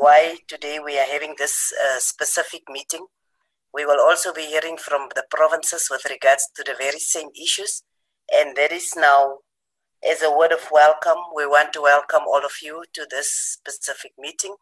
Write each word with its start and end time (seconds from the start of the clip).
why 0.00 0.38
today 0.48 0.78
we 0.82 0.98
are 0.98 1.04
having 1.04 1.34
this 1.36 1.74
uh, 1.84 1.98
specific 1.98 2.62
meeting. 2.70 3.04
We 3.74 3.84
will 3.84 4.00
also 4.00 4.32
be 4.32 4.46
hearing 4.46 4.78
from 4.78 5.08
the 5.14 5.24
provinces 5.30 5.88
with 5.90 6.06
regards 6.08 6.48
to 6.56 6.64
the 6.64 6.74
very 6.78 6.98
same 6.98 7.28
issues. 7.36 7.82
And 8.34 8.56
that 8.56 8.72
is 8.72 8.94
now, 8.96 9.40
as 10.02 10.22
a 10.22 10.34
word 10.34 10.52
of 10.52 10.66
welcome, 10.72 11.18
we 11.36 11.44
want 11.44 11.74
to 11.74 11.82
welcome 11.82 12.22
all 12.26 12.42
of 12.46 12.52
you 12.62 12.82
to 12.94 13.06
this 13.10 13.58
specific 13.60 14.12
meeting. 14.18 14.54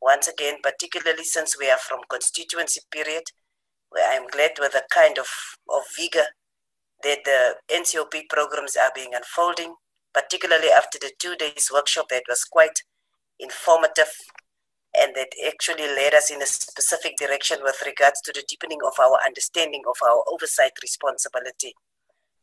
Once 0.00 0.28
again, 0.28 0.58
particularly 0.62 1.24
since 1.24 1.58
we 1.58 1.68
are 1.68 1.78
from 1.78 1.98
constituency 2.08 2.80
period, 2.92 3.24
where 3.90 4.08
I'm 4.08 4.28
glad 4.28 4.52
with 4.60 4.72
the 4.74 4.84
kind 4.94 5.18
of, 5.18 5.26
of 5.68 5.82
vigor 5.98 6.28
that 7.02 7.24
the 7.24 7.56
NCOP 7.68 8.28
programs 8.30 8.76
are 8.76 8.92
being 8.94 9.10
unfolding, 9.12 9.74
particularly 10.14 10.68
after 10.68 11.00
the 11.00 11.10
two 11.18 11.34
days 11.34 11.68
workshop 11.74 12.10
that 12.10 12.22
was 12.28 12.44
quite 12.44 12.84
informative 13.40 14.12
and 15.00 15.14
that 15.14 15.28
actually 15.46 15.86
led 15.86 16.14
us 16.14 16.30
in 16.30 16.42
a 16.42 16.46
specific 16.46 17.16
direction 17.16 17.58
with 17.62 17.82
regards 17.86 18.20
to 18.22 18.32
the 18.32 18.44
deepening 18.48 18.80
of 18.86 18.94
our 18.98 19.18
understanding 19.24 19.82
of 19.88 19.96
our 20.02 20.22
oversight 20.30 20.72
responsibility. 20.82 21.74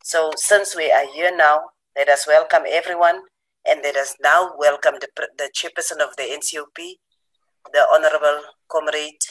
So, 0.02 0.30
since 0.36 0.76
we 0.76 0.90
are 0.92 1.06
here 1.12 1.34
now, 1.36 1.70
let 1.96 2.08
us 2.08 2.26
welcome 2.26 2.62
everyone 2.68 3.22
and 3.68 3.80
let 3.82 3.96
us 3.96 4.14
now 4.22 4.52
welcome 4.58 4.94
the, 5.00 5.08
the 5.38 5.50
chairperson 5.54 6.00
of 6.00 6.14
the 6.16 6.22
NCOP, 6.22 6.96
the 7.72 7.86
Honorable 7.92 8.42
Comrade 8.68 9.24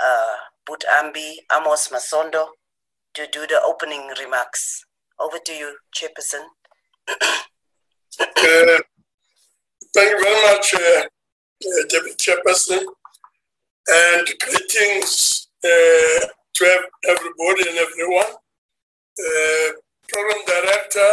uh, 0.00 0.34
Butambi 0.68 1.36
Amos 1.52 1.88
Masondo, 1.88 2.46
to 3.14 3.26
do 3.32 3.46
the 3.46 3.60
opening 3.64 4.10
remarks. 4.20 4.84
Over 5.18 5.38
to 5.38 5.52
you, 5.52 5.76
Chairperson. 5.96 6.44
uh, 7.08 8.80
thank 9.94 10.10
you 10.10 10.22
very 10.22 10.54
much, 10.54 10.74
uh, 10.74 11.02
uh, 11.62 11.86
Deputy 11.88 12.16
Chairperson, 12.16 12.84
and 13.86 14.26
greetings 14.40 15.48
uh, 15.64 16.26
to 16.54 16.64
everybody 17.08 17.68
and 17.68 17.78
everyone. 17.78 18.32
Uh, 19.18 19.72
Program 20.08 20.38
Director, 20.46 21.12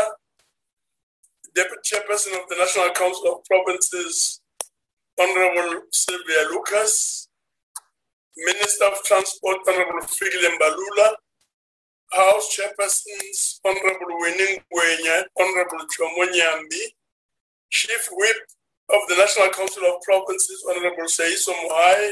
Deputy 1.56 1.82
Chairperson 1.86 2.34
of 2.42 2.50
the 2.50 2.56
National 2.58 2.90
Council 2.92 3.36
of 3.36 3.46
Provinces, 3.46 4.42
Honorable 5.20 5.82
Sylvia 5.92 6.48
Lucas, 6.52 7.28
Minister 8.38 8.86
of 8.86 9.04
Transport, 9.06 9.58
Honorable 9.68 10.08
Fikile 10.08 10.50
Mbalula, 10.58 11.14
House 12.14 12.58
Chairpersons, 12.58 13.60
Honorable 13.66 14.20
Winning 14.20 14.60
Honorable 15.40 15.86
Jomo 15.88 16.26
Nyambi, 16.32 16.84
Chief 17.70 18.10
Whip 18.12 18.36
of 18.94 19.08
the 19.08 19.16
National 19.16 19.50
Council 19.50 19.84
of 19.86 20.02
Provinces, 20.02 20.64
Honorable 20.70 21.08
Seiso 21.08 21.54
Mohai, 21.54 22.12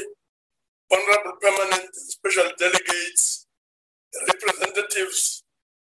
Honorable 0.92 1.38
Permanent 1.40 1.94
Special 1.94 2.50
Delegates, 2.58 3.46
representatives 4.28 5.44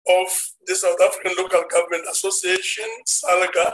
of 0.07 0.27
the 0.67 0.75
South 0.75 0.99
African 1.01 1.33
Local 1.37 1.63
Government 1.71 2.05
Association, 2.09 2.85
SALGA, 3.07 3.73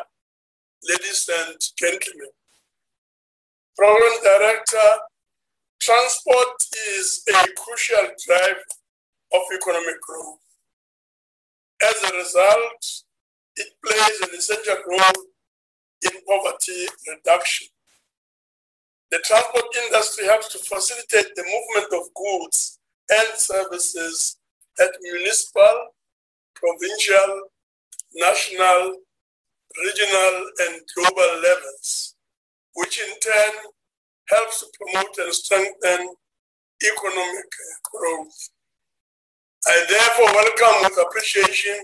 ladies 0.87 1.29
and 1.45 1.55
gentlemen. 1.77 2.29
Program 3.77 4.23
Director, 4.23 4.89
transport 5.81 6.55
is 6.95 7.23
a 7.29 7.47
crucial 7.57 8.09
drive 8.25 8.63
of 9.33 9.41
economic 9.55 10.01
growth. 10.01 10.39
As 11.81 12.11
a 12.11 12.17
result, 12.17 13.03
it 13.55 13.67
plays 13.85 14.21
an 14.21 14.37
essential 14.37 14.77
role 14.89 15.28
in 16.03 16.11
poverty 16.27 16.87
reduction. 17.07 17.67
The 19.11 19.19
transport 19.25 19.65
industry 19.85 20.25
helps 20.25 20.51
to 20.53 20.59
facilitate 20.59 21.33
the 21.35 21.43
movement 21.43 21.93
of 21.93 22.13
goods 22.13 22.79
and 23.09 23.27
services 23.37 24.37
at 24.79 24.89
municipal, 25.01 25.87
provincial, 26.55 27.41
national, 28.15 28.97
regional, 29.83 30.45
and 30.59 30.81
global 30.95 31.41
levels, 31.41 32.15
which 32.75 32.99
in 32.99 33.19
turn 33.19 33.53
helps 34.29 34.59
to 34.59 34.67
promote 34.79 35.17
and 35.17 35.33
strengthen 35.33 36.13
economic 36.83 37.49
growth. 37.91 38.49
I 39.67 39.85
therefore 39.89 40.33
welcome 40.33 40.83
with 40.83 41.05
appreciation 41.07 41.79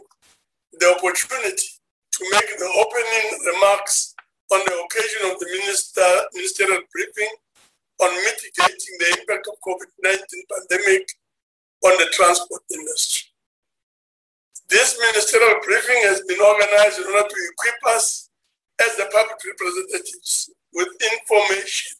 the 0.79 0.95
opportunity 0.95 1.74
to 2.15 2.23
make 2.31 2.47
the 2.57 2.71
opening 2.79 3.27
remarks 3.51 4.15
on 4.51 4.59
the 4.63 4.75
occasion 4.87 5.31
of 5.31 5.39
the 5.39 5.47
minister, 5.51 6.07
ministerial 6.33 6.81
briefing 6.93 7.33
on 7.99 8.11
mitigating 8.23 8.95
the 8.99 9.17
impact 9.19 9.47
of 9.51 9.55
COVID-19 9.59 10.23
pandemic 10.47 11.03
on 11.83 11.91
the 11.99 12.07
transport 12.11 12.61
industry. 12.71 13.31
This 14.69 14.97
ministerial 14.99 15.59
briefing 15.63 16.01
has 16.07 16.21
been 16.27 16.39
organized 16.39 16.99
in 16.99 17.07
order 17.11 17.27
to 17.27 17.39
equip 17.51 17.95
us 17.95 18.29
as 18.79 18.95
the 18.95 19.07
public 19.11 19.39
representatives 19.45 20.49
with 20.73 20.87
information 20.99 21.91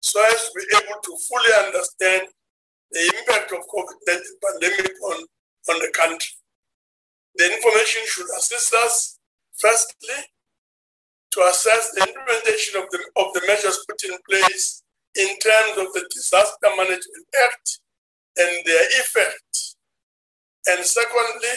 so 0.00 0.20
as 0.24 0.48
to 0.48 0.50
be 0.56 0.66
able 0.76 1.00
to 1.00 1.12
fully 1.28 1.52
understand 1.66 2.22
the 2.90 3.12
impact 3.16 3.52
of 3.52 3.60
COVID-19 3.68 4.20
pandemic 4.42 4.92
on, 5.12 5.18
on 5.70 5.78
the 5.78 5.92
country. 5.94 6.34
The 7.36 7.52
information 7.52 8.02
should 8.06 8.28
assist 8.36 8.74
us 8.74 9.18
Firstly, 9.58 10.24
to 11.32 11.40
assess 11.48 11.90
the 11.92 12.06
implementation 12.08 12.80
of 12.80 12.88
the, 12.90 12.98
of 13.16 13.32
the 13.34 13.42
measures 13.46 13.84
put 13.88 14.02
in 14.04 14.16
place 14.28 14.82
in 15.16 15.28
terms 15.38 15.78
of 15.78 15.92
the 15.92 16.08
Disaster 16.12 16.68
Management 16.76 17.26
Act 17.44 17.80
and 18.36 18.64
their 18.64 18.86
effect. 19.00 19.76
And 20.66 20.84
secondly, 20.84 21.56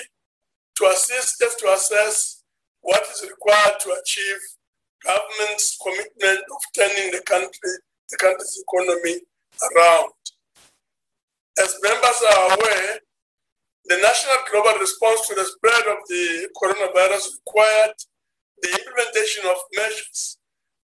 to 0.78 0.86
assist 0.86 1.42
us 1.42 1.56
to 1.56 1.74
assess 1.74 2.44
what 2.82 3.02
is 3.02 3.24
required 3.30 3.80
to 3.80 3.96
achieve 4.02 4.40
government's 5.04 5.78
commitment 5.82 6.40
of 6.40 6.62
turning 6.76 7.12
the 7.12 7.22
country, 7.26 7.72
the 8.10 8.18
country's 8.18 8.64
economy 8.68 9.20
around. 9.72 10.12
As 11.62 11.76
members 11.82 12.22
are 12.34 12.58
aware, 12.58 13.00
the 13.88 13.98
national 13.98 14.38
global 14.52 14.80
response 14.80 15.28
to 15.28 15.36
the 15.36 15.46
spread 15.46 15.86
of 15.88 15.98
the 16.08 16.50
coronavirus 16.58 17.38
required 17.38 17.94
the 18.62 18.70
implementation 18.80 19.46
of 19.46 19.58
measures 19.76 20.38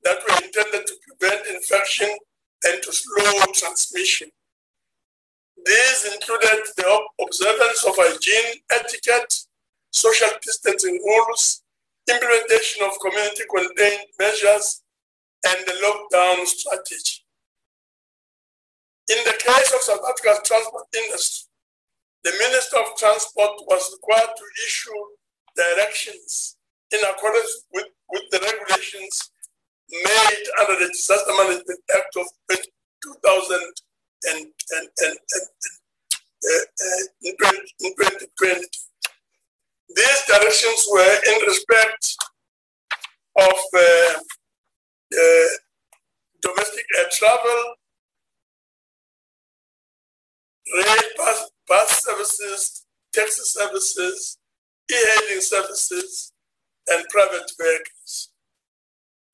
that 0.04 0.20
were 0.22 0.46
intended 0.46 0.86
to 0.86 0.94
prevent 1.08 1.48
infection 1.48 2.10
and 2.66 2.82
to 2.84 2.94
slow 2.94 3.44
transmission. 3.54 4.30
These 5.66 6.14
included 6.14 6.64
the 6.78 7.00
observance 7.22 7.84
of 7.86 7.96
hygiene 7.98 8.62
etiquette, 8.72 9.34
social 9.92 10.30
distancing 10.44 11.00
rules, 11.04 11.62
implementation 12.10 12.84
of 12.84 13.00
community 13.00 13.44
contained 13.50 14.06
measures, 14.20 14.82
and 15.48 15.58
the 15.66 15.74
lockdown 15.82 16.46
strategy. 16.46 17.26
In 19.10 19.18
the 19.26 19.34
case 19.40 19.74
of 19.74 19.82
South 19.82 20.02
Africa's 20.08 20.48
transport 20.48 20.86
industry, 20.96 21.51
the 22.24 22.32
Minister 22.38 22.78
of 22.78 22.98
Transport 22.98 23.52
was 23.68 23.98
required 23.98 24.36
to 24.36 24.46
issue 24.68 25.02
directions 25.56 26.58
in 26.92 27.00
accordance 27.10 27.66
with, 27.74 27.88
with 28.10 28.24
the 28.32 28.40
regulations 28.40 29.32
made 29.92 30.46
under 30.60 30.80
the 30.80 30.88
Disaster 30.88 31.32
Management 31.38 31.80
Act 31.96 32.16
of 32.18 32.28
2000 33.04 33.60
and, 34.24 34.38
and, 34.38 34.88
and, 35.00 35.18
and 35.18 35.48
uh, 36.44 36.66
uh, 36.82 37.32
2020. 37.40 38.62
These 39.96 40.22
directions 40.28 40.88
were 40.92 41.18
in 41.28 41.48
respect 41.48 42.18
of 43.38 43.58
uh, 43.76 44.14
uh 45.14 45.48
domestic 46.42 46.86
air 47.00 47.06
travel, 47.12 47.76
rail 50.76 51.04
pass, 51.18 51.50
bus 51.72 52.04
services, 52.04 52.86
taxi 53.14 53.44
services, 53.46 54.38
e-hailing 54.92 55.42
services, 55.42 56.34
and 56.88 57.06
private 57.08 57.50
vehicles. 57.58 58.32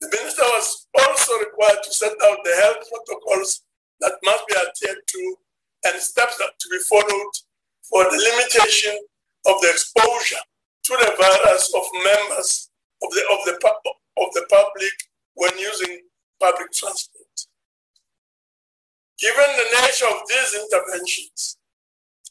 The 0.00 0.06
minister 0.06 0.46
was 0.54 0.86
also 1.00 1.32
required 1.40 1.82
to 1.82 1.92
set 1.92 2.12
out 2.22 2.38
the 2.44 2.54
health 2.62 2.86
protocols 2.86 3.64
that 4.00 4.12
must 4.22 4.46
be 4.46 4.54
adhered 4.54 5.02
to 5.04 5.36
and 5.86 6.00
steps 6.00 6.38
to 6.38 6.68
be 6.70 6.78
followed 6.88 7.34
for 7.90 8.04
the 8.04 8.22
limitation 8.30 8.96
of 9.46 9.60
the 9.60 9.70
exposure 9.70 10.44
to 10.84 10.92
the 10.94 11.14
virus 11.18 11.72
of 11.74 11.84
members 12.04 12.70
of 13.02 13.10
the, 13.10 13.22
of 13.34 13.38
the, 13.46 13.54
of 14.22 14.28
the 14.34 14.46
public 14.48 14.94
when 15.34 15.58
using 15.58 16.02
public 16.40 16.70
transport. 16.70 17.26
Given 19.18 19.50
the 19.56 19.82
nature 19.82 20.06
of 20.06 20.22
these 20.28 20.54
interventions, 20.62 21.57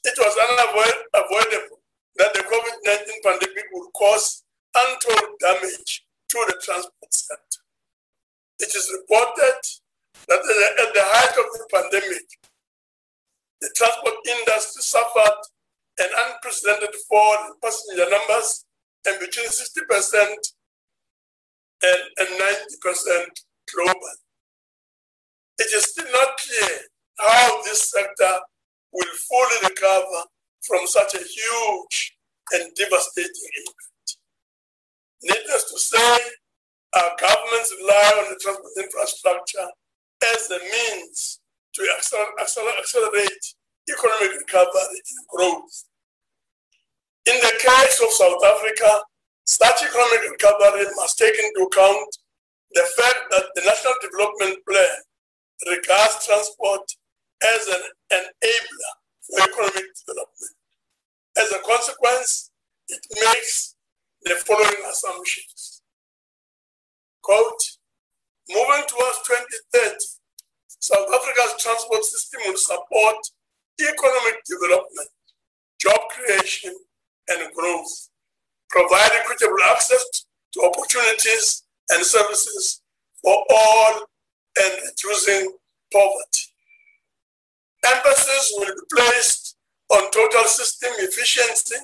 it 0.03 0.15
was 0.17 0.33
unavoidable 0.49 1.81
that 2.17 2.33
the 2.33 2.41
COVID 2.41 2.75
19 2.85 3.21
pandemic 3.23 3.65
would 3.73 3.91
cause 3.94 4.44
untold 4.75 5.38
damage 5.39 6.05
to 6.29 6.38
the 6.47 6.59
transport 6.63 7.13
sector. 7.13 7.61
It 8.59 8.73
is 8.75 8.91
reported 9.01 9.61
that 10.27 10.41
at 10.81 10.94
the 10.94 11.05
height 11.05 11.35
of 11.38 11.47
the 11.53 11.67
pandemic, 11.71 12.25
the 13.61 13.69
transport 13.75 14.15
industry 14.27 14.81
suffered 14.81 15.39
an 15.99 16.09
unprecedented 16.25 16.94
fall 17.09 17.38
in 17.47 17.53
passenger 17.63 18.09
numbers 18.09 18.65
and 19.07 19.19
between 19.19 19.47
60% 19.47 20.53
and, 21.83 22.01
and 22.19 22.29
90% 22.29 23.25
global. 23.73 24.15
It 25.59 25.69
is 25.73 25.83
still 25.83 26.11
not 26.11 26.38
clear 26.38 26.77
how 27.19 27.61
this 27.63 27.89
sector 27.89 28.39
will 28.94 29.13
fully 29.30 29.69
recover 29.69 30.24
from 30.66 30.86
such 30.88 31.16
a 31.16 31.24
huge 31.24 32.18
and 32.54 32.74
devastating 32.75 33.50
impact. 33.57 34.18
Needless 35.24 35.72
to 35.72 35.80
say, 35.80 36.18
our 36.95 37.12
governments 37.19 37.74
rely 37.80 38.24
on 38.24 38.34
the 38.34 38.39
transport 38.42 38.74
infrastructure 38.78 39.68
as 40.34 40.50
a 40.51 40.60
means 40.60 41.39
to 41.74 41.81
accelerate 42.39 43.45
economic 43.89 44.39
recovery 44.39 45.00
and 45.00 45.28
growth. 45.30 45.83
In 47.25 47.36
the 47.42 47.54
case 47.60 48.00
of 48.01 48.10
South 48.12 48.44
Africa, 48.44 49.01
such 49.45 49.83
economic 49.83 50.31
recovery 50.31 50.86
must 50.95 51.18
take 51.18 51.36
into 51.38 51.68
account 51.68 52.07
the 52.72 52.86
fact 52.98 53.19
that 53.31 53.45
the 53.56 53.62
National 53.62 53.94
Development 54.01 54.60
Plan 54.68 54.98
regards 55.68 56.25
transport 56.25 56.81
as 57.44 57.68
an 57.68 57.81
enabler 58.12 58.94
for 59.22 59.42
economic 59.42 59.86
development. 59.95 60.56
As 61.38 61.51
a 61.51 61.60
consequence, 61.60 62.51
it 62.89 63.01
makes 63.13 63.75
the 64.24 64.36
following 64.45 64.84
assumptions. 64.89 65.81
Quote, 67.22 67.63
moving 68.50 68.84
towards 68.88 69.19
2030, 69.28 69.95
South 70.80 71.07
Africa's 71.13 71.62
transport 71.62 72.04
system 72.04 72.42
will 72.45 72.57
support 72.57 73.18
economic 73.81 74.42
development, 74.45 75.10
job 75.80 76.00
creation, 76.10 76.74
and 77.30 77.54
growth, 77.54 78.10
provide 78.69 79.12
equitable 79.13 79.57
access 79.69 80.04
to 80.54 80.62
opportunities 80.63 81.63
and 81.90 82.04
services 82.04 82.81
for 83.22 83.44
all, 83.50 84.01
and 84.60 84.74
reducing 84.86 85.51
poverty. 85.92 86.46
Emphasis 87.85 88.53
will 88.57 88.65
be 88.65 88.95
placed 88.95 89.56
on 89.89 90.12
total 90.12 90.44
system 90.45 90.91
efficiency 90.97 91.75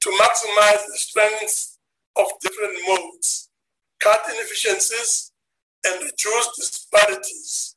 to 0.00 0.10
maximize 0.10 0.86
the 0.86 0.96
strengths 0.96 1.78
of 2.16 2.26
different 2.40 2.78
modes, 2.86 3.50
cut 4.00 4.20
inefficiencies, 4.30 5.32
and 5.84 6.02
reduce 6.02 6.48
disparities 6.56 7.76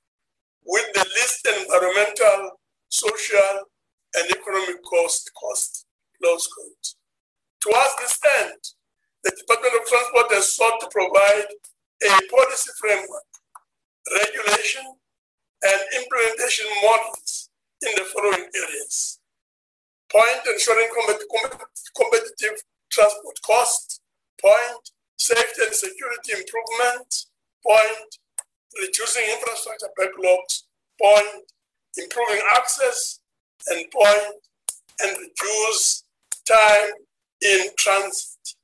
with 0.65 0.85
the 0.93 1.05
least 1.15 1.47
environmental, 1.59 2.51
social, 2.89 3.65
and 4.15 4.31
economic 4.31 4.81
cost, 4.83 5.29
cost 5.39 5.85
close 6.21 6.47
quote. 6.47 6.93
Towards 7.61 7.95
this 7.99 8.17
end, 8.41 8.59
the 9.23 9.31
Department 9.31 9.73
of 9.81 9.87
Transport 9.87 10.31
has 10.33 10.53
sought 10.53 10.79
to 10.79 10.87
provide 10.91 11.47
a 12.03 12.09
policy 12.31 12.71
framework, 12.79 13.29
regulation, 14.11 14.85
and 15.61 15.81
implementation 16.01 16.65
models 16.83 17.38
in 17.81 17.91
the 17.95 18.05
following 18.13 18.47
areas. 18.55 19.19
Point 20.11 20.41
ensuring 20.47 20.87
competitive 21.95 22.63
transport 22.91 23.39
cost. 23.45 24.01
Point 24.41 24.91
safety 25.17 25.61
and 25.63 25.73
security 25.73 26.33
improvement. 26.33 27.25
Point 27.65 28.17
reducing 28.81 29.23
infrastructure 29.31 29.89
backlogs. 29.99 30.63
Point 30.99 31.51
improving 31.97 32.41
access. 32.55 33.19
And 33.67 33.85
point 33.91 34.35
and 35.01 35.17
reduce 35.17 36.03
time 36.47 36.91
in 37.41 37.67
transit. 37.77 38.55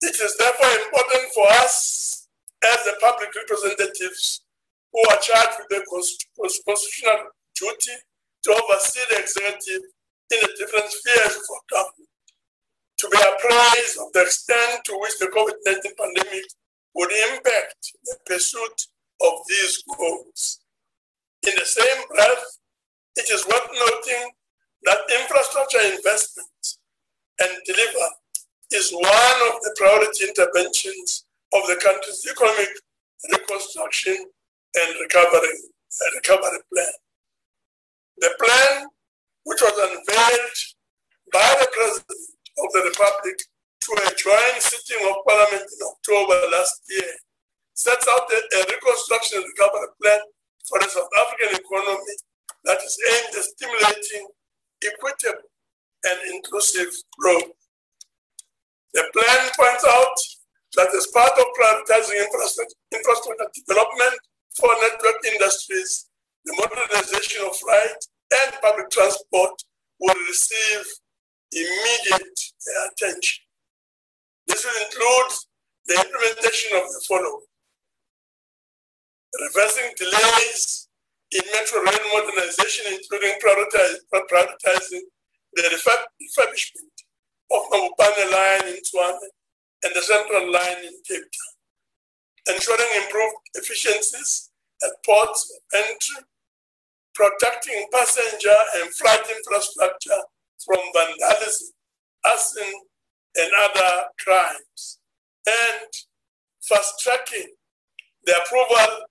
It 0.00 0.16
is 0.20 0.36
therefore 0.38 0.70
important 0.84 1.32
for 1.34 1.46
us 1.48 2.28
as 2.64 2.76
the 2.84 2.94
public 3.00 3.30
representatives 3.34 4.43
who 4.94 5.02
are 5.10 5.18
charged 5.18 5.58
with 5.58 5.68
the 5.74 5.82
constitutional 5.90 7.34
duty 7.58 7.98
to 8.44 8.50
oversee 8.54 9.02
the 9.10 9.18
executive 9.18 9.82
in 10.30 10.38
the 10.40 10.54
different 10.56 10.86
spheres 10.88 11.36
of 11.36 11.58
government, 11.68 12.08
to 12.98 13.08
be 13.10 13.18
apprised 13.18 13.98
of 13.98 14.12
the 14.14 14.22
extent 14.22 14.84
to 14.84 14.96
which 15.02 15.18
the 15.18 15.26
COVID 15.26 15.58
19 15.66 15.92
pandemic 15.98 16.44
would 16.94 17.10
impact 17.34 17.92
the 18.04 18.16
pursuit 18.24 18.86
of 19.20 19.32
these 19.48 19.82
goals. 19.98 20.60
In 21.42 21.54
the 21.58 21.66
same 21.66 22.02
breath, 22.14 22.58
it 23.16 23.28
is 23.30 23.46
worth 23.46 23.68
noting 23.74 24.30
that 24.84 24.98
infrastructure 25.20 25.80
investment 25.94 26.78
and 27.40 27.50
deliver 27.66 28.08
is 28.72 28.92
one 28.92 29.38
of 29.50 29.60
the 29.62 29.74
priority 29.76 30.28
interventions 30.28 31.24
of 31.52 31.66
the 31.66 31.76
country's 31.82 32.26
economic 32.30 32.68
reconstruction 33.32 34.26
and 34.74 34.90
recovery, 35.00 35.54
uh, 35.54 36.10
recovery 36.16 36.60
plan. 36.72 36.94
The 38.18 38.30
plan, 38.38 38.86
which 39.44 39.62
was 39.62 39.76
unveiled 39.78 40.58
by 41.32 41.48
the 41.60 41.68
President 41.72 42.22
of 42.58 42.68
the 42.72 42.82
Republic 42.90 43.36
to 43.38 43.90
a 44.06 44.10
joint 44.16 44.58
sitting 44.62 45.02
of 45.08 45.16
Parliament 45.26 45.66
in 45.66 45.80
October 45.86 46.38
last 46.50 46.80
year, 46.88 47.12
sets 47.74 48.06
out 48.08 48.26
a, 48.30 48.38
a 48.38 48.60
reconstruction 48.70 49.42
recovery 49.42 49.90
plan 50.00 50.20
for 50.68 50.78
the 50.80 50.88
South 50.88 51.10
African 51.20 51.58
economy 51.58 52.16
that 52.64 52.78
is 52.80 52.96
aimed 53.12 53.34
at 53.36 53.44
stimulating 53.44 54.24
equitable 54.82 55.50
and 56.04 56.18
inclusive 56.34 56.88
growth. 57.18 57.52
The 58.94 59.04
plan 59.12 59.50
points 59.58 59.84
out 59.84 60.16
that 60.76 60.94
as 60.94 61.06
part 61.12 61.32
of 61.38 61.46
prioritizing 61.58 62.18
infrastructure, 62.24 62.78
infrastructure 62.92 63.50
development 63.66 64.14
for 64.58 64.70
network 64.80 65.24
industries, 65.32 66.06
the 66.44 66.54
modernization 66.58 67.44
of 67.46 67.56
freight 67.56 68.00
and 68.42 68.52
public 68.62 68.90
transport 68.90 69.52
will 70.00 70.14
receive 70.28 70.84
immediate 71.52 72.38
attention. 72.90 73.44
This 74.46 74.64
will 74.64 74.78
include 74.84 75.32
the 75.86 75.94
implementation 76.04 76.76
of 76.76 76.84
the 76.88 77.04
following 77.08 77.46
reversing 79.40 79.90
delays 79.98 80.88
in 81.32 81.42
metro 81.52 81.80
rail 81.82 82.04
modernization, 82.14 82.86
including 82.94 83.34
prioritizing 83.42 85.00
the 85.54 85.62
refurbishment 85.62 86.94
of 87.50 87.62
Mabopane 87.70 88.30
line 88.30 88.74
in 88.74 88.80
Tshwane 88.82 89.28
and 89.84 89.92
the 89.94 90.02
central 90.02 90.52
line 90.52 90.78
in 90.84 90.94
Cape 91.06 91.22
Town, 91.22 91.53
ensuring 92.48 93.02
improved 93.02 93.36
efficiencies 93.54 94.50
at 94.82 94.90
ports 95.04 95.60
entry, 95.74 96.24
protecting 97.14 97.86
passenger 97.92 98.56
and 98.76 98.92
freight 98.94 99.24
infrastructure 99.30 100.22
from 100.64 100.78
vandalism, 100.94 101.68
arson, 102.24 102.72
and 103.36 103.50
other 103.62 104.04
crimes, 104.24 104.98
and 105.46 105.88
fast 106.62 107.00
tracking 107.00 107.54
the 108.24 108.34
approval 108.42 109.06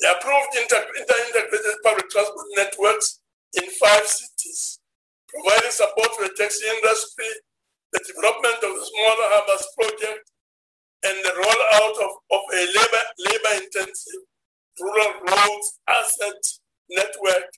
the 0.00 0.16
approved 0.16 0.56
inter- 0.56 0.88
inter-integrated 0.96 1.76
public 1.84 2.08
transport 2.08 2.46
networks 2.56 3.20
in 3.60 3.68
five 3.76 4.06
cities, 4.06 4.80
providing 5.28 5.70
support 5.70 6.08
to 6.16 6.24
the 6.24 6.32
taxi 6.40 6.64
industry, 6.64 7.28
the 7.92 8.00
development 8.08 8.64
of 8.64 8.80
the 8.80 8.84
smaller 8.88 9.28
harbors 9.28 9.66
project, 9.76 10.24
and 11.02 11.16
the 11.24 11.30
rollout 11.30 11.96
of, 12.04 12.12
of 12.30 12.42
a 12.52 12.60
labor, 12.60 13.04
labor-intensive 13.18 14.22
rural 14.80 15.12
roads 15.28 15.78
asset 15.88 16.40
network 16.90 17.48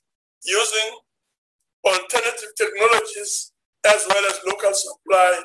using 0.45 0.97
alternative 1.85 2.51
technologies 2.57 3.51
as 3.85 4.05
well 4.09 4.25
as 4.25 4.39
local 4.45 4.73
supply 4.73 5.43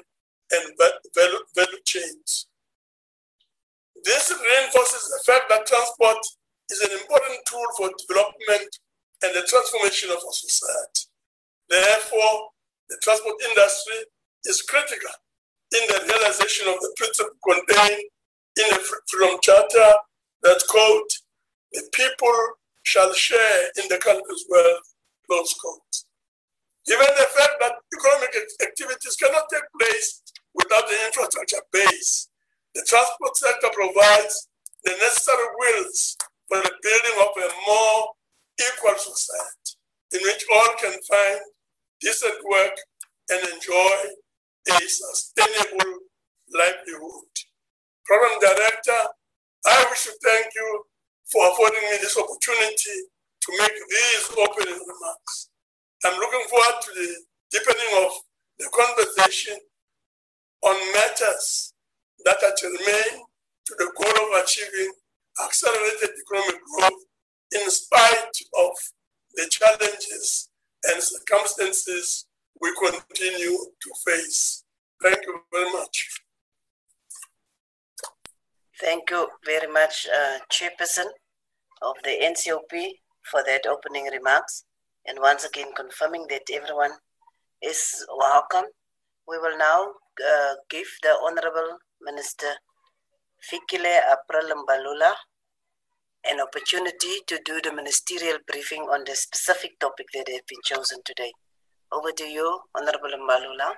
and 0.53 0.65
value, 0.79 1.39
value 1.57 1.83
chains. 1.85 2.47
This 4.05 4.31
reinforces 4.31 5.11
the 5.11 5.33
fact 5.33 5.49
that 5.49 5.67
transport 5.67 6.19
is 6.71 6.81
an 6.81 6.93
important 6.93 7.39
tool 7.47 7.67
for 7.77 7.91
development 8.07 8.71
and 9.23 9.35
the 9.35 9.47
transformation 9.49 10.11
of 10.11 10.19
our 10.19 10.33
society. 10.33 11.11
Therefore, 11.69 12.51
the 12.89 12.99
transport 13.03 13.35
industry 13.51 14.07
is 14.47 14.63
critical 14.63 15.11
in 15.75 15.85
the 15.89 16.01
realization 16.09 16.69
of 16.69 16.81
the 16.81 16.93
principle 16.97 17.37
contained 17.45 18.09
in 18.57 18.67
the 18.71 18.81
Freedom 19.09 19.39
Charter 19.43 19.93
that, 20.43 20.63
quote, 20.69 21.11
the 21.73 21.83
people 21.93 22.35
shall 22.83 23.13
share 23.13 23.69
in 23.77 23.89
the 23.89 23.99
country's 23.99 24.45
wealth, 24.49 24.95
close 25.29 25.55
quote. 25.55 26.05
Given 26.87 27.07
the 27.19 27.29
fact 27.37 27.61
that 27.61 27.77
economic 27.93 28.33
activities 28.63 29.17
cannot 29.21 29.45
take 29.53 29.69
place 29.79 30.23
without 30.55 30.89
the 30.89 30.97
infrastructure 31.07 31.61
base, 31.71 32.29
the 32.75 32.83
transport 32.89 33.37
sector 33.37 33.69
provides 33.75 34.49
the 34.85 34.93
necessary 34.93 35.49
wheels 35.59 36.17
for 36.49 36.59
the 36.59 36.73
building 36.83 37.17
of 37.21 37.29
a 37.37 37.49
more 37.69 38.13
equal 38.59 38.97
society 38.97 39.77
in 40.13 40.21
which 40.23 40.45
all 40.53 40.73
can 40.81 40.97
find 41.09 41.41
decent 42.01 42.41
work 42.49 42.73
and 43.31 43.41
enjoy 43.53 43.97
a 44.69 44.89
sustainable 44.89 45.99
livelihood. 46.55 47.33
Program 48.05 48.39
Director, 48.41 49.01
I 49.67 49.87
wish 49.91 50.05
to 50.05 50.13
thank 50.25 50.47
you 50.55 50.85
for 51.31 51.51
affording 51.51 51.83
me 51.91 51.99
this 52.01 52.17
opportunity 52.17 52.99
to 53.43 53.53
make 53.59 53.73
these 53.91 54.31
opening 54.39 54.81
remarks. 54.81 55.51
I'm 56.05 56.19
looking 56.19 56.47
forward 56.49 56.81
to 56.83 56.91
the 56.95 57.09
deepening 57.51 58.05
of 58.05 58.13
the 58.59 58.69
conversation 58.73 59.57
on 60.63 60.75
matters 60.93 61.73
that 62.25 62.39
are 62.43 62.55
germane 62.61 63.23
to 63.67 63.75
the 63.79 63.91
goal 63.97 64.27
of 64.27 64.43
achieving 64.45 64.93
accelerated 65.45 66.11
economic 66.27 66.61
growth 66.65 67.03
in 67.53 67.71
spite 67.71 68.37
of 68.59 68.71
the 69.35 69.49
challenges 69.51 70.49
and 70.85 71.03
circumstances 71.03 72.27
we 72.61 72.73
continue 72.75 73.57
to 73.83 73.91
face. 74.07 74.65
Thank 75.03 75.19
you 75.27 75.41
very 75.53 75.73
much. 75.73 76.23
Thank 78.81 79.11
you 79.11 79.29
very 79.45 79.71
much, 79.73 80.07
uh, 80.07 80.39
Chairperson 80.51 81.07
of 81.83 81.95
the 82.05 82.11
NCOP, 82.23 83.01
for 83.31 83.43
that 83.45 83.67
opening 83.67 84.07
remarks. 84.07 84.65
And 85.07 85.19
once 85.21 85.45
again, 85.45 85.73
confirming 85.77 86.27
that 86.31 86.43
everyone 86.53 86.93
is 87.63 88.07
welcome. 88.17 88.67
We 89.27 89.39
will 89.39 89.59
now 89.59 89.93
uh, 90.25 90.55
give 90.71 90.87
the 91.03 91.17
Honorable 91.25 91.79
Minister 92.01 92.53
Fikile 93.43 94.01
April 94.15 94.65
Mbalula 94.65 95.15
an 96.29 96.41
opportunity 96.41 97.21
to 97.27 97.41
do 97.45 97.61
the 97.63 97.73
ministerial 97.73 98.39
briefing 98.47 98.83
on 98.83 99.05
the 99.05 99.15
specific 99.15 99.79
topic 99.79 100.07
that 100.15 100.29
has 100.29 100.41
been 100.49 100.59
chosen 100.65 100.99
today. 101.05 101.33
Over 101.91 102.13
to 102.13 102.25
you, 102.25 102.61
Honorable 102.75 103.11
Mbalula. 103.19 103.73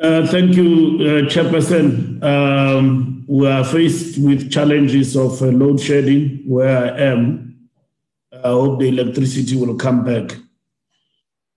Uh, 0.00 0.26
thank 0.28 0.54
you, 0.56 0.96
uh, 1.00 1.28
Chairperson. 1.28 2.22
Um, 2.22 3.24
we 3.28 3.46
are 3.46 3.64
faced 3.64 4.16
with 4.18 4.50
challenges 4.50 5.16
of 5.16 5.42
uh, 5.42 5.46
load 5.46 5.80
shedding 5.80 6.44
where 6.46 6.94
I 6.94 6.98
am. 6.98 7.68
I 8.32 8.48
hope 8.48 8.78
the 8.78 8.88
electricity 8.88 9.56
will 9.56 9.74
come 9.74 10.04
back. 10.04 10.36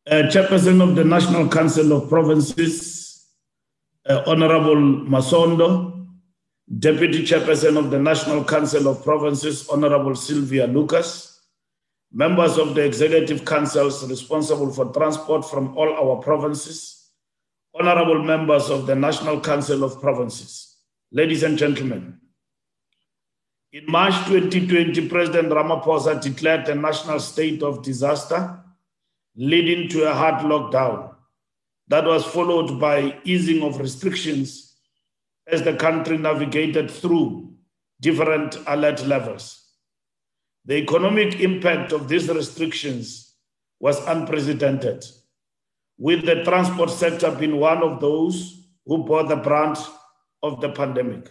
Uh, 0.10 0.24
Chairperson 0.28 0.82
of 0.82 0.96
the 0.96 1.04
National 1.04 1.48
Council 1.48 1.94
of 1.94 2.10
Provinces, 2.10 3.28
uh, 4.10 4.24
Honorable 4.26 4.76
Masondo, 4.76 6.08
Deputy 6.80 7.24
Chairperson 7.24 7.78
of 7.78 7.92
the 7.92 8.00
National 8.00 8.44
Council 8.44 8.88
of 8.88 9.04
Provinces, 9.04 9.70
Honorable 9.70 10.16
Sylvia 10.16 10.66
Lucas, 10.68 11.31
members 12.12 12.58
of 12.58 12.76
the 12.76 12.84
Executive 12.84 13.46
Councils 13.46 14.08
responsible 14.10 14.72
for 14.72 14.92
transport 14.92 15.50
from 15.50 15.78
all 15.78 15.94
our 15.94 16.22
provinces, 16.22 17.10
honorable 17.74 18.22
members 18.22 18.70
of 18.70 18.86
the 18.86 18.96
National 18.96 19.40
Council 19.40 19.84
of 19.84 20.02
Provinces, 20.02 20.78
ladies 21.12 21.44
and 21.44 21.58
gentlemen. 21.58 22.18
In 23.72 23.86
March 23.88 24.16
2020, 24.28 25.08
President 25.08 25.50
Ramaphosa 25.50 26.22
declared 26.22 26.68
a 26.68 26.76
national 26.76 27.22
state 27.22 27.64
of 27.64 27.82
disaster, 27.82 28.60
leading 29.38 29.88
to 29.88 30.12
a 30.12 30.14
hard 30.14 30.44
lockdown 30.44 31.16
that 31.88 32.06
was 32.06 32.26
followed 32.26 32.78
by 32.78 33.18
easing 33.24 33.64
of 33.64 33.80
restrictions 33.80 34.76
as 35.48 35.64
the 35.64 35.76
country 35.76 36.18
navigated 36.18 36.92
through 36.92 37.54
different 38.02 38.58
alert 38.68 39.06
levels. 39.06 39.61
The 40.66 40.76
economic 40.76 41.40
impact 41.40 41.92
of 41.92 42.08
these 42.08 42.30
restrictions 42.30 43.36
was 43.80 44.06
unprecedented 44.08 45.06
with 45.98 46.26
the 46.26 46.44
transport 46.44 46.90
sector 46.92 47.32
being 47.32 47.58
one 47.58 47.82
of 47.82 48.00
those 48.00 48.68
who 48.86 49.04
bore 49.04 49.24
the 49.24 49.36
brunt 49.36 49.80
of 50.44 50.62
the 50.62 50.70
pandemic. 50.70 51.30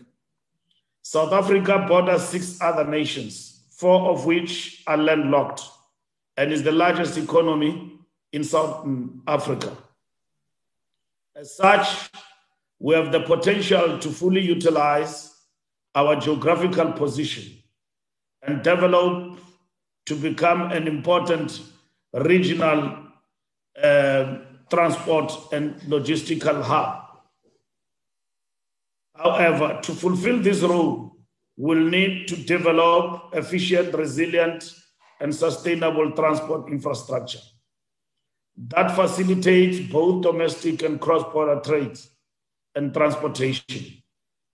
South 1.02 1.32
Africa 1.32 1.84
borders 1.88 2.24
six 2.24 2.60
other 2.60 2.84
nations, 2.84 3.64
four 3.72 4.10
of 4.10 4.26
which 4.26 4.82
are 4.86 4.96
landlocked, 4.96 5.62
and 6.36 6.52
is 6.52 6.62
the 6.62 6.72
largest 6.72 7.16
economy 7.16 7.98
in 8.32 8.44
Southern 8.44 9.08
mm, 9.08 9.20
Africa. 9.26 9.76
As 11.34 11.56
such, 11.56 12.10
we 12.78 12.94
have 12.94 13.12
the 13.12 13.20
potential 13.20 13.98
to 13.98 14.10
fully 14.10 14.40
utilize 14.40 15.34
our 15.94 16.16
geographical 16.16 16.92
position 16.92 17.59
and 18.42 18.62
develop 18.62 19.38
to 20.06 20.16
become 20.16 20.72
an 20.72 20.86
important 20.86 21.60
regional 22.14 22.98
uh, 23.82 24.38
transport 24.70 25.32
and 25.52 25.80
logistical 25.82 26.62
hub. 26.62 27.06
However, 29.14 29.80
to 29.82 29.92
fulfill 29.92 30.40
this 30.40 30.62
role, 30.62 31.16
we'll 31.56 31.88
need 31.88 32.28
to 32.28 32.36
develop 32.36 33.34
efficient, 33.34 33.94
resilient, 33.94 34.74
and 35.20 35.34
sustainable 35.34 36.12
transport 36.12 36.70
infrastructure 36.70 37.40
that 38.68 38.94
facilitates 38.94 39.80
both 39.90 40.22
domestic 40.22 40.82
and 40.82 41.00
cross-border 41.00 41.60
trade 41.60 41.98
and 42.74 42.92
transportation, 42.92 44.02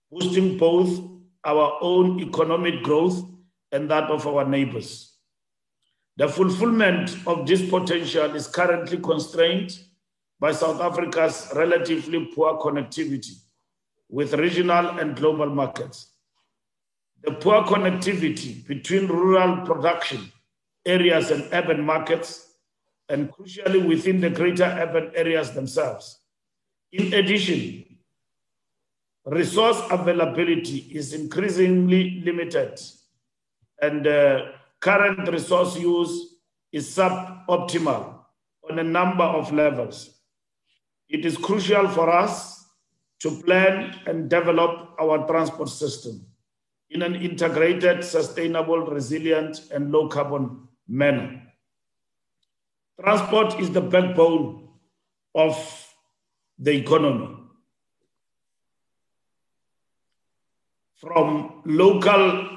boosting 0.09 0.57
both 0.57 0.99
our 1.43 1.77
own 1.81 2.19
economic 2.21 2.81
growth 2.83 3.23
and 3.71 3.89
that 3.89 4.09
of 4.09 4.25
our 4.27 4.45
neighbors. 4.45 5.13
The 6.17 6.27
fulfillment 6.27 7.15
of 7.27 7.45
this 7.45 7.69
potential 7.69 8.35
is 8.35 8.47
currently 8.47 8.97
constrained 8.97 9.77
by 10.39 10.51
South 10.51 10.81
Africa's 10.81 11.51
relatively 11.55 12.25
poor 12.33 12.57
connectivity 12.57 13.35
with 14.09 14.33
regional 14.33 14.99
and 14.99 15.15
global 15.15 15.47
markets. 15.47 16.11
The 17.23 17.33
poor 17.33 17.63
connectivity 17.63 18.65
between 18.67 19.07
rural 19.07 19.65
production 19.65 20.31
areas 20.87 21.29
and 21.29 21.47
urban 21.51 21.83
markets, 21.83 22.55
and 23.09 23.31
crucially 23.31 23.85
within 23.87 24.21
the 24.21 24.29
greater 24.29 24.63
urban 24.63 25.11
areas 25.15 25.51
themselves. 25.51 26.19
In 26.91 27.13
addition, 27.13 27.85
resource 29.25 29.81
availability 29.91 30.77
is 30.91 31.13
increasingly 31.13 32.21
limited, 32.21 32.79
and 33.81 34.07
uh, 34.07 34.45
current 34.79 35.29
resource 35.29 35.77
use 35.77 36.35
is 36.71 36.87
suboptimal 36.95 38.19
on 38.69 38.79
a 38.79 38.83
number 38.83 39.23
of 39.23 39.51
levels. 39.51 40.19
It 41.09 41.25
is 41.25 41.37
crucial 41.37 41.87
for 41.87 42.09
us 42.09 42.65
to 43.19 43.41
plan 43.41 43.95
and 44.05 44.29
develop 44.29 44.95
our 44.99 45.25
transport 45.25 45.69
system 45.69 46.25
in 46.89 47.01
an 47.01 47.15
integrated, 47.15 48.03
sustainable, 48.03 48.85
resilient, 48.85 49.61
and 49.73 49.91
low 49.91 50.07
carbon 50.07 50.67
manner. 50.87 51.41
Transport 53.01 53.59
is 53.59 53.71
the 53.71 53.81
backbone 53.81 54.69
of 55.35 55.55
the 56.57 56.71
economy. 56.71 57.35
From 60.95 61.61
local 61.65 62.56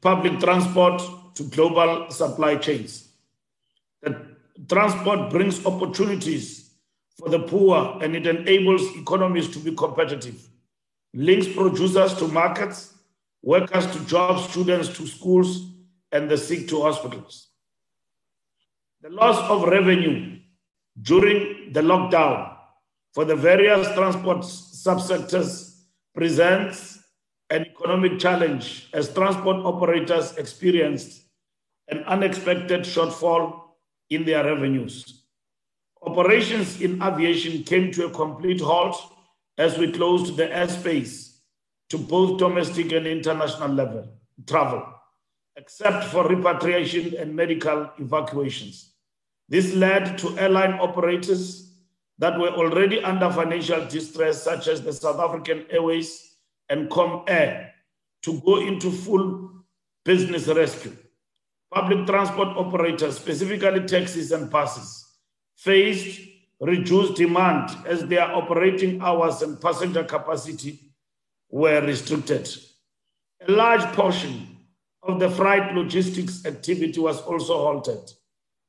public 0.00 0.38
transport 0.40 1.02
to 1.34 1.44
global 1.44 2.10
supply 2.10 2.56
chains. 2.56 3.08
The 4.02 4.36
transport 4.68 5.30
brings 5.30 5.64
opportunities 5.64 6.70
for 7.16 7.28
the 7.28 7.40
poor 7.40 7.98
and 8.02 8.14
it 8.14 8.26
enables 8.26 8.82
economies 8.96 9.48
to 9.50 9.58
be 9.58 9.74
competitive, 9.74 10.48
links 11.14 11.48
producers 11.48 12.14
to 12.14 12.28
markets, 12.28 12.94
workers 13.42 13.86
to 13.86 14.04
jobs, 14.06 14.48
students 14.50 14.88
to 14.96 15.06
schools, 15.06 15.66
and 16.12 16.28
the 16.28 16.38
sick 16.38 16.68
to 16.68 16.82
hospitals. 16.82 17.48
The 19.00 19.10
loss 19.10 19.38
of 19.50 19.68
revenue 19.68 20.38
during 21.00 21.72
the 21.72 21.80
lockdown 21.80 22.56
for 23.12 23.24
the 23.24 23.36
various 23.36 23.86
transport 23.94 24.38
subsectors 24.38 25.82
presents 26.14 26.97
an 27.50 27.62
economic 27.62 28.18
challenge 28.18 28.88
as 28.92 29.12
transport 29.12 29.56
operators 29.64 30.36
experienced 30.36 31.22
an 31.88 32.04
unexpected 32.04 32.82
shortfall 32.82 33.60
in 34.10 34.24
their 34.24 34.44
revenues. 34.44 35.22
Operations 36.02 36.80
in 36.80 37.02
aviation 37.02 37.62
came 37.64 37.90
to 37.92 38.06
a 38.06 38.10
complete 38.10 38.60
halt 38.60 38.96
as 39.56 39.78
we 39.78 39.90
closed 39.90 40.36
the 40.36 40.46
airspace 40.46 41.38
to 41.88 41.98
both 41.98 42.38
domestic 42.38 42.92
and 42.92 43.06
international 43.06 43.70
level 43.70 44.08
travel, 44.46 44.84
except 45.56 46.04
for 46.04 46.28
repatriation 46.28 47.16
and 47.18 47.34
medical 47.34 47.90
evacuations. 47.98 48.92
This 49.48 49.74
led 49.74 50.18
to 50.18 50.38
airline 50.38 50.74
operators 50.74 51.72
that 52.18 52.38
were 52.38 52.50
already 52.50 53.02
under 53.02 53.30
financial 53.32 53.84
distress, 53.86 54.42
such 54.42 54.68
as 54.68 54.82
the 54.82 54.92
South 54.92 55.18
African 55.18 55.64
Airways 55.70 56.27
and 56.68 56.88
Comair, 56.90 57.70
to 58.22 58.40
go 58.40 58.58
into 58.58 58.90
full 58.90 59.64
business 60.04 60.46
rescue. 60.48 60.96
Public 61.72 62.06
transport 62.06 62.48
operators, 62.56 63.16
specifically 63.16 63.80
taxis 63.86 64.32
and 64.32 64.50
buses, 64.50 65.06
faced 65.56 66.20
reduced 66.60 67.14
demand 67.14 67.70
as 67.86 68.06
their 68.06 68.24
operating 68.34 69.00
hours 69.00 69.42
and 69.42 69.60
passenger 69.60 70.02
capacity 70.02 70.92
were 71.50 71.80
restricted. 71.82 72.48
A 73.46 73.52
large 73.52 73.82
portion 73.94 74.56
of 75.02 75.20
the 75.20 75.30
freight 75.30 75.74
logistics 75.74 76.44
activity 76.44 77.00
was 77.00 77.20
also 77.22 77.58
halted, 77.58 78.10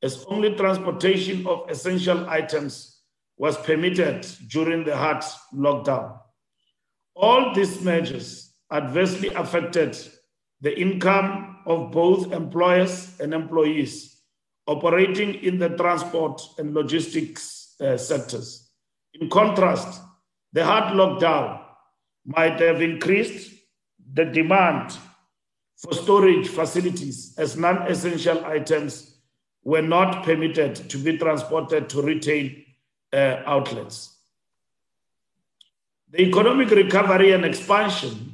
as 0.04 0.26
only 0.28 0.56
transportation 0.56 1.48
of 1.48 1.70
essential 1.70 2.30
items 2.30 3.02
was 3.38 3.58
permitted 3.58 4.28
during 4.48 4.84
the 4.84 4.96
hard 4.96 5.24
lockdown. 5.54 6.20
All 7.22 7.54
these 7.54 7.82
measures 7.82 8.54
adversely 8.72 9.28
affected 9.36 9.98
the 10.62 10.80
income 10.80 11.58
of 11.66 11.92
both 11.92 12.32
employers 12.32 13.20
and 13.20 13.34
employees 13.34 14.22
operating 14.68 15.34
in 15.36 15.60
the 15.60 15.68
transport 15.70 16.42
and 16.58 16.74
logistics 16.74 17.76
uh, 17.82 17.98
sectors. 17.98 18.72
In 19.16 19.30
contrast, 19.30 20.02
the 20.54 20.64
hard 20.64 20.94
lockdown 20.94 21.62
might 22.26 22.58
have 22.62 22.82
increased 22.82 23.52
the 24.14 24.24
demand 24.24 24.98
for 25.76 25.94
storage 25.94 26.48
facilities 26.48 27.36
as 27.38 27.58
non 27.58 27.82
essential 27.92 28.46
items 28.46 29.20
were 29.64 29.82
not 29.82 30.24
permitted 30.24 30.76
to 30.90 30.98
be 30.98 31.18
transported 31.18 31.90
to 31.90 32.02
retail 32.02 32.50
uh, 33.12 33.42
outlets. 33.46 34.19
The 36.12 36.22
economic 36.24 36.72
recovery 36.72 37.34
and 37.34 37.46
expansion 37.46 38.34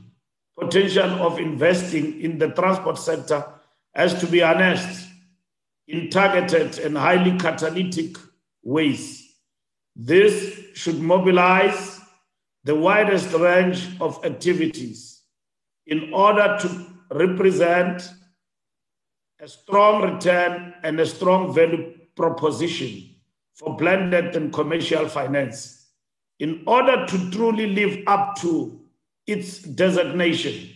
potential 0.58 1.10
of 1.26 1.40
investing 1.40 2.22
in 2.22 2.38
the 2.38 2.50
transport 2.50 2.98
sector 2.98 3.46
has 3.94 4.18
to 4.22 4.28
be 4.28 4.40
harnessed 4.40 5.10
in 5.88 6.10
targeted 6.10 6.80
and 6.80 6.98
highly 6.98 7.38
catalytic 7.38 8.16
ways. 8.64 9.36
This 9.96 10.62
should 10.74 11.00
mobilize 11.00 12.00
the 12.64 12.76
widest 12.76 13.34
range 13.34 13.90
of 14.00 14.24
activities 14.26 15.22
in 15.86 16.14
order 16.14 16.58
to 16.62 16.86
represent 17.12 18.10
a 19.42 19.48
strong 19.48 20.02
return 20.02 20.74
and 20.84 21.00
a 21.00 21.06
strong 21.06 21.54
value 21.54 21.94
proposition 22.16 23.16
for 23.54 23.76
blended 23.76 24.36
and 24.36 24.52
commercial 24.54 25.08
finance. 25.08 25.75
In 26.40 26.64
order 26.68 27.06
to 27.06 27.32
truly 27.32 27.68
live 27.68 28.04
up 28.08 28.36
to 28.42 28.82
its 29.26 29.60
designation 29.60 30.70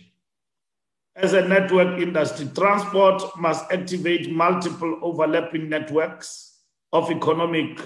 as 1.16 1.34
a 1.34 1.46
network 1.46 2.00
industry, 2.00 2.48
transport 2.54 3.22
must 3.36 3.70
activate 3.70 4.32
multiple 4.32 4.98
overlapping 5.02 5.68
networks 5.68 6.60
of 6.92 7.10
economic 7.10 7.78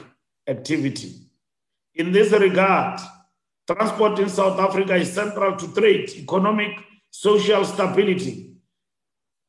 activity. 0.46 1.14
In 1.94 2.12
this 2.12 2.32
regard, 2.32 3.00
transport 3.66 4.18
in 4.18 4.28
South 4.28 4.60
Africa 4.60 4.94
is 4.94 5.12
central 5.12 5.56
to 5.56 5.74
trade, 5.74 6.10
economic, 6.10 6.78
social 7.10 7.64
stability, 7.64 8.56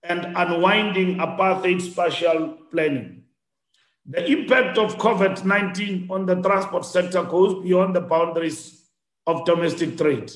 and 0.03 0.25
unwinding 0.35 1.17
apartheid 1.17 1.81
spatial 1.81 2.57
planning. 2.71 3.24
The 4.07 4.23
impact 4.31 4.77
of 4.77 4.97
COVID 4.97 5.45
19 5.45 6.07
on 6.11 6.27
the 6.27 6.35
transport 6.35 6.85
sector 6.85 7.23
goes 7.23 7.63
beyond 7.63 7.95
the 7.95 8.01
boundaries 8.01 8.83
of 9.25 9.45
domestic 9.45 9.97
trade, 9.97 10.31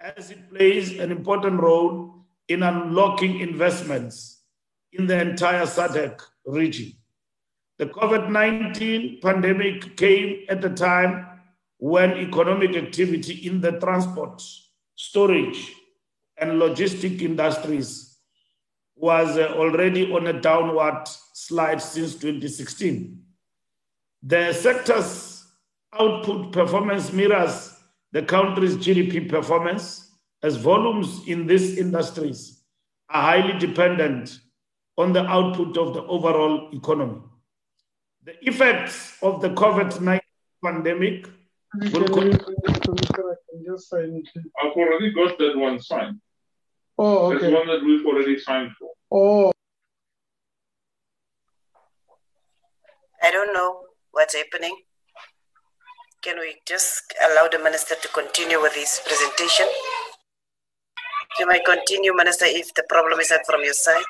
as 0.00 0.32
it 0.32 0.50
plays 0.50 0.98
an 0.98 1.12
important 1.12 1.60
role 1.60 2.26
in 2.48 2.64
unlocking 2.64 3.38
investments 3.38 4.42
in 4.92 5.06
the 5.06 5.20
entire 5.20 5.66
SADC 5.66 6.20
region. 6.46 6.92
The 7.78 7.86
COVID 7.86 8.28
19 8.28 9.20
pandemic 9.22 9.96
came 9.96 10.44
at 10.48 10.64
a 10.64 10.70
time 10.70 11.26
when 11.78 12.18
economic 12.18 12.74
activity 12.74 13.46
in 13.46 13.60
the 13.60 13.78
transport, 13.78 14.42
storage, 14.96 15.72
and 16.36 16.60
logistic 16.60 17.22
industries 17.22 18.16
was 18.96 19.38
uh, 19.38 19.54
already 19.56 20.12
on 20.12 20.26
a 20.26 20.40
downward 20.40 21.04
slide 21.46 21.80
since 21.80 22.14
2016. 22.16 23.22
The 24.22 24.52
sector's 24.52 25.46
output 25.98 26.52
performance 26.52 27.12
mirrors 27.12 27.74
the 28.12 28.22
country's 28.22 28.76
GDP 28.76 29.28
performance 29.28 30.10
as 30.42 30.56
volumes 30.56 31.26
in 31.26 31.46
these 31.46 31.78
industries 31.78 32.62
are 33.08 33.22
highly 33.22 33.58
dependent 33.58 34.38
on 34.98 35.12
the 35.12 35.24
output 35.24 35.76
of 35.78 35.94
the 35.94 36.02
overall 36.02 36.68
economy. 36.72 37.20
The 38.24 38.34
effects 38.46 39.16
of 39.22 39.40
the 39.40 39.50
COVID 39.50 40.00
19 40.00 40.20
pandemic 40.62 41.26
will 41.92 42.04
I've 44.62 44.72
already 44.72 45.12
got 45.12 45.38
that 45.38 45.56
one 45.56 45.80
signed. 45.80 46.20
Oh, 46.98 47.32
okay. 47.32 47.50
That's 47.50 47.54
one 47.54 47.66
that 47.68 47.82
we've 47.82 48.04
already 48.04 48.38
signed 48.38 48.72
for. 48.78 48.90
Oh, 49.10 49.52
I 53.22 53.30
don't 53.30 53.52
know 53.52 53.82
what's 54.12 54.34
happening. 54.34 54.76
Can 56.22 56.38
we 56.38 56.56
just 56.66 57.02
allow 57.26 57.48
the 57.48 57.58
minister 57.58 57.94
to 57.94 58.08
continue 58.08 58.60
with 58.60 58.74
his 58.74 59.00
presentation? 59.06 59.66
You 61.38 61.46
may 61.46 61.60
continue, 61.60 62.14
Minister, 62.14 62.44
if 62.46 62.74
the 62.74 62.84
problem 62.88 63.20
is 63.20 63.30
not 63.30 63.40
from 63.46 63.62
your 63.62 63.72
side. 63.72 64.04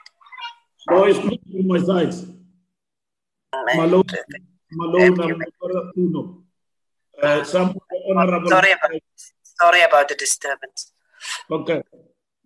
No, 0.90 1.04
it's 1.04 1.18
not 1.18 1.38
from 1.50 1.66
my 1.68 1.78
side. 1.78 2.14
Malone, 3.76 4.04
Malone, 4.72 5.20
I'm 5.20 5.92
Uno. 5.96 6.42
Uh, 7.22 7.44
some 7.44 7.76
honorable. 8.08 8.48
Sorry 8.48 8.72
about, 8.72 8.90
sorry 9.42 9.82
about 9.82 10.08
the 10.08 10.14
disturbance. 10.14 10.92
Okay. 11.50 11.82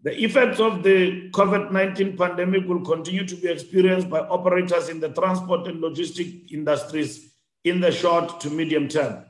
The 0.04 0.22
effects 0.22 0.60
of 0.60 0.82
the 0.82 1.30
COVID 1.30 1.72
19 1.72 2.18
pandemic 2.18 2.68
will 2.68 2.82
continue 2.82 3.26
to 3.26 3.36
be 3.36 3.48
experienced 3.48 4.10
by 4.10 4.20
operators 4.20 4.90
in 4.90 5.00
the 5.00 5.08
transport 5.08 5.66
and 5.66 5.82
logistic 5.82 6.52
industries 6.52 7.32
in 7.64 7.80
the 7.80 7.90
short 7.90 8.38
to 8.40 8.50
medium 8.50 8.86
term. 8.86 9.24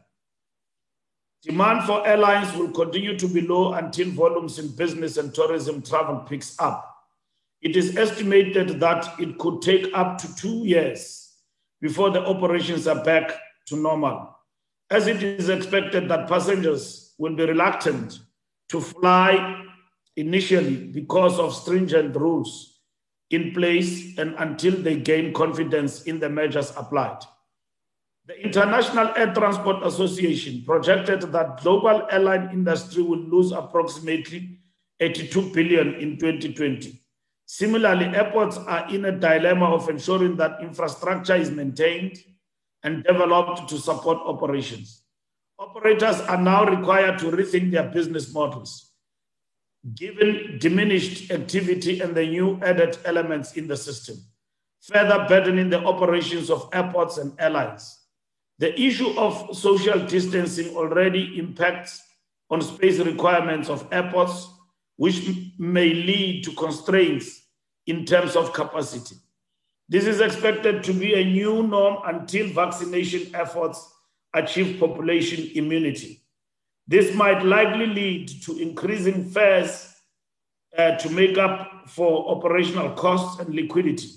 Demand 1.44 1.84
for 1.84 2.04
airlines 2.04 2.56
will 2.56 2.72
continue 2.72 3.16
to 3.16 3.28
be 3.28 3.42
low 3.42 3.74
until 3.74 4.10
volumes 4.10 4.58
in 4.58 4.74
business 4.74 5.16
and 5.16 5.32
tourism 5.32 5.80
travel 5.80 6.16
picks 6.28 6.58
up. 6.58 6.92
It 7.62 7.76
is 7.76 7.96
estimated 7.96 8.80
that 8.80 9.20
it 9.20 9.38
could 9.38 9.62
take 9.62 9.92
up 9.94 10.18
to 10.18 10.34
two 10.34 10.66
years 10.66 11.34
before 11.80 12.10
the 12.10 12.26
operations 12.26 12.88
are 12.88 13.04
back 13.04 13.32
to 13.66 13.76
normal, 13.76 14.36
as 14.90 15.06
it 15.06 15.22
is 15.22 15.50
expected 15.50 16.08
that 16.08 16.28
passengers 16.28 17.14
will 17.16 17.36
be 17.36 17.44
reluctant 17.44 18.18
to 18.70 18.80
fly 18.80 19.63
initially 20.16 20.86
because 20.86 21.38
of 21.38 21.54
stringent 21.54 22.14
rules 22.16 22.80
in 23.30 23.52
place 23.52 24.16
and 24.18 24.34
until 24.38 24.72
they 24.72 24.96
gain 24.96 25.32
confidence 25.32 26.02
in 26.02 26.20
the 26.20 26.28
measures 26.28 26.72
applied. 26.76 27.18
The 28.26 28.40
International 28.42 29.12
Air 29.16 29.34
Transport 29.34 29.84
Association 29.84 30.62
projected 30.64 31.20
that 31.32 31.60
global 31.60 32.06
airline 32.10 32.50
industry 32.52 33.02
will 33.02 33.18
lose 33.18 33.52
approximately 33.52 34.60
82 35.00 35.52
billion 35.52 35.94
in 35.94 36.16
2020. 36.16 37.00
Similarly, 37.46 38.06
airports 38.06 38.56
are 38.56 38.88
in 38.88 39.04
a 39.04 39.12
dilemma 39.12 39.66
of 39.66 39.90
ensuring 39.90 40.36
that 40.36 40.62
infrastructure 40.62 41.36
is 41.36 41.50
maintained 41.50 42.18
and 42.82 43.04
developed 43.04 43.68
to 43.68 43.76
support 43.76 44.18
operations. 44.24 45.02
Operators 45.58 46.20
are 46.22 46.40
now 46.40 46.64
required 46.64 47.18
to 47.18 47.26
rethink 47.26 47.70
their 47.70 47.90
business 47.90 48.32
models, 48.32 48.93
given 49.92 50.58
diminished 50.58 51.30
activity 51.30 52.00
and 52.00 52.14
the 52.14 52.26
new 52.26 52.58
added 52.62 52.96
elements 53.04 53.52
in 53.56 53.68
the 53.68 53.76
system, 53.76 54.16
further 54.80 55.26
burdening 55.28 55.68
the 55.68 55.84
operations 55.84 56.48
of 56.50 56.68
airports 56.72 57.18
and 57.18 57.38
airlines. 57.38 58.00
The 58.58 58.78
issue 58.80 59.10
of 59.18 59.54
social 59.56 59.98
distancing 60.06 60.74
already 60.74 61.38
impacts 61.38 62.02
on 62.50 62.62
space 62.62 62.98
requirements 62.98 63.68
of 63.68 63.86
airports, 63.92 64.48
which 64.96 65.28
may 65.58 65.92
lead 65.92 66.44
to 66.44 66.52
constraints 66.52 67.42
in 67.86 68.06
terms 68.06 68.36
of 68.36 68.52
capacity. 68.52 69.16
This 69.88 70.06
is 70.06 70.20
expected 70.20 70.82
to 70.84 70.94
be 70.94 71.14
a 71.14 71.24
new 71.24 71.62
norm 71.62 71.98
until 72.06 72.48
vaccination 72.48 73.34
efforts 73.34 73.92
achieve 74.34 74.80
population 74.80 75.50
immunity. 75.54 76.23
This 76.86 77.14
might 77.14 77.44
likely 77.44 77.86
lead 77.86 78.28
to 78.44 78.58
increasing 78.58 79.24
fares 79.24 79.94
uh, 80.76 80.96
to 80.96 81.10
make 81.10 81.38
up 81.38 81.88
for 81.88 82.36
operational 82.36 82.90
costs 82.90 83.40
and 83.40 83.54
liquidity, 83.54 84.08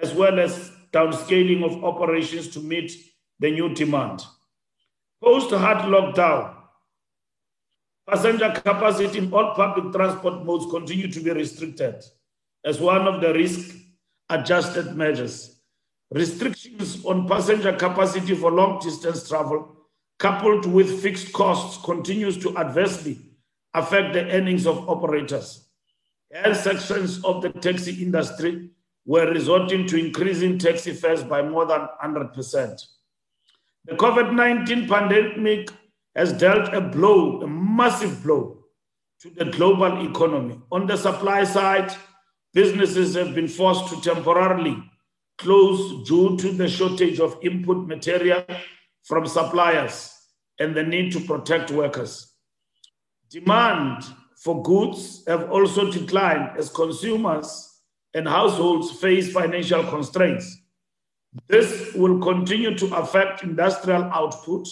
as 0.00 0.14
well 0.14 0.38
as 0.40 0.70
downscaling 0.92 1.64
of 1.64 1.84
operations 1.84 2.48
to 2.48 2.60
meet 2.60 2.92
the 3.38 3.50
new 3.50 3.74
demand. 3.74 4.24
Post 5.22 5.50
hard 5.50 5.78
lockdown, 5.78 6.54
passenger 8.08 8.50
capacity 8.52 9.18
in 9.18 9.32
all 9.32 9.54
public 9.54 9.92
transport 9.92 10.44
modes 10.44 10.70
continue 10.70 11.10
to 11.10 11.20
be 11.20 11.30
restricted 11.30 12.02
as 12.64 12.80
one 12.80 13.06
of 13.06 13.20
the 13.20 13.32
risk 13.34 13.76
adjusted 14.30 14.94
measures. 14.96 15.60
Restrictions 16.12 17.04
on 17.04 17.26
passenger 17.26 17.72
capacity 17.72 18.34
for 18.34 18.50
long 18.52 18.78
distance 18.78 19.28
travel, 19.28 19.75
coupled 20.18 20.66
with 20.66 21.02
fixed 21.02 21.32
costs, 21.32 21.84
continues 21.84 22.38
to 22.38 22.56
adversely 22.56 23.18
affect 23.74 24.14
the 24.14 24.30
earnings 24.32 24.66
of 24.66 24.88
operators. 24.88 25.68
And 26.30 26.56
sections 26.56 27.22
of 27.24 27.42
the 27.42 27.50
taxi 27.50 28.02
industry 28.02 28.70
were 29.04 29.30
resorting 29.30 29.86
to 29.86 29.96
increasing 29.96 30.58
taxi 30.58 30.92
fares 30.92 31.22
by 31.22 31.42
more 31.42 31.66
than 31.66 31.86
100%. 32.02 32.82
The 33.84 33.94
COVID 33.94 34.34
19 34.34 34.88
pandemic 34.88 35.70
has 36.16 36.32
dealt 36.32 36.74
a 36.74 36.80
blow, 36.80 37.42
a 37.42 37.46
massive 37.46 38.22
blow, 38.24 38.64
to 39.20 39.30
the 39.30 39.44
global 39.44 40.08
economy. 40.10 40.60
On 40.72 40.86
the 40.86 40.96
supply 40.96 41.44
side, 41.44 41.94
businesses 42.52 43.14
have 43.14 43.34
been 43.34 43.48
forced 43.48 43.88
to 43.88 44.00
temporarily 44.00 44.82
close 45.38 46.06
due 46.08 46.36
to 46.38 46.50
the 46.50 46.68
shortage 46.68 47.20
of 47.20 47.38
input 47.42 47.86
material 47.86 48.44
from 49.06 49.26
suppliers 49.26 50.12
and 50.58 50.74
the 50.74 50.82
need 50.82 51.12
to 51.12 51.20
protect 51.20 51.70
workers. 51.70 52.32
Demand 53.30 54.04
for 54.36 54.62
goods 54.62 55.24
have 55.26 55.50
also 55.50 55.90
declined 55.90 56.58
as 56.58 56.68
consumers 56.70 57.80
and 58.14 58.26
households 58.26 58.90
face 59.00 59.32
financial 59.32 59.84
constraints. 59.84 60.56
This 61.48 61.92
will 61.94 62.20
continue 62.20 62.76
to 62.78 62.94
affect 62.96 63.42
industrial 63.42 64.04
output 64.04 64.66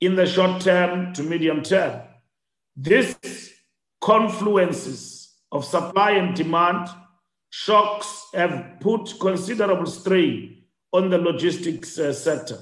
in 0.00 0.14
the 0.14 0.26
short 0.26 0.62
term 0.62 1.12
to 1.14 1.22
medium 1.22 1.62
term. 1.62 2.02
This 2.76 3.16
confluences 4.00 5.34
of 5.50 5.64
supply 5.64 6.12
and 6.12 6.34
demand 6.34 6.88
shocks 7.50 8.26
have 8.32 8.78
put 8.80 9.18
considerable 9.20 9.86
strain 9.86 10.64
on 10.92 11.10
the 11.10 11.18
logistics 11.18 11.98
uh, 11.98 12.12
sector. 12.12 12.58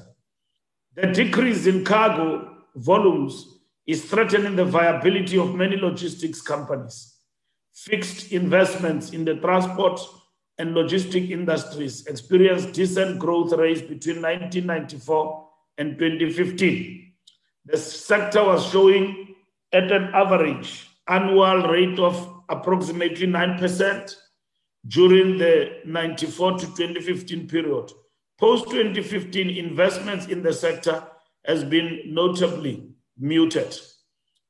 The 0.96 1.08
decrease 1.08 1.66
in 1.66 1.84
cargo 1.84 2.56
volumes 2.74 3.58
is 3.86 4.06
threatening 4.06 4.56
the 4.56 4.64
viability 4.64 5.38
of 5.38 5.54
many 5.54 5.76
logistics 5.76 6.40
companies. 6.40 7.18
Fixed 7.74 8.32
investments 8.32 9.10
in 9.10 9.26
the 9.26 9.34
transport 9.34 10.00
and 10.56 10.74
logistic 10.74 11.30
industries 11.30 12.06
experienced 12.06 12.72
decent 12.72 13.18
growth 13.18 13.52
rates 13.52 13.82
between 13.82 14.22
1994 14.22 15.48
and 15.76 15.98
2015. 15.98 17.12
The 17.66 17.76
sector 17.76 18.42
was 18.42 18.66
showing 18.70 19.34
at 19.72 19.92
an 19.92 20.04
average 20.14 20.88
annual 21.08 21.68
rate 21.68 21.98
of 21.98 22.42
approximately 22.48 23.26
9% 23.26 24.16
during 24.88 25.36
the 25.36 25.80
94 25.84 26.58
to 26.58 26.66
2015 26.66 27.48
period. 27.48 27.92
Post 28.38 28.68
2015 28.70 29.48
investments 29.48 30.26
in 30.26 30.42
the 30.42 30.52
sector 30.52 31.02
has 31.46 31.64
been 31.64 32.02
notably 32.06 32.90
muted. 33.18 33.74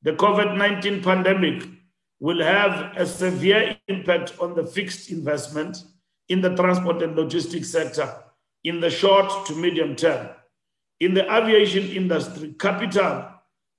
The 0.03 0.13
COVID 0.13 0.57
19 0.57 1.03
pandemic 1.03 1.69
will 2.19 2.43
have 2.43 2.97
a 2.97 3.07
severe 3.07 3.77
impact 3.87 4.35
on 4.41 4.55
the 4.55 4.67
fixed 4.67 5.11
investment 5.11 5.79
in 6.29 6.41
the 6.41 6.57
transport 6.57 7.03
and 7.03 7.15
logistics 7.15 7.71
sector 7.71 8.13
in 8.65 8.81
the 8.81 8.91
short 8.91 9.47
to 9.47 9.55
medium 9.55 9.95
term. 9.95 10.31
In 10.99 11.15
the 11.15 11.25
aviation 11.33 11.85
industry, 11.91 12.57
capital 12.59 13.29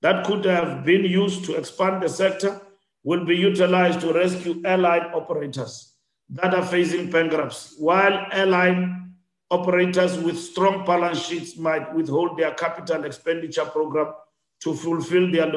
that 0.00 0.24
could 0.24 0.44
have 0.46 0.84
been 0.84 1.04
used 1.04 1.44
to 1.44 1.56
expand 1.56 2.02
the 2.02 2.08
sector 2.08 2.60
will 3.02 3.26
be 3.26 3.36
utilized 3.36 4.00
to 4.00 4.12
rescue 4.12 4.62
airline 4.64 5.10
operators 5.12 5.94
that 6.30 6.54
are 6.54 6.64
facing 6.64 7.10
bankruptcy, 7.10 7.74
while 7.78 8.26
airline 8.32 9.07
operators 9.50 10.18
with 10.18 10.38
strong 10.38 10.84
balance 10.84 11.24
sheets 11.24 11.56
might 11.56 11.94
withhold 11.94 12.38
their 12.38 12.52
capital 12.52 13.04
expenditure 13.04 13.64
program 13.64 14.12
to 14.60 14.74
fulfill 14.74 15.30
their 15.30 15.50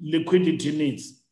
liquidity 0.00 0.76
needs. 0.76 1.22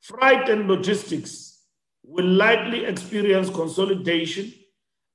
Freight 0.00 0.48
and 0.48 0.68
logistics 0.68 1.62
will 2.04 2.26
likely 2.26 2.84
experience 2.84 3.50
consolidation 3.50 4.52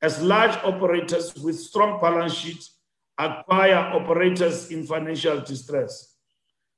as 0.02 0.22
large 0.22 0.56
operators 0.66 1.34
with 1.36 1.58
strong 1.58 2.00
balance 2.02 2.34
sheets 2.34 2.78
acquire 3.18 3.76
operators 3.76 4.70
in 4.70 4.86
financial 4.86 5.40
distress. 5.40 6.18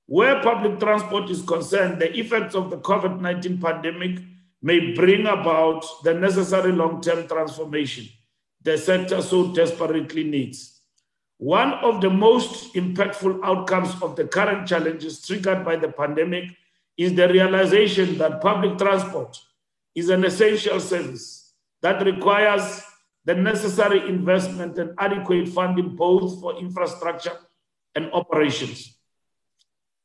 Where 0.06 0.42
public 0.42 0.80
transport 0.80 1.32
is 1.32 1.42
concerned, 1.42 2.00
the 2.00 2.16
effects 2.16 2.54
of 2.54 2.70
the 2.70 2.78
COVID 2.78 3.20
19 3.20 3.60
pandemic 3.60 4.20
may 4.62 4.94
bring 4.94 5.26
about 5.26 5.84
the 6.04 6.14
necessary 6.14 6.72
long 6.72 7.02
term 7.02 7.28
transformation 7.28 8.08
the 8.66 8.78
sector 8.78 9.22
so 9.22 9.54
desperately 9.54 10.24
needs. 10.24 10.82
One 11.38 11.74
of 11.74 12.02
the 12.02 12.10
most 12.10 12.74
impactful 12.74 13.42
outcomes 13.44 13.94
of 14.02 14.16
the 14.16 14.26
current 14.26 14.68
challenges 14.68 15.22
triggered 15.22 15.64
by 15.64 15.76
the 15.76 15.90
pandemic 15.90 16.50
is 16.98 17.14
the 17.14 17.28
realization 17.28 18.18
that 18.18 18.42
public 18.42 18.78
transport 18.78 19.38
is 19.94 20.10
an 20.10 20.26
essential 20.26 20.80
service 20.80 21.54
that 21.82 22.04
requires 22.04 22.82
the 23.26 23.36
necessary 23.36 24.08
investment 24.10 24.80
and 24.80 24.96
adequate 24.98 25.48
funding 25.50 25.96
both 25.96 26.40
for 26.42 26.58
infrastructure 26.58 27.38
and 27.94 28.12
operations. 28.14 28.98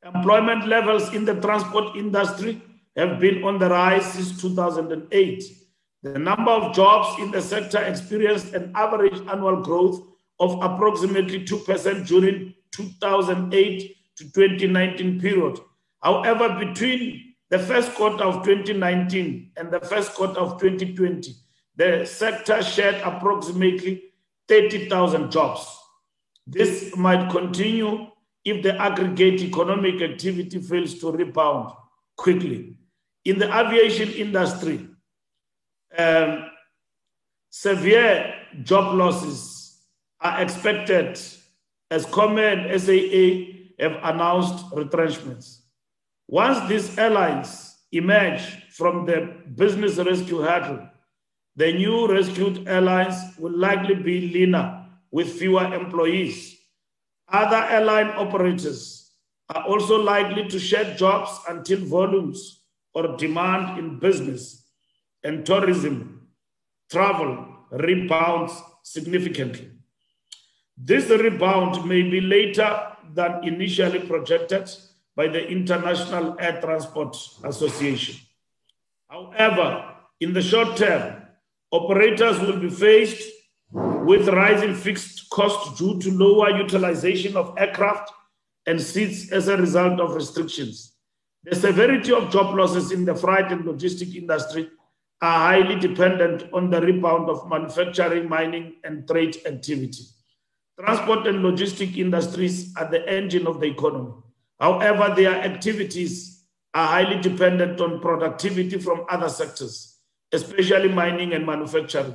Employment 0.05 0.67
levels 0.67 1.13
in 1.13 1.25
the 1.25 1.39
transport 1.41 1.95
industry 1.95 2.61
have 2.95 3.19
been 3.19 3.43
on 3.43 3.57
the 3.57 3.69
rise 3.69 4.05
since 4.13 4.39
2008 4.39 5.60
the 6.03 6.17
number 6.17 6.51
of 6.51 6.73
jobs 6.73 7.19
in 7.19 7.31
the 7.31 7.41
sector 7.41 7.79
experienced 7.79 8.53
an 8.53 8.71
average 8.75 9.19
annual 9.27 9.61
growth 9.61 10.01
of 10.39 10.61
approximately 10.61 11.45
2% 11.45 12.07
during 12.07 12.53
2008 12.71 13.95
to 14.17 14.31
2019 14.31 15.19
period. 15.19 15.59
However, 16.01 16.57
between 16.57 17.35
the 17.49 17.59
first 17.59 17.93
quarter 17.93 18.23
of 18.23 18.43
2019 18.43 19.51
and 19.57 19.71
the 19.71 19.79
first 19.81 20.13
quarter 20.13 20.39
of 20.39 20.59
2020, 20.59 21.33
the 21.75 22.05
sector 22.05 22.63
shared 22.63 22.95
approximately 23.03 24.03
30,000 24.47 25.31
jobs. 25.31 25.67
This 26.47 26.95
might 26.95 27.29
continue 27.29 28.07
if 28.43 28.63
the 28.63 28.75
aggregate 28.81 29.41
economic 29.41 30.01
activity 30.01 30.59
fails 30.59 30.95
to 30.99 31.11
rebound 31.11 31.71
quickly. 32.17 32.75
In 33.25 33.37
the 33.37 33.47
aviation 33.55 34.09
industry, 34.09 34.87
um, 35.97 36.49
severe 37.49 38.33
job 38.63 38.95
losses 38.95 39.79
are 40.19 40.41
expected 40.41 41.19
as 41.89 42.05
Comair 42.05 42.79
SAA 42.79 43.83
have 43.83 43.99
announced 44.03 44.65
retrenchments. 44.73 45.63
Once 46.27 46.67
these 46.69 46.97
airlines 46.97 47.77
emerge 47.91 48.41
from 48.71 49.05
the 49.05 49.35
business 49.55 49.97
rescue 49.97 50.39
hurdle, 50.39 50.87
the 51.55 51.73
new 51.73 52.07
rescued 52.07 52.67
airlines 52.67 53.15
will 53.37 53.57
likely 53.57 53.95
be 53.95 54.31
leaner 54.33 54.85
with 55.11 55.37
fewer 55.37 55.73
employees. 55.73 56.57
Other 57.27 57.57
airline 57.69 58.07
operators 58.11 59.11
are 59.49 59.63
also 59.65 60.01
likely 60.01 60.47
to 60.47 60.59
shed 60.59 60.97
jobs 60.97 61.37
until 61.49 61.79
volumes 61.79 62.63
or 62.93 63.17
demand 63.17 63.77
in 63.77 63.99
business 63.99 64.60
and 65.23 65.45
tourism 65.45 66.27
travel 66.89 67.47
rebounds 67.71 68.53
significantly. 68.83 69.71
This 70.77 71.09
rebound 71.09 71.85
may 71.87 72.01
be 72.01 72.21
later 72.21 72.87
than 73.13 73.43
initially 73.43 73.99
projected 73.99 74.69
by 75.15 75.27
the 75.27 75.47
International 75.47 76.35
Air 76.39 76.59
Transport 76.61 77.15
Association. 77.43 78.15
However, 79.07 79.95
in 80.19 80.33
the 80.33 80.41
short 80.41 80.77
term, 80.77 81.21
operators 81.71 82.39
will 82.39 82.59
be 82.59 82.69
faced 82.69 83.29
with 83.71 84.27
rising 84.29 84.73
fixed 84.73 85.29
costs 85.29 85.77
due 85.77 85.99
to 85.99 86.11
lower 86.11 86.57
utilization 86.57 87.35
of 87.37 87.53
aircraft 87.57 88.11
and 88.65 88.81
seats 88.81 89.31
as 89.31 89.47
a 89.47 89.57
result 89.57 89.99
of 89.99 90.15
restrictions. 90.15 90.93
The 91.43 91.55
severity 91.55 92.11
of 92.11 92.31
job 92.31 92.55
losses 92.55 92.91
in 92.91 93.05
the 93.05 93.15
freight 93.15 93.51
and 93.51 93.65
logistic 93.65 94.15
industry 94.15 94.69
are 95.21 95.39
highly 95.51 95.75
dependent 95.79 96.51
on 96.53 96.69
the 96.69 96.81
rebound 96.81 97.29
of 97.29 97.47
manufacturing, 97.49 98.27
mining, 98.27 98.75
and 98.83 99.07
trade 99.07 99.37
activity. 99.45 100.03
Transport 100.79 101.27
and 101.27 101.39
logistic 101.39 101.95
industries 101.97 102.73
are 102.75 102.89
the 102.89 103.07
engine 103.07 103.45
of 103.45 103.59
the 103.59 103.67
economy. 103.67 104.13
However, 104.59 105.13
their 105.15 105.35
activities 105.43 106.45
are 106.73 106.87
highly 106.87 107.21
dependent 107.21 107.79
on 107.81 107.99
productivity 107.99 108.79
from 108.79 109.05
other 109.09 109.29
sectors, 109.29 109.99
especially 110.31 110.89
mining 110.89 111.33
and 111.33 111.45
manufacturing. 111.45 112.13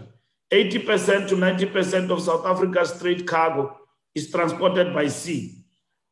80% 0.53 1.29
to 1.29 1.37
90% 1.37 2.11
of 2.11 2.23
South 2.23 2.47
Africa's 2.47 2.99
trade 2.99 3.27
cargo 3.27 3.77
is 4.15 4.31
transported 4.31 4.95
by 4.95 5.09
sea. 5.09 5.67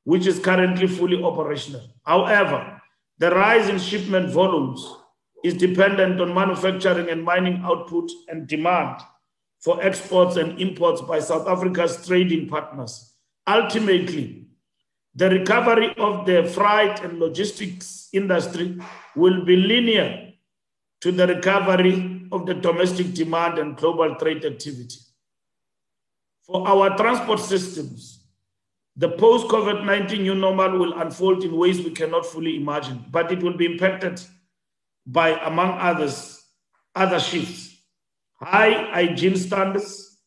which 0.04 0.26
is 0.26 0.38
currently 0.38 0.86
fully 0.86 1.22
operational. 1.22 1.82
However, 2.02 2.80
the 3.18 3.30
rise 3.30 3.68
in 3.68 3.78
shipment 3.78 4.30
volumes 4.30 4.86
is 5.44 5.54
dependent 5.54 6.20
on 6.22 6.32
manufacturing 6.34 7.10
and 7.10 7.22
mining 7.22 7.60
output 7.62 8.10
and 8.28 8.46
demand 8.48 8.98
for 9.60 9.80
exports 9.82 10.36
and 10.36 10.58
imports 10.58 11.02
by 11.02 11.20
South 11.20 11.46
Africa's 11.46 12.04
trading 12.06 12.48
partners. 12.48 13.12
Ultimately, 13.46 14.46
the 15.14 15.28
recovery 15.28 15.94
of 15.98 16.24
the 16.24 16.44
freight 16.44 16.98
and 17.00 17.20
logistics 17.20 18.08
industry 18.14 18.78
will 19.14 19.44
be 19.44 19.56
linear 19.56 20.32
to 21.02 21.12
the 21.12 21.26
recovery 21.26 22.26
of 22.32 22.46
the 22.46 22.54
domestic 22.54 23.12
demand 23.12 23.58
and 23.58 23.76
global 23.76 24.14
trade 24.16 24.46
activity. 24.46 24.98
For 26.46 26.66
our 26.66 26.96
transport 26.96 27.40
systems, 27.40 28.24
the 28.96 29.10
post 29.10 29.48
COVID 29.48 29.84
19 29.84 30.22
new 30.22 30.34
normal 30.34 30.78
will 30.78 30.98
unfold 31.00 31.44
in 31.44 31.56
ways 31.56 31.82
we 31.82 31.90
cannot 31.90 32.24
fully 32.24 32.56
imagine, 32.56 33.04
but 33.10 33.30
it 33.30 33.42
will 33.42 33.56
be 33.56 33.66
impacted 33.66 34.20
by, 35.06 35.30
among 35.46 35.78
others, 35.78 36.42
other 36.94 37.20
shifts, 37.20 37.76
high 38.34 38.90
hygiene 38.92 39.36
standards, 39.36 40.18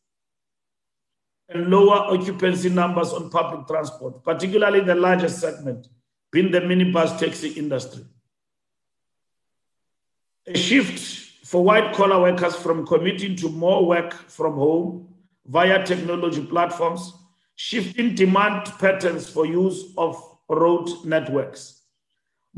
and 1.48 1.68
lower 1.70 2.14
occupancy 2.14 2.68
numbers 2.68 3.12
on 3.12 3.30
public 3.30 3.66
transport, 3.66 4.22
particularly 4.22 4.80
the 4.80 4.94
largest 4.94 5.40
segment, 5.40 5.88
being 6.30 6.50
the 6.50 6.60
minibus 6.60 7.18
taxi 7.18 7.48
industry. 7.50 8.04
A 10.46 10.56
shift 10.56 11.46
for 11.46 11.64
white 11.64 11.94
collar 11.94 12.20
workers 12.20 12.54
from 12.54 12.86
commuting 12.86 13.34
to 13.36 13.48
more 13.48 13.86
work 13.86 14.12
from 14.12 14.54
home 14.54 15.14
via 15.46 15.84
technology 15.84 16.44
platforms, 16.44 17.14
shifting 17.56 18.14
demand 18.14 18.66
patterns 18.78 19.28
for 19.28 19.46
use 19.46 19.92
of 19.96 20.22
road 20.48 20.88
networks, 21.04 21.77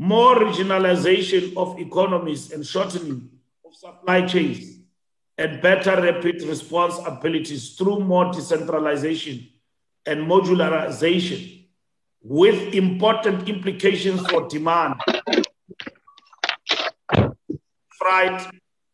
more 0.01 0.35
regionalization 0.35 1.55
of 1.55 1.77
economies 1.79 2.51
and 2.51 2.65
shortening 2.65 3.29
of 3.63 3.75
supply 3.75 4.25
chains, 4.25 4.79
and 5.37 5.61
better 5.61 6.01
rapid 6.01 6.41
response 6.41 6.95
abilities 7.05 7.75
through 7.75 7.99
more 7.99 8.33
decentralization 8.33 9.47
and 10.07 10.21
modularization, 10.27 11.67
with 12.23 12.73
important 12.73 13.47
implications 13.47 14.25
for 14.25 14.47
demand, 14.47 14.95
freight, 17.99 18.41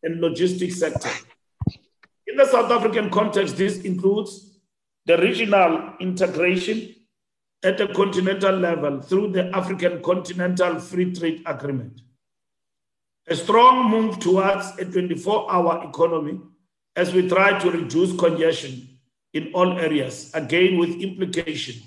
and 0.02 0.20
logistics 0.20 0.78
sector. 0.78 1.10
In 2.26 2.36
the 2.36 2.44
South 2.44 2.70
African 2.70 3.08
context, 3.08 3.56
this 3.56 3.80
includes 3.80 4.60
the 5.06 5.16
regional 5.16 5.94
integration 6.00 6.94
at 7.62 7.80
a 7.80 7.92
continental 7.92 8.54
level 8.56 9.00
through 9.00 9.32
the 9.32 9.46
African 9.56 10.02
Continental 10.02 10.78
Free 10.78 11.12
Trade 11.12 11.42
Agreement. 11.46 12.00
A 13.28 13.36
strong 13.36 13.90
move 13.90 14.18
towards 14.20 14.78
a 14.78 14.84
24 14.84 15.52
hour 15.52 15.88
economy 15.88 16.40
as 16.96 17.12
we 17.12 17.28
try 17.28 17.58
to 17.58 17.70
reduce 17.70 18.16
congestion 18.18 18.98
in 19.34 19.52
all 19.52 19.78
areas, 19.78 20.30
again 20.34 20.78
with 20.78 21.00
implication 21.00 21.82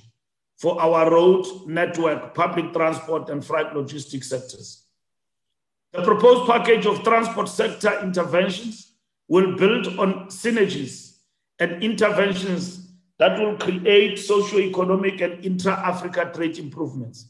for 0.57 0.79
our 0.79 1.09
road 1.09 1.45
network, 1.65 2.35
public 2.35 2.71
transport, 2.71 3.29
and 3.29 3.43
freight 3.43 3.73
logistics 3.73 4.29
sectors. 4.29 4.83
The 5.91 6.03
proposed 6.03 6.49
package 6.49 6.85
of 6.85 7.03
transport 7.03 7.49
sector 7.49 7.99
interventions 8.03 8.93
will 9.27 9.57
build 9.57 9.87
on 9.99 10.27
synergies 10.27 11.17
and 11.59 11.83
interventions 11.83 12.80
that 13.21 13.39
will 13.39 13.55
create 13.55 14.17
socio-economic 14.17 15.21
and 15.21 15.45
intra-Africa 15.45 16.31
trade 16.33 16.57
improvements. 16.57 17.29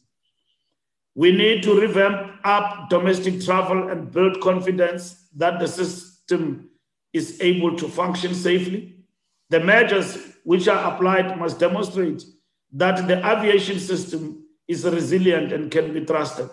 We 1.15 1.33
need 1.33 1.63
to 1.63 1.77
revamp 1.77 2.39
up 2.45 2.89
domestic 2.89 3.41
travel 3.43 3.89
and 3.89 4.09
build 4.09 4.39
confidence 4.39 5.27
that 5.35 5.59
the 5.59 5.67
system 5.67 6.69
is 7.11 7.41
able 7.41 7.75
to 7.75 7.89
function 7.89 8.33
safely. 8.33 9.03
The 9.49 9.59
measures 9.59 10.17
which 10.45 10.69
are 10.69 10.93
applied 10.93 11.37
must 11.37 11.59
demonstrate 11.59 12.23
that 12.71 13.05
the 13.09 13.17
aviation 13.29 13.77
system 13.77 14.45
is 14.69 14.85
resilient 14.85 15.51
and 15.51 15.69
can 15.69 15.91
be 15.93 16.05
trusted. 16.05 16.51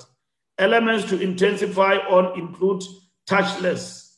Elements 0.59 1.09
to 1.11 1.21
intensify 1.21 1.99
on 2.11 2.37
include 2.37 2.83
touchless 3.31 4.17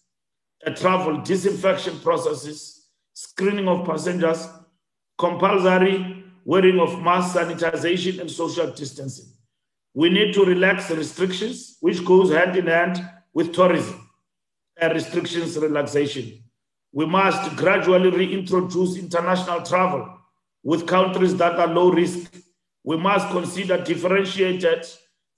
uh, 0.66 0.70
travel, 0.70 1.18
disinfection 1.20 1.98
processes, 1.98 2.86
screening 3.12 3.68
of 3.68 3.86
passengers, 3.86 4.48
compulsory 5.20 6.24
wearing 6.46 6.80
of 6.80 7.02
mask 7.02 7.36
sanitization 7.36 8.20
and 8.20 8.30
social 8.30 8.70
distancing. 8.72 9.26
We 9.92 10.08
need 10.08 10.32
to 10.34 10.44
relax 10.44 10.90
restrictions, 10.90 11.76
which 11.80 12.04
goes 12.04 12.32
hand 12.32 12.56
in 12.56 12.66
hand 12.66 13.06
with 13.34 13.52
tourism 13.52 14.08
and 14.78 14.94
restrictions 14.94 15.58
relaxation. 15.58 16.42
We 16.92 17.04
must 17.04 17.54
gradually 17.56 18.10
reintroduce 18.10 18.96
international 18.96 19.62
travel 19.62 20.18
with 20.62 20.86
countries 20.86 21.36
that 21.36 21.60
are 21.60 21.68
low 21.68 21.92
risk. 21.92 22.32
We 22.82 22.96
must 22.96 23.28
consider 23.28 23.76
differentiated 23.84 24.86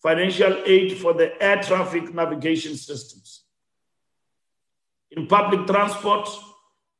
financial 0.00 0.62
aid 0.64 0.98
for 0.98 1.12
the 1.12 1.42
air 1.42 1.60
traffic 1.60 2.14
navigation 2.14 2.76
systems. 2.76 3.44
In 5.10 5.26
public 5.26 5.66
transport, 5.66 6.28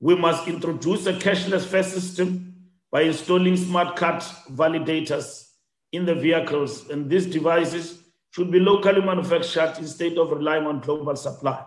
we 0.01 0.17
must 0.17 0.49
introduce 0.49 1.07
a 1.07 1.13
cashless 1.13 1.65
fare 1.65 1.85
system 1.85 2.52
by 2.93 3.03
installing 3.03 3.57
smart 3.57 3.97
card 3.97 4.23
validators 4.53 5.49
in 5.93 6.05
the 6.05 6.15
vehicles, 6.15 6.91
and 6.91 7.09
these 7.09 7.27
devices 7.27 7.99
should 8.31 8.51
be 8.51 8.61
locally 8.61 9.01
manufactured 9.01 9.75
instead 9.79 10.19
of 10.19 10.31
relying 10.31 10.67
on 10.67 10.81
global 10.81 11.17
supply. 11.17 11.65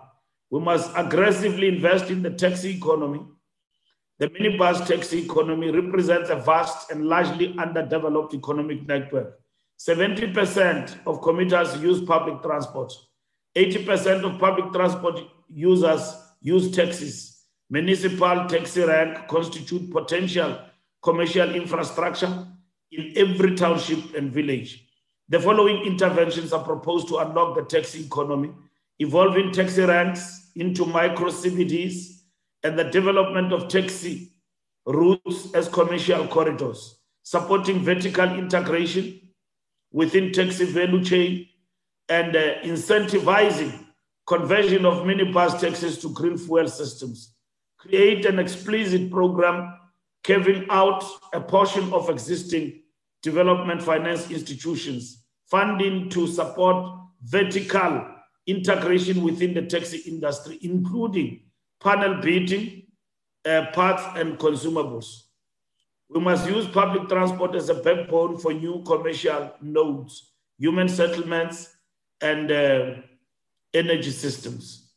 We 0.52 0.60
must 0.60 0.92
aggressively 0.96 1.68
invest 1.68 2.12
in 2.12 2.22
the 2.22 2.30
taxi 2.30 2.78
economy. 2.78 3.22
The 4.20 4.30
minibus 4.30 4.88
taxi 4.88 5.26
economy 5.26 5.72
represents 5.72 6.30
a 6.30 6.36
vast 6.36 6.92
and 6.92 7.06
largely 7.06 7.56
underdeveloped 7.58 8.34
economic 8.34 8.88
network. 8.88 9.40
70% 9.80 10.96
of 11.06 11.22
commuters 11.22 11.82
use 11.82 12.02
public 12.06 12.42
transport. 12.42 12.94
80% 13.56 14.24
of 14.24 14.40
public 14.40 14.72
transport 14.72 15.22
users 15.50 16.16
use 16.42 16.72
taxis. 16.72 17.46
Municipal 17.70 18.46
taxi 18.48 18.84
rank 18.84 19.28
constitute 19.28 19.92
potential 19.92 20.60
commercial 21.06 21.54
infrastructure 21.54 22.48
in 22.92 23.14
every 23.16 23.56
township 23.56 24.16
and 24.16 24.32
village. 24.34 24.88
The 25.30 25.40
following 25.40 25.86
interventions 25.86 26.52
are 26.52 26.64
proposed 26.64 27.08
to 27.10 27.18
unlock 27.18 27.56
the 27.56 27.64
taxi 27.64 28.06
economy, 28.06 28.52
evolving 28.98 29.52
taxi 29.52 29.84
ranks 29.84 30.52
into 30.56 30.86
micro 30.86 31.30
CBDs, 31.30 32.22
and 32.64 32.78
the 32.78 32.86
development 32.86 33.54
of 33.54 33.68
taxi 33.68 34.32
routes 34.88 35.54
as 35.54 35.68
commercial 35.68 36.28
corridors, 36.28 37.00
supporting 37.22 37.84
vertical 37.84 38.32
integration 38.34 39.22
within 39.92 40.32
taxi 40.32 40.66
value 40.66 41.04
chain, 41.04 41.48
and 42.10 42.36
uh, 42.36 42.56
incentivizing 42.64 43.86
conversion 44.26 44.86
of 44.86 45.04
minibus 45.04 45.60
taxis 45.60 46.00
to 46.00 46.10
green 46.10 46.38
fuel 46.38 46.68
systems. 46.68 47.36
Create 47.78 48.26
an 48.26 48.40
explicit 48.40 49.12
program 49.12 49.72
carving 50.26 50.66
out 50.70 51.04
a 51.34 51.40
portion 51.40 51.92
of 51.94 52.10
existing 52.10 52.82
development 53.22 53.82
finance 53.82 54.32
institutions, 54.32 55.24
funding 55.46 56.10
to 56.10 56.28
support 56.28 57.00
vertical 57.24 58.06
integration 58.48 59.24
within 59.24 59.54
the 59.54 59.62
taxi 59.62 59.98
industry, 60.10 60.60
including 60.62 61.42
panel 61.82 62.22
beating, 62.22 62.84
uh, 63.46 63.68
parts, 63.74 64.04
and 64.16 64.38
consumables. 64.38 65.24
We 66.10 66.20
must 66.20 66.48
use 66.48 66.68
public 66.68 67.10
transport 67.10 67.56
as 67.56 67.70
a 67.70 67.76
backbone 67.76 68.38
for 68.38 68.54
new 68.54 68.84
commercial 68.86 69.52
nodes, 69.62 70.32
human 70.58 70.88
settlements, 70.88 71.76
and 72.22 72.52
uh, 72.52 72.94
energy 73.74 74.12
systems. 74.12 74.94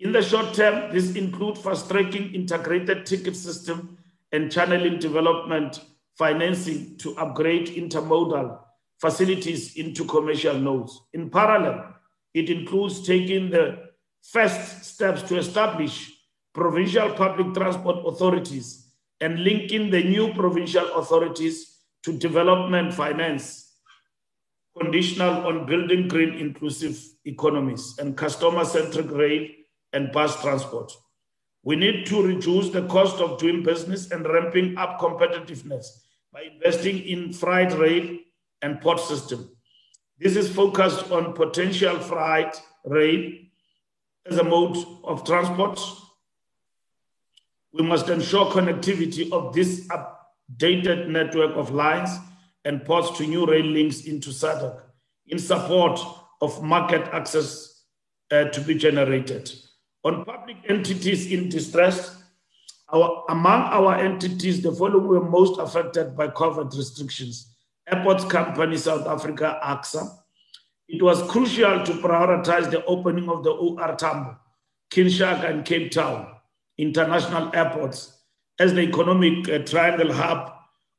In 0.00 0.12
the 0.12 0.22
short 0.22 0.54
term, 0.54 0.92
this 0.92 1.16
includes 1.16 1.60
fast-tracking 1.60 2.34
integrated 2.34 3.06
ticket 3.06 3.34
system 3.34 3.97
and 4.32 4.50
channeling 4.52 4.98
development 4.98 5.80
financing 6.16 6.96
to 6.98 7.16
upgrade 7.16 7.68
intermodal 7.68 8.58
facilities 9.00 9.76
into 9.76 10.04
commercial 10.04 10.58
nodes. 10.58 11.00
In 11.12 11.30
parallel, 11.30 11.94
it 12.34 12.50
includes 12.50 13.06
taking 13.06 13.50
the 13.50 13.88
first 14.22 14.84
steps 14.84 15.22
to 15.22 15.38
establish 15.38 16.12
provincial 16.52 17.10
public 17.14 17.54
transport 17.54 18.04
authorities 18.04 18.92
and 19.20 19.44
linking 19.44 19.90
the 19.90 20.02
new 20.02 20.32
provincial 20.34 20.86
authorities 20.94 21.84
to 22.02 22.12
development 22.12 22.92
finance, 22.92 23.76
conditional 24.78 25.46
on 25.46 25.66
building 25.66 26.08
green 26.08 26.34
inclusive 26.34 27.00
economies 27.24 27.96
and 27.98 28.16
customer 28.16 28.64
centric 28.64 29.10
rail 29.10 29.46
and 29.92 30.12
bus 30.12 30.40
transport. 30.40 30.92
We 31.68 31.76
need 31.76 32.06
to 32.06 32.22
reduce 32.22 32.70
the 32.70 32.86
cost 32.86 33.20
of 33.20 33.38
doing 33.38 33.62
business 33.62 34.10
and 34.10 34.26
ramping 34.26 34.78
up 34.78 34.98
competitiveness 34.98 35.84
by 36.32 36.44
investing 36.44 36.98
in 37.00 37.30
freight 37.30 37.74
rail 37.74 38.16
and 38.62 38.80
port 38.80 38.98
system. 38.98 39.54
This 40.18 40.34
is 40.34 40.50
focused 40.50 41.10
on 41.10 41.34
potential 41.34 41.98
freight 41.98 42.58
rail 42.86 43.32
as 44.24 44.38
a 44.38 44.44
mode 44.44 44.78
of 45.04 45.26
transport. 45.26 45.78
We 47.74 47.82
must 47.82 48.08
ensure 48.08 48.46
connectivity 48.46 49.30
of 49.30 49.52
this 49.52 49.86
updated 49.88 51.08
network 51.08 51.54
of 51.54 51.70
lines 51.70 52.08
and 52.64 52.82
ports 52.82 53.18
to 53.18 53.26
new 53.26 53.44
rail 53.44 53.66
links 53.66 54.06
into 54.06 54.30
SADC 54.30 54.80
in 55.26 55.38
support 55.38 56.00
of 56.40 56.62
market 56.62 57.06
access 57.12 57.84
uh, 58.30 58.44
to 58.44 58.60
be 58.62 58.74
generated. 58.74 59.52
On 60.04 60.24
public 60.24 60.56
entities 60.68 61.30
in 61.32 61.48
distress, 61.48 62.22
our, 62.92 63.24
among 63.28 63.62
our 63.62 63.96
entities, 63.96 64.62
the 64.62 64.72
following 64.72 65.06
were 65.06 65.28
most 65.28 65.58
affected 65.58 66.16
by 66.16 66.28
COVID 66.28 66.74
restrictions. 66.76 67.54
Airports 67.86 68.24
Company 68.24 68.76
South 68.76 69.06
Africa, 69.06 69.58
ACSA. 69.62 70.08
It 70.88 71.02
was 71.02 71.22
crucial 71.30 71.84
to 71.84 71.92
prioritize 71.92 72.70
the 72.70 72.84
opening 72.86 73.28
of 73.28 73.44
the 73.44 73.50
OR 73.50 73.94
Tambo, 73.96 74.38
King 74.90 75.08
Shaka, 75.08 75.48
and 75.48 75.64
Cape 75.64 75.90
Town 75.90 76.34
international 76.78 77.50
airports 77.54 78.18
as 78.58 78.72
the 78.72 78.80
economic 78.80 79.48
uh, 79.48 79.58
triangle 79.58 80.12
hub 80.12 80.52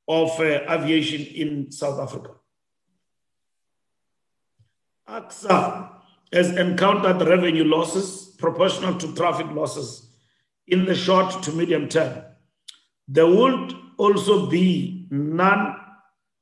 of 0.08 0.30
uh, 0.40 0.62
aviation 0.70 1.22
in 1.22 1.72
South 1.72 2.00
Africa. 2.00 2.32
ACSA 5.08 5.90
has 6.32 6.52
encountered 6.52 7.26
revenue 7.28 7.64
losses 7.64 8.29
proportional 8.40 8.98
to 8.98 9.14
traffic 9.14 9.48
losses 9.52 10.10
in 10.68 10.86
the 10.86 10.96
short 10.96 11.44
to 11.44 11.52
medium 11.52 11.88
term. 11.88 12.24
There 13.08 13.28
would 13.28 13.74
also 13.98 14.48
be 14.48 15.08
non 15.12 15.76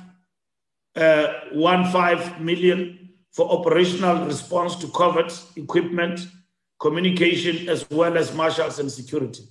uh, 0.96 1.00
uh, 1.00 2.34
million 2.40 2.98
for 3.32 3.50
operational 3.50 4.26
response 4.26 4.76
to 4.76 4.86
COVID 4.88 5.56
equipment, 5.56 6.28
communication, 6.78 7.66
as 7.68 7.88
well 7.90 8.18
as 8.18 8.34
marshals 8.34 8.78
and 8.78 8.90
security. 8.90 9.44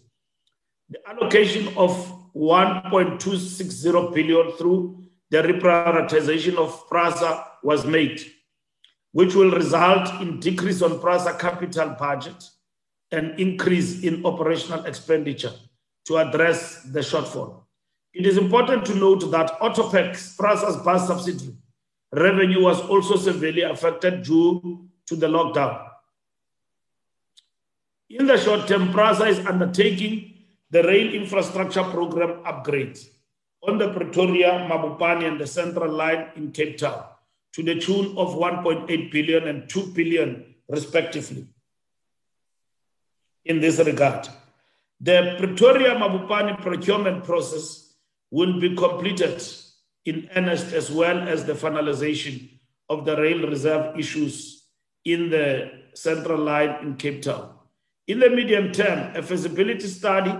The 0.89 0.99
allocation 1.09 1.67
of 1.77 1.91
1.260 2.35 4.13
billion 4.13 4.51
through 4.53 5.03
the 5.29 5.41
reprioritization 5.41 6.57
of 6.57 6.87
PRASA 6.87 7.43
was 7.63 7.85
made, 7.85 8.21
which 9.11 9.35
will 9.35 9.51
result 9.51 10.21
in 10.21 10.39
decrease 10.39 10.81
on 10.81 10.99
PRASA 10.99 11.37
capital 11.39 11.89
budget 11.97 12.43
and 13.11 13.39
increase 13.39 14.03
in 14.03 14.25
operational 14.25 14.85
expenditure 14.85 15.53
to 16.05 16.17
address 16.17 16.83
the 16.83 16.99
shortfall. 16.99 17.63
It 18.13 18.25
is 18.25 18.37
important 18.37 18.85
to 18.85 18.95
note 18.95 19.29
that 19.31 19.59
Autopax, 19.59 20.37
PRASA's 20.37 20.77
bus 20.77 21.07
subsidiary, 21.07 21.55
revenue 22.11 22.63
was 22.63 22.81
also 22.81 23.15
severely 23.15 23.61
affected 23.61 24.23
due 24.23 24.87
to 25.05 25.15
the 25.15 25.27
lockdown. 25.27 25.87
In 28.09 28.25
the 28.25 28.37
short 28.37 28.67
term, 28.67 28.91
PRASA 28.91 29.25
is 29.25 29.45
undertaking 29.45 30.33
the 30.69 30.83
rail 30.83 31.13
infrastructure 31.13 31.83
program 31.83 32.41
upgrade 32.45 32.97
on 33.67 33.77
the 33.77 33.91
Pretoria, 33.93 34.67
Mabopane, 34.69 35.27
and 35.27 35.39
the 35.39 35.47
Central 35.47 35.91
Line 35.91 36.29
in 36.35 36.51
Cape 36.51 36.77
Town 36.77 37.03
to 37.57 37.63
the 37.63 37.73
tune 37.73 38.15
of 38.17 38.35
1.8 38.35 39.11
billion 39.11 39.47
and 39.47 39.67
2 39.67 39.87
billion, 39.87 40.53
respectively 40.69 41.47
in 43.45 43.59
this 43.59 43.79
regard. 43.79 44.27
The 45.01 45.33
Pretoria 45.39 45.95
Mabopane 45.95 46.61
procurement 46.61 47.23
process 47.23 47.95
will 48.29 48.59
be 48.59 48.75
completed 48.75 49.41
in 50.05 50.29
earnest 50.35 50.71
as 50.73 50.91
well 50.91 51.27
as 51.27 51.45
the 51.45 51.53
finalization 51.53 52.59
of 52.89 53.05
the 53.05 53.17
rail 53.17 53.47
reserve 53.49 53.97
issues 53.97 54.67
in 55.03 55.31
the 55.31 55.71
central 55.95 56.37
line 56.37 56.75
in 56.83 56.95
Cape 56.95 57.23
Town. 57.23 57.55
In 58.05 58.19
the 58.19 58.29
medium 58.29 58.71
term, 58.71 59.15
a 59.15 59.23
feasibility 59.23 59.87
study 59.87 60.37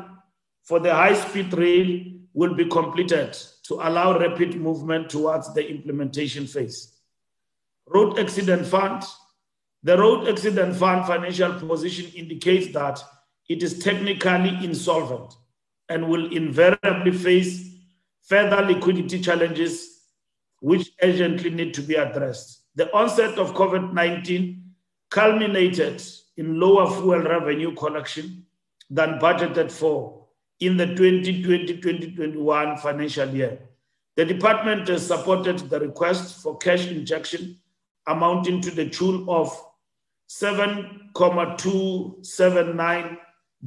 for 0.65 0.80
the 0.80 0.93
high 0.93 1.15
speed 1.15 1.51
rail 1.58 1.99
will 2.34 2.53
be 2.53 2.65
completed 2.65 3.36
to 3.63 3.73
allow 3.75 4.19
rapid 4.19 4.53
movement 4.62 5.10
towards 5.10 5.51
the 5.56 5.67
implementation 5.67 6.45
phase. 6.45 6.93
Road 7.89 8.19
Accident 8.19 8.65
Fund 8.65 9.04
the 9.83 9.98
Road 9.98 10.27
Accident 10.27 10.75
Fund 10.75 11.06
financial 11.06 11.54
position 11.54 12.12
indicates 12.15 12.73
that 12.73 13.02
it 13.48 13.63
is 13.63 13.79
technically 13.79 14.58
insolvent 14.65 15.33
and 15.88 16.10
will 16.10 16.29
invariably 16.33 17.12
face 17.12 17.73
further 18.23 18.65
liquidity 18.65 19.21
challenges 19.21 20.02
which 20.60 20.92
urgently 21.02 21.52
need 21.52 21.73
to 21.75 21.81
be 21.81 21.96
addressed. 21.96 22.63
The 22.75 22.92
onset 22.94 23.38
of 23.38 23.54
COVID 23.54 23.94
19 23.94 24.73
culminated 25.10 26.04
in 26.35 26.60
lower 26.60 26.90
fuel 26.90 27.21
revenue 27.21 27.73
collection 27.75 28.46
than 28.90 29.19
budgeted 29.19 29.71
for 29.71 30.25
in 30.60 30.75
the 30.75 30.88
2020 30.88 31.77
2021 31.77 32.77
financial 32.77 33.29
year. 33.29 33.60
The 34.15 34.25
department 34.25 34.88
has 34.88 35.06
supported 35.06 35.60
the 35.69 35.79
request 35.79 36.42
for 36.42 36.58
cash 36.58 36.88
injection 36.88 37.60
amounting 38.08 38.62
to 38.62 38.71
the 38.71 38.89
tune 38.89 39.25
of 39.27 39.55
7.279 40.29 43.17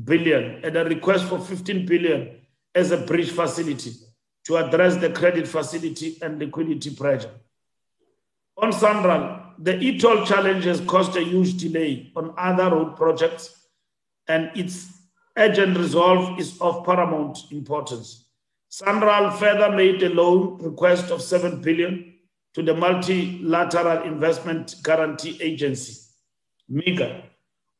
billion 0.05 0.65
and 0.65 0.77
a 0.77 0.85
request 0.85 1.27
for 1.27 1.39
15 1.39 1.87
billion 1.87 2.41
as 2.75 2.91
a 2.91 2.97
bridge 2.97 3.31
facility 3.31 3.93
to 4.45 4.57
address 4.57 4.97
the 4.97 5.11
credit 5.11 5.47
facility 5.47 6.19
and 6.23 6.39
liquidity 6.39 6.95
pressure. 6.95 7.31
On 8.57 8.73
Sanral, 8.73 9.53
the 9.59 9.79
e-toll 9.79 10.25
challenge 10.25 10.65
has 10.65 10.81
caused 10.81 11.15
a 11.17 11.23
huge 11.23 11.59
delay 11.59 12.11
on 12.17 12.33
other 12.37 12.71
road 12.71 12.97
projects, 12.97 13.69
and 14.29 14.51
its 14.55 14.89
urgent 15.37 15.77
resolve 15.77 16.39
is 16.39 16.59
of 16.61 16.85
paramount 16.85 17.39
importance. 17.51 18.27
SANRAL 18.71 19.33
further 19.33 19.75
made 19.75 20.03
a 20.03 20.11
loan 20.11 20.59
request 20.59 21.11
of 21.11 21.21
7 21.21 21.61
billion 21.61 22.15
to 22.55 22.63
the 22.63 22.75
Multilateral 22.75 24.03
Investment 24.03 24.75
Guarantee 24.83 25.39
Agency, 25.41 26.01
MIGA, 26.71 27.23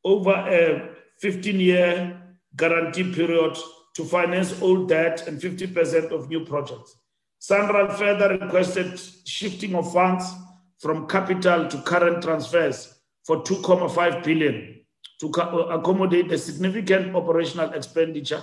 over 0.05 0.33
a 0.33 0.91
15-year 1.23 2.21
guarantee 2.57 3.13
period 3.13 3.57
to 3.95 4.05
finance 4.05 4.61
old 4.63 4.89
debt 4.89 5.27
and 5.27 5.41
50% 5.41 6.11
of 6.11 6.29
new 6.29 6.45
projects. 6.45 6.97
SANRAL 7.41 7.97
further 7.97 8.39
requested 8.39 9.01
shifting 9.27 9.75
of 9.75 9.93
funds 9.93 10.31
from 10.79 11.07
capital 11.09 11.69
to 11.69 11.79
current 11.83 12.23
transfers 12.23 13.01
for 13.27 13.43
2.5 13.43 14.25
billion 14.25 14.81
to 15.21 15.31
uh, 15.39 15.79
accommodate 15.79 16.29
the 16.29 16.39
significant 16.39 17.15
operational 17.15 17.73
expenditure 17.73 18.43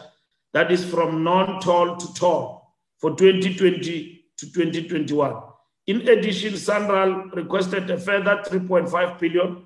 that 0.53 0.71
is 0.71 0.85
from 0.85 1.23
non-toll 1.23 1.97
to 1.97 2.13
toll 2.13 2.75
for 2.99 3.15
2020 3.15 4.25
to 4.37 4.45
2021. 4.53 5.46
In 5.87 6.07
addition, 6.07 6.53
SANRAL 6.53 7.33
requested 7.33 7.89
a 7.89 7.97
further 7.97 8.43
3.5 8.45 9.19
billion 9.19 9.65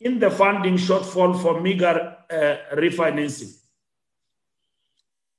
in 0.00 0.18
the 0.18 0.30
funding 0.30 0.76
shortfall 0.76 1.40
for 1.40 1.54
MIGA 1.60 2.16
uh, 2.30 2.76
refinancing. 2.76 3.56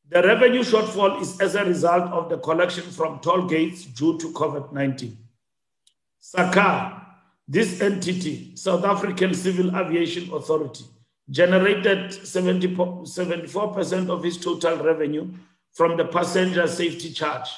The 0.09 0.24
revenue 0.24 0.63
shortfall 0.63 1.22
is 1.22 1.39
as 1.39 1.53
a 1.53 1.63
result 1.63 2.11
of 2.11 2.30
the 2.30 2.39
collection 2.39 2.84
from 2.84 3.20
toll 3.20 3.47
gates 3.47 3.86
due 3.86 4.17
to 4.17 4.34
COVID 4.34 4.74
19. 4.74 5.15
SACA, 6.20 7.05
this 7.47 7.80
entity, 7.80 8.55
South 8.55 8.84
African 8.84 9.36
Civil 9.36 9.76
Aviation 9.76 10.34
Authority, 10.34 10.84
generated 11.30 12.11
70, 12.11 12.76
74% 12.76 14.09
of 14.09 14.26
its 14.26 14.38
total 14.38 14.78
revenue 14.78 15.30
from 15.74 15.95
the 15.95 16.05
passenger 16.05 16.67
safety 16.67 17.11
charge. 17.11 17.49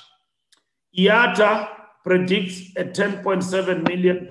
IATA 0.97 1.80
predicts 2.04 2.72
a 2.78 2.84
10.7 2.84 3.88
million 3.88 4.30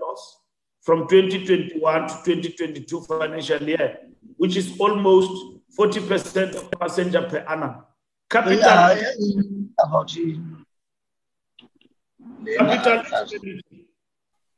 loss 0.00 0.38
from 0.82 1.08
2021 1.08 2.08
to 2.08 2.14
2022 2.24 3.00
financial 3.02 3.62
year, 3.62 3.98
which 4.36 4.56
is 4.56 4.78
almost 4.78 5.30
40% 5.78 6.54
of 6.54 6.70
passenger 6.72 7.22
per 7.22 7.38
annum. 7.48 7.84
Capital, 8.28 8.96
capital 12.58 13.02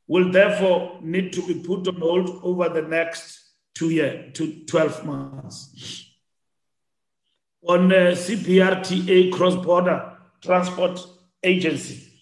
will 0.07 0.31
therefore 0.31 0.99
need 1.03 1.33
to 1.33 1.47
be 1.47 1.55
put 1.55 1.89
on 1.89 1.97
hold 1.97 2.41
over 2.43 2.69
the 2.69 2.83
next 2.83 3.41
two 3.75 3.91
years 3.91 4.33
to 4.35 4.65
12 4.67 5.05
months. 5.05 6.11
On 7.67 7.87
uh, 7.87 7.89
the 7.89 8.11
CBRTA 8.13 9.33
cross-border 9.33 10.19
transport 10.43 11.01
agency, 11.43 12.14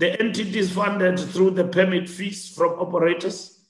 the 0.00 0.18
entities 0.18 0.72
funded 0.72 1.18
through 1.18 1.50
the 1.50 1.64
permit 1.64 2.08
fees 2.08 2.48
from 2.56 2.72
operators 2.84 3.60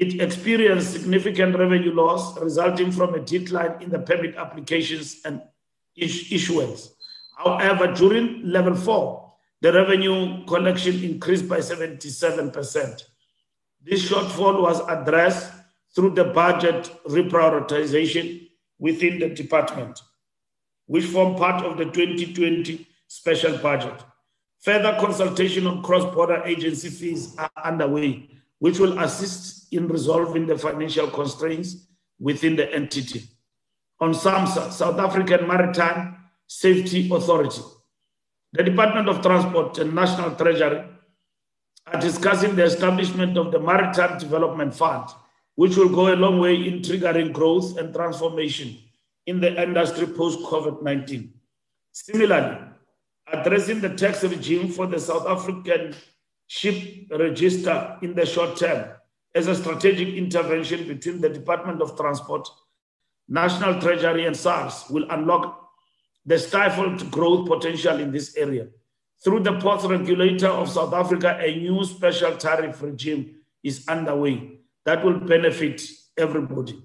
it 0.00 0.18
experienced 0.18 0.92
significant 0.92 1.58
revenue 1.58 1.92
loss 1.92 2.38
resulting 2.40 2.90
from 2.90 3.14
a 3.14 3.20
decline 3.20 3.74
in 3.82 3.90
the 3.90 3.98
permit 3.98 4.34
applications 4.36 5.20
and 5.26 5.42
issuance. 5.94 6.94
However, 7.36 7.92
during 7.92 8.48
level 8.48 8.74
four, 8.74 9.34
the 9.60 9.72
revenue 9.74 10.46
collection 10.46 11.04
increased 11.04 11.46
by 11.46 11.58
77%. 11.58 13.02
This 13.82 14.10
shortfall 14.10 14.62
was 14.62 14.80
addressed 14.88 15.52
through 15.94 16.14
the 16.14 16.24
budget 16.24 16.90
reprioritization 17.06 18.48
within 18.78 19.18
the 19.18 19.28
department, 19.28 20.00
which 20.86 21.04
formed 21.04 21.36
part 21.36 21.62
of 21.62 21.76
the 21.76 21.84
2020 21.84 22.86
special 23.06 23.58
budget. 23.58 24.02
Further 24.62 24.96
consultation 25.00 25.66
on 25.66 25.82
cross-border 25.82 26.42
agency 26.44 26.90
fees 26.90 27.34
are 27.38 27.50
underway 27.64 28.28
which 28.60 28.78
will 28.78 28.98
assist 29.00 29.72
in 29.72 29.88
resolving 29.88 30.46
the 30.46 30.56
financial 30.56 31.08
constraints 31.08 31.86
within 32.20 32.56
the 32.56 32.72
entity. 32.72 33.22
On 34.00 34.12
SAMSA, 34.12 34.70
South 34.70 34.98
African 34.98 35.48
Maritime 35.48 36.16
Safety 36.46 37.10
Authority, 37.10 37.62
the 38.52 38.62
Department 38.62 39.08
of 39.08 39.22
Transport 39.22 39.78
and 39.78 39.94
National 39.94 40.34
Treasury 40.34 40.84
are 41.86 42.00
discussing 42.00 42.54
the 42.54 42.64
establishment 42.64 43.38
of 43.38 43.50
the 43.50 43.58
Maritime 43.58 44.18
Development 44.18 44.74
Fund, 44.74 45.08
which 45.54 45.76
will 45.76 45.88
go 45.88 46.12
a 46.12 46.16
long 46.16 46.38
way 46.38 46.54
in 46.54 46.80
triggering 46.80 47.32
growth 47.32 47.78
and 47.78 47.94
transformation 47.94 48.76
in 49.26 49.40
the 49.40 49.62
industry 49.62 50.06
post 50.06 50.40
COVID 50.40 50.82
19. 50.82 51.32
Similarly, 51.92 52.58
addressing 53.32 53.80
the 53.80 53.94
tax 53.94 54.22
regime 54.22 54.68
for 54.68 54.86
the 54.86 54.98
South 54.98 55.26
African 55.26 55.94
ship 56.46 57.06
register 57.10 57.96
in 58.02 58.14
the 58.14 58.26
short 58.26 58.56
term 58.56 58.90
as 59.34 59.46
a 59.46 59.54
strategic 59.54 60.08
intervention 60.08 60.88
between 60.88 61.20
the 61.20 61.28
Department 61.28 61.80
of 61.80 61.96
Transport, 61.96 62.48
National 63.28 63.80
Treasury, 63.80 64.26
and 64.26 64.36
SARS 64.36 64.84
will 64.90 65.08
unlock 65.10 65.70
the 66.26 66.38
stifled 66.38 67.10
growth 67.10 67.48
potential 67.48 68.00
in 68.00 68.10
this 68.10 68.36
area. 68.36 68.66
Through 69.22 69.40
the 69.40 69.58
ports 69.60 69.84
regulator 69.84 70.48
of 70.48 70.68
South 70.68 70.92
Africa, 70.92 71.38
a 71.40 71.56
new 71.56 71.84
special 71.84 72.36
tariff 72.36 72.82
regime 72.82 73.36
is 73.62 73.86
underway 73.86 74.58
that 74.84 75.04
will 75.04 75.20
benefit 75.20 75.82
everybody. 76.16 76.82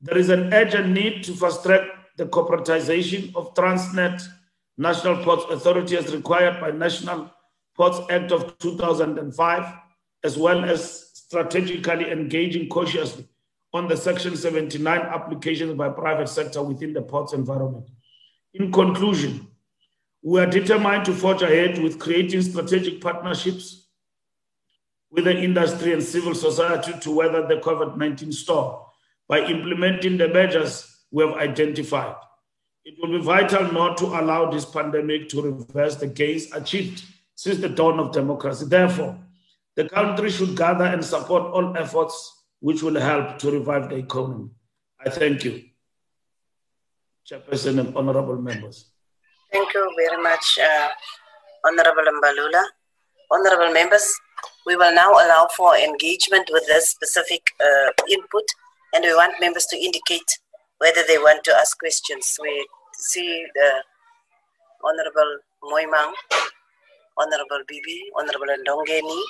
There 0.00 0.18
is 0.18 0.30
an 0.30 0.52
urgent 0.52 0.88
need 0.88 1.24
to 1.24 1.32
fast 1.34 1.62
track 1.62 1.82
the 2.16 2.26
corporatization 2.26 3.34
of 3.36 3.54
Transnet 3.54 4.26
National 4.78 5.22
Ports 5.24 5.44
Authority 5.50 5.96
as 5.96 6.14
required 6.14 6.60
by 6.60 6.70
national 6.70 7.30
Ports 7.76 7.98
Act 8.10 8.30
of 8.30 8.56
2005, 8.58 9.74
as 10.22 10.38
well 10.38 10.64
as 10.64 11.10
strategically 11.14 12.10
engaging 12.10 12.68
cautiously 12.68 13.28
on 13.74 13.88
the 13.88 13.96
Section 13.96 14.36
79 14.36 15.00
applications 15.00 15.74
by 15.74 15.88
private 15.88 16.28
sector 16.28 16.62
within 16.62 16.92
the 16.92 17.02
ports 17.02 17.32
environment. 17.32 17.88
In 18.54 18.72
conclusion, 18.72 19.48
we 20.22 20.40
are 20.40 20.46
determined 20.46 21.04
to 21.06 21.12
forge 21.12 21.42
ahead 21.42 21.82
with 21.82 21.98
creating 21.98 22.42
strategic 22.42 23.00
partnerships 23.00 23.88
with 25.10 25.24
the 25.24 25.36
industry 25.36 25.92
and 25.92 26.02
civil 26.02 26.34
society 26.34 26.92
to 27.00 27.10
weather 27.10 27.46
the 27.46 27.56
COVID 27.56 27.96
19 27.96 28.32
storm 28.32 28.80
by 29.26 29.40
implementing 29.40 30.16
the 30.16 30.28
measures 30.28 31.02
we 31.10 31.26
have 31.26 31.36
identified. 31.36 32.14
It 32.88 32.94
will 32.98 33.18
be 33.18 33.22
vital 33.22 33.70
not 33.70 33.98
to 33.98 34.06
allow 34.06 34.50
this 34.50 34.64
pandemic 34.64 35.28
to 35.28 35.42
reverse 35.42 35.96
the 35.96 36.06
gains 36.06 36.50
achieved 36.52 37.04
since 37.34 37.58
the 37.58 37.68
dawn 37.68 38.00
of 38.00 38.12
democracy. 38.12 38.64
Therefore, 38.64 39.18
the 39.76 39.86
country 39.90 40.30
should 40.30 40.56
gather 40.56 40.86
and 40.86 41.04
support 41.04 41.52
all 41.52 41.76
efforts 41.76 42.16
which 42.60 42.82
will 42.82 42.98
help 42.98 43.38
to 43.40 43.50
revive 43.50 43.90
the 43.90 43.96
economy. 43.96 44.48
I 45.04 45.10
thank 45.10 45.44
you, 45.44 45.64
Chairperson 47.30 47.78
and 47.78 47.94
honorable 47.94 48.40
members. 48.40 48.86
Thank 49.52 49.74
you 49.74 49.84
very 49.94 50.22
much, 50.22 50.58
uh, 50.58 50.88
Honorable 51.66 52.10
Mbalula. 52.10 52.64
Honorable 53.30 53.70
members, 53.74 54.18
we 54.64 54.76
will 54.76 54.94
now 54.94 55.12
allow 55.12 55.46
for 55.54 55.76
engagement 55.76 56.48
with 56.50 56.66
this 56.66 56.88
specific 56.88 57.42
uh, 57.60 57.90
input, 58.08 58.44
and 58.94 59.04
we 59.04 59.14
want 59.14 59.38
members 59.42 59.66
to 59.66 59.76
indicate 59.76 60.38
whether 60.78 61.02
they 61.06 61.18
want 61.18 61.44
to 61.44 61.54
ask 61.54 61.78
questions. 61.78 62.38
We 62.40 62.66
see 62.98 63.46
the 63.54 63.84
Honorable 64.84 65.38
Mmoiemang 65.62 66.12
Honorable 67.16 67.62
Bibi, 67.66 68.10
Honorable 68.16 68.46
Ndongeni, 68.46 69.22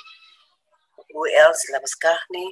who 1.13 1.27
else? 1.37 1.65
Labuschagne. 1.73 2.45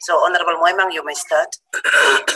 So, 0.00 0.18
Honorable 0.24 0.56
Mmoiemang, 0.56 0.92
you 0.92 1.04
may 1.04 1.14
start. 1.14 1.48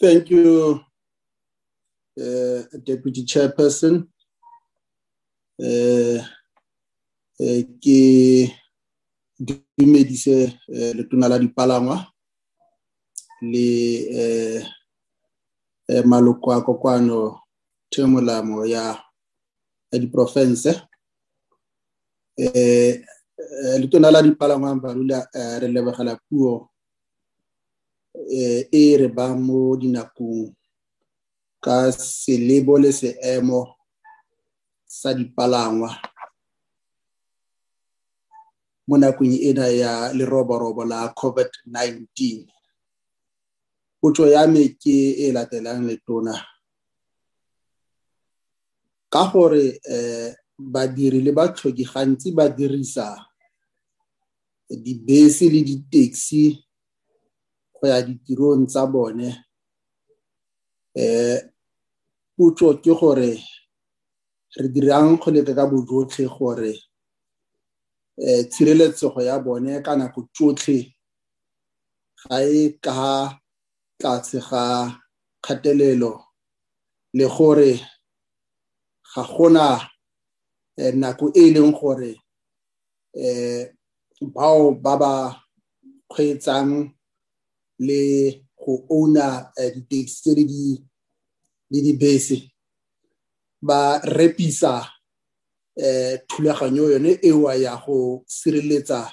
Thank 0.00 0.30
you, 0.30 0.80
uh, 2.20 2.62
Deputy 2.84 3.24
Chairperson. 3.24 4.06
Uh, 5.60 6.18
uh, 7.40 7.62
ke 9.76 9.84
dumedise 9.84 10.56
uh, 10.72 10.92
letona 10.96 11.28
la 11.28 11.38
dipalangwa 11.38 12.16
le 13.40 13.68
eh, 14.08 14.66
eh, 15.88 16.04
maloko 16.04 16.52
a 16.52 16.62
kokwano 16.62 17.40
themolamo 17.90 18.64
ya 18.66 18.96
ya 19.92 19.98
diprofense 19.98 20.82
eh, 22.36 23.04
eh 23.36 23.78
letona 23.78 24.10
la 24.10 24.22
dipalangwang 24.22 24.80
barula 24.80 25.28
eh, 25.34 25.60
re 25.60 25.68
lebogela 25.68 26.16
puo 26.28 26.70
eh, 28.30 28.68
e 28.72 28.96
re 28.96 29.08
ba 29.08 29.36
mo 29.36 29.76
dinakong 29.76 30.56
ka 31.60 31.92
selebo 31.92 32.78
le 32.78 32.92
seemo 32.92 33.76
sa 34.86 35.12
dipalangwa 35.12 35.92
mo 38.86 38.94
nakong 38.94 39.34
ena 39.34 39.66
ya 39.66 40.12
leroborobo 40.14 40.84
la 40.86 41.10
COVID-19. 41.10 42.46
Potso 44.00 44.26
ya 44.30 44.46
me 44.46 44.78
ke 44.78 45.26
e 45.26 45.32
latelang 45.34 45.82
letona. 45.82 46.34
Ka 49.10 49.26
gore 49.32 49.80
um 49.82 50.34
badiri 50.58 51.20
le 51.20 51.32
batlhoki 51.32 51.84
gantsi 51.84 52.30
ba 52.32 52.48
dirisa 52.48 53.18
dibese 54.70 55.50
le 55.50 55.60
di-taxi 55.62 56.56
go 57.74 57.86
ya 57.86 58.02
ditirong 58.02 58.66
tsa 58.66 58.86
bone. 58.86 59.28
Um 60.94 61.38
potso 62.38 62.78
ke 62.78 62.92
gore 62.94 63.34
re 64.56 64.68
dirang 64.70 65.18
go 65.18 65.30
leka 65.30 65.54
ka 65.58 65.66
bojotlhe 65.66 66.26
gore 66.30 66.70
eh 66.70 66.95
tshireletsego 68.50 69.20
ya 69.28 69.38
bone 69.44 69.80
ka 69.84 69.92
nako 69.96 70.20
tsotlhe 70.34 70.78
ga 72.28 72.36
e 72.42 72.62
ka 72.84 72.96
tlase 74.00 74.38
ga 74.48 74.62
kgatelelo 75.44 76.12
le 77.16 77.26
gore 77.34 77.72
ga 79.14 79.22
gona 79.32 79.66
nako 81.00 81.24
e 81.34 81.44
leng 81.54 81.72
gore 81.78 82.12
eh 83.14 83.62
bao 84.34 84.64
ba 84.84 84.92
ba 85.02 85.12
kgweetsang 86.10 86.72
le 87.86 88.00
go 88.60 88.72
ouna 88.96 89.26
di-taxi 89.74 90.16
tse 90.20 90.30
le 91.70 91.78
dibese 91.86 92.36
ba 93.66 93.78
repisa 94.18 94.95
eh 95.76 96.18
thulaganyo 96.28 96.90
yone 96.92 97.18
eo 97.22 97.52
ya 97.52 97.76
go 97.76 98.24
sireletsa 98.26 99.12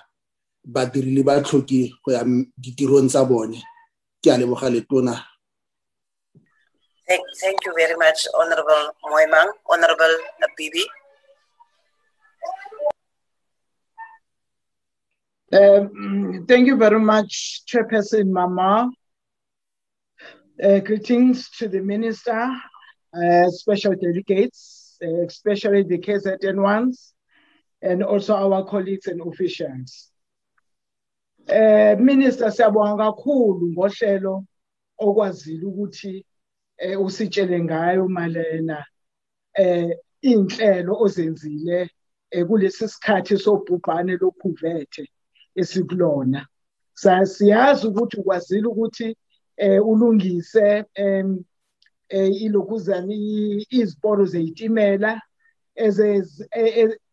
badiri 0.63 1.11
le 1.15 1.23
batlhoki 1.23 1.91
go 2.03 2.11
ya 2.11 2.23
ditirong 2.57 3.09
tsa 3.09 3.25
bone 3.25 3.59
ke 4.21 4.31
a 4.31 4.37
leboga 4.37 4.69
letona 4.69 5.15
Thank, 7.05 7.21
thank 7.41 7.59
you 7.65 7.73
very 7.75 7.97
much, 7.97 8.25
Honorable 8.33 8.95
Mmoiemang. 9.03 9.49
Honorable 9.69 10.15
Bibi. 10.57 10.85
Um, 15.51 16.45
thank 16.47 16.65
you 16.65 16.77
very 16.77 16.99
much, 16.99 17.63
Chairperson 17.67 18.29
Mama. 18.31 18.89
Uh, 20.63 20.79
greetings 20.79 21.49
to 21.57 21.67
the 21.67 21.81
Minister, 21.81 22.55
uh, 23.13 23.49
special 23.49 23.93
delegates, 23.95 24.82
especially 25.03 25.83
the 25.83 25.97
KZN 25.97 26.61
ones, 26.61 27.13
and 27.81 28.03
also 28.03 28.35
our 28.35 28.65
colleagues 28.65 29.07
and 29.07 29.21
officials. 29.21 30.09
Uh, 31.49 31.95
Minister 31.99 32.45
siyabonga 32.45 32.97
kakhulu 32.97 33.73
ngohlelo 33.73 34.45
okwazile 34.99 35.65
ukuthi 35.65 36.25
eh 36.77 37.01
usitshele 37.01 37.63
ngayo 37.63 38.07
malena 38.07 38.85
eh 39.53 39.89
inhlelo 40.21 40.95
ozenzile 41.03 41.89
kulesi 42.47 42.87
sikhathi 42.87 43.37
sobhubhane 43.37 44.17
lokhuvethe 44.17 45.05
esikulona 45.55 46.47
siyazi 46.95 47.87
ukuthi 47.87 48.17
ukwazile 48.17 48.67
ukuthi 48.67 49.17
eh 49.57 49.87
ulungise 49.87 50.85
em 50.95 51.43
ilokuzani 52.45 53.17
iziporo 53.69 54.25
zeyitimela 54.25 55.21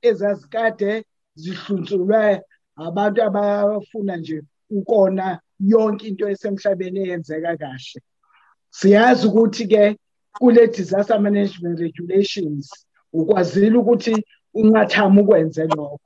ezazikade 0.03 1.05
zihlunsulwe 1.35 2.43
abantu 2.77 3.19
abafuna 3.23 4.17
nje 4.17 4.43
ukona 4.71 5.41
yonke 5.61 6.09
into 6.09 6.29
esemhlabeni 6.29 7.01
eyenzeka 7.01 7.57
kahle. 7.57 8.01
Siyazi 8.71 9.27
ukuthi 9.27 9.65
ke 9.73 9.97
kule 10.39 10.67
disaster 10.67 11.21
management 11.21 11.79
regulations 11.81 12.87
ukwazile 13.13 13.77
ukuthi 13.79 14.15
ungathama 14.55 15.21
ukwenze 15.23 15.67
lokho. 15.67 16.01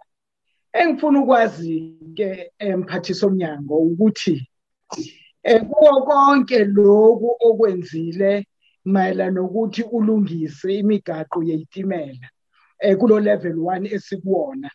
Engifuna 0.72 1.20
ukwazi 1.22 1.94
ke 2.16 2.52
emphathisa 2.58 3.26
omnyango 3.26 3.74
ukuthi 3.78 4.48
kuwo 5.68 6.02
konke 6.02 6.64
lokhu 6.64 7.36
okwenzile 7.40 8.46
mayelana 8.84 9.30
nokuthi 9.30 9.82
ulungise 9.82 10.78
imigaqo 10.80 11.42
yeyitimela 11.42 12.28
kulo 12.98 13.20
level 13.20 13.56
1 13.56 13.94
esikuwona. 13.94 14.70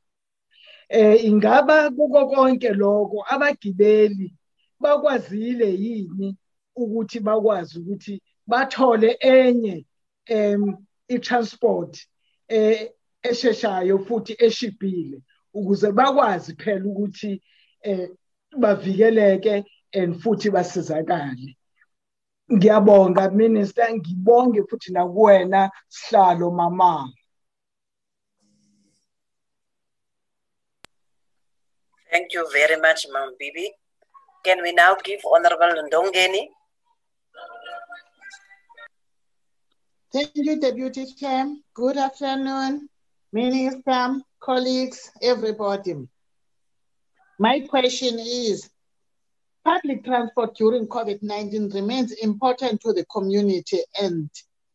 Eh 0.90 1.26
ingaba 1.26 1.92
kuko 1.92 2.28
konke 2.28 2.70
lokho 2.74 3.24
abagibeli 3.34 4.34
bakwazile 4.80 5.70
yini 5.84 6.38
ukuthi 6.76 7.20
bakwazi 7.20 7.80
ukuthi 7.80 8.22
bathole 8.48 9.18
enye 9.20 9.86
em 10.26 10.78
i-transport 11.08 12.08
eh 12.48 12.90
esheshayo 13.22 14.00
futhi 14.00 14.36
eshibhile 14.40 15.22
ukuze 15.54 15.92
bakwazi 15.92 16.56
phela 16.56 16.86
ukuthi 16.86 17.42
eh 17.84 18.10
bavikeleke 18.58 19.64
and 19.94 20.16
futhi 20.22 20.50
basizakale? 20.50 21.59
Ngiyabonga 22.54 23.30
minister 23.32 23.94
ngibonge 23.96 24.64
futhi 24.70 24.92
nakuwena 24.94 25.72
sihlalo 25.88 26.52
mama 26.52 27.10
Thank 32.12 32.34
you 32.34 32.50
very 32.52 32.82
much, 32.82 33.06
Mam 33.14 33.36
Bibi. 33.38 33.72
Can 34.44 34.64
we 34.64 34.72
now 34.72 34.96
give 35.04 35.22
Honorable 35.32 35.84
Ndongeni? 35.84 36.48
Thank 40.12 40.32
you, 40.34 40.60
Deputy 40.60 41.06
Chair. 41.14 41.56
Good 41.76 41.98
afternoon, 41.98 42.90
Minister, 43.32 44.22
colleagues, 44.40 45.12
everybody. 45.22 46.08
My 47.38 47.60
question 47.70 48.18
is, 48.18 48.72
public 49.70 50.04
transport 50.04 50.56
during 50.56 50.88
COVID-19 50.88 51.72
remains 51.76 52.12
important 52.12 52.82
to 52.82 52.92
the 52.92 53.06
community 53.06 53.80
and 54.02 54.28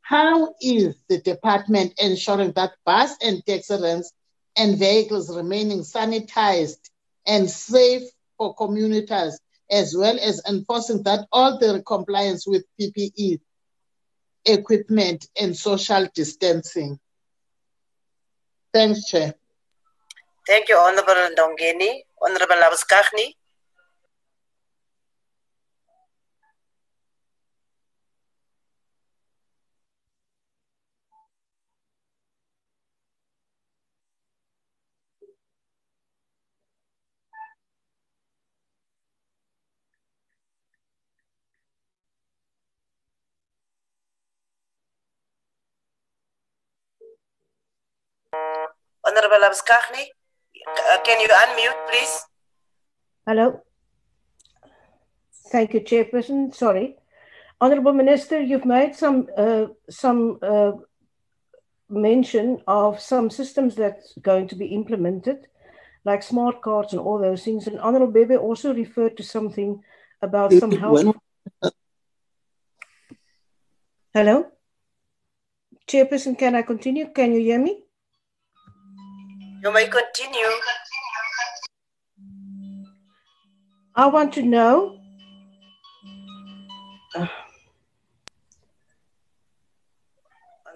how 0.03 0.55
is 0.61 0.95
the 1.09 1.21
department 1.21 1.93
ensuring 1.99 2.53
that 2.53 2.71
bus 2.87 3.17
and 3.21 3.45
taxi 3.45 3.75
ranks 3.83 4.13
and 4.57 4.79
vehicles 4.79 5.35
remaining 5.35 5.81
sanitized 5.81 6.91
and 7.27 7.51
safe 7.51 8.03
for 8.39 8.55
commuters, 8.55 9.41
as 9.69 9.97
well 9.99 10.17
as 10.21 10.41
enforcing 10.49 11.03
that 11.03 11.27
all 11.33 11.59
the 11.59 11.83
compliance 11.85 12.47
with 12.47 12.65
PPE 12.81 13.41
equipment 14.45 15.27
and 15.41 15.57
social 15.57 16.07
distancing. 16.15 17.01
Thanks, 18.73 19.07
Chair. 19.07 19.35
Thank 20.47 20.69
you, 20.69 20.77
Honorable 20.77 21.15
Ndongeni. 21.35 22.03
Honorable 22.23 22.57
Labuschagne. 22.63 23.35
Honorable 49.15 49.37
Labuschagne, 49.47 50.09
uh, 50.67 50.99
can 51.05 51.21
you 51.21 51.29
unmute, 51.29 51.89
please? 51.89 52.27
Hello. 53.27 53.61
Thank 55.53 55.73
you, 55.73 55.81
Chairperson. 55.81 56.53
Sorry. 56.53 56.97
Honorable 57.61 57.93
Minister, 57.93 58.41
you've 58.41 58.65
made 58.65 58.97
some 58.97 59.29
uh, 59.37 59.67
some 59.89 60.39
uh, 60.43 60.73
mention 61.89 62.61
of 62.67 63.01
some 63.01 63.31
systems 63.31 63.77
that's 63.77 64.19
going 64.21 64.49
to 64.49 64.57
be 64.57 64.67
implemented, 64.67 65.47
like 66.05 66.25
smart 66.25 66.61
cards 66.61 66.93
and 66.93 67.01
all 67.01 67.21
those 67.21 67.45
things. 67.45 67.69
And 67.69 67.79
Honorable 67.79 68.13
Bibi 68.13 68.37
also 68.37 68.75
referred 68.75 69.17
to 69.19 69.23
something 69.23 69.81
about 70.23 70.53
some 70.53 70.73
help. 70.73 71.17
Hello? 74.13 74.47
Chairperson, 75.87 76.37
can 76.37 76.57
I 76.57 76.63
continue? 76.63 77.13
Can 77.13 77.33
you 77.33 77.41
hear 77.41 77.61
me? 77.61 77.84
You 79.65 79.73
may 79.73 79.87
continue. 79.87 80.53
I 83.95 84.07
want 84.09 84.35
to 84.35 84.43
know. 84.43 84.99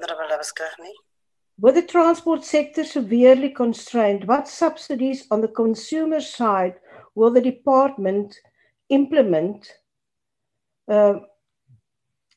Labuschagne. 0.01 0.93
With 1.61 1.75
the 1.75 1.83
transport 1.83 2.45
sector 2.45 2.83
severely 2.83 3.51
constrained, 3.51 4.27
what 4.27 4.49
subsidies 4.49 5.27
on 5.31 5.43
the 5.43 5.49
consumer 5.49 6.23
side 6.23 6.77
will 7.15 7.31
the 7.31 7.43
department 7.43 8.35
implement 8.89 9.71
uh, 10.91 11.15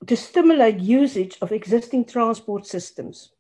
to 0.06 0.18
stimulate 0.18 0.80
usage 0.80 1.38
of 1.42 1.54
existing 1.54 2.04
transport 2.04 2.66
systems? 2.66 3.32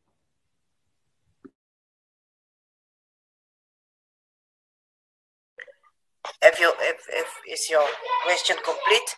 Is 7.52 7.70
your 7.70 7.86
question 8.24 8.56
complete, 8.64 9.18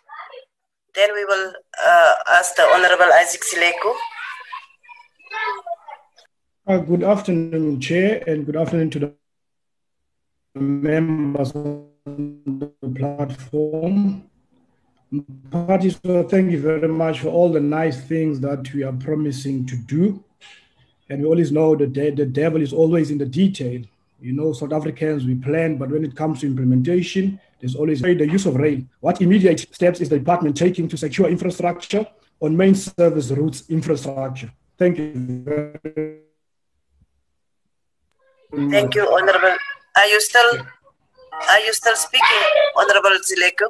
then 0.94 1.14
we 1.14 1.24
will 1.24 1.52
uh, 1.86 2.14
ask 2.26 2.56
the 2.56 2.62
Honorable 2.62 3.12
Isaac 3.14 3.42
Sileku. 3.42 3.94
Uh, 6.66 6.78
good 6.78 7.04
afternoon, 7.04 7.80
Chair, 7.80 8.24
and 8.26 8.44
good 8.44 8.56
afternoon 8.56 8.90
to 8.90 8.98
the 8.98 9.14
members 10.60 11.52
of 11.52 11.84
the 12.04 12.70
platform. 12.96 14.28
Parties, 15.52 15.96
thank 16.02 16.50
you 16.50 16.60
very 16.60 16.88
much 16.88 17.20
for 17.20 17.28
all 17.28 17.52
the 17.52 17.60
nice 17.60 18.00
things 18.00 18.40
that 18.40 18.72
we 18.74 18.82
are 18.82 18.92
promising 18.92 19.64
to 19.66 19.76
do. 19.76 20.24
And 21.08 21.22
we 21.22 21.28
always 21.28 21.52
know 21.52 21.76
that 21.76 21.94
the 21.94 22.26
devil 22.26 22.60
is 22.60 22.72
always 22.72 23.12
in 23.12 23.18
the 23.18 23.26
detail. 23.26 23.82
You 24.24 24.32
know, 24.32 24.54
South 24.54 24.72
Africans, 24.72 25.26
we 25.26 25.34
plan, 25.34 25.76
but 25.76 25.90
when 25.90 26.02
it 26.02 26.16
comes 26.16 26.40
to 26.40 26.46
implementation, 26.46 27.38
there's 27.60 27.74
always 27.74 28.00
the 28.00 28.26
use 28.26 28.46
of 28.46 28.54
rail. 28.54 28.80
What 29.00 29.20
immediate 29.20 29.60
steps 29.70 30.00
is 30.00 30.08
the 30.08 30.18
department 30.18 30.56
taking 30.56 30.88
to 30.88 30.96
secure 30.96 31.28
infrastructure 31.28 32.06
on 32.40 32.56
main 32.56 32.74
service 32.74 33.30
routes 33.30 33.68
infrastructure? 33.68 34.50
Thank 34.78 34.96
you. 34.96 35.12
Thank 38.70 38.94
you, 38.94 39.04
Honorable. 39.12 39.58
Are 39.98 40.06
you 40.06 40.20
still 40.22 40.66
are 41.50 41.60
you 41.60 41.74
still 41.74 41.96
speaking, 41.96 42.44
Honorable 42.76 43.18
Sileku? 43.28 43.68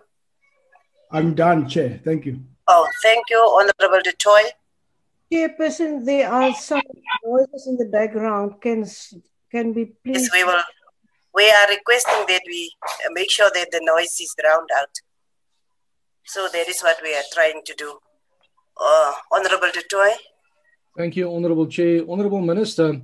I'm 1.11 1.35
done, 1.35 1.69
Chair. 1.69 2.01
Thank 2.05 2.27
you. 2.27 2.39
Oh, 2.69 2.89
thank 3.03 3.25
you, 3.29 3.39
Honorable 3.39 4.03
Du 4.05 4.13
Toit. 4.13 4.53
Chairperson, 5.33 6.05
there 6.05 6.31
are 6.31 6.55
some 6.55 6.83
noises 7.25 7.67
in 7.67 7.77
the 7.77 7.87
background. 7.87 8.61
Can 8.61 8.85
can 9.55 9.73
we 9.73 9.85
please? 10.03 10.23
Yes, 10.23 10.31
we 10.33 10.43
will. 10.45 10.63
We 11.35 11.49
are 11.49 11.69
requesting 11.69 12.25
that 12.29 12.43
we 12.47 12.73
make 13.13 13.31
sure 13.31 13.51
that 13.55 13.71
the 13.71 13.81
noise 13.83 14.17
is 14.21 14.35
drowned 14.41 14.71
out. 14.77 14.95
So 16.27 16.49
that 16.53 16.69
is 16.69 16.81
what 16.83 16.99
we 17.03 17.15
are 17.15 17.29
trying 17.33 17.63
to 17.65 17.75
do. 17.75 17.99
Uh, 18.77 19.13
Honorable 19.33 19.71
Du 19.73 19.83
Toit. 19.91 20.17
Thank 20.97 21.17
you, 21.17 21.33
Honorable 21.33 21.67
Chair. 21.67 22.03
Honorable 22.09 22.41
Minister, 22.41 23.01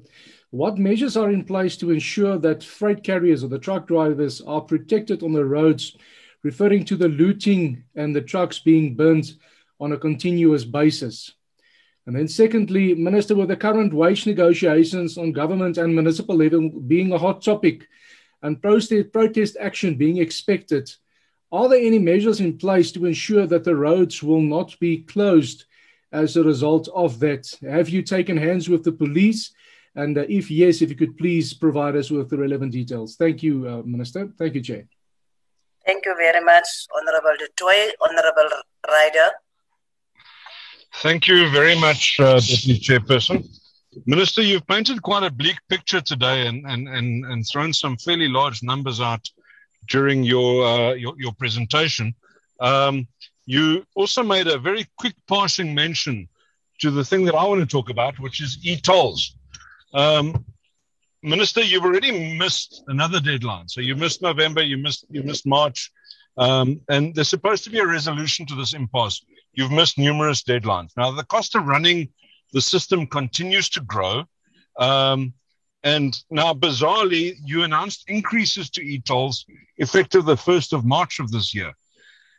what 0.51 0.78
measures 0.78 1.16
are 1.16 1.30
in 1.30 1.44
place 1.44 1.76
to 1.78 1.90
ensure 1.90 2.38
that 2.38 2.64
freight 2.64 3.05
carriers 3.05 3.44
or 3.44 3.48
the 3.48 3.59
truck 3.59 3.86
drivers 3.86 4.40
are 4.40 4.61
protected 4.61 5.22
on 5.22 5.32
the 5.32 5.44
roads, 5.44 5.96
referring 6.42 6.84
to 6.86 6.96
the 6.96 7.09
looting 7.09 7.84
and 7.94 8.14
the 8.14 8.22
trucks 8.22 8.59
being 8.59 8.94
burnt 8.94 9.34
on 9.78 9.92
a 9.92 9.98
continuous 9.98 10.64
basis? 10.64 11.32
And 12.07 12.16
then, 12.16 12.28
secondly, 12.28 12.94
Minister, 12.94 13.36
with 13.36 13.48
the 13.48 13.57
current 13.57 13.92
wage 13.92 14.26
negotiations 14.26 15.18
on 15.18 15.32
government 15.32 15.78
and 15.78 15.94
municipal 15.94 16.36
level 16.36 16.68
being 16.68 17.12
a 17.12 17.18
hot 17.18 17.42
topic 17.42 17.86
and 18.42 18.61
protest, 18.61 19.57
action 19.61 19.96
being 19.96 20.18
expected, 20.18 20.90
are 21.53 21.68
there 21.68 21.80
any 21.80 21.98
measures 21.98 22.40
in 22.40 22.59
place 22.59 22.92
to 22.92 23.07
ensure 23.07 23.46
that 23.46 23.64
the 23.64 23.76
roads 23.76 24.22
will 24.22 24.40
not 24.40 24.78
be 24.80 24.98
closed 24.98 25.64
as 26.12 26.36
a 26.36 26.42
result 26.42 26.88
of 26.94 27.18
that? 27.20 27.53
Have 27.62 27.88
you 27.88 28.03
taken 28.03 28.36
hands 28.36 28.68
with 28.68 28.84
the 28.84 28.92
police? 28.92 29.53
And 29.94 30.16
uh, 30.16 30.24
if 30.28 30.51
yes, 30.51 30.82
if 30.82 30.90
you 30.90 30.96
could 30.96 31.18
please 31.18 31.53
provide 31.53 31.96
us 31.96 32.11
with 32.11 32.30
the 32.30 32.38
relevant 32.38 32.72
details. 32.72 33.16
Thank 33.16 33.42
you, 33.42 33.68
uh, 33.68 33.82
Minister. 33.84 34.32
Thank 34.38 34.55
you, 34.55 34.62
Chair. 34.62 34.84
Thank 35.84 36.07
you 36.07 36.14
very 36.16 36.44
much, 36.44 36.66
Honorable 36.94 37.36
Du 37.57 37.94
Honorable 38.01 38.51
Ryder. 38.88 39.30
Thank 40.95 41.28
you 41.28 41.49
very 41.51 41.78
much, 41.78 42.18
uh, 42.20 42.41
Deputy 42.41 42.78
Chairperson. 42.78 43.49
Minister, 44.07 44.43
you've 44.43 44.66
painted 44.66 45.03
quite 45.03 45.22
a 45.22 45.30
bleak 45.30 45.57
picture 45.68 46.01
today 46.01 46.47
and, 46.47 46.64
and, 46.66 46.88
and, 46.88 47.24
and 47.24 47.47
thrown 47.47 47.72
some 47.72 47.97
fairly 47.97 48.28
large 48.28 48.62
numbers 48.62 49.01
out 49.01 49.26
during 49.88 50.22
your, 50.22 50.64
uh, 50.64 50.93
your, 50.95 51.14
your, 51.18 51.32
presentation. 51.32 52.14
Um, 52.61 53.09
you 53.47 53.84
also 53.95 54.22
made 54.22 54.47
a 54.47 54.59
very 54.59 54.86
quick 54.97 55.14
passing 55.26 55.74
mention 55.74 56.28
to 56.80 56.91
the 56.91 57.05
thing 57.05 57.24
that 57.24 57.34
I 57.34 57.45
want 57.45 57.61
to 57.61 57.66
talk 57.66 57.91
about, 57.91 58.18
which 58.18 58.41
is 58.41 58.59
e-tolls. 58.62 59.36
Um, 59.95 60.45
Minister, 61.22 61.61
you've 61.61 61.84
already 61.84 62.38
missed 62.38 62.82
another 62.86 63.20
deadline. 63.20 63.68
So 63.68 63.80
you 63.80 63.95
missed 63.95 64.22
November, 64.22 64.62
you 64.62 64.78
missed 64.78 65.05
you 65.11 65.22
missed 65.22 65.47
March, 65.47 65.91
um, 66.38 66.80
and 66.88 67.14
there's 67.14 67.28
supposed 67.28 67.64
to 67.64 67.70
be 67.70 67.78
a 67.78 67.86
resolution 67.86 68.47
to 68.47 68.55
this 68.55 68.72
impasse. 68.72 69.22
You've 69.61 69.70
missed 69.70 69.98
numerous 69.98 70.42
deadlines. 70.42 70.92
Now 70.96 71.11
the 71.11 71.22
cost 71.24 71.54
of 71.54 71.66
running 71.66 72.08
the 72.54 72.62
system 72.62 73.06
continues 73.06 73.68
to 73.70 73.82
grow, 73.82 74.24
um, 74.78 75.34
and 75.82 76.16
now 76.30 76.54
bizarrely, 76.54 77.34
you 77.44 77.62
announced 77.62 78.08
increases 78.08 78.70
to 78.70 78.80
e-tolls 78.80 79.44
effective 79.76 80.24
the 80.24 80.38
first 80.38 80.72
of 80.72 80.86
March 80.86 81.20
of 81.20 81.30
this 81.30 81.54
year. 81.54 81.72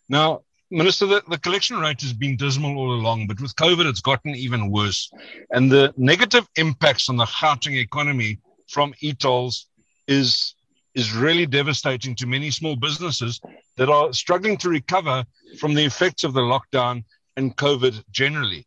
Now 0.09 0.41
Minister, 0.71 1.05
the, 1.05 1.21
the, 1.29 1.37
collection 1.37 1.77
rate 1.77 2.01
has 2.01 2.13
been 2.13 2.37
dismal 2.37 2.75
all 2.75 2.93
along, 2.95 3.27
but 3.27 3.39
with 3.39 3.55
COVID, 3.55 3.87
it's 3.87 4.01
gotten 4.01 4.33
even 4.33 4.71
worse. 4.71 5.11
And 5.51 5.71
the 5.71 5.93
negative 5.97 6.47
impacts 6.55 7.07
on 7.07 7.17
the 7.17 7.25
Gauteng 7.25 7.77
economy 7.77 8.39
from 8.67 8.95
e-tolls 9.01 9.67
is, 10.07 10.55
is 10.95 11.13
really 11.13 11.45
devastating 11.45 12.15
to 12.15 12.27
many 12.27 12.51
small 12.51 12.75
businesses 12.75 13.39
that 13.77 13.89
are 13.89 14.11
struggling 14.13 14.57
to 14.57 14.69
recover 14.69 15.23
from 15.59 15.73
the 15.73 15.83
effects 15.85 16.23
of 16.23 16.33
the 16.33 16.41
lockdown 16.41 17.03
and 17.37 17.55
COVID 17.55 18.03
generally. 18.11 18.65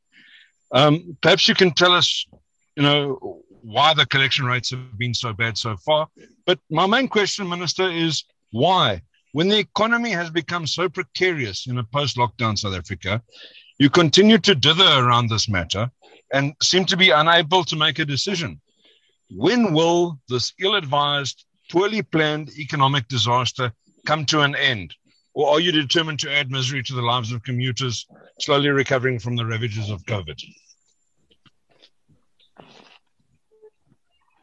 Um, 0.72 1.16
perhaps 1.20 1.49
you 1.49 1.55
can 1.55 1.72
tell 1.72 1.93
us, 1.93 2.27
you 2.77 2.83
know, 2.83 3.43
why 3.62 3.95
the 3.95 4.07
collection 4.07 4.45
rates 4.45 4.70
have 4.70 4.99
been 4.99 5.14
so 5.14 5.33
bad 5.33 5.57
so 5.57 5.77
far. 5.77 6.09
But 6.47 6.59
my 6.70 6.87
main 6.87 7.09
question, 7.09 7.49
Minister, 7.49 7.89
is 7.91 8.25
why? 8.53 9.03
When 9.33 9.49
the 9.49 9.59
economy 9.59 10.11
has 10.11 10.31
become 10.31 10.66
so 10.66 10.89
precarious 10.89 11.66
in 11.66 11.79
a 11.79 11.85
post 11.85 12.16
lockdown 12.16 12.59
South 12.59 12.75
Africa, 12.75 13.22
you 13.79 13.91
continue 13.91 14.39
to 14.39 14.55
dither 14.55 15.05
around 15.05 15.29
this 15.29 15.49
matter 15.49 15.91
and 16.33 16.55
seem 16.62 16.85
to 16.87 16.97
be 16.97 17.11
unable 17.11 17.64
to 17.64 17.77
make 17.77 17.99
a 17.99 18.05
decision. 18.05 18.61
When 19.31 19.72
will 19.72 20.20
this 20.29 20.53
ill 20.61 20.77
advised, 20.77 21.45
poorly 21.70 22.02
planned 22.02 22.50
economic 22.58 23.08
disaster 23.08 23.72
come 24.06 24.24
to 24.26 24.40
an 24.40 24.54
end? 24.54 24.94
Or 25.34 25.50
are 25.50 25.60
you 25.60 25.72
determined 25.72 26.20
to 26.20 26.32
add 26.32 26.50
misery 26.50 26.82
to 26.84 26.94
the 26.94 27.02
lives 27.02 27.32
of 27.32 27.42
commuters 27.42 28.06
slowly 28.38 28.68
recovering 28.68 29.18
from 29.18 29.34
the 29.36 29.44
ravages 29.44 29.90
of 29.90 30.04
COVID? 30.04 30.40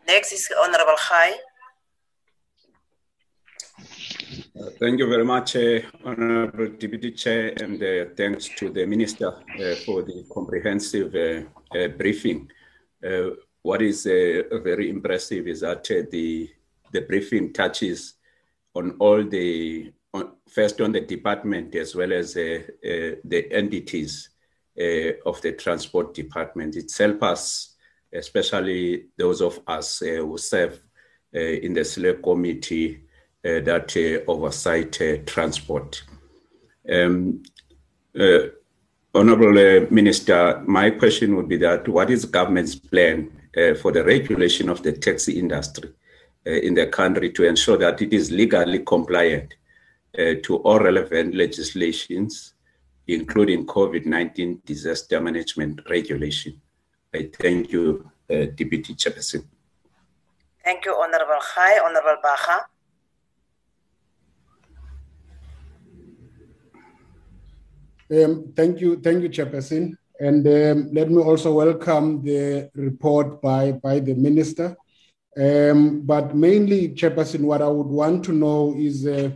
Next 0.07 0.33
is 0.33 0.49
Honorable 0.61 0.97
Gai. 1.09 1.33
Uh, 4.59 4.69
thank 4.79 4.99
you 4.99 5.07
very 5.07 5.23
much, 5.23 5.55
uh, 5.55 5.79
Honorable 6.03 6.67
Deputy 6.67 7.11
Chair, 7.11 7.53
and 7.61 7.81
uh, 7.81 8.13
thanks 8.17 8.49
to 8.57 8.69
the 8.69 8.85
Minister 8.85 9.29
uh, 9.29 9.75
for 9.85 10.03
the 10.03 10.25
comprehensive 10.31 11.15
uh, 11.15 11.77
uh, 11.77 11.87
briefing. 11.87 12.49
what 13.63 13.81
is 13.81 14.03
very 14.03 14.89
impressive 14.89 15.47
is 15.47 15.61
that 15.61 15.83
the, 16.11 16.49
the 16.91 17.01
briefing 17.01 17.53
touches 17.53 18.15
on 18.75 18.91
all 18.99 19.23
the, 19.23 19.91
on, 20.13 20.31
first 20.47 20.79
on 20.81 20.91
the 20.91 21.01
department 21.01 21.75
as 21.75 21.95
well 21.95 22.13
as 22.13 22.33
the 22.33 23.47
entities 23.51 24.29
of 25.25 25.41
the 25.41 25.55
transport 25.57 26.13
department. 26.13 26.75
It 26.75 26.91
helps 26.97 27.23
us, 27.23 27.75
especially 28.13 29.07
those 29.17 29.41
of 29.41 29.59
us 29.67 29.99
who 29.99 30.37
serve 30.37 30.81
in 31.33 31.73
the 31.73 31.85
select 31.85 32.23
committee, 32.23 33.03
uh, 33.43 33.59
that 33.61 33.97
uh, 33.97 34.31
oversight 34.31 35.01
uh, 35.01 35.17
transport. 35.25 36.03
Um, 36.87 37.41
Honorable 39.15 39.87
Minister, 39.89 40.61
my 40.67 40.91
question 40.91 41.35
would 41.35 41.49
be 41.49 41.57
that 41.57 41.87
what 41.87 42.11
is 42.11 42.21
the 42.21 42.27
government's 42.27 42.75
plan 42.75 43.31
for 43.81 43.91
the 43.91 44.03
regulation 44.05 44.69
of 44.69 44.83
the 44.83 44.93
taxi 44.93 45.39
industry 45.39 45.89
in 46.45 46.73
the 46.73 46.87
country 46.87 47.31
to 47.31 47.43
ensure 47.43 47.77
that 47.77 48.01
it 48.01 48.13
is 48.13 48.31
legally 48.31 48.79
compliant 48.79 49.53
to 50.15 50.57
all 50.63 50.79
relevant 50.79 51.35
legislations, 51.35 52.53
including 53.07 53.65
COVID-19 53.65 54.65
disaster 54.65 55.21
management 55.21 55.81
regulation? 55.89 56.59
I 57.13 57.29
thank 57.39 57.71
you, 57.71 58.09
uh, 58.29 58.45
Deputy 58.55 58.95
Chairperson. 58.95 59.45
Thank 60.63 60.85
you, 60.85 60.93
Honorable 60.93 61.41
Gai, 61.55 61.79
Honorable 61.79 62.21
Baga. 62.23 62.65
Um, 68.11 68.53
thank 68.55 68.79
you, 68.79 68.99
thank 68.99 69.23
you, 69.23 69.29
Chairperson. 69.29 69.95
And 70.19 70.45
um, 70.45 70.89
let 70.93 71.09
me 71.09 71.21
also 71.21 71.53
welcome 71.53 72.23
the 72.23 72.69
report 72.75 73.41
by, 73.41 73.71
by 73.71 73.99
the 73.99 74.13
minister. 74.13 74.77
Um, 75.37 76.01
but 76.01 76.35
mainly, 76.35 76.89
Chairperson, 76.89 77.41
what 77.41 77.61
I 77.61 77.67
would 77.67 77.87
want 77.87 78.25
to 78.25 78.33
know 78.33 78.75
is 78.77 79.07
uh, 79.07 79.31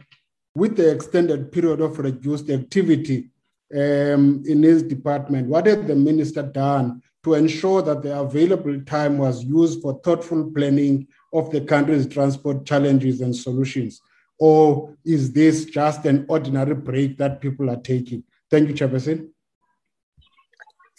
with 0.54 0.76
the 0.76 0.91
extended 0.91 1.52
period 1.52 1.82
of 1.82 2.00
reduced 2.00 2.50
activity 2.50 3.30
um, 3.74 4.43
in 4.46 4.64
his 4.64 4.84
department, 4.84 5.48
what 5.48 5.68
has 5.68 5.86
the 5.86 5.96
minister 5.96 6.43
done 6.43 7.02
to 7.24 7.34
ensure 7.34 7.82
that 7.82 8.04
the 8.04 8.20
available 8.20 8.80
time 8.82 9.18
was 9.18 9.43
used 9.43 9.82
for 9.82 10.00
thoughtful 10.04 10.52
planning 10.52 11.08
of 11.34 11.50
the 11.52 11.62
country's 11.62 12.08
transport 12.08 12.66
challenges 12.66 13.22
and 13.22 13.36
solutions? 13.36 14.02
Or 14.38 14.96
is 15.06 15.32
this 15.32 15.66
just 15.66 16.06
an 16.06 16.26
ordinary 16.28 16.76
break 16.76 17.18
that 17.18 17.41
people 17.41 17.70
are 17.70 17.80
taking? 17.80 18.24
Thank 18.52 18.68
you, 18.68 18.76
Chairperson. 18.76 19.30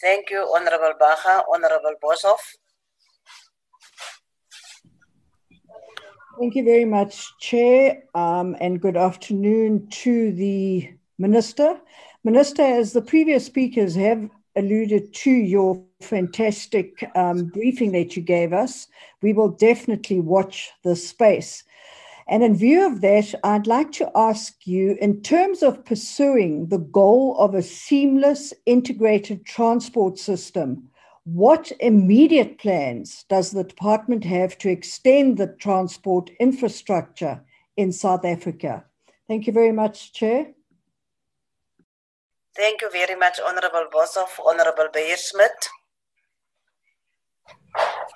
Thank 0.01 0.31
you, 0.31 0.41
Honorable 0.55 0.95
Baha. 0.99 1.45
Honorable 1.53 1.95
Boshoff. 2.03 2.41
Thank 6.39 6.55
you 6.55 6.65
very 6.65 6.85
much, 6.85 7.33
Chair, 7.39 8.03
um, 8.15 8.59
and 8.61 8.79
good 8.79 8.97
afternoon 8.97 9.89
to 9.89 10.33
the 10.33 10.93
Minister. 11.17 11.81
Minister, 12.25 12.61
as 12.61 12.93
the 12.93 13.01
previous 13.01 13.47
speakers 13.47 13.95
have 13.95 14.29
alluded 14.55 15.15
to 15.15 15.31
your 15.31 15.83
fantastic 16.03 17.11
um, 17.15 17.47
briefing 17.47 17.93
that 17.93 18.17
you 18.17 18.23
gave 18.23 18.53
us, 18.53 18.87
we 19.23 19.33
will 19.33 19.49
definitely 19.49 20.21
watch 20.21 20.71
this 20.85 21.09
space. 21.09 21.65
And 22.29 22.43
in 22.43 22.55
view 22.55 22.85
of 22.85 23.01
that, 23.01 23.35
I'd 23.43 23.67
like 23.67 23.93
to 23.93 24.11
ask 24.15 24.67
you 24.67 24.99
in 25.01 25.23
terms 25.23 25.63
of 25.63 25.87
pursuing 25.87 26.67
the 26.67 26.79
goal 26.79 27.35
of 27.39 27.55
a 27.55 27.63
seamless 27.63 28.53
integrated 28.67 29.47
transport 29.47 30.19
system, 30.19 30.91
what 31.27 31.73
immediate 31.81 32.57
plans 32.57 33.25
does 33.29 33.51
the 33.51 33.65
department 33.65 34.25
have 34.25 34.57
to 34.59 34.71
extend 34.71 35.37
the 35.37 35.49
transport 35.59 36.31
infrastructure 36.39 37.43
in 37.77 37.91
South 37.91 38.25
Africa? 38.25 38.85
Thank 39.27 39.49
you 39.49 39.53
very 39.53 39.73
much, 39.73 40.13
Chair. 40.13 40.53
Thank 42.55 42.81
you 42.81 42.91
very 42.91 43.19
much, 43.19 43.41
Honorable 43.45 43.87
Boshoff. 43.93 44.39
Honorable 44.47 44.89
Beyer 44.95 45.17
Schmidt. 45.17 45.69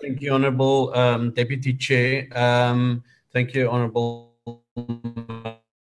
Thank 0.00 0.22
you, 0.22 0.32
Honorable 0.32 0.96
um, 0.96 1.32
Deputy 1.32 1.74
Chair. 1.74 2.28
Um, 2.32 3.02
Thank 3.32 3.54
you, 3.54 3.70
Honorable 3.70 4.34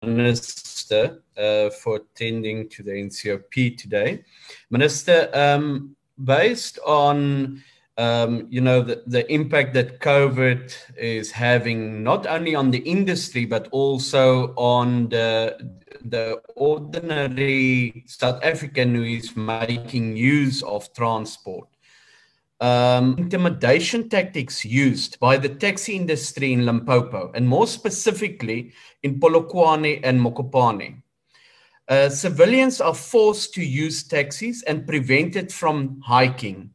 Minister, 0.03 1.23
uh, 1.37 1.71
for 1.71 1.97
attending 1.97 2.69
to 2.69 2.85
the 2.85 2.93
NCOP 2.93 3.77
today. 3.77 4.25
Minister, 4.71 5.29
um, 5.35 5.97
based 6.23 6.79
on 6.87 7.63
um, 7.99 8.47
you 8.49 8.61
know 8.61 8.83
the, 8.83 9.03
the 9.07 9.31
impact 9.33 9.75
that 9.75 10.01
COVID 10.01 10.75
is 10.97 11.31
having 11.31 12.03
not 12.03 12.27
only 12.27 12.55
on 12.55 12.71
the 12.71 12.79
industry 12.79 13.45
but 13.45 13.69
also 13.71 14.55
on 14.57 15.09
the 15.11 15.57
the 16.05 16.41
ordinary 16.57 18.05
South 18.07 18.43
African 18.43 18.95
who 18.95 19.03
is 19.03 19.37
making 19.37 20.17
use 20.17 20.63
of 20.63 20.93
transport 20.95 21.69
um, 22.63 23.17
intimidation 23.19 24.09
tactics 24.09 24.65
used 24.65 25.19
by 25.19 25.37
the 25.37 25.49
taxi 25.49 25.97
industry 25.97 26.53
in 26.53 26.65
Limpopo, 26.65 27.33
and 27.35 27.47
more 27.47 27.67
specifically 27.67 28.73
in 29.03 29.19
Polokwane 29.19 30.01
and 30.05 30.21
Mokopane. 30.21 31.02
Uh, 31.89 32.09
civilians 32.09 32.81
are 32.81 32.95
forced 32.95 33.55
to 33.55 33.63
use 33.63 34.05
taxis 34.05 34.63
and 34.63 34.87
prevented 34.87 35.53
from 35.53 36.01
hiking. 36.01 36.71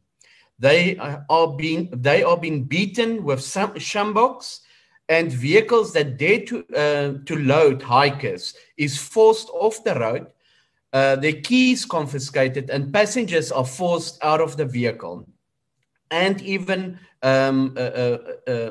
They 0.58 0.96
are 0.98 1.56
being 1.56 1.88
they 1.92 2.22
are 2.22 2.36
being 2.36 2.64
beaten 2.64 3.22
with 3.22 3.40
shamboks 3.40 4.60
and 5.08 5.32
vehicles 5.32 5.92
that 5.92 6.18
dare 6.18 6.44
to 6.46 6.64
uh, 6.74 7.24
to 7.24 7.36
load 7.36 7.82
hikers 7.82 8.54
is 8.76 8.98
forced 8.98 9.48
off 9.50 9.82
the 9.84 9.94
road. 9.94 10.26
Uh, 10.92 11.16
their 11.16 11.40
keys 11.40 11.84
confiscated 11.84 12.70
and 12.70 12.92
passengers 12.92 13.52
are 13.52 13.64
forced 13.64 14.22
out 14.24 14.40
of 14.40 14.56
the 14.56 14.64
vehicle 14.64 15.28
and 16.10 16.40
even 16.42 16.98
um, 17.22 17.74
uh, 17.76 17.80
uh, 17.80 18.18
uh, 18.48 18.70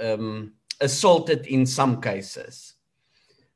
um, 0.00 0.52
assaulted 0.80 1.46
in 1.46 1.66
some 1.66 2.00
cases. 2.00 2.74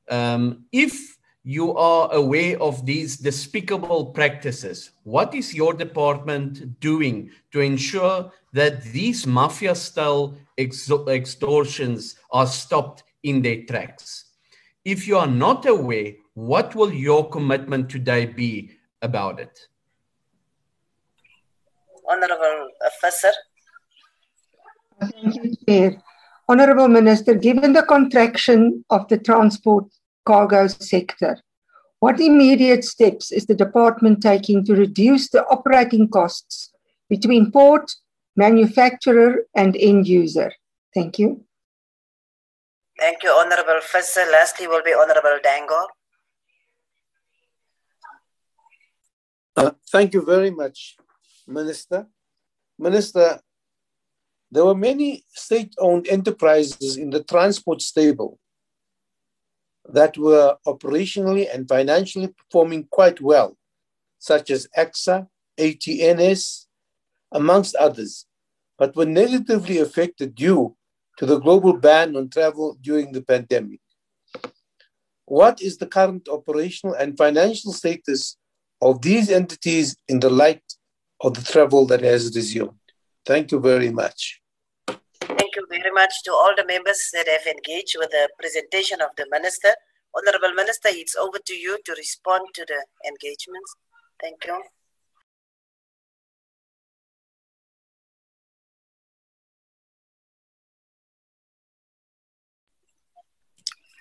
Um, 0.08 0.64
if 0.72 1.16
you 1.42 1.74
are 1.74 2.12
aware 2.12 2.60
of 2.60 2.84
these 2.84 3.16
despicable 3.16 4.06
practices, 4.06 4.90
what 5.04 5.34
is 5.34 5.54
your 5.54 5.72
department 5.72 6.78
doing 6.80 7.30
to 7.52 7.60
ensure 7.60 8.30
that 8.52 8.82
these 8.84 9.26
mafia 9.26 9.74
style 9.74 10.36
extortions 10.58 12.16
are 12.30 12.46
stopped 12.46 13.04
in 13.22 13.40
their 13.40 13.62
tracks? 13.62 14.26
If 14.84 15.06
you 15.06 15.16
are 15.16 15.26
not 15.26 15.66
aware, 15.66 16.12
what 16.34 16.74
will 16.74 16.92
your 16.92 17.28
commitment 17.28 17.88
today 17.88 18.26
be 18.26 18.72
about 19.02 19.40
it? 19.40 19.58
Honorable 22.08 22.68
uh, 22.82 22.86
Officer. 22.86 23.32
Thank 25.00 25.36
you, 25.36 25.54
Chair. 25.66 26.02
Honorable 26.48 26.88
Minister, 26.88 27.34
given 27.34 27.72
the 27.72 27.84
contraction 27.84 28.84
of 28.90 29.06
the 29.08 29.18
transport 29.18 29.86
cargo 30.24 30.66
sector, 30.66 31.38
what 32.00 32.18
immediate 32.18 32.84
steps 32.84 33.30
is 33.30 33.44
the 33.44 33.54
department 33.54 34.22
taking 34.22 34.64
to 34.64 34.74
reduce 34.74 35.28
the 35.28 35.46
operating 35.48 36.08
costs 36.08 36.72
between 37.10 37.52
port, 37.52 37.92
manufacturer, 38.36 39.46
and 39.54 39.76
end 39.76 40.08
user? 40.08 40.50
Thank 40.94 41.18
you. 41.18 41.44
Thank 42.98 43.22
you, 43.22 43.30
Honorable 43.30 43.78
Officer. 43.78 44.24
Lastly 44.32 44.66
will 44.66 44.82
be 44.82 44.94
Honorable 44.94 45.38
Dango. 45.42 45.86
Uh, 49.56 49.72
thank 49.92 50.14
you 50.14 50.22
very 50.22 50.50
much, 50.50 50.96
Minister. 51.46 52.06
Minister, 52.78 53.40
there 54.50 54.64
were 54.64 54.74
many 54.74 55.24
state 55.28 55.74
owned 55.78 56.08
enterprises 56.08 56.96
in 56.96 57.10
the 57.10 57.22
transport 57.22 57.82
stable 57.82 58.39
that 59.92 60.16
were 60.16 60.56
operationally 60.66 61.52
and 61.52 61.68
financially 61.68 62.28
performing 62.28 62.86
quite 62.90 63.20
well, 63.20 63.56
such 64.18 64.50
as 64.50 64.68
ACSA, 64.76 65.28
ATNS, 65.58 66.66
amongst 67.32 67.74
others, 67.76 68.26
but 68.78 68.96
were 68.96 69.06
negatively 69.06 69.78
affected 69.78 70.34
due 70.34 70.76
to 71.18 71.26
the 71.26 71.38
global 71.38 71.74
ban 71.74 72.16
on 72.16 72.28
travel 72.28 72.76
during 72.80 73.12
the 73.12 73.22
pandemic. 73.22 73.80
What 75.26 75.62
is 75.62 75.78
the 75.78 75.86
current 75.86 76.28
operational 76.28 76.94
and 76.94 77.16
financial 77.16 77.72
status 77.72 78.36
of 78.82 79.02
these 79.02 79.30
entities 79.30 79.96
in 80.08 80.20
the 80.20 80.30
light 80.30 80.62
of 81.20 81.34
the 81.34 81.42
travel 81.42 81.86
that 81.86 82.02
has 82.02 82.34
resumed. 82.34 82.78
Thank 83.26 83.52
you 83.52 83.60
very 83.60 83.90
much. 83.90 84.39
Very 85.70 85.92
much 85.92 86.22
to 86.24 86.32
all 86.32 86.52
the 86.56 86.66
members 86.66 87.10
that 87.12 87.28
have 87.28 87.46
engaged 87.46 87.94
with 87.96 88.10
the 88.10 88.28
presentation 88.38 89.00
of 89.00 89.10
the 89.16 89.26
Minister. 89.30 89.72
Honorable 90.14 90.52
Minister, 90.54 90.88
it's 90.90 91.14
over 91.14 91.38
to 91.38 91.54
you 91.54 91.78
to 91.84 91.92
respond 91.96 92.42
to 92.54 92.66
the 92.66 92.84
engagements. 93.08 93.76
Thank 94.20 94.44
you. 94.44 94.62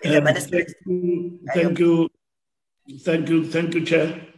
Um, 0.02 0.24
thank, 0.24 0.68
you, 0.86 1.38
thank 1.54 1.78
you, 1.78 2.10
thank 3.04 3.28
you, 3.28 3.44
thank 3.44 3.74
you, 3.74 3.84
Chair 3.84 4.30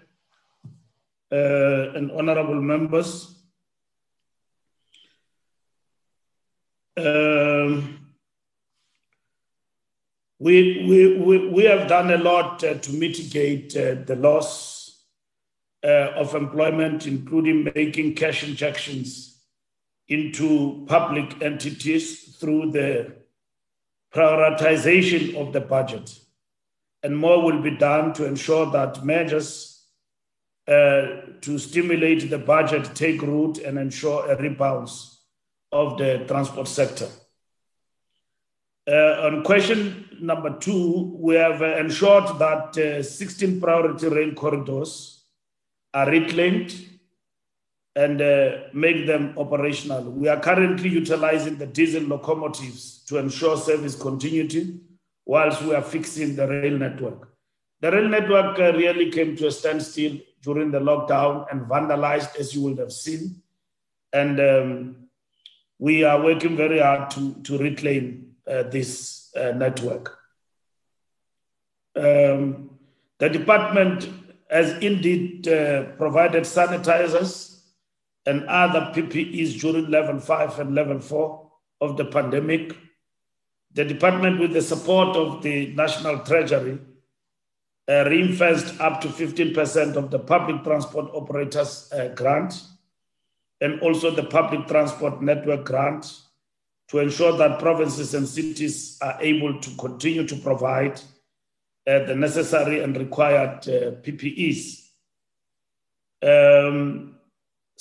uh, 1.32 1.92
and 1.96 2.12
honorable 2.12 2.60
members. 2.60 3.41
Um, 6.96 7.98
we, 10.38 10.84
we, 10.88 11.18
we, 11.18 11.48
we 11.48 11.64
have 11.64 11.88
done 11.88 12.10
a 12.10 12.18
lot 12.18 12.62
uh, 12.64 12.74
to 12.74 12.92
mitigate 12.92 13.76
uh, 13.76 13.94
the 14.04 14.16
loss 14.16 15.04
uh, 15.84 16.10
of 16.16 16.34
employment, 16.34 17.06
including 17.06 17.70
making 17.74 18.14
cash 18.14 18.42
injections 18.42 19.40
into 20.08 20.84
public 20.88 21.40
entities 21.40 22.36
through 22.38 22.72
the 22.72 23.14
prioritization 24.12 25.36
of 25.36 25.52
the 25.52 25.60
budget. 25.60 26.18
And 27.02 27.16
more 27.16 27.42
will 27.42 27.62
be 27.62 27.76
done 27.76 28.12
to 28.14 28.26
ensure 28.26 28.70
that 28.72 29.04
measures 29.04 29.86
uh, 30.68 31.06
to 31.40 31.58
stimulate 31.58 32.30
the 32.30 32.38
budget 32.38 32.94
take 32.94 33.22
root 33.22 33.58
and 33.58 33.78
ensure 33.78 34.30
a 34.30 34.40
rebound 34.40 34.90
of 35.72 35.98
the 35.98 36.24
transport 36.28 36.68
sector. 36.68 37.08
Uh, 38.86 39.26
on 39.26 39.44
question 39.44 40.08
number 40.20 40.58
two, 40.58 41.16
we 41.18 41.36
have 41.36 41.62
uh, 41.62 41.76
ensured 41.76 42.38
that 42.38 42.76
uh, 42.76 43.02
16 43.02 43.60
priority 43.60 44.08
rail 44.08 44.32
corridors 44.34 45.24
are 45.94 46.10
reclaimed 46.10 46.74
and 47.94 48.20
uh, 48.20 48.52
make 48.72 49.06
them 49.06 49.34
operational. 49.36 50.10
We 50.10 50.28
are 50.28 50.40
currently 50.40 50.88
utilizing 50.88 51.58
the 51.58 51.66
diesel 51.66 52.02
locomotives 52.02 53.04
to 53.04 53.18
ensure 53.18 53.56
service 53.56 53.94
continuity 53.94 54.80
whilst 55.26 55.62
we 55.62 55.74
are 55.74 55.82
fixing 55.82 56.34
the 56.34 56.48
rail 56.48 56.76
network. 56.76 57.28
The 57.80 57.92
rail 57.92 58.08
network 58.08 58.58
uh, 58.58 58.72
really 58.76 59.10
came 59.10 59.36
to 59.36 59.48
a 59.48 59.52
standstill 59.52 60.18
during 60.42 60.70
the 60.70 60.80
lockdown 60.80 61.46
and 61.50 61.62
vandalized, 61.62 62.36
as 62.36 62.54
you 62.54 62.62
would 62.62 62.78
have 62.78 62.92
seen. 62.92 63.42
And 64.12 64.40
um, 64.40 65.01
we 65.82 66.04
are 66.04 66.22
working 66.22 66.56
very 66.56 66.78
hard 66.78 67.10
to, 67.10 67.34
to 67.42 67.58
reclaim 67.58 68.36
uh, 68.46 68.62
this 68.62 69.32
uh, 69.34 69.50
network. 69.50 70.16
Um, 71.96 72.78
the 73.18 73.28
department 73.28 74.08
has 74.48 74.80
indeed 74.80 75.48
uh, 75.48 75.86
provided 75.98 76.44
sanitizers 76.44 77.62
and 78.26 78.44
other 78.44 78.92
PPEs 78.94 79.60
during 79.60 79.90
level 79.90 80.20
five 80.20 80.56
and 80.60 80.72
level 80.72 81.00
four 81.00 81.50
of 81.80 81.96
the 81.96 82.04
pandemic. 82.04 82.76
The 83.72 83.84
department, 83.84 84.38
with 84.38 84.52
the 84.52 84.62
support 84.62 85.16
of 85.16 85.42
the 85.42 85.74
National 85.74 86.20
Treasury, 86.20 86.78
uh, 87.88 88.04
reinvest 88.06 88.80
up 88.80 89.00
to 89.00 89.08
15% 89.08 89.96
of 89.96 90.12
the 90.12 90.20
public 90.20 90.62
transport 90.62 91.10
operators 91.12 91.90
uh, 91.92 92.14
grant 92.14 92.62
and 93.62 93.80
also 93.80 94.10
the 94.10 94.24
public 94.24 94.66
transport 94.66 95.22
network 95.22 95.64
grant 95.64 96.20
to 96.88 96.98
ensure 96.98 97.36
that 97.38 97.60
provinces 97.60 98.12
and 98.12 98.28
cities 98.28 98.98
are 99.00 99.16
able 99.20 99.60
to 99.60 99.70
continue 99.76 100.26
to 100.26 100.36
provide 100.36 101.00
uh, 101.86 102.00
the 102.00 102.14
necessary 102.14 102.82
and 102.82 102.96
required 102.96 103.66
uh, 103.68 103.92
PPEs. 104.02 104.80
Um, 106.24 107.16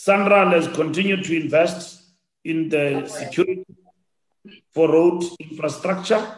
has 0.06 0.68
continued 0.70 1.24
to 1.26 1.36
invest 1.36 2.04
in 2.46 2.70
the 2.70 3.06
security 3.08 3.66
for 4.74 4.88
road 4.88 5.24
infrastructure, 5.40 6.38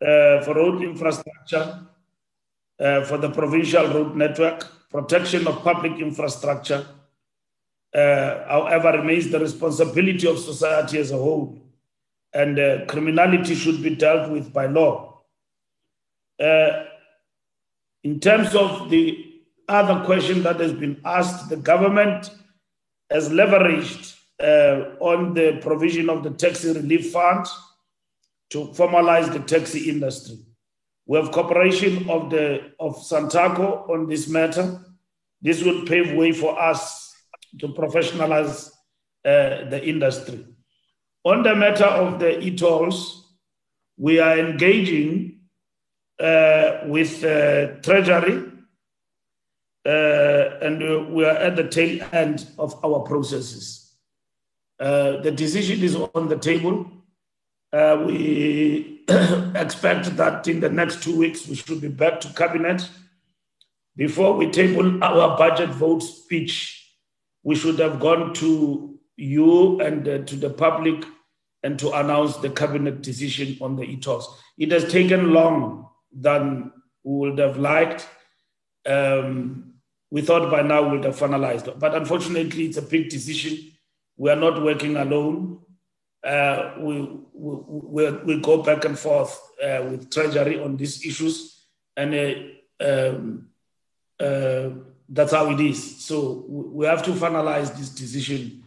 uh, 0.00 0.40
for 0.42 0.54
road 0.54 0.82
infrastructure, 0.82 1.80
uh, 2.80 3.04
for 3.04 3.18
the 3.18 3.30
provincial 3.30 3.86
road 3.88 4.16
network, 4.16 4.66
protection 4.90 5.46
of 5.46 5.62
public 5.62 6.00
infrastructure, 6.00 6.86
uh, 7.94 8.44
however, 8.48 8.98
remains 8.98 9.30
the 9.30 9.40
responsibility 9.40 10.26
of 10.28 10.38
society 10.38 10.98
as 10.98 11.10
a 11.10 11.16
whole, 11.16 11.58
and 12.34 12.58
uh, 12.58 12.84
criminality 12.86 13.54
should 13.54 13.82
be 13.82 13.94
dealt 13.94 14.30
with 14.30 14.52
by 14.52 14.66
law. 14.66 15.22
Uh, 16.40 16.84
in 18.04 18.20
terms 18.20 18.54
of 18.54 18.90
the 18.90 19.24
other 19.68 20.04
question 20.04 20.42
that 20.42 20.60
has 20.60 20.72
been 20.72 21.00
asked, 21.04 21.48
the 21.48 21.56
government 21.56 22.30
has 23.10 23.28
leveraged 23.30 24.16
uh, 24.40 24.94
on 25.00 25.34
the 25.34 25.58
provision 25.62 26.08
of 26.08 26.22
the 26.22 26.30
taxi 26.30 26.72
relief 26.72 27.10
fund 27.10 27.46
to 28.50 28.66
formalize 28.68 29.32
the 29.32 29.40
taxi 29.40 29.90
industry. 29.90 30.38
We 31.06 31.18
have 31.18 31.32
cooperation 31.32 32.08
of 32.08 32.30
the 32.30 32.72
of 32.78 32.96
Santaco 32.96 33.88
on 33.88 34.06
this 34.08 34.28
matter. 34.28 34.78
This 35.40 35.62
will 35.62 35.86
pave 35.86 36.12
way 36.14 36.32
for 36.32 36.58
us 36.60 37.07
to 37.60 37.68
professionalize 37.68 38.70
uh, 39.24 39.68
the 39.68 39.80
industry. 39.84 40.44
On 41.24 41.42
the 41.42 41.54
matter 41.54 41.84
of 41.84 42.18
the 42.20 42.38
e-tolls, 42.40 43.24
we 43.96 44.20
are 44.20 44.38
engaging 44.38 45.40
uh, 46.20 46.80
with 46.86 47.24
uh, 47.24 47.80
Treasury 47.82 48.44
uh, 49.84 50.58
and 50.60 51.14
we 51.14 51.24
are 51.24 51.36
at 51.36 51.56
the 51.56 51.66
tail 51.68 52.04
end 52.12 52.46
of 52.58 52.82
our 52.84 53.00
processes. 53.00 53.94
Uh, 54.78 55.20
the 55.22 55.30
decision 55.30 55.82
is 55.82 55.96
on 55.96 56.28
the 56.28 56.36
table. 56.36 56.86
Uh, 57.72 58.04
we 58.06 59.04
expect 59.54 60.16
that 60.16 60.46
in 60.46 60.60
the 60.60 60.68
next 60.68 61.02
two 61.02 61.16
weeks 61.16 61.48
we 61.48 61.54
should 61.54 61.80
be 61.80 61.88
back 61.88 62.20
to 62.20 62.28
cabinet. 62.34 62.88
Before 63.96 64.34
we 64.34 64.50
table 64.50 65.02
our 65.02 65.36
budget 65.36 65.70
vote 65.70 66.00
speech, 66.00 66.77
we 67.42 67.54
should 67.54 67.78
have 67.78 68.00
gone 68.00 68.34
to 68.34 68.98
you 69.16 69.80
and 69.80 70.06
uh, 70.08 70.18
to 70.24 70.36
the 70.36 70.50
public 70.50 71.04
and 71.62 71.78
to 71.78 71.92
announce 71.92 72.36
the 72.36 72.50
cabinet 72.50 73.02
decision 73.02 73.56
on 73.60 73.76
the 73.76 73.82
e-tolls. 73.82 74.40
It 74.56 74.70
has 74.72 74.90
taken 74.90 75.32
long 75.32 75.88
than 76.12 76.72
we 77.02 77.30
would 77.30 77.38
have 77.38 77.58
liked. 77.58 78.08
Um, 78.86 79.74
we 80.10 80.22
thought 80.22 80.50
by 80.50 80.62
now 80.62 80.88
we'd 80.88 81.04
have 81.04 81.18
finalized. 81.18 81.78
But 81.78 81.94
unfortunately, 81.94 82.66
it's 82.66 82.76
a 82.76 82.82
big 82.82 83.10
decision. 83.10 83.72
We 84.16 84.30
are 84.30 84.36
not 84.36 84.62
working 84.62 84.96
alone. 84.96 85.60
Uh, 86.24 86.74
we, 86.80 87.08
we, 87.32 88.10
we, 88.10 88.40
go 88.40 88.62
back 88.62 88.84
and 88.84 88.98
forth 88.98 89.40
uh, 89.62 89.84
with 89.88 90.10
Treasury 90.10 90.60
on 90.60 90.76
these 90.76 91.06
issues, 91.06 91.64
and 91.96 92.12
uh, 92.12 92.84
um, 92.84 93.48
uh, 94.18 94.70
that's 95.08 95.32
how 95.32 95.50
it 95.50 95.60
is. 95.60 96.04
So 96.04 96.44
we 96.48 96.86
have 96.86 97.02
to 97.04 97.12
finalize 97.12 97.76
this 97.76 97.90
decision 97.90 98.64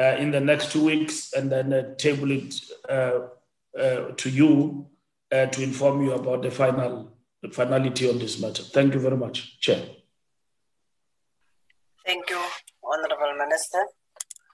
uh, 0.00 0.16
in 0.18 0.30
the 0.30 0.40
next 0.40 0.72
two 0.72 0.84
weeks 0.84 1.32
and 1.32 1.50
then 1.50 1.72
uh, 1.72 1.94
table 1.96 2.30
it 2.30 2.54
to 2.88 4.30
you 4.30 4.86
to 5.30 5.62
inform 5.62 6.04
you 6.04 6.12
about 6.12 6.42
the 6.42 6.50
final 6.50 7.12
the 7.42 7.50
finality 7.50 8.08
on 8.08 8.18
this 8.18 8.40
matter. 8.40 8.62
Thank 8.62 8.94
you 8.94 9.00
very 9.00 9.16
much, 9.16 9.60
Chair. 9.60 9.84
Thank 12.06 12.30
you, 12.30 12.40
Honorable 12.82 13.36
Minister. 13.36 13.84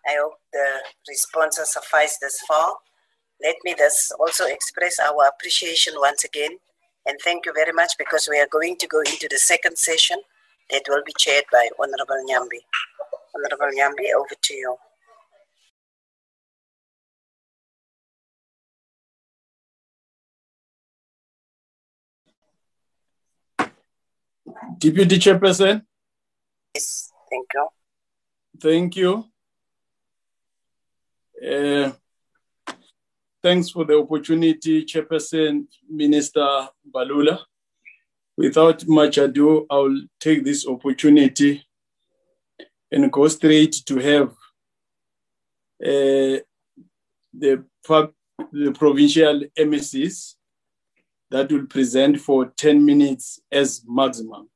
I 0.07 0.17
hope 0.21 0.35
the 0.53 0.67
responses 1.09 1.73
suffice 1.73 2.19
this 2.19 2.41
far. 2.41 2.75
Let 3.41 3.57
me 3.65 3.75
thus 3.79 4.13
also 4.19 4.47
express 4.47 4.99
our 4.99 5.27
appreciation 5.29 5.95
once 5.97 6.25
again 6.25 6.59
and 7.07 7.19
thank 7.25 7.47
you 7.47 7.53
very 7.53 7.73
much 7.73 7.93
because 7.99 8.29
we 8.31 8.39
are 8.39 8.47
going 8.47 8.77
to 8.77 8.87
go 8.87 9.01
into 9.01 9.29
the 9.29 9.39
second 9.39 9.77
session 9.77 10.19
that 10.73 10.83
will 10.89 11.03
be 11.05 11.13
chaired 11.19 11.45
by 11.53 11.69
Honorable 11.79 12.25
Nyambi. 12.29 12.61
Honorable 13.35 13.79
Nyambi, 13.79 14.13
over 14.17 14.35
to 14.41 14.55
you. 14.55 14.77
Deputy 24.79 25.19
Chairperson. 25.19 25.83
Yes. 26.75 27.13
Thank 27.31 27.47
you. 27.55 27.69
Thank 28.61 28.97
you. 28.97 29.25
Uh, 31.43 31.93
thanks 33.43 33.71
for 33.71 33.85
the 33.85 33.99
opportunity, 33.99 34.85
Chairperson 34.85 35.67
Minister 35.89 36.69
Mbalula. 36.91 37.41
Without 38.37 38.87
much 38.89 39.19
ado, 39.19 39.67
I'll 39.71 40.03
take 40.19 40.45
this 40.45 40.67
opportunity 40.67 41.65
and 42.91 43.13
go 43.13 43.29
straight 43.29 43.77
to 43.87 43.99
have 43.99 44.31
uh, 45.85 46.41
the, 47.33 47.65
the 48.53 48.73
provincial 48.73 49.43
MECs 49.59 50.35
that 51.31 51.51
will 51.51 51.67
present 51.67 52.21
for 52.21 52.47
10 52.57 52.85
minutes 52.85 53.41
as 53.51 53.83
maximum. 53.87 54.49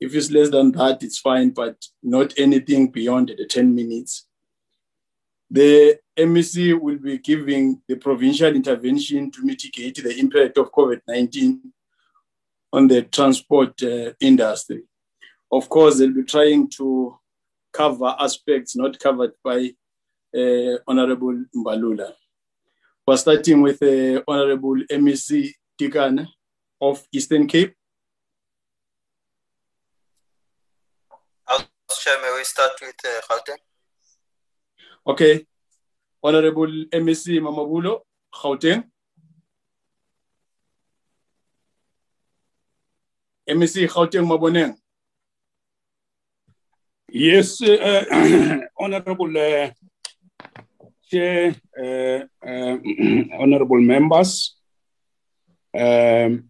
If 0.00 0.14
it's 0.14 0.30
less 0.30 0.48
than 0.50 0.72
that, 0.72 1.02
it's 1.02 1.18
fine, 1.18 1.50
but 1.50 1.76
not 2.02 2.32
anything 2.38 2.90
beyond 2.90 3.32
the 3.36 3.46
10 3.46 3.74
minutes. 3.74 4.26
The 5.50 5.98
MEC 6.18 6.80
will 6.80 6.98
be 6.98 7.18
giving 7.18 7.82
the 7.86 7.96
provincial 7.96 8.54
intervention 8.54 9.30
to 9.32 9.44
mitigate 9.44 10.02
the 10.02 10.16
impact 10.18 10.56
of 10.58 10.72
COVID 10.72 11.00
19 11.06 11.60
on 12.72 12.88
the 12.88 13.02
transport 13.02 13.82
uh, 13.82 14.12
industry. 14.20 14.82
Of 15.50 15.68
course, 15.68 15.98
they'll 15.98 16.14
be 16.14 16.22
trying 16.24 16.68
to 16.78 17.18
cover 17.72 18.14
aspects 18.18 18.76
not 18.76 18.98
covered 18.98 19.32
by 19.42 19.72
uh, 20.36 20.78
Honorable 20.86 21.44
Mbalula. 21.56 22.12
We're 23.06 23.16
starting 23.16 23.62
with 23.62 23.82
uh, 23.82 24.22
Honorable 24.28 24.76
MEC 24.90 25.52
Tikan 25.80 26.26
of 26.80 27.04
Eastern 27.12 27.46
Cape. 27.46 27.74
Chair, 31.98 32.16
may 32.22 32.32
we 32.38 32.44
start 32.44 32.72
with 32.80 32.94
uh, 33.04 33.20
Gauteng? 33.28 33.58
Okay. 35.06 35.46
Honorable 36.22 36.86
MEC 36.92 37.40
Mamabolo, 37.40 38.00
Gauteng. 38.32 38.89
MEC 43.54 43.88
Gauteng 43.88 44.26
Maboneng. 44.26 44.74
Yes, 47.12 47.60
uh, 47.62 48.04
Honorable 48.78 49.36
uh, 49.36 49.70
Chair, 51.10 51.56
uh, 51.76 52.20
Honorable 53.38 53.80
members. 53.80 54.56
Um, 55.74 56.48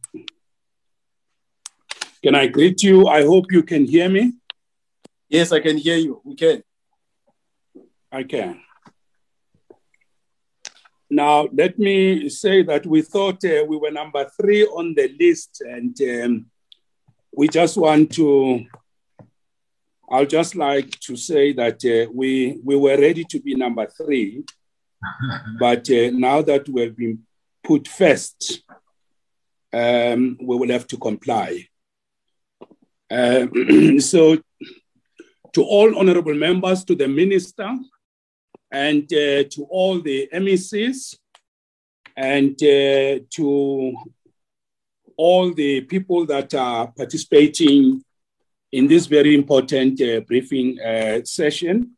can 2.23 2.35
I 2.35 2.47
greet 2.47 2.83
you? 2.83 3.07
I 3.07 3.23
hope 3.25 3.47
you 3.51 3.63
can 3.63 3.87
hear 3.87 4.09
me. 4.11 4.35
Yes, 5.29 5.53
I 5.53 5.61
can 5.61 5.79
hear 5.79 5.97
you. 5.97 6.21
We 6.25 6.35
can. 6.35 6.63
I 8.13 8.25
can. 8.25 8.61
Now, 11.09 11.49
let 11.53 11.79
me 11.79 12.29
say 12.29 12.63
that 12.63 12.87
we 12.87 13.03
thought 13.03 13.45
uh, 13.45 13.65
we 13.67 13.77
were 13.77 13.91
number 13.91 14.29
three 14.41 14.65
on 14.65 14.95
the 14.95 15.09
list, 15.19 15.63
and 15.67 15.97
um, 16.03 16.47
we 17.33 17.49
just 17.49 17.77
want 17.77 18.13
to. 18.13 18.65
I'll 20.11 20.27
just 20.27 20.57
like 20.57 20.99
to 21.01 21.17
say 21.17 21.53
that 21.53 21.85
uh, 21.85 22.11
we 22.13 22.59
we 22.65 22.77
were 22.77 22.99
ready 22.99 23.25
to 23.25 23.41
be 23.41 23.55
number 23.55 23.87
three, 23.87 24.45
but 25.61 25.89
uh, 25.91 26.11
now 26.13 26.43
that 26.43 26.69
we've 26.69 26.97
been 26.97 27.21
put 27.63 27.87
first, 27.87 28.63
um, 29.73 30.37
we 30.41 30.57
will 30.57 30.71
have 30.71 30.87
to 30.89 30.97
comply. 30.97 31.67
Uh, 33.11 33.47
so, 33.99 34.39
to 35.53 35.63
all 35.63 35.99
honorable 35.99 36.35
members, 36.35 36.85
to 36.85 36.95
the 36.95 37.07
minister, 37.07 37.71
and 38.71 39.05
uh, 39.13 39.45
to 39.45 39.67
all 39.71 40.01
the 40.01 40.29
MECs, 40.33 41.17
and 42.17 42.53
uh, 42.63 43.25
to 43.31 43.95
all 45.27 45.53
the 45.53 45.83
people 45.83 46.25
that 46.25 46.55
are 46.55 46.87
participating 46.97 48.03
in 48.73 48.87
this 48.87 49.05
very 49.05 49.35
important 49.35 50.01
uh, 50.01 50.21
briefing 50.21 50.81
uh, 50.81 51.21
session. 51.25 51.91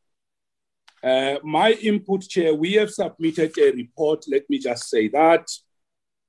Uh, 1.05 1.37
my 1.45 1.71
input, 1.91 2.23
Chair, 2.23 2.53
we 2.53 2.73
have 2.73 2.91
submitted 2.91 3.57
a 3.59 3.71
report, 3.71 4.25
let 4.27 4.51
me 4.51 4.59
just 4.59 4.91
say 4.91 5.07
that. 5.07 5.47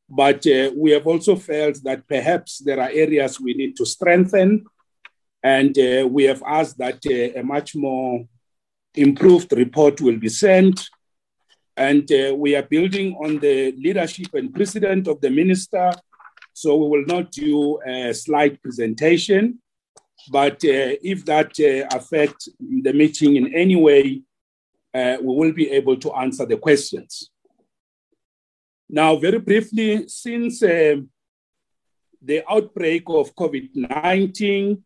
But 0.08 0.46
uh, 0.46 0.70
we 0.78 0.92
have 0.92 1.08
also 1.08 1.36
felt 1.36 1.82
that 1.84 2.08
perhaps 2.08 2.60
there 2.60 2.80
are 2.80 2.92
areas 2.92 3.42
we 3.42 3.56
need 3.56 3.76
to 3.78 3.86
strengthen. 3.88 4.64
And 5.42 5.76
uh, 5.80 6.08
we 6.08 6.26
have 6.26 6.44
asked 6.46 6.78
that 6.78 7.00
uh, 7.08 7.40
a 7.40 7.44
much 7.44 7.76
more 7.76 8.24
improved 8.94 9.52
report 9.54 10.00
will 10.00 10.20
be 10.20 10.30
sent. 10.30 10.90
And 11.76 12.08
we 12.38 12.56
are 12.56 12.62
building 12.76 13.16
on 13.16 13.40
the 13.40 13.72
leadership 13.72 14.32
and 14.36 14.54
precedent 14.54 15.08
of 15.08 15.20
the 15.22 15.32
minister. 15.32 15.92
So 16.54 16.76
we 16.78 16.88
will 16.88 17.06
not 17.06 17.32
do 17.32 17.80
a 17.86 18.14
slide 18.14 18.62
presentation. 18.62 19.60
But 20.32 20.64
uh, 20.64 20.96
if 21.04 21.26
that 21.26 21.60
uh, 21.60 21.96
affects 21.96 22.48
the 22.60 22.94
meeting 22.94 23.36
in 23.36 23.54
any 23.54 23.76
way, 23.76 24.22
uh, 24.94 25.18
we 25.22 25.36
will 25.36 25.52
be 25.52 25.70
able 25.72 25.98
to 25.98 26.14
answer 26.14 26.46
the 26.46 26.58
questions. 26.58 27.30
Now, 28.88 29.16
very 29.18 29.40
briefly, 29.40 30.08
since 30.08 30.60
the 32.24 32.44
outbreak 32.50 33.04
of 33.08 33.36
COVID 33.36 33.70
19 33.76 34.84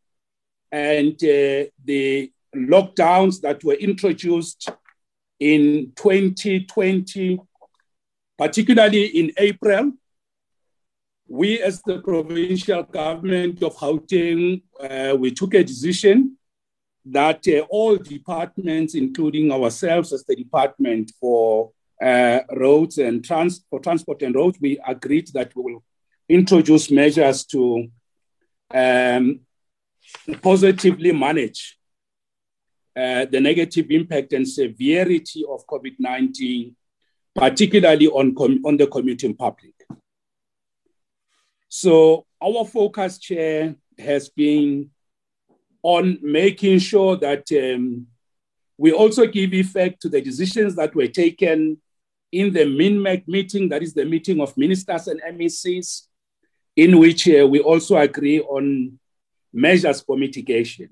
and 0.72 1.14
uh, 1.14 1.70
the 1.84 2.32
lockdowns 2.56 3.42
that 3.42 3.64
were 3.64 3.76
introduced 3.76 4.70
in 5.40 5.92
2020, 5.96 7.40
particularly 8.38 9.06
in 9.06 9.32
April, 9.38 9.92
we 11.28 11.62
as 11.62 11.82
the 11.82 12.00
provincial 12.00 12.84
government 12.84 13.62
of 13.62 13.76
Gauteng, 13.76 14.62
uh, 14.80 15.16
we 15.16 15.32
took 15.32 15.54
a 15.54 15.64
decision 15.64 16.38
that 17.06 17.48
uh, 17.48 17.66
all 17.70 17.98
departments, 17.98 18.96
including 18.96 19.52
ourselves 19.52 20.14
as 20.14 20.24
the 20.26 20.36
department 20.36 21.12
for 21.20 21.72
uh, 22.02 22.40
roads 22.56 22.98
and 22.98 23.24
trans- 23.24 23.66
for 23.70 23.80
transport 23.80 24.22
and 24.22 24.36
roads, 24.36 24.58
we 24.62 24.80
agreed 24.86 25.28
that 25.34 25.56
we 25.56 25.64
will 25.64 25.84
introduce 26.30 26.92
measures 26.92 27.46
to 27.46 27.88
um, 28.74 29.40
positively 30.42 31.12
manage 31.12 31.78
uh, 32.96 33.26
the 33.26 33.40
negative 33.40 33.88
impact 33.90 34.34
and 34.34 34.48
severity 34.48 35.44
of 35.48 35.66
COVID 35.68 35.96
19, 36.00 36.76
particularly 37.36 38.08
on, 38.08 38.34
com- 38.36 38.62
on 38.66 38.78
the 38.78 38.88
commuting 38.88 39.36
public. 39.36 39.77
So, 41.70 42.26
our 42.42 42.66
focus, 42.66 43.18
Chair, 43.18 43.76
has 43.98 44.30
been 44.30 44.90
on 45.84 46.20
making 46.22 46.80
sure 46.80 47.18
that 47.18 47.46
um, 47.52 48.08
we 48.78 48.92
also 48.92 49.26
give 49.26 49.54
effect 49.54 50.02
to 50.02 50.10
the 50.10 50.22
decisions 50.22 50.76
that 50.76 50.96
were 50.96 51.08
taken 51.08 51.78
in 52.32 52.54
the 52.54 52.66
MINMEC 52.66 53.28
meeting, 53.28 53.70
that 53.70 53.82
is 53.82 53.94
the 53.94 54.06
meeting 54.06 54.42
of 54.42 54.58
ministers 54.58 55.08
and 55.08 55.22
MECs, 55.22 56.08
in 56.76 57.00
which 57.00 57.28
uh, 57.28 57.48
we 57.48 57.60
also 57.60 57.98
agree 57.98 58.40
on 58.42 59.00
measures 59.54 60.02
for 60.02 60.18
mitigation. 60.18 60.90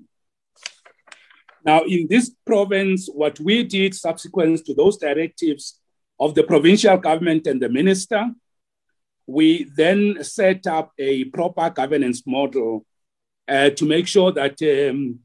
Now, 1.64 1.82
in 1.82 2.06
this 2.08 2.30
province, 2.44 3.08
what 3.12 3.38
we 3.40 3.64
did 3.64 3.94
subsequent 3.94 4.64
to 4.66 4.74
those 4.74 4.98
directives 4.98 5.80
of 6.18 6.34
the 6.34 6.42
provincial 6.42 6.96
government 6.96 7.46
and 7.46 7.60
the 7.60 7.68
minister, 7.68 8.30
we 9.26 9.64
then 9.76 10.22
set 10.22 10.66
up 10.66 10.92
a 10.98 11.24
proper 11.24 11.70
governance 11.70 12.22
model 12.26 12.86
uh, 13.48 13.70
to 13.70 13.84
make 13.84 14.06
sure 14.06 14.32
that 14.32 14.60
um, 14.62 15.18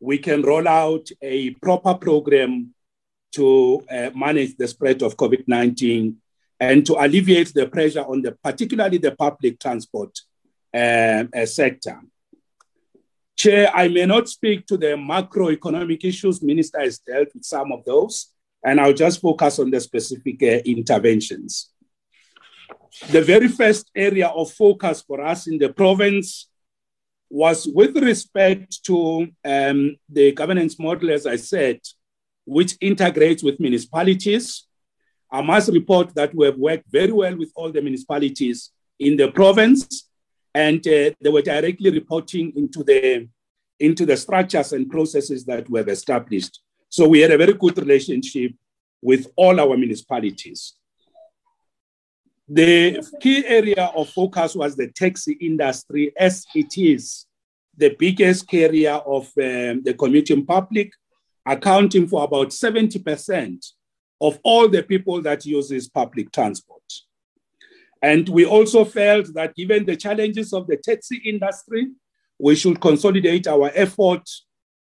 we 0.00 0.18
can 0.18 0.42
roll 0.42 0.66
out 0.68 1.08
a 1.22 1.50
proper 1.50 1.94
program 1.94 2.74
to 3.32 3.84
uh, 3.90 4.10
manage 4.14 4.56
the 4.56 4.68
spread 4.68 5.02
of 5.02 5.16
COVID 5.16 5.44
19 5.46 6.16
and 6.60 6.86
to 6.86 6.94
alleviate 6.94 7.52
the 7.52 7.66
pressure 7.66 8.04
on 8.04 8.22
the 8.22 8.32
particularly 8.32 8.98
the 8.98 9.12
public 9.12 9.58
transport 9.58 10.18
uh, 10.72 11.24
uh, 11.34 11.46
sector. 11.46 12.00
Chair, 13.36 13.70
I 13.74 13.88
may 13.88 14.06
not 14.06 14.28
speak 14.28 14.66
to 14.66 14.76
the 14.76 14.96
macroeconomic 14.96 16.04
issues. 16.04 16.42
Minister 16.42 16.80
has 16.80 16.98
dealt 17.00 17.28
with 17.34 17.44
some 17.44 17.72
of 17.72 17.84
those, 17.84 18.28
and 18.64 18.80
I'll 18.80 18.92
just 18.92 19.20
focus 19.20 19.58
on 19.58 19.70
the 19.70 19.80
specific 19.80 20.42
uh, 20.42 20.62
interventions. 20.64 21.70
The 23.10 23.22
very 23.22 23.48
first 23.48 23.90
area 23.94 24.28
of 24.28 24.52
focus 24.52 25.02
for 25.02 25.20
us 25.20 25.46
in 25.46 25.58
the 25.58 25.72
province 25.72 26.48
was 27.28 27.66
with 27.66 27.96
respect 27.96 28.84
to 28.84 29.26
um, 29.44 29.96
the 30.08 30.32
governance 30.32 30.78
model, 30.78 31.10
as 31.10 31.26
I 31.26 31.36
said, 31.36 31.80
which 32.44 32.76
integrates 32.80 33.42
with 33.42 33.58
municipalities. 33.58 34.66
I 35.30 35.42
must 35.42 35.72
report 35.72 36.14
that 36.14 36.34
we 36.34 36.46
have 36.46 36.56
worked 36.56 36.84
very 36.88 37.10
well 37.10 37.36
with 37.36 37.50
all 37.56 37.72
the 37.72 37.82
municipalities 37.82 38.70
in 39.00 39.16
the 39.16 39.32
province, 39.32 40.08
and 40.54 40.78
uh, 40.86 41.10
they 41.20 41.30
were 41.30 41.42
directly 41.42 41.90
reporting 41.90 42.52
into 42.54 42.84
the 42.84 43.28
into 43.80 44.06
the 44.06 44.16
structures 44.16 44.72
and 44.72 44.88
processes 44.88 45.44
that 45.44 45.68
we 45.68 45.80
have 45.80 45.88
established. 45.88 46.60
So 46.88 47.08
we 47.08 47.20
had 47.20 47.32
a 47.32 47.36
very 47.36 47.54
good 47.54 47.76
relationship 47.76 48.52
with 49.02 49.26
all 49.34 49.58
our 49.58 49.76
municipalities. 49.76 50.74
The 52.48 53.02
key 53.20 53.46
area 53.46 53.90
of 53.96 54.10
focus 54.10 54.54
was 54.54 54.76
the 54.76 54.88
taxi 54.88 55.32
industry, 55.40 56.12
as 56.18 56.44
it 56.54 56.76
is 56.76 57.26
the 57.76 57.96
biggest 57.98 58.46
carrier 58.46 59.00
of 59.06 59.24
um, 59.38 59.82
the 59.82 59.94
commuting 59.98 60.44
public, 60.44 60.92
accounting 61.46 62.06
for 62.06 62.22
about 62.22 62.48
70% 62.48 63.64
of 64.20 64.38
all 64.44 64.68
the 64.68 64.82
people 64.82 65.22
that 65.22 65.46
uses 65.46 65.88
public 65.88 66.30
transport. 66.32 66.82
And 68.02 68.28
we 68.28 68.44
also 68.44 68.84
felt 68.84 69.32
that 69.34 69.54
given 69.54 69.86
the 69.86 69.96
challenges 69.96 70.52
of 70.52 70.66
the 70.66 70.76
taxi 70.76 71.16
industry, 71.24 71.88
we 72.38 72.54
should 72.54 72.78
consolidate 72.78 73.46
our 73.46 73.70
effort 73.74 74.28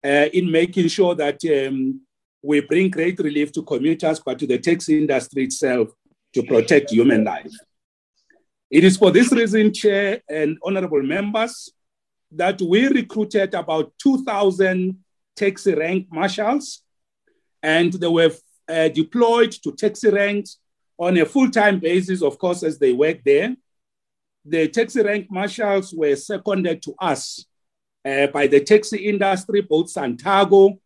uh, 0.03 0.27
in 0.33 0.51
making 0.51 0.89
sure 0.89 1.15
that 1.15 1.39
um, 1.45 2.01
we 2.43 2.59
bring 2.59 2.89
great 2.89 3.17
relief 3.19 3.53
to 3.53 3.63
commuters, 3.63 4.19
but 4.19 4.37
to 4.39 4.47
the 4.47 4.57
taxi 4.57 4.97
industry 4.97 5.45
itself 5.45 5.89
to 6.33 6.43
protect 6.43 6.91
human 6.91 7.23
life. 7.23 7.51
It 8.69 8.83
is 8.83 8.97
for 8.97 9.11
this 9.11 9.31
reason, 9.31 9.73
Chair 9.73 10.21
and 10.29 10.57
honorable 10.63 11.01
members, 11.01 11.71
that 12.31 12.61
we 12.61 12.87
recruited 12.87 13.53
about 13.53 13.93
2,000 13.99 14.97
taxi 15.35 15.73
rank 15.73 16.07
marshals, 16.11 16.81
and 17.63 17.93
they 17.93 18.07
were 18.07 18.31
uh, 18.67 18.89
deployed 18.89 19.51
to 19.63 19.71
taxi 19.71 20.09
ranks 20.09 20.57
on 20.97 21.17
a 21.17 21.25
full 21.25 21.49
time 21.49 21.79
basis, 21.79 22.21
of 22.21 22.37
course, 22.37 22.63
as 22.63 22.77
they 22.77 22.91
work 22.91 23.23
there. 23.23 23.55
The 24.43 24.67
taxi 24.67 25.01
rank 25.01 25.27
marshals 25.29 25.93
were 25.93 26.15
seconded 26.15 26.81
to 26.83 26.95
us 26.99 27.45
uh, 28.03 28.27
by 28.27 28.47
the 28.47 28.61
taxi 28.61 29.09
industry, 29.09 29.61
both 29.61 29.93
Santaco 29.93 30.77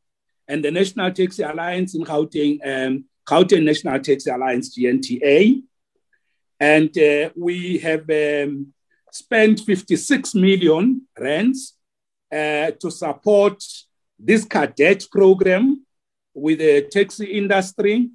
and 0.48 0.64
the 0.64 0.72
National 0.72 1.12
Taxi 1.12 1.44
Alliance 1.44 1.96
in 1.96 2.04
Gauteng, 2.04 2.60
um, 2.66 3.06
Gauteng 3.26 3.64
National 3.64 4.00
Taxi 4.00 4.30
Alliance, 4.30 4.78
GNTA. 4.78 5.62
And 6.60 6.98
uh, 6.98 7.30
we 7.36 7.80
have 7.80 8.10
um, 8.10 8.74
spent 9.12 9.62
56 9.62 10.36
million 10.36 11.02
rands 11.20 11.76
uh, 12.32 12.72
to 12.80 12.92
support 12.92 13.64
this 14.20 14.46
cadet 14.46 15.06
program 15.12 15.86
with 16.34 16.60
the 16.60 16.84
taxi 16.84 17.26
industry 17.26 18.10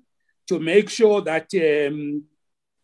to 0.46 0.58
make 0.60 0.88
sure 0.88 1.20
that 1.22 1.48
um, 1.54 2.22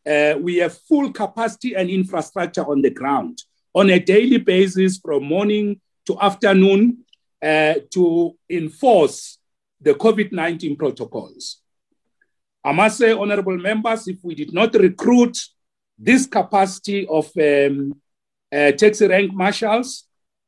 uh, 0.05 0.37
we 0.41 0.57
have 0.57 0.77
full 0.77 1.12
capacity 1.12 1.75
and 1.75 1.89
infrastructure 1.89 2.68
on 2.68 2.83
the 2.83 2.91
ground 2.91 3.41
on 3.73 3.89
a 3.89 4.01
daily 4.01 4.39
basis 4.39 4.99
from 4.99 5.25
morning 5.25 5.81
to 6.05 6.18
afternoon. 6.20 7.05
uh, 7.43 7.75
to 7.91 8.37
enforce 8.49 9.39
the 9.81 9.95
COVID 9.95 10.33
19 10.33 10.77
protocols. 10.77 11.62
I 12.65 12.73
must 12.73 12.99
say, 12.99 13.13
honorable 13.13 13.57
members, 13.59 14.07
if 14.07 14.19
we 14.23 14.35
did 14.35 14.53
not 14.53 14.75
recruit 14.75 15.37
this 15.99 16.27
capacity 16.27 17.07
of 17.07 17.31
um, 17.37 18.01
uh, 18.53 18.73
taxi 18.73 19.07
rank 19.07 19.33
marshals, 19.33 20.05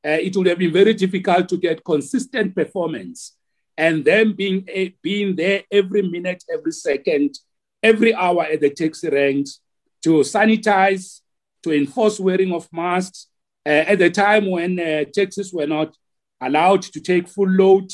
uh, 0.07 0.11
it 0.11 0.37
would 0.37 0.47
have 0.47 0.59
been 0.59 0.73
very 0.73 0.95
difficult 0.95 1.49
to 1.49 1.57
get 1.57 1.85
consistent 1.85 2.55
performance. 2.55 3.37
And 3.77 4.05
then 4.05 4.33
being, 4.33 4.65
a, 4.69 4.95
being 5.03 5.35
there 5.35 5.63
every 5.71 6.03
minute, 6.03 6.45
every 6.53 6.73
second, 6.73 7.37
every 7.83 8.15
hour 8.15 8.45
at 8.45 8.61
the 8.61 8.71
taxi 8.71 9.09
ranks 9.09 9.61
to 10.03 10.21
sanitize, 10.21 11.21
to 11.63 11.73
enforce 11.73 12.21
wearing 12.21 12.53
of 12.53 12.69
masks. 12.73 13.29
Uh, 13.67 13.71
at 13.71 13.99
the 13.99 14.11
time 14.11 14.51
when 14.51 14.79
uh, 14.79 15.05
taxis 15.13 15.53
were 15.53 15.67
not 15.67 15.97
allowed 16.41 16.83
to 16.83 17.01
take 17.01 17.27
full 17.27 17.49
load, 17.49 17.91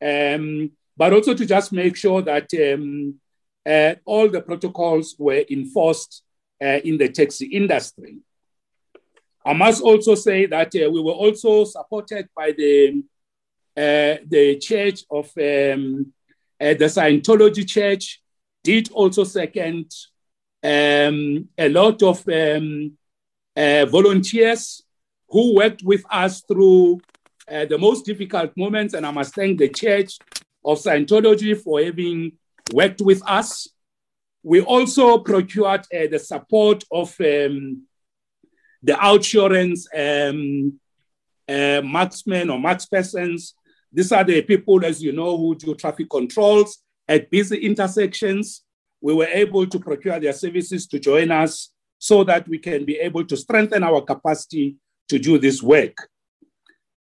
um, 0.00 0.70
but 0.96 1.12
also 1.12 1.34
to 1.34 1.44
just 1.44 1.72
make 1.72 1.96
sure 1.96 2.22
that 2.22 2.48
um, 2.54 3.14
uh, 3.66 3.94
all 4.04 4.28
the 4.28 4.40
protocols 4.40 5.14
were 5.18 5.44
enforced 5.50 6.22
uh, 6.62 6.78
in 6.84 6.98
the 6.98 7.08
taxi 7.08 7.46
industry. 7.46 8.18
I 9.44 9.52
must 9.54 9.82
also 9.82 10.14
say 10.14 10.46
that 10.46 10.74
uh, 10.74 10.90
we 10.90 11.00
were 11.00 11.12
also 11.12 11.64
supported 11.64 12.28
by 12.36 12.52
the, 12.52 13.02
uh, 13.76 14.20
the 14.26 14.58
Church 14.60 15.04
of 15.10 15.26
um, 15.38 16.12
uh, 16.60 16.74
the 16.74 16.86
Scientology 16.86 17.66
Church, 17.66 18.22
did 18.62 18.90
also 18.92 19.24
second 19.24 19.90
um, 20.62 21.48
a 21.56 21.68
lot 21.70 22.02
of 22.02 22.22
um, 22.28 22.92
uh, 23.56 23.86
volunteers 23.86 24.82
who 25.30 25.56
worked 25.56 25.82
with 25.82 26.04
us 26.10 26.42
through 26.42 27.00
the 27.48 27.78
most 27.78 28.04
difficult 28.04 28.56
moments. 28.56 28.94
And 28.94 29.04
I 29.06 29.10
must 29.10 29.34
thank 29.34 29.58
the 29.58 29.68
Church 29.68 30.18
of 30.64 30.78
Scientology 30.78 31.60
for 31.60 31.82
having 31.82 32.32
worked 32.72 33.00
with 33.00 33.22
us. 33.28 33.68
We 34.42 34.60
also 34.62 35.18
procured 35.18 35.80
uh, 35.92 36.06
the 36.10 36.18
support 36.18 36.84
of 36.90 37.08
um, 37.20 37.86
the 38.82 38.94
OUTsurance 38.94 39.86
um, 39.94 40.80
uh, 41.48 41.82
marksmen 41.82 42.50
or 42.50 42.58
markspersons. 42.58 43.52
These 43.92 44.12
are 44.12 44.24
the 44.24 44.40
people, 44.42 44.84
as 44.84 45.02
you 45.02 45.12
know, 45.12 45.36
who 45.36 45.54
do 45.54 45.74
traffic 45.74 46.08
controls 46.08 46.78
at 47.08 47.30
busy 47.30 47.58
intersections. 47.58 48.62
We 49.00 49.14
were 49.14 49.26
able 49.26 49.66
to 49.66 49.78
procure 49.78 50.20
their 50.20 50.32
services 50.32 50.86
to 50.88 50.98
join 50.98 51.30
us 51.30 51.70
so 51.98 52.24
that 52.24 52.48
we 52.48 52.58
can 52.58 52.84
be 52.84 52.96
able 52.96 53.24
to 53.26 53.36
strengthen 53.36 53.82
our 53.82 54.00
capacity 54.00 54.76
to 55.08 55.18
do 55.18 55.38
this 55.38 55.62
work. 55.62 56.08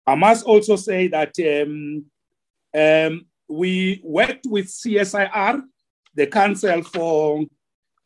I 0.06 0.14
must 0.14 0.44
also 0.44 0.76
say 0.76 1.08
that 1.08 1.32
um, 1.40 2.04
um, 2.74 3.26
we 3.48 4.00
worked 4.04 4.46
with 4.46 4.66
CSIR, 4.66 5.62
the 6.14 6.26
Council 6.26 6.82
for 6.82 7.44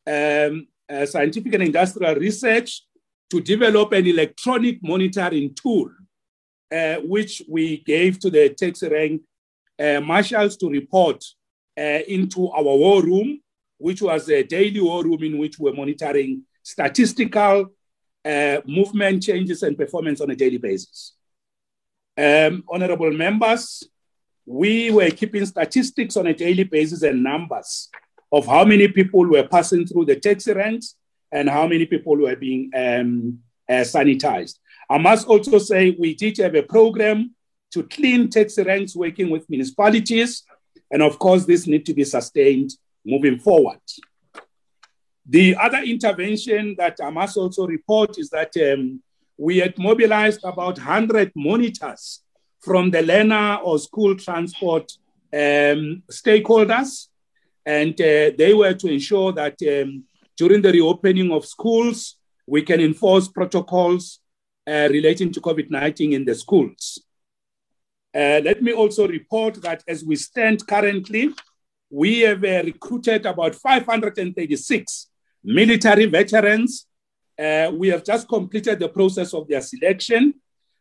um, 0.07 0.67
uh, 0.89 1.07
Scientific 1.07 1.55
and 1.55 1.63
Industrial 1.65 2.15
Research, 2.15 2.83
to 3.31 3.41
develop 3.41 3.93
an 3.93 4.07
electronic 4.07 4.83
monitoring 4.83 5.55
tool, 5.55 5.91
uh, 6.73 6.97
which 6.97 7.43
we 7.49 7.79
gave 7.79 8.19
to 8.19 8.31
the 8.31 8.51
taxi 8.51 8.89
rank 8.89 9.23
uh, 9.79 10.01
marshals 10.01 10.57
to 10.57 10.69
report 10.69 11.23
uh, 11.79 12.01
into 12.09 12.51
our 12.51 12.63
war 12.63 13.03
room, 13.03 13.41
which 13.77 14.03
was 14.03 14.29
a 14.31 14.43
daily 14.43 14.81
war 14.81 15.05
room 15.05 15.23
in 15.23 15.39
which 15.39 15.59
we're 15.59 15.73
monitoring 15.73 16.43
statistical 16.63 17.67
uh, 18.25 18.61
movement 18.67 19.23
changes 19.23 19.63
and 19.63 19.77
performance 19.77 20.21
on 20.21 20.31
a 20.31 20.37
daily 20.37 20.59
basis. 20.59 21.15
Um, 22.17 22.65
honorable 22.69 23.13
members, 23.13 23.85
we 24.49 24.91
were 24.91 25.11
keeping 25.11 25.45
statistics 25.45 26.17
on 26.17 26.27
a 26.27 26.33
daily 26.33 26.65
basis 26.65 27.03
and 27.03 27.23
numbers 27.23 27.91
of 28.33 28.47
how 28.47 28.65
many 28.65 28.89
people 28.89 29.27
were 29.27 29.47
passing 29.47 29.87
through 29.87 30.07
the 30.07 30.17
taxi 30.17 30.53
ranks 30.53 30.95
and 31.31 31.51
how 31.51 31.67
many 31.67 31.85
people 31.85 32.17
were 32.17 32.35
being 32.35 32.71
um, 32.75 33.39
uh, 33.69 33.85
sanitized. 33.85 34.59
I 34.89 34.97
must 34.97 35.27
also 35.27 35.59
say 35.59 35.91
we 35.91 36.15
did 36.15 36.39
have 36.39 36.55
a 36.55 36.63
program 36.63 37.35
to 37.73 37.83
clean 37.83 38.31
taxi 38.31 38.63
ranks 38.63 38.97
working 38.97 39.29
with 39.29 39.49
municipalities. 39.51 40.45
And 40.91 41.03
of 41.03 41.19
course, 41.19 41.45
this 41.45 41.67
need 41.67 41.85
to 41.85 41.93
be 41.93 42.05
sustained 42.05 42.71
moving 43.05 43.39
forward. 43.39 43.81
The 45.27 45.57
other 45.57 45.83
intervention 45.83 46.75
that 46.79 46.97
I 47.03 47.11
must 47.11 47.37
also 47.37 47.67
report 47.67 48.19
is 48.19 48.31
that 48.31 48.57
um, 48.57 49.03
we 49.37 49.59
had 49.59 49.79
mobilized 49.79 50.41
about 50.43 50.79
100 50.79 51.33
monitors 51.37 52.23
from 52.61 52.91
the 52.91 53.03
learner 53.03 53.59
or 53.65 53.79
school 53.79 54.17
transport 54.17 54.93
um, 55.33 56.03
stakeholders. 56.11 57.09
And 57.65 57.93
uh, 58.01 58.33
they 58.37 58.55
were 58.55 58.75
to 58.75 58.89
ensure 58.89 59.33
that 59.33 59.57
um, 59.63 60.05
during 60.37 60.63
the 60.63 60.73
reopening 60.73 61.31
of 61.33 61.45
schools, 61.45 62.17
we 62.47 62.63
can 62.63 62.81
enforce 62.81 63.29
protocols 63.29 64.21
uh, 64.67 64.89
relating 64.91 65.33
to 65.33 65.41
COVID 65.41 65.71
19 65.71 66.13
in 66.13 66.25
the 66.25 66.35
schools. 66.35 67.03
Uh, 68.15 68.41
let 68.43 68.63
me 68.63 68.73
also 68.73 69.07
report 69.07 69.61
that 69.63 69.83
as 69.87 70.03
we 70.05 70.17
stand 70.17 70.67
currently, 70.67 71.31
we 71.91 72.21
have 72.21 72.43
uh, 72.45 72.63
recruited 72.65 73.27
about 73.27 73.55
536 73.55 75.09
military 75.45 76.07
veterans. 76.07 76.87
Uh, 77.39 77.71
we 77.75 77.89
have 77.89 78.05
just 78.05 78.29
completed 78.29 78.79
the 78.79 78.89
process 78.89 79.33
of 79.35 79.47
their 79.49 79.61
selection, 79.61 80.35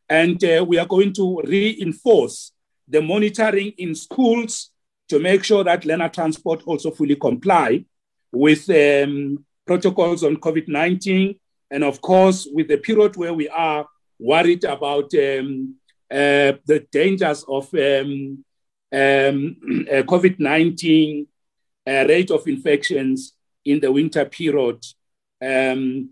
and 0.10 0.42
uh, 0.44 0.66
we 0.68 0.78
are 0.78 0.86
going 0.86 1.14
to 1.14 1.42
reinforce 1.46 2.52
the 2.88 3.02
monitoring 3.02 3.74
in 3.78 3.94
schools 3.94 4.72
to 5.10 5.20
make 5.20 5.44
sure 5.44 5.64
that 5.64 5.86
learner 5.86 6.10
transport 6.10 6.64
also 6.66 6.92
fully 6.92 7.16
comply 7.16 7.84
with 8.32 8.70
um, 8.70 9.44
protocols 9.66 10.24
on 10.24 10.38
COVID 10.38 10.68
19. 10.68 11.36
And 11.70 11.84
of 11.84 12.02
course, 12.02 12.48
with 12.52 12.70
the 12.70 12.78
period 12.78 13.16
where 13.18 13.34
we 13.34 13.50
are 13.50 13.86
worried 14.20 14.64
about 14.64 15.14
um, 15.16 15.76
uh, 16.10 16.54
the 16.66 16.86
dangers 16.92 17.44
of 17.48 17.74
um, 17.74 18.44
um, 18.94 19.86
uh, 19.92 20.04
COVID 20.04 20.40
19 20.40 21.28
uh, 21.86 22.06
rate 22.08 22.32
of 22.32 22.48
infections 22.48 23.34
in 23.66 23.80
the 23.80 23.92
winter 23.92 24.26
period. 24.26 24.84
Um, 25.42 26.12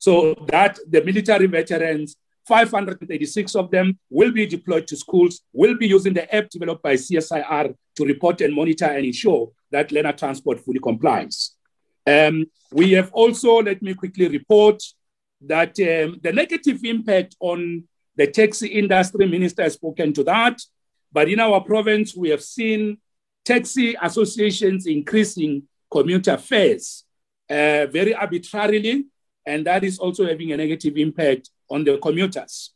so 0.00 0.34
that 0.48 0.78
the 0.88 1.04
military 1.04 1.46
veterans, 1.46 2.16
586 2.48 3.54
of 3.54 3.70
them, 3.70 3.98
will 4.08 4.32
be 4.32 4.46
deployed 4.46 4.86
to 4.88 4.96
schools, 4.96 5.42
will 5.52 5.76
be 5.76 5.86
using 5.86 6.14
the 6.14 6.34
app 6.34 6.48
developed 6.48 6.82
by 6.82 6.94
CSIR 6.94 7.74
to 7.96 8.04
report 8.04 8.40
and 8.40 8.54
monitor 8.54 8.86
and 8.86 9.04
ensure 9.04 9.52
that 9.70 9.92
learner 9.92 10.12
transport 10.12 10.58
fully 10.58 10.80
complies. 10.80 11.54
Um, 12.06 12.46
we 12.72 12.92
have 12.92 13.12
also, 13.12 13.62
let 13.62 13.82
me 13.82 13.92
quickly 13.92 14.26
report 14.26 14.82
that 15.42 15.78
um, 15.80 16.18
the 16.22 16.32
negative 16.32 16.82
impact 16.82 17.36
on 17.38 17.84
the 18.16 18.26
taxi 18.26 18.68
industry 18.68 19.26
minister 19.26 19.62
has 19.62 19.74
spoken 19.74 20.14
to 20.14 20.24
that. 20.24 20.60
But 21.12 21.28
in 21.28 21.40
our 21.40 21.60
province, 21.60 22.16
we 22.16 22.30
have 22.30 22.42
seen 22.42 22.98
taxi 23.44 23.96
associations 24.00 24.86
increasing 24.86 25.64
commuter 25.90 26.38
fares 26.38 27.04
uh, 27.50 27.84
very 27.86 28.14
arbitrarily, 28.14 29.04
and 29.46 29.66
that 29.66 29.84
is 29.84 29.98
also 29.98 30.26
having 30.26 30.52
a 30.52 30.56
negative 30.56 30.96
impact 30.96 31.50
on 31.70 31.84
the 31.84 31.98
commuters. 31.98 32.72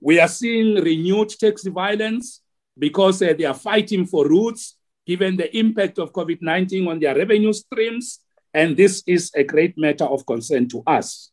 We 0.00 0.20
are 0.20 0.28
seeing 0.28 0.82
renewed 0.82 1.30
taxi 1.30 1.70
violence 1.70 2.42
because 2.78 3.22
uh, 3.22 3.34
they 3.36 3.44
are 3.44 3.54
fighting 3.54 4.06
for 4.06 4.28
routes, 4.28 4.76
given 5.06 5.36
the 5.36 5.56
impact 5.56 5.98
of 5.98 6.12
COVID 6.12 6.42
19 6.42 6.88
on 6.88 7.00
their 7.00 7.16
revenue 7.16 7.52
streams, 7.52 8.20
and 8.52 8.76
this 8.76 9.02
is 9.06 9.30
a 9.34 9.44
great 9.44 9.76
matter 9.78 10.04
of 10.04 10.26
concern 10.26 10.68
to 10.68 10.82
us. 10.86 11.30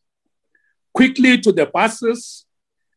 Quickly 0.94 1.40
to 1.40 1.52
the 1.52 1.66
buses. 1.66 2.46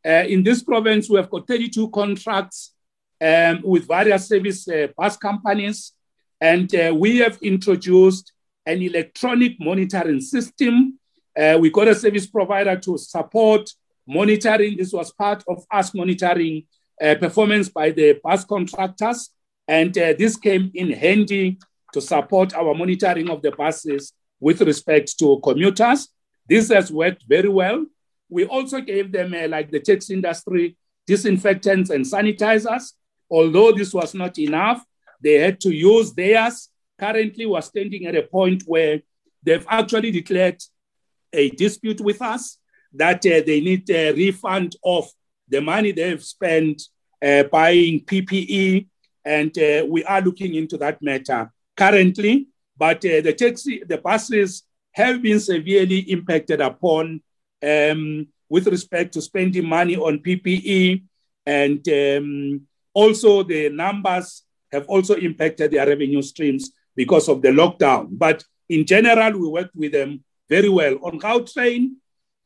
Uh, 0.05 0.25
in 0.29 0.43
this 0.45 0.63
province, 0.63 1.11
we 1.11 1.17
have 1.17 1.31
got 1.31 1.49
32 1.49 1.91
contracts 1.91 2.75
um, 3.21 3.61
with 3.65 3.89
various 3.89 4.29
service 4.29 4.69
uh, 4.69 4.87
bus 4.97 5.17
companies, 5.17 5.93
and 6.41 6.73
uh, 6.75 6.95
we 6.95 7.19
have 7.19 7.39
introduced 7.43 8.33
an 8.67 8.83
electronic 8.83 9.59
monitoring 9.59 10.21
system. 10.21 10.99
Uh, 11.37 11.59
we 11.61 11.71
got 11.71 11.89
a 11.89 11.95
service 11.95 12.27
provider 12.27 12.77
to 12.77 12.97
support 12.97 13.71
monitoring. 14.07 14.77
This 14.77 14.93
was 14.93 15.13
part 15.13 15.45
of 15.47 15.65
us 15.71 15.95
monitoring 15.95 16.65
uh, 17.03 17.15
performance 17.17 17.69
by 17.69 17.91
the 17.91 18.19
bus 18.25 18.45
contractors, 18.45 19.31
and 19.69 19.97
uh, 19.99 20.15
this 20.19 20.37
came 20.37 20.71
in 20.75 20.93
handy 20.93 21.59
to 21.93 22.01
support 22.01 22.55
our 22.55 22.75
monitoring 22.75 23.29
of 23.29 23.43
the 23.43 23.51
buses 23.51 24.13
with 24.41 24.61
respect 24.63 25.19
to 25.19 25.41
commuters. 25.43 26.09
This 26.49 26.71
has 26.71 26.91
worked 26.91 27.25
very 27.29 27.49
well. 27.49 27.85
We 28.29 28.47
also 28.47 28.81
gave 28.81 29.13
them, 29.13 29.35
uh, 29.35 29.49
like 29.49 29.71
the 29.71 29.81
taxi 29.81 30.15
industry, 30.15 30.77
disinfectants 31.07 31.91
and 31.91 32.05
sanitizers. 32.05 32.93
Although 33.31 33.73
this 33.73 33.93
was 33.93 34.15
not 34.15 34.39
enough, 34.39 34.85
they 35.23 35.35
had 35.35 35.61
to 35.61 35.75
use 35.75 36.13
theirs. 36.13 36.69
Currently, 36.99 37.47
we're 37.47 37.61
standing 37.61 38.07
at 38.07 38.15
a 38.15 38.23
point 38.23 38.63
where 38.67 39.01
they've 39.43 39.67
actually 39.69 40.11
declared 40.11 40.63
a 41.33 41.51
dispute 41.51 42.01
with 42.01 42.21
us 42.23 42.59
that 42.93 43.19
uh, 43.27 43.43
they 43.47 43.61
need 43.61 43.89
a 43.91 44.13
refund 44.13 44.77
of 44.85 45.09
the 45.49 45.61
money 45.61 45.93
they've 45.93 46.23
spent 46.23 46.83
uh, 47.25 47.45
buying 47.45 48.01
PPE, 48.01 48.87
and 49.25 49.57
uh, 49.59 49.85
we 49.89 50.05
are 50.05 50.21
looking 50.21 50.55
into 50.55 50.77
that 50.79 51.01
matter 51.03 51.51
currently. 51.77 52.49
But 52.77 52.99
uh, 52.99 53.21
the 53.23 53.33
taxi, 53.33 53.83
the 53.87 53.99
buses 53.99 54.63
have 54.93 55.23
been 55.23 55.41
severely 55.41 56.01
impacted 56.11 56.61
upon 56.61 57.23
um, 57.63 58.29
with 58.49 58.67
respect 58.67 59.15
to 59.15 59.23
spending 59.23 59.67
money 59.67 59.97
on 59.97 60.19
PPE, 60.19 61.03
and 61.45 61.89
um, 61.89 62.61
also 62.93 63.43
the 63.43 63.69
numbers 63.71 64.43
have 64.73 64.87
also 64.89 65.15
impacted 65.15 65.71
their 65.71 65.87
revenue 65.87 66.23
streams 66.23 66.71
because 66.95 67.29
of 67.29 67.43
the 67.43 67.49
lockdown. 67.49 68.09
But 68.11 68.43
in 68.69 68.85
general, 68.85 69.39
we 69.39 69.49
worked 69.49 69.77
with 69.77 69.93
them 69.93 70.25
very 70.49 70.69
well. 70.69 70.99
On 71.03 71.19
Gautrain, 71.19 71.93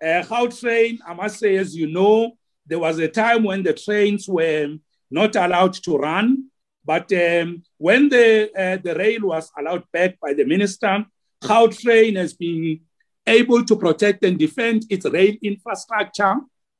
uh, 0.02 0.22
Gautrain, 0.22 0.98
I 1.06 1.14
must 1.14 1.39
say, 1.39 1.56
as 1.56 1.77
you 1.77 1.86
know, 1.86 2.32
there 2.66 2.78
was 2.78 2.98
a 2.98 3.09
time 3.09 3.44
when 3.44 3.62
the 3.62 3.74
trains 3.74 4.28
were 4.28 4.77
not 5.10 5.36
allowed 5.36 5.74
to 5.74 5.97
run. 5.97 6.47
But 6.85 7.12
um, 7.12 7.62
when 7.77 8.09
the, 8.09 8.51
uh, 8.56 8.78
the 8.82 8.94
rail 8.94 9.20
was 9.22 9.51
allowed 9.59 9.85
back 9.93 10.18
by 10.20 10.32
the 10.32 10.44
minister, 10.44 11.05
Gautrain 11.43 12.16
has 12.16 12.32
been 12.32 12.81
able 13.27 13.64
to 13.64 13.77
protect 13.77 14.24
and 14.24 14.39
defend 14.39 14.85
its 14.89 15.05
rail 15.06 15.35
infrastructure 15.43 16.36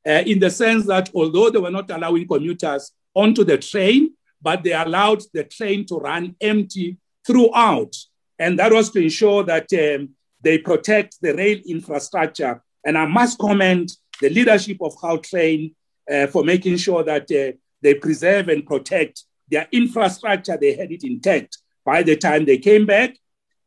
uh, 0.07 0.23
in 0.25 0.39
the 0.39 0.49
sense 0.49 0.85
that 0.87 1.09
although 1.13 1.49
they 1.49 1.59
were 1.59 1.71
not 1.71 1.89
allowing 1.91 2.27
commuters 2.27 2.91
onto 3.13 3.43
the 3.43 3.57
train, 3.57 4.11
but 4.41 4.63
they 4.63 4.73
allowed 4.73 5.21
the 5.33 5.43
train 5.43 5.85
to 5.85 5.95
run 5.97 6.35
empty 6.41 6.97
throughout. 7.25 7.95
And 8.39 8.57
that 8.57 8.71
was 8.71 8.89
to 8.91 8.99
ensure 8.99 9.43
that 9.43 9.71
um, 9.73 10.09
they 10.41 10.57
protect 10.57 11.21
the 11.21 11.33
rail 11.35 11.59
infrastructure. 11.65 12.61
And 12.85 12.97
I 12.97 13.05
must 13.05 13.39
commend 13.39 13.91
the 14.19 14.29
leadership 14.29 14.77
of 14.81 14.95
Gautrain 14.95 15.73
uh, 16.11 16.27
for 16.27 16.43
making 16.43 16.77
sure 16.77 17.03
that 17.03 17.31
uh, 17.31 17.57
they 17.81 17.93
preserve 17.95 18.49
and 18.49 18.65
protect 18.65 19.23
their 19.49 19.67
infrastructure. 19.71 20.57
They 20.57 20.73
had 20.73 20.91
it 20.91 21.03
intact 21.03 21.57
by 21.85 22.03
the 22.03 22.15
time 22.15 22.45
they 22.45 22.57
came 22.57 22.85
back. 22.85 23.15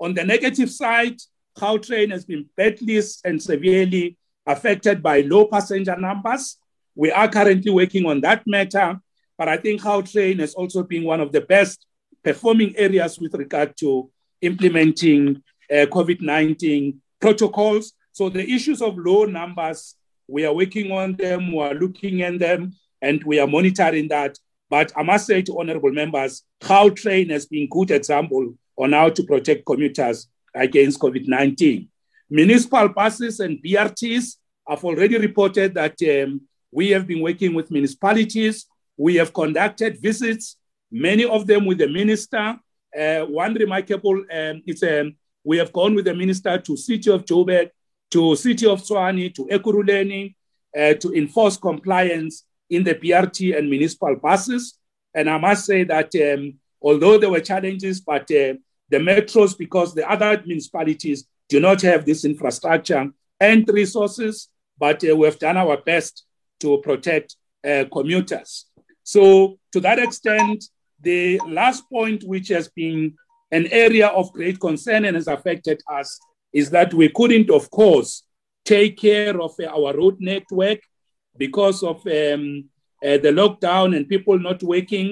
On 0.01 0.15
the 0.15 0.25
negative 0.25 0.71
side, 0.71 1.17
Gautrain 1.57 2.11
has 2.11 2.25
been 2.25 2.47
badly 2.57 3.01
and 3.25 3.41
severely 3.41 4.17
affected 4.47 5.03
by 5.03 5.21
low 5.21 5.47
passenger 5.47 5.97
numbers. 5.97 6.57
We 6.95 7.11
are 7.11 7.29
currently 7.29 7.71
working 7.71 8.07
on 8.07 8.21
that 8.23 8.47
matter, 8.47 9.01
but 9.39 9.49
I 9.49 9.57
think 9.57 9.83
Gautrain 9.83 10.41
has 10.41 10.55
also 10.55 10.83
been 10.83 11.05
one 11.05 11.21
of 11.21 11.33
the 11.33 11.41
best 11.41 11.87
performing 12.23 12.77
areas 12.77 13.19
with 13.19 13.35
regard 13.35 13.77
to 13.79 14.11
implementing 14.41 15.43
uh, 15.71 15.87
COVID 15.87 16.21
19 16.21 17.01
protocols. 17.21 17.93
So 18.13 18.29
the 18.29 18.49
issues 18.49 18.81
of 18.81 18.97
low 18.99 19.25
numbers, 19.25 19.97
we 20.29 20.45
are 20.45 20.55
working 20.55 20.93
on 20.93 21.17
them, 21.17 21.53
we 21.53 21.63
are 21.63 21.75
looking 21.75 22.23
at 22.23 22.39
them, 22.39 22.75
and 23.03 23.23
we 23.25 23.39
are 23.41 23.47
monitoring 23.47 24.09
that. 24.09 24.39
But 24.71 24.93
I 24.97 25.03
must 25.03 25.27
say 25.27 25.43
to 25.43 25.61
honorable 25.61 25.93
members, 25.93 26.43
Gautrain 26.63 27.31
has 27.31 27.47
been 27.47 27.69
good 27.69 27.91
example 27.91 28.55
on 28.77 28.93
how 28.93 29.11
to 29.11 29.23
protect 29.23 29.67
commuters 29.67 30.29
against 30.55 31.01
COVID 31.01 31.29
19. 31.29 31.89
Municipal 32.31 32.89
buses 32.89 33.41
and 33.41 33.63
BRTs 33.63 34.37
have 34.69 34.85
already 34.85 35.19
reported 35.19 35.75
that 35.75 35.97
um, 36.03 36.41
we 36.73 36.91
have 36.91 37.07
been 37.07 37.21
working 37.21 37.55
with 37.55 37.71
municipalities. 37.71 38.67
We 38.97 39.17
have 39.17 39.33
conducted 39.33 40.01
visits, 40.01 40.57
many 40.91 41.25
of 41.25 41.47
them 41.47 41.67
with 41.67 41.79
the 41.79 41.89
minister. 41.89 42.59
Uh, 42.99 43.21
one 43.27 43.55
remarkable 43.55 44.25
um, 44.33 44.63
is 44.67 44.83
um, 44.83 45.15
we 45.45 45.59
have 45.59 45.73
gone 45.73 45.95
with 45.95 46.07
the 46.07 46.15
minister 46.15 46.59
to 46.59 46.77
city 46.77 47.11
of 47.11 47.25
Joburg, 47.25 47.71
to 48.11 48.35
city 48.37 48.67
of 48.67 48.81
Tshwane, 48.83 49.35
to 49.35 49.47
Ekurhuleni, 49.47 50.35
uh, 50.77 50.95
to 50.95 51.13
enforce 51.13 51.57
compliance 51.57 52.45
in 52.71 52.83
the 52.83 52.95
BRT 52.95 53.57
and 53.57 53.69
municipal 53.69 54.17
buses. 54.17 54.79
And 55.15 55.29
I 55.29 55.39
must 55.39 55.67
say 55.67 55.85
that 55.85 56.15
um, 56.17 56.55
although 56.81 57.19
there 57.19 57.31
were 57.31 57.41
challenges, 57.41 58.01
but 58.01 58.23
uh, 58.23 58.55
the 58.89 58.99
metros, 58.99 59.57
because 59.57 59.95
the 59.95 60.09
other 60.11 60.43
municipalities 60.47 61.27
do 61.49 61.61
not 61.61 61.83
have 61.83 62.05
this 62.05 62.25
infrastructure 62.25 63.11
and 63.41 63.69
resources, 63.69 64.49
but 64.79 65.03
uh, 65.09 65.15
we've 65.15 65.39
done 65.39 65.57
our 65.57 65.77
best 65.77 66.25
to 66.61 66.79
protect 66.79 67.37
uh, 67.65 67.85
commuters. 67.93 68.67
So, 69.03 69.59
to 69.73 69.81
that 69.81 69.99
extent, 69.99 70.65
the 71.01 71.41
last 71.47 71.89
point, 71.91 72.25
which 72.25 72.49
has 72.49 72.69
been 72.69 73.15
an 73.57 73.65
area 73.85 74.09
of 74.21 74.33
great 74.39 74.59
concern 74.67 75.05
and 75.07 75.15
has 75.17 75.29
affected 75.37 75.79
us, 75.99 76.09
is 76.61 76.67
that 76.77 76.91
we 77.01 77.09
couldn't, 77.19 77.51
of 77.59 77.65
course, 77.81 78.11
take 78.65 78.95
care 79.09 79.37
of 79.47 79.53
our 79.75 79.91
road 80.01 80.17
network 80.31 80.81
because 81.45 81.79
of 81.83 81.97
um, 82.07 82.45
uh, 83.07 83.19
the 83.25 83.33
lockdown 83.41 83.89
and 83.97 84.13
people 84.15 84.39
not 84.49 84.61
working. 84.63 85.09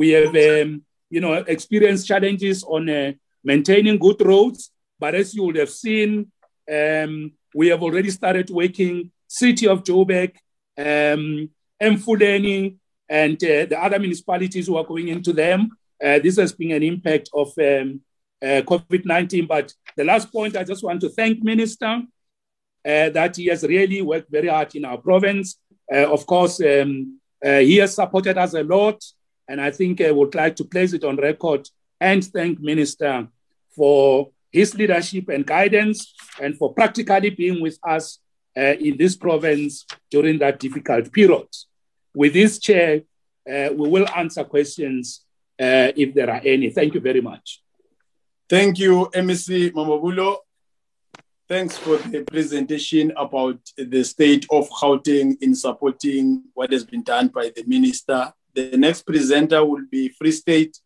We 0.00 0.06
have, 0.18 0.34
um, 0.48 0.70
you 1.14 1.20
know, 1.24 1.34
experienced 1.56 2.06
challenges 2.06 2.64
on 2.64 2.82
uh, 2.88 3.12
maintaining 3.42 3.98
good 4.06 4.20
roads. 4.32 4.60
But 5.02 5.14
as 5.14 5.34
you 5.34 5.42
would 5.44 5.56
have 5.56 5.70
seen, 5.70 6.10
um, 6.78 7.12
we 7.54 7.66
have 7.72 7.82
already 7.82 8.10
started 8.10 8.48
working 8.50 9.10
City 9.42 9.66
of 9.72 9.82
Joburg, 9.88 10.30
um, 10.78 11.50
Emfuleni, 11.88 12.76
and 13.08 13.36
uh, 13.44 13.66
the 13.70 13.78
other 13.84 13.98
municipalities 13.98 14.66
who 14.66 14.76
are 14.76 14.88
going 14.92 15.08
into 15.08 15.32
them. 15.32 15.60
Uh, 16.04 16.18
this 16.18 16.36
has 16.36 16.52
been 16.52 16.72
an 16.72 16.82
impact 16.82 17.30
of 17.32 17.48
um, 17.58 18.00
uh, 18.42 18.60
COVID-19. 18.62 19.48
But 19.48 19.72
the 19.96 20.04
last 20.04 20.30
point, 20.30 20.56
I 20.56 20.64
just 20.64 20.84
want 20.84 21.00
to 21.00 21.08
thank 21.08 21.42
Minister 21.42 22.02
uh, 22.84 23.08
that 23.10 23.36
he 23.36 23.46
has 23.46 23.62
really 23.62 24.02
worked 24.02 24.30
very 24.30 24.48
hard 24.48 24.74
in 24.74 24.84
our 24.84 24.98
province. 24.98 25.58
Uh, 25.90 26.12
of 26.12 26.26
course, 26.26 26.60
um, 26.60 27.20
uh, 27.44 27.58
he 27.58 27.76
has 27.76 27.94
supported 27.94 28.36
us 28.36 28.54
a 28.54 28.62
lot, 28.62 29.02
and 29.48 29.60
I 29.60 29.70
think 29.70 30.00
I 30.00 30.10
would 30.10 30.34
like 30.34 30.56
to 30.56 30.64
place 30.64 30.92
it 30.92 31.04
on 31.04 31.16
record 31.16 31.68
and 32.00 32.22
thank 32.22 32.60
Minister 32.60 33.28
for 33.74 34.30
his 34.52 34.74
leadership 34.74 35.28
and 35.28 35.46
guidance 35.46 36.14
and 36.40 36.56
for 36.56 36.74
practically 36.74 37.30
being 37.30 37.60
with 37.62 37.78
us 37.86 38.18
uh, 38.56 38.74
in 38.78 38.96
this 38.96 39.16
province 39.16 39.86
during 40.10 40.38
that 40.38 40.60
difficult 40.60 41.12
period. 41.12 41.48
With 42.14 42.34
this 42.34 42.58
chair, 42.58 43.02
uh, 43.50 43.70
we 43.74 43.88
will 43.88 44.08
answer 44.14 44.44
questions 44.44 45.23
uh, 45.23 45.23
if 45.58 46.14
there 46.14 46.30
are 46.30 46.40
any. 46.44 46.70
Thank 46.70 46.94
you 46.94 47.00
very 47.00 47.20
much. 47.20 47.62
Thank 48.48 48.78
you, 48.78 49.08
MEC 49.14 49.72
Mamabolo. 49.72 50.36
Thanks 51.48 51.76
for 51.76 51.96
the 51.98 52.22
presentation 52.22 53.12
about 53.16 53.58
the 53.76 54.02
state 54.02 54.46
of 54.50 54.68
Gauteng 54.70 55.36
in 55.42 55.54
supporting 55.54 56.44
what 56.54 56.72
has 56.72 56.84
been 56.84 57.02
done 57.02 57.28
by 57.28 57.50
the 57.54 57.64
minister. 57.66 58.32
The 58.54 58.76
next 58.76 59.02
presenter 59.02 59.64
will 59.64 59.84
be 59.90 60.08
Free 60.08 60.32
State 60.32 60.78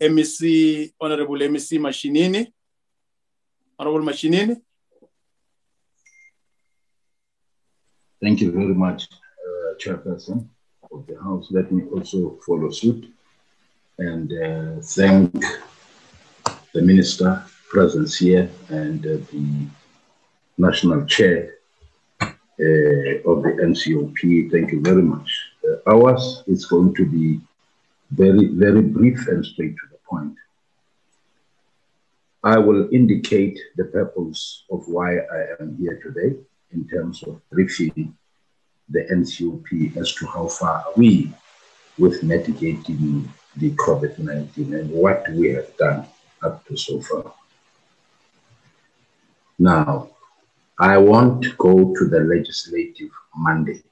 MEC, 0.00 0.92
Honorable 1.00 1.36
MEC 1.36 1.78
Mashinini. 1.78 2.52
Honorable 3.78 4.06
Mashinini. 4.06 4.56
Thank 8.22 8.40
you 8.40 8.52
very 8.52 8.74
much, 8.74 9.08
uh, 9.12 9.74
Chairperson 9.78 10.48
of 10.90 11.06
the 11.06 11.20
House. 11.22 11.48
Let 11.50 11.70
me 11.70 11.84
also 11.84 12.38
follow 12.46 12.70
suit 12.70 13.12
and 13.98 14.32
uh, 14.32 14.80
thank 14.82 15.32
the 16.74 16.82
Minister 16.82 17.42
presence 17.70 18.16
here 18.16 18.50
and 18.68 19.04
uh, 19.04 19.16
the 19.32 19.66
National 20.58 21.04
Chair 21.06 21.54
uh, 22.20 23.30
of 23.30 23.42
the 23.42 23.56
NCOP. 23.62 24.50
Thank 24.50 24.72
you 24.72 24.80
very 24.82 25.02
much. 25.02 25.30
Uh, 25.64 25.90
ours 25.90 26.42
is 26.46 26.66
going 26.66 26.94
to 26.94 27.06
be 27.06 27.40
very, 28.10 28.46
very 28.46 28.82
brief 28.82 29.26
and 29.28 29.44
straight 29.44 29.74
to 29.76 29.86
the 29.90 29.98
point. 30.08 30.36
I 32.44 32.58
will 32.58 32.88
indicate 32.92 33.58
the 33.76 33.86
purpose 33.86 34.64
of 34.70 34.86
why 34.86 35.16
I 35.16 35.46
am 35.58 35.76
here 35.78 36.00
today 36.02 36.36
in 36.72 36.86
terms 36.86 37.22
of 37.22 37.40
briefing 37.50 38.14
the 38.90 39.00
NCOP 39.00 39.96
as 39.96 40.14
to 40.14 40.26
how 40.26 40.46
far 40.46 40.84
are 40.86 40.92
we 40.96 41.32
with 41.98 42.22
mitigating 42.22 43.28
the 43.56 43.70
COVID-19 43.72 44.78
and 44.78 44.90
what 44.90 45.28
we 45.30 45.48
have 45.54 45.76
done 45.76 46.06
up 46.42 46.64
to 46.66 46.76
so 46.76 47.00
far. 47.00 47.32
Now, 49.58 50.10
I 50.78 50.98
want 50.98 51.42
to 51.44 51.52
go 51.56 51.94
to 51.94 52.04
the 52.04 52.20
legislative 52.20 53.10
mandate. 53.34 53.84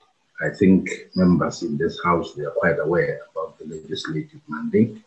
I 0.43 0.51
think 0.51 0.91
members 1.15 1.63
in 1.63 1.79
this 1.79 1.99
House, 2.05 2.35
they 2.35 2.45
are 2.45 2.51
quite 2.51 2.79
aware 2.79 3.21
about 3.33 3.59
the 3.59 3.65
legislative 3.65 4.41
mandate 4.49 4.99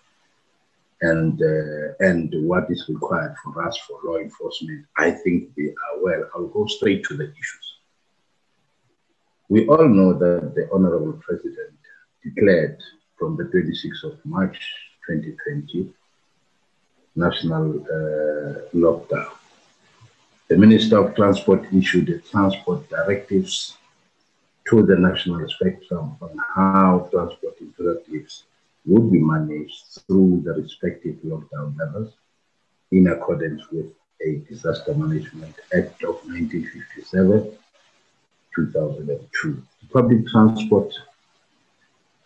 and, 1.01 1.39
uh, 1.39 1.93
and 1.99 2.33
what 2.47 2.71
is 2.71 2.85
required 2.89 3.35
for 3.43 3.63
us 3.63 3.77
for 3.77 3.99
law 4.03 4.17
enforcement. 4.17 4.85
I 4.97 5.11
think 5.11 5.53
they 5.55 5.69
are 5.69 6.01
well. 6.01 6.23
I'll 6.33 6.47
go 6.47 6.65
straight 6.65 7.03
to 7.05 7.15
the 7.15 7.25
issues. 7.25 7.67
We 9.49 9.67
all 9.67 9.87
know 9.87 10.13
that 10.13 10.55
the 10.55 10.67
Honorable 10.73 11.13
President 11.21 11.77
declared 12.23 12.81
from 13.17 13.35
the 13.37 13.43
26th 13.45 14.03
of 14.03 14.25
March 14.25 14.59
2020 15.07 15.93
national 17.15 17.81
uh, 17.81 18.61
lockdown. 18.75 19.31
The 20.49 20.57
Minister 20.57 20.99
of 20.99 21.15
Transport 21.15 21.65
issued 21.73 22.07
the 22.07 22.19
transport 22.19 22.87
directives 22.89 23.77
to 24.69 24.83
the 24.83 24.95
national 24.95 25.47
spectrum 25.49 26.15
on 26.21 26.37
how 26.55 27.09
transport 27.11 27.55
imperatives 27.59 28.43
would 28.85 29.11
be 29.11 29.19
managed 29.19 29.83
through 30.07 30.41
the 30.45 30.53
respective 30.53 31.15
lockdown 31.25 31.77
levels 31.77 32.13
in 32.91 33.07
accordance 33.07 33.61
with 33.71 33.87
a 34.25 34.35
Disaster 34.49 34.93
Management 34.93 35.55
Act 35.73 36.03
of 36.03 36.15
1957, 36.25 37.51
2002. 38.55 39.63
Public 39.91 40.27
transport 40.27 40.93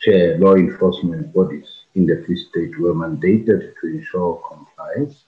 law 0.08 0.56
enforcement 0.56 1.34
bodies 1.34 1.86
in 1.96 2.06
the 2.06 2.24
Free 2.26 2.38
State 2.38 2.80
were 2.80 2.94
mandated 2.94 3.74
to 3.80 3.88
ensure 3.88 4.42
compliance 4.48 5.26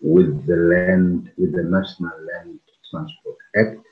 with 0.00 0.46
the 0.46 0.56
land 0.56 1.30
with 1.36 1.52
the 1.52 1.62
National 1.62 2.18
Land 2.20 2.58
Transport 2.90 3.36
Act 3.56 3.86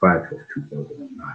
5 0.00 0.32
of 0.32 0.38
2009. 0.54 1.34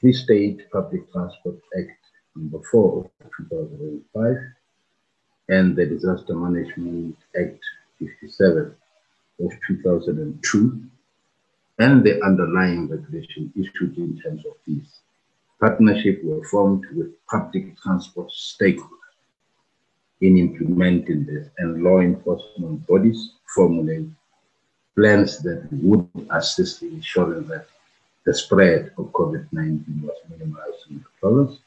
Free 0.00 0.12
State 0.12 0.70
Public 0.70 1.10
Transport 1.12 1.60
Act 1.78 1.98
number 2.34 2.60
4 2.70 3.10
of 3.20 3.30
2005 3.36 4.36
and 5.48 5.76
the 5.76 5.84
Disaster 5.84 6.34
Management 6.34 7.16
Act 7.38 7.60
57 7.98 8.74
of 9.40 9.52
2002 9.66 10.82
and 11.78 12.04
the 12.04 12.22
underlying 12.22 12.88
regulation 12.88 13.52
issued 13.56 13.96
in 13.98 14.18
terms 14.20 14.44
of 14.46 14.52
these. 14.66 15.00
Partnership 15.60 16.24
were 16.24 16.42
formed 16.44 16.86
with 16.94 17.10
public 17.26 17.78
transport 17.82 18.30
stakeholders 18.30 19.00
in 20.20 20.38
implementing 20.38 21.24
this 21.24 21.48
and 21.58 21.82
law 21.82 22.00
enforcement 22.00 22.86
bodies 22.86 23.32
formulate 23.54 24.08
plans 24.94 25.38
that 25.42 25.68
would 25.70 26.08
assist 26.30 26.82
in 26.82 26.94
ensuring 26.94 27.46
that 27.48 27.66
the 28.24 28.34
spread 28.34 28.90
of 28.98 29.06
COVID-19 29.12 30.02
was 30.02 30.16
minimized 30.28 30.90
in 30.90 30.98
the 30.98 31.06
province 31.20 31.58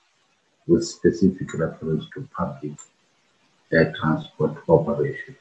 with 0.67 0.85
specific 0.85 1.53
reference 1.53 2.05
to 2.13 2.27
public 2.35 2.73
air 3.71 3.93
transport 3.99 4.57
operation. 4.69 5.35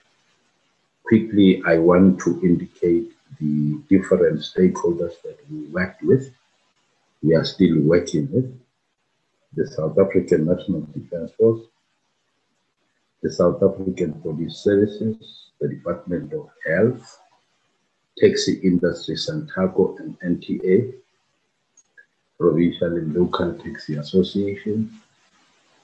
Quickly, 1.05 1.63
I 1.67 1.79
want 1.79 2.21
to 2.21 2.41
indicate 2.43 3.13
the 3.41 3.81
different 3.89 4.41
stakeholders 4.41 5.21
that 5.23 5.39
we 5.51 5.67
worked 5.67 6.03
with, 6.03 6.33
we 7.23 7.35
are 7.35 7.45
still 7.45 7.79
working 7.81 8.29
with, 8.33 8.59
the 9.55 9.67
South 9.67 9.99
African 9.99 10.47
National 10.47 10.81
Defence 10.95 11.33
Force, 11.39 11.61
the 13.23 13.31
South 13.31 13.63
African 13.63 14.15
Police 14.15 14.57
Services, 14.57 15.51
the 15.61 15.69
Department 15.69 16.33
of 16.33 16.49
Health, 16.67 17.21
Taxi 18.19 18.61
Industry 18.65 19.15
Santaco 19.15 19.99
and 20.01 20.19
NTA, 20.21 20.95
Provincial 22.39 22.97
and 22.97 23.15
Local 23.15 23.55
Taxi 23.55 23.95
Association, 23.95 24.91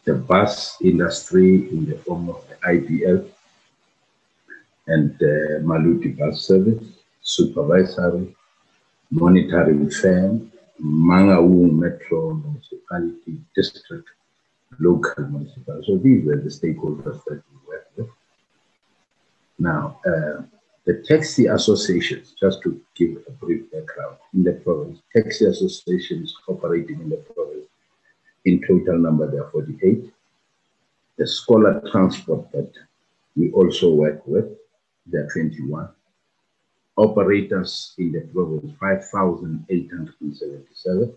the 0.05 0.15
bus 0.15 0.81
industry 0.83 1.71
in 1.71 1.87
the 1.87 1.97
form 1.99 2.31
of 2.31 2.43
the 2.49 2.55
IBL, 2.67 3.29
and 4.89 5.17
the 5.19 5.61
Maluti 5.63 6.19
Bus 6.19 6.41
Service, 6.41 6.83
Supervisory, 7.21 8.35
Monitoring 9.11 9.91
Firm, 9.91 10.51
Mangaung 10.83 11.73
Metro 11.73 12.35
Municipality 12.35 13.41
District, 13.55 14.09
Local 14.79 15.27
Municipality. 15.27 15.87
So 15.87 15.99
these 15.99 16.25
were 16.25 16.37
the 16.37 16.51
stakeholders 16.51 17.23
that 17.25 17.43
we 17.51 17.69
worked 17.69 17.97
with. 17.97 18.09
Now, 19.59 20.01
uh, 20.07 20.43
the 20.87 21.05
taxi 21.07 21.47
associations, 21.47 22.35
just 22.41 22.63
to 22.63 22.81
give 22.95 23.19
a 23.27 23.31
brief 23.33 23.71
background, 23.73 24.17
in 24.33 24.45
the 24.45 24.53
province, 24.53 25.01
taxi 25.15 25.45
associations 25.47 26.35
operating 26.49 27.01
in 27.01 27.11
the 27.11 27.17
province, 27.17 27.67
in 28.45 28.61
total 28.67 28.99
number 28.99 29.31
there 29.31 29.45
are 29.45 29.51
48. 29.51 30.11
The 31.19 31.27
scholar 31.27 31.83
transport 31.91 32.51
that 32.53 32.73
we 33.37 33.51
also 33.51 33.93
work 33.93 34.27
with, 34.27 34.47
there 35.07 35.25
are 35.25 35.31
21. 35.31 35.89
Operators 36.99 37.95
in 37.99 38.11
the 38.11 38.23
province, 38.33 38.73
5,877. 38.81 41.15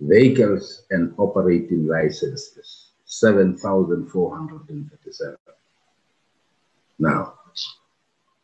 Vehicles 0.00 0.84
and 0.90 1.12
operating 1.18 1.86
licenses, 1.86 2.86
7,437. 3.04 5.36
Now, 6.98 7.34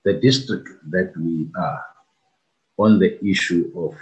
the 0.04 0.12
district 0.12 0.68
that 0.90 1.16
we 1.16 1.48
are 1.58 1.82
on 2.76 2.98
the 2.98 3.18
issue 3.24 3.72
of 3.74 3.96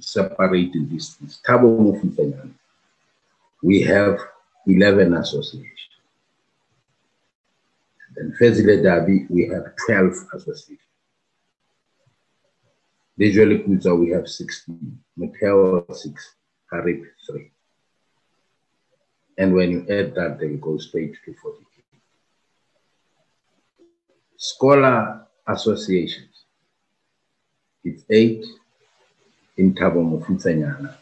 separating 0.00 0.88
Thabo 0.88 1.78
Mofokeng, 1.78 2.54
we 3.62 3.82
have 3.82 4.18
11 4.66 5.12
associations. 5.14 5.76
Then 8.16 8.32
Fezile 8.40 8.82
Dabi, 8.82 9.28
we 9.30 9.46
have 9.48 9.76
12 9.86 10.26
associations. 10.34 10.89
Visually 13.20 13.58
Kuza, 13.58 13.92
we 14.00 14.08
have 14.12 14.26
16. 14.26 14.98
Motheo, 15.18 15.84
6. 15.94 16.34
Xhariep, 16.72 17.04
3. 17.30 17.50
And 19.36 19.54
when 19.54 19.70
you 19.70 19.80
add 19.90 20.14
that, 20.14 20.38
then 20.40 20.58
go 20.58 20.78
straight 20.78 21.14
to 21.26 21.34
48. 21.34 21.66
Scholar 24.38 25.26
associations, 25.46 26.34
it's 27.84 28.04
8 28.08 28.42
in 29.58 29.74
Thabo 29.74 30.00
Mofokeng. 30.02 30.94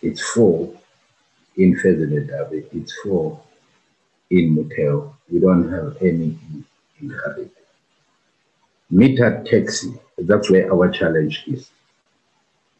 It's 0.00 0.22
4 0.34 0.72
in 1.56 1.74
Fezile 1.74 2.24
Dabi, 2.30 2.66
it's 2.72 2.94
4 3.02 3.40
in 4.30 4.54
Motheo. 4.56 5.14
We 5.28 5.40
don't 5.40 5.68
have 5.72 5.96
any 6.00 6.38
in 7.00 7.08
Xhariep. 7.08 7.50
Meter 8.90 9.42
taxi, 9.44 9.92
that's 10.26 10.50
where 10.50 10.72
our 10.72 10.90
challenge 10.90 11.44
is. 11.46 11.70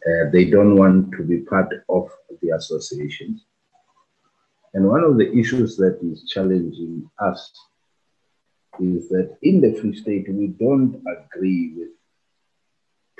Uh, 0.06 0.31
they 0.32 0.47
don't 0.47 0.77
want 0.77 1.12
to 1.12 1.23
be 1.23 1.39
part 1.39 1.73
of 1.89 2.10
the 2.40 2.51
associations. 2.51 3.44
And 4.74 4.89
one 4.89 5.05
of 5.05 5.16
the 5.16 5.32
issues 5.32 5.77
that 5.77 5.98
is 6.02 6.24
challenging 6.28 7.09
us 7.19 7.52
is 8.81 9.09
that 9.10 9.36
in 9.43 9.60
the 9.60 9.74
Free 9.74 9.94
State, 9.94 10.27
we 10.28 10.48
don't 10.48 11.02
agree 11.06 11.74
with 11.77 11.89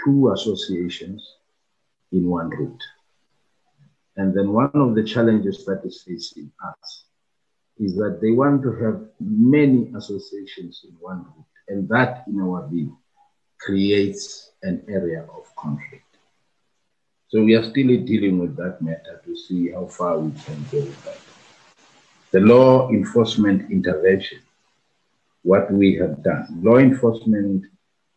two 0.03 0.33
associations 0.33 1.37
in 2.11 2.29
one 2.29 2.51
route. 2.51 2.83
And 4.17 4.37
then 4.37 4.53
one 4.53 4.71
of 4.75 4.95
the 4.95 5.05
challenges 5.05 5.65
that 5.67 5.83
is 5.85 6.03
facing 6.07 6.51
us 6.67 7.05
is 7.79 7.97
that 7.97 8.19
they 8.21 8.31
want 8.31 8.63
to 8.63 8.73
have 8.85 9.01
many 9.21 9.93
associations 9.97 10.85
in 10.85 10.95
one 11.01 11.19
route. 11.19 11.47
And 11.69 11.89
that, 11.89 12.25
in 12.29 12.41
our 12.41 12.69
view, 12.69 12.99
creates 13.65 14.51
an 14.63 14.83
area 14.89 15.23
of 15.23 15.55
conflict. 15.57 16.05
So 17.29 17.43
we 17.43 17.55
are 17.55 17.65
still 17.65 17.89
dealing 18.05 18.39
with 18.39 18.57
that 18.57 18.83
matter 18.83 19.23
to 19.25 19.37
see 19.37 19.71
how 19.71 19.87
far 19.87 20.19
we 20.19 20.33
can 20.43 20.65
go 20.71 20.79
with 20.79 21.05
that. 21.05 21.19
The 22.33 22.41
law 22.41 22.91
enforcement 22.91 23.71
intervention, 23.71 24.41
what 25.43 25.71
we 25.73 25.95
have 25.97 26.23
done, 26.23 26.61
law 26.63 26.79
enforcement 26.79 27.65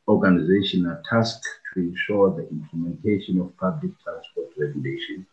organizations 0.08 0.86
are 0.88 1.02
tasked 1.10 1.48
to 1.74 1.80
ensure 1.82 2.36
the 2.36 2.48
implementation 2.50 3.40
of 3.40 3.56
public 3.58 3.92
transport 4.04 4.48
regulation 4.58 5.26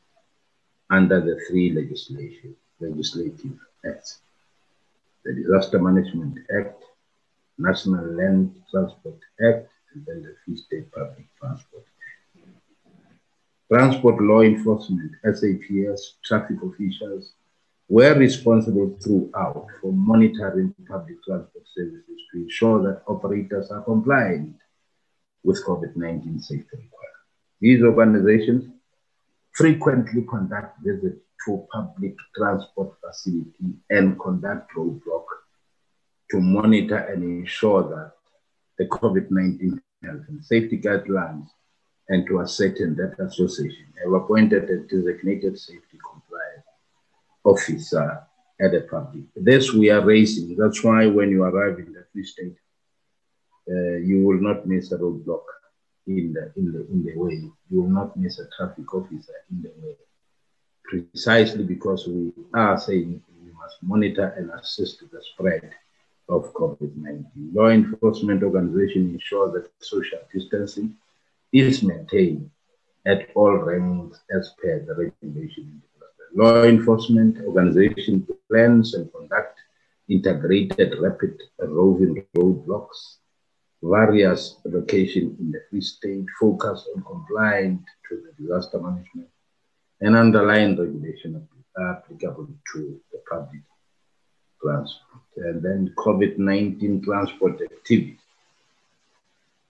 under 0.91 1.21
the 1.21 1.41
three 1.49 1.73
legislation, 1.73 2.55
legislative 2.81 3.59
acts. 3.85 4.21
The 5.25 5.35
Disaster 5.35 5.79
Management 5.79 6.39
Act, 6.59 6.83
National 7.59 8.05
Land 8.05 8.55
Transport 8.71 9.19
Act, 9.49 9.69
and 9.95 10.07
then 10.07 10.23
the 10.23 10.35
Free 10.45 10.57
State 10.57 10.91
Public 10.93 11.27
Transport 11.41 11.85
Transport 13.73 14.21
law 14.21 14.43
enforcement, 14.43 15.13
SAPS, 15.25 16.17
traffic 16.23 16.59
officials 16.63 17.33
were 17.89 18.15
responsible 18.15 18.99
throughout 19.03 19.67
for 19.81 19.93
monitoring 19.93 20.75
public 20.87 21.17
transport 21.25 21.65
services 21.75 22.21
to 22.31 22.39
ensure 22.43 22.83
that 22.83 23.03
operators 23.07 23.71
are 23.71 23.83
compliant 23.83 24.57
with 25.43 25.65
COVID-19 25.65 26.43
safety 26.43 26.69
requirements. 26.73 27.29
These 27.61 27.83
organizations 27.83 28.71
frequently 29.53 30.23
conduct 30.23 30.79
visits 30.85 31.21
to 31.47 31.67
public 31.73 32.15
transport 32.37 32.95
facility 33.01 33.75
and 33.91 34.19
conduct 34.21 34.71
roadblock 34.77 35.25
to 36.31 36.41
monitor 36.41 36.99
and 36.99 37.23
ensure 37.23 37.83
that 37.85 38.13
the 38.79 38.87
COVID-19 38.87 39.61
health 39.61 39.71
and 39.71 39.82
safety 40.41 40.79
guidelines 40.79 41.49
and 42.09 42.27
to 42.27 42.41
ascertain 42.41 42.95
that 42.97 43.15
association 43.19 43.87
have 44.03 44.13
appointed 44.13 44.69
a 44.69 44.79
designated 44.79 45.59
safety 45.59 45.99
compliance 46.05 46.67
officer 47.45 48.23
at 48.61 48.73
the 48.73 48.81
public. 48.83 49.25
This 49.37 49.73
we 49.73 49.91
are 49.91 50.05
raising. 50.05 50.57
That's 50.57 50.83
why 50.85 51.07
when 51.07 51.31
you 51.31 51.43
arrive 51.43 51.79
in 51.79 51.93
the 51.93 52.05
Free 52.13 52.25
State, 52.25 52.57
uh, 53.71 53.97
you 53.97 54.25
will 54.25 54.41
not 54.41 54.67
miss 54.67 54.93
a 54.93 54.99
roadblock 54.99 55.45
in 56.07 56.33
the 56.33 56.53
in 56.57 56.73
the 56.73 56.87
in 56.91 57.05
the 57.05 57.17
way. 57.17 57.51
You 57.71 57.83
will 57.83 57.89
not 57.89 58.17
miss 58.17 58.39
a 58.39 58.47
traffic 58.57 58.93
officer 58.93 59.35
in 59.51 59.63
the 59.63 59.73
way. 59.83 59.95
Precisely 60.85 61.65
because 61.65 62.07
we 62.07 62.33
are 62.55 62.79
saying 62.79 63.23
we 63.43 63.53
must 63.53 63.77
monitor 63.83 64.35
and 64.37 64.51
assist 64.61 65.01
the 65.01 65.23
spread 65.33 65.73
of 66.29 66.53
COVID-19. 66.55 67.55
Law 67.55 67.69
enforcement 67.69 68.43
organizations 68.43 69.15
ensure 69.15 69.51
that 69.53 69.71
social 69.81 70.21
distancing 70.33 70.97
is 71.53 71.83
maintained 71.83 72.51
at 73.07 73.29
all 73.35 73.57
ranks 73.57 74.21
as 74.37 74.55
per 74.63 74.81
the 74.81 74.95
regulation. 74.95 75.83
Law 76.35 76.63
enforcement 76.65 77.39
organization 77.45 78.27
plans 78.49 78.95
and 78.95 79.13
conduct 79.13 79.59
integrated 80.09 80.95
rapid 81.01 81.43
roving 81.59 82.25
roadblocks, 82.37 83.17
various 83.83 84.57
locations 84.65 85.39
in 85.41 85.51
the 85.51 85.61
Free 85.69 85.81
State 85.81 86.27
focus 86.41 86.87
on 86.95 87.03
compliance 87.03 87.83
to 88.09 88.23
the 88.23 88.43
disaster 88.43 88.81
management 88.81 89.29
and 90.01 90.17
underlying 90.17 90.79
regulation 90.79 91.47
applicable 91.79 92.49
to 92.73 93.01
the 93.13 93.21
public 93.31 93.63
transport. 94.63 95.23
And 95.37 95.63
then 95.63 95.95
COVID-19 95.97 97.05
transport 97.05 97.61
activity. 97.63 98.19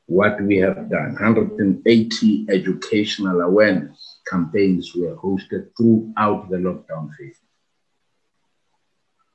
What 0.07 0.41
we 0.43 0.57
have 0.59 0.91
done, 0.91 1.13
180 1.13 2.47
educational 2.51 3.41
awareness 3.41 4.19
campaigns 4.29 4.93
were 4.95 5.17
hosted 5.17 5.69
throughout 5.77 6.51
the 6.51 6.57
lockdown 6.57 7.15
phase 7.17 7.37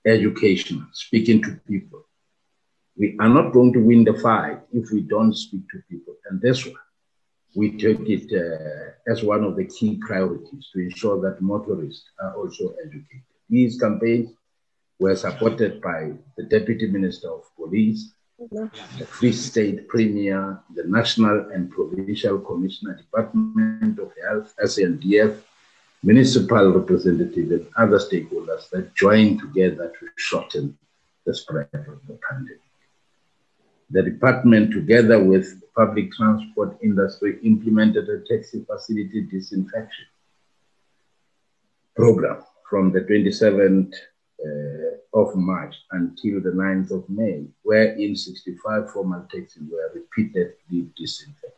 educational, 0.08 0.88
speaking 0.94 1.42
to 1.44 1.60
people. 1.68 2.04
We 2.98 3.16
are 3.20 3.30
not 3.30 3.54
going 3.54 3.74
to 3.74 3.80
win 3.80 4.04
the 4.04 4.14
fight 4.14 4.60
if 4.72 4.90
we 4.92 5.02
don't 5.02 5.36
speak 5.36 5.70
to 5.72 5.84
people. 5.90 6.16
And 6.30 6.42
this 6.42 6.66
one, 6.66 6.76
we 7.56 7.78
take 7.78 8.02
it 8.08 8.28
uh, 8.34 9.12
as 9.12 9.24
one 9.24 9.44
of 9.44 9.56
the 9.56 9.66
key 9.66 10.00
priorities 10.02 10.70
to 10.74 10.80
ensure 10.80 11.22
that 11.22 11.42
motorists 11.42 12.06
are 12.20 12.36
also 12.36 12.74
educated. 12.84 13.22
These 13.50 13.80
campaigns 13.80 14.30
were 15.00 15.16
supported 15.16 15.82
by 15.82 16.12
the 16.36 16.44
Deputy 16.44 16.88
Minister 16.88 17.30
of 17.30 17.44
Police, 17.56 18.12
the 18.40 19.06
Free 19.06 19.32
State 19.32 19.88
Premier, 19.88 20.60
the 20.76 20.84
National 20.84 21.50
and 21.52 21.72
Provincial 21.72 22.40
Commissioner, 22.40 22.96
Department 22.96 24.00
of 24.00 24.12
Health, 24.24 24.54
SNDF, 24.64 25.42
municipal 26.04 26.72
representatives 26.74 27.52
and 27.52 27.68
other 27.76 27.98
stakeholders 27.98 28.70
that 28.70 28.94
joined 28.96 29.40
together 29.40 29.92
to 30.00 30.08
shorten 30.16 30.78
the 31.26 31.34
spread 31.34 31.68
of 31.74 32.00
the 32.08 32.18
pandemic. 32.30 32.62
The 33.90 34.04
department, 34.04 34.72
together 34.72 35.24
with 35.24 35.62
public 35.76 36.12
transport 36.12 36.78
industry, 36.84 37.40
implemented 37.44 38.08
a 38.10 38.20
taxi 38.20 38.64
facility 38.66 39.22
disinfection 39.22 40.06
program 41.96 42.44
from 42.70 42.92
the 42.92 43.02
27th 43.02 43.94
uh, 44.46 44.87
of 45.18 45.36
March 45.36 45.76
until 45.92 46.40
the 46.42 46.52
9th 46.52 46.92
of 46.92 47.10
May, 47.10 47.46
wherein 47.64 48.16
65 48.16 48.92
formal 48.92 49.26
taxis 49.32 49.64
were 49.70 49.92
repeatedly 49.94 50.90
disinfected. 50.96 51.54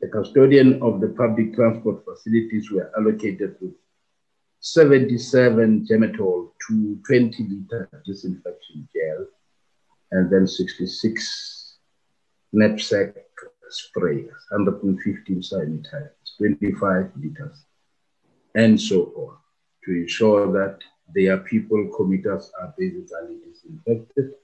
The 0.00 0.08
custodian 0.08 0.82
of 0.82 1.00
the 1.00 1.08
public 1.08 1.54
transport 1.54 2.04
facilities 2.04 2.70
were 2.70 2.90
allocated 2.96 3.56
with 3.60 3.74
77 4.60 5.86
Gemitol 5.90 6.50
to 6.68 6.98
20 7.06 7.42
liter 7.48 7.88
disinfection 8.04 8.88
gel 8.94 9.26
and 10.12 10.30
then 10.30 10.46
66 10.46 11.78
knapsack 12.52 13.14
sprays, 13.70 14.30
115 14.50 15.40
sanitizers, 15.40 16.36
25 16.38 17.12
liters, 17.16 17.64
and 18.54 18.80
so 18.80 19.12
on, 19.16 19.36
to 19.84 19.92
ensure 19.92 20.52
that 20.52 20.80
their 21.14 21.38
people, 21.38 21.90
commuters 21.96 22.50
are 22.60 22.74
basically 22.76 23.38
disinfected. 23.46 24.34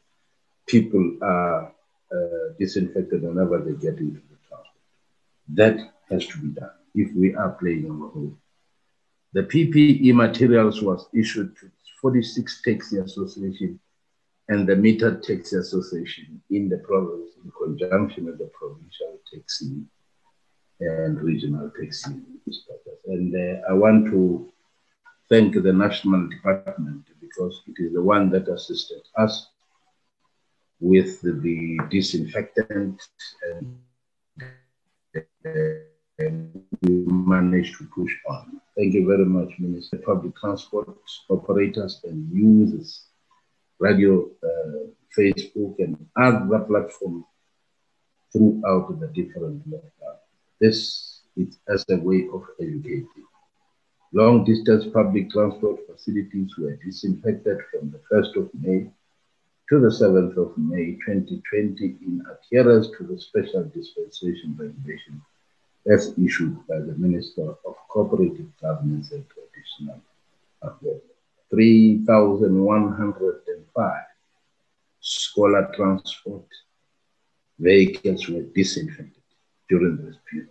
People 0.66 1.18
are 1.22 1.72
uh, 2.12 2.52
disinfected 2.59 3.22
whenever 3.22 3.59
they 3.59 3.72
get 3.72 3.98
into 3.98 4.20
the 4.30 4.38
town. 4.48 4.64
that 5.48 5.76
has 6.10 6.26
to 6.26 6.38
be 6.38 6.48
done 6.48 6.70
if 6.94 7.14
we 7.14 7.34
are 7.34 7.51
playing 7.52 7.86
our 7.90 7.97
role. 7.97 8.36
The 9.32 9.43
PPE 9.43 10.14
materials 10.14 10.82
was 10.82 11.09
issued 11.12 11.56
to 11.59 11.70
46 12.01 12.62
taxi 12.62 12.98
association 12.98 13.80
and 14.48 14.66
the 14.66 14.76
Meter 14.76 15.16
Taxi 15.16 15.56
Association 15.56 16.40
in 16.51 16.68
the 16.68 16.78
province 16.78 17.30
in 17.43 17.51
conjunction 17.51 18.26
with 18.26 18.38
the 18.38 18.51
provincial 18.59 19.18
taxi 19.32 19.82
and 20.80 21.20
regional 21.20 21.70
taxi 21.78 22.12
inspectors. 22.47 22.98
And 23.06 23.34
uh, 23.34 23.60
I 23.68 23.72
want 23.72 24.06
to 24.06 24.52
thank 25.28 25.55
the 25.55 25.73
national 25.73 26.28
department 26.28 27.05
because 27.20 27.62
it 27.66 27.82
is 27.82 27.93
the 27.93 28.03
one 28.03 28.31
that 28.31 28.48
assisted 28.48 29.03
us 29.16 29.48
with 30.81 31.20
the 31.23 31.78
disinfectant 31.90 33.01
and 33.51 33.78
and 36.19 36.65
we 36.82 36.90
managed 37.07 37.78
to 37.78 37.85
push 37.94 38.12
on. 38.28 38.61
Thank 38.77 38.94
you 38.94 39.07
very 39.07 39.24
much, 39.24 39.51
Minister. 39.59 39.98
Public 39.98 40.36
transport 40.36 40.89
operators 41.28 42.01
and 42.05 42.31
users, 42.32 43.07
radio, 43.78 44.27
uh, 44.43 44.86
Facebook, 45.16 45.74
and 45.78 46.07
other 46.16 46.61
platforms 46.61 47.24
throughout 48.32 48.98
the 49.01 49.09
different 49.09 49.69
lockdowns. 49.70 50.24
This 50.61 51.20
is 51.36 51.59
as 51.69 51.85
a 51.90 51.97
way 51.97 52.28
of 52.32 52.44
educating. 52.61 53.26
Long 54.12 54.45
distance 54.45 54.87
public 54.87 55.31
transport 55.31 55.81
facilities 55.87 56.57
were 56.57 56.77
disinfected 56.77 57.59
from 57.70 57.91
the 57.91 57.99
1st 58.11 58.37
of 58.37 58.55
May 58.55 58.89
to 59.69 59.81
the 59.81 59.89
7th 59.89 60.37
of 60.37 60.57
May 60.57 60.97
2020 61.05 61.85
in 61.85 62.24
adherence 62.31 62.89
to 62.97 63.03
the 63.05 63.19
special 63.19 63.65
dispensation 63.65 64.57
regulation 64.57 65.20
as 65.87 66.16
issued 66.19 66.57
by 66.69 66.78
the 66.78 66.95
Minister 66.97 67.57
of 67.66 67.74
Cooperative 67.89 68.47
Governance 68.61 69.11
and 69.12 69.24
Traditional 69.28 70.01
Affairs. 70.62 71.03
3,105 71.51 74.03
scholar 75.01 75.69
transport 75.74 76.47
vehicles 77.59 78.28
were 78.28 78.43
disinfected 78.43 79.23
during 79.69 79.97
this 79.97 80.16
period. 80.31 80.51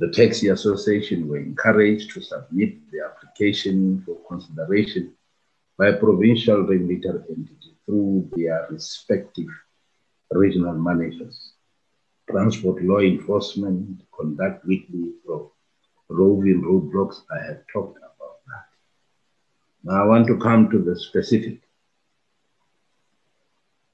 The 0.00 0.08
Taxi 0.08 0.48
Association 0.48 1.28
were 1.28 1.36
encouraged 1.36 2.12
to 2.12 2.22
submit 2.22 2.90
the 2.90 3.00
application 3.04 4.02
for 4.06 4.16
consideration 4.26 5.12
by 5.76 5.92
provincial 5.92 6.66
regulatory 6.66 7.22
entity 7.28 7.76
through 7.84 8.30
their 8.34 8.66
respective 8.70 9.48
regional 10.30 10.72
managers. 10.72 11.52
Transport 12.30 12.82
law 12.82 13.00
enforcement 13.00 14.00
conduct 14.18 14.66
weekly 14.66 15.12
roving 16.08 16.62
roadblocks. 16.62 17.16
I 17.30 17.44
have 17.48 17.60
talked 17.70 17.98
about 17.98 18.38
that. 18.46 18.68
Now 19.84 20.02
I 20.02 20.06
want 20.06 20.26
to 20.28 20.38
come 20.38 20.70
to 20.70 20.78
the 20.78 20.98
specific 20.98 21.60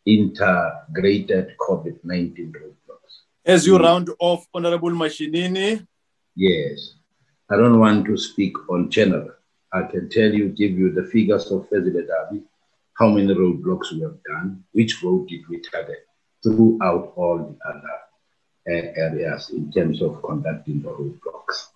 integrated 0.04 1.56
COVID-19 1.58 2.52
roadblocks. 2.52 3.14
As 3.44 3.66
you 3.66 3.76
round 3.76 4.08
off, 4.20 4.46
Honorable 4.54 4.90
Mashinini. 4.90 5.84
Yes. 6.36 6.94
I 7.50 7.56
don't 7.56 7.80
want 7.80 8.04
to 8.06 8.16
speak 8.18 8.68
on 8.68 8.90
general. 8.90 9.30
I 9.72 9.82
can 9.84 10.08
tell 10.10 10.32
you, 10.32 10.50
give 10.50 10.72
you 10.72 10.92
the 10.92 11.04
figures 11.04 11.50
of 11.50 11.68
Fezile 11.70 12.06
Dabi, 12.06 12.42
how 12.98 13.08
many 13.08 13.34
roadblocks 13.34 13.92
we 13.92 14.00
have 14.02 14.22
done, 14.24 14.64
which 14.72 15.02
road 15.02 15.28
did 15.28 15.48
we 15.48 15.60
target 15.60 16.06
throughout 16.42 17.12
all 17.16 17.38
the 17.38 17.68
other 17.68 17.96
uh, 18.68 18.92
areas 18.96 19.50
in 19.50 19.72
terms 19.72 20.02
of 20.02 20.22
conducting 20.22 20.82
the 20.82 20.88
roadblocks. 20.88 21.68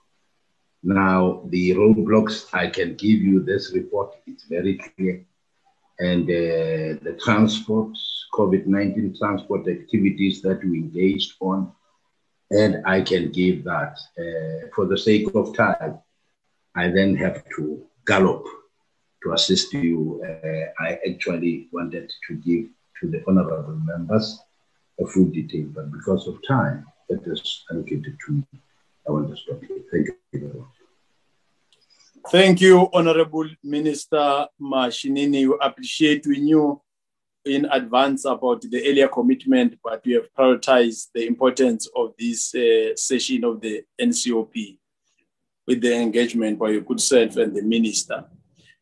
Now, 0.83 1.43
the 1.47 1.71
roadblocks, 1.71 2.47
I 2.53 2.69
can 2.69 2.97
give 2.97 3.21
you 3.21 3.43
this 3.43 3.73
report, 3.73 4.15
it's 4.27 4.45
very 4.45 4.77
clear. 4.77 5.25
And 5.99 6.25
uh, 6.25 7.01
the 7.03 7.19
transport, 7.23 7.97
COVID 8.35 8.67
19 8.67 9.17
transport 9.19 9.69
activities 9.69 10.43
that 10.43 10.65
we 10.65 10.79
engaged 10.79 11.35
on, 11.41 11.73
and 12.51 12.83
I 12.87 13.01
can 13.03 13.31
give 13.31 13.65
that. 13.65 13.99
Uh, 14.19 14.69
for 14.75 14.87
the 14.87 14.99
sake 14.99 15.35
of 15.35 15.57
time, 15.57 15.99
I 16.75 16.89
then 16.89 17.17
have 17.17 17.45
to 17.57 17.85
gallop 18.07 18.45
to 19.23 19.33
assist 19.33 19.73
you. 19.73 20.23
Uh, 20.27 20.83
I 20.83 20.99
actually 21.09 21.69
wanted 21.73 22.11
to 22.29 22.35
give 22.35 22.67
to 23.01 23.11
the 23.11 23.23
honorable 23.27 23.79
members 23.85 24.41
a 25.01 25.07
full 25.07 25.27
detail, 25.27 25.67
but 25.75 25.91
because 25.91 26.27
of 26.27 26.39
time 26.47 26.87
that 27.09 27.27
is 27.27 27.65
allocated 27.71 28.17
to 28.27 28.33
me, 28.33 28.45
I 29.07 29.13
want 29.13 29.29
to 29.31 29.37
stop 29.37 29.63
here. 29.65 29.79
Thank 29.91 30.09
you 30.09 30.41
very 30.41 30.53
much. 30.55 30.69
Thank 32.31 32.61
you, 32.61 32.89
Honorable 32.93 33.49
Minister 33.65 34.47
Mashinini. 34.61 35.49
We 35.49 35.57
appreciate 35.61 36.27
we 36.27 36.39
you 36.39 36.83
in 37.45 37.65
advance 37.67 38.25
about 38.25 38.63
the 38.63 38.89
earlier 38.89 39.09
commitment, 39.09 39.79
but 39.83 40.05
we 40.05 40.13
have 40.13 40.29
prioritized 40.39 41.09
the 41.15 41.27
importance 41.27 41.89
of 41.97 42.13
this 42.19 42.55
uh, 42.55 42.95
session 42.97 43.45
of 43.45 43.61
the 43.61 43.83
NCOP 44.01 44.79
with 45.67 45.81
the 45.81 45.95
engagement 45.95 46.59
by 46.59 46.71
your 46.71 46.83
good 46.83 47.01
self 47.01 47.37
and 47.37 47.57
the 47.57 47.63
minister. 47.63 48.25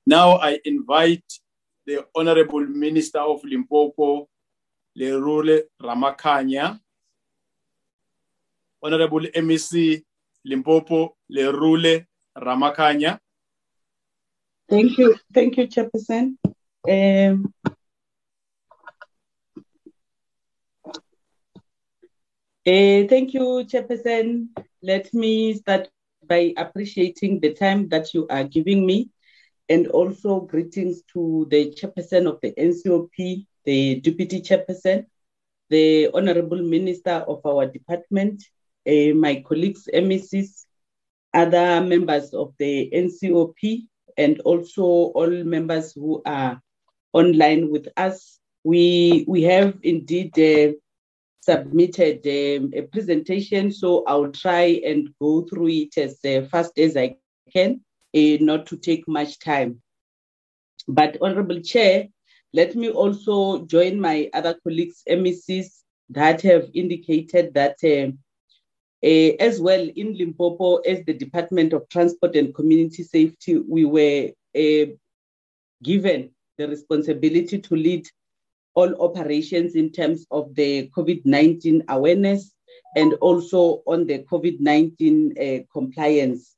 Now 0.06 0.38
I 0.38 0.58
invite 0.64 1.24
the 1.86 2.06
Honorable 2.14 2.66
Minister 2.66 3.20
of 3.20 3.44
Limpopo, 3.44 4.28
Lerule 4.98 5.62
Ramakhanya, 5.80 6.80
Honorable 8.82 9.26
MEC 9.34 10.02
Limpopo, 10.44 11.16
Lerule 11.30 12.06
Ramakhanya. 12.36 13.18
Thank 14.68 14.98
you, 14.98 15.16
thank 15.32 15.56
you, 15.56 15.66
Chairperson. 15.66 16.36
Um, 16.88 17.52
uh, 22.68 23.08
thank 23.08 23.32
you, 23.34 23.64
Chairperson. 23.66 24.48
Let 24.82 25.12
me 25.14 25.54
start 25.54 25.88
by 26.26 26.52
appreciating 26.56 27.40
the 27.40 27.54
time 27.54 27.88
that 27.88 28.12
you 28.14 28.26
are 28.28 28.44
giving 28.44 28.86
me 28.86 29.10
and 29.68 29.86
also 29.88 30.40
greetings 30.40 31.02
to 31.14 31.46
the 31.50 31.72
chairperson 31.72 32.26
of 32.26 32.38
the 32.42 32.52
NCOP, 32.58 33.46
the 33.64 34.00
deputy 34.00 34.40
chairperson, 34.40 35.06
the 35.70 36.10
honorable 36.12 36.62
minister 36.62 37.24
of 37.26 37.44
our 37.46 37.66
department, 37.66 38.42
uh, 38.86 39.14
my 39.14 39.42
colleagues, 39.46 39.88
MECs, 39.92 40.66
other 41.34 41.80
members 41.80 42.34
of 42.34 42.54
the 42.58 42.90
NCOP, 42.92 43.86
and 44.16 44.40
also 44.40 44.82
all 44.82 45.30
members 45.44 45.92
who 45.92 46.22
are 46.26 46.60
online 47.12 47.70
with 47.70 47.88
us. 47.96 48.40
We, 48.64 49.24
we 49.28 49.42
have 49.44 49.78
indeed 49.82 50.38
uh, 50.38 50.72
submitted 51.48 52.18
um, 52.26 52.70
a 52.74 52.82
presentation, 52.82 53.72
so 53.72 54.04
I'll 54.06 54.30
try 54.30 54.82
and 54.84 55.08
go 55.18 55.42
through 55.42 55.68
it 55.68 55.96
as 55.96 56.18
uh, 56.24 56.46
fast 56.50 56.78
as 56.78 56.94
I 56.94 57.16
can, 57.50 57.80
uh, 58.14 58.36
not 58.40 58.66
to 58.66 58.76
take 58.76 59.08
much 59.08 59.38
time. 59.38 59.80
But 60.86 61.16
Honorable 61.22 61.60
Chair, 61.60 62.08
let 62.52 62.74
me 62.76 62.90
also 62.90 63.64
join 63.64 63.98
my 63.98 64.28
other 64.34 64.56
colleagues, 64.62 65.02
MECs, 65.08 65.84
that 66.10 66.42
have 66.42 66.68
indicated 66.74 67.54
that 67.54 67.76
uh, 67.82 68.12
uh, 69.06 69.32
as 69.40 69.58
well 69.60 69.88
in 69.96 70.18
Limpopo, 70.18 70.76
as 70.78 71.02
the 71.06 71.14
Department 71.14 71.72
of 71.72 71.88
Transport 71.88 72.36
and 72.36 72.54
Community 72.54 73.04
Safety, 73.04 73.58
we 73.58 73.84
were 73.86 74.32
uh, 74.54 74.86
given 75.82 76.30
the 76.58 76.68
responsibility 76.68 77.58
to 77.58 77.74
lead 77.74 78.06
all 78.78 78.94
operations 79.02 79.74
in 79.74 79.90
terms 79.90 80.24
of 80.30 80.54
the 80.54 80.88
COVID 80.96 81.22
19 81.24 81.82
awareness 81.88 82.52
and 82.94 83.12
also 83.14 83.82
on 83.88 84.06
the 84.06 84.20
COVID 84.30 84.60
19 84.60 85.34
uh, 85.36 85.72
compliance 85.72 86.54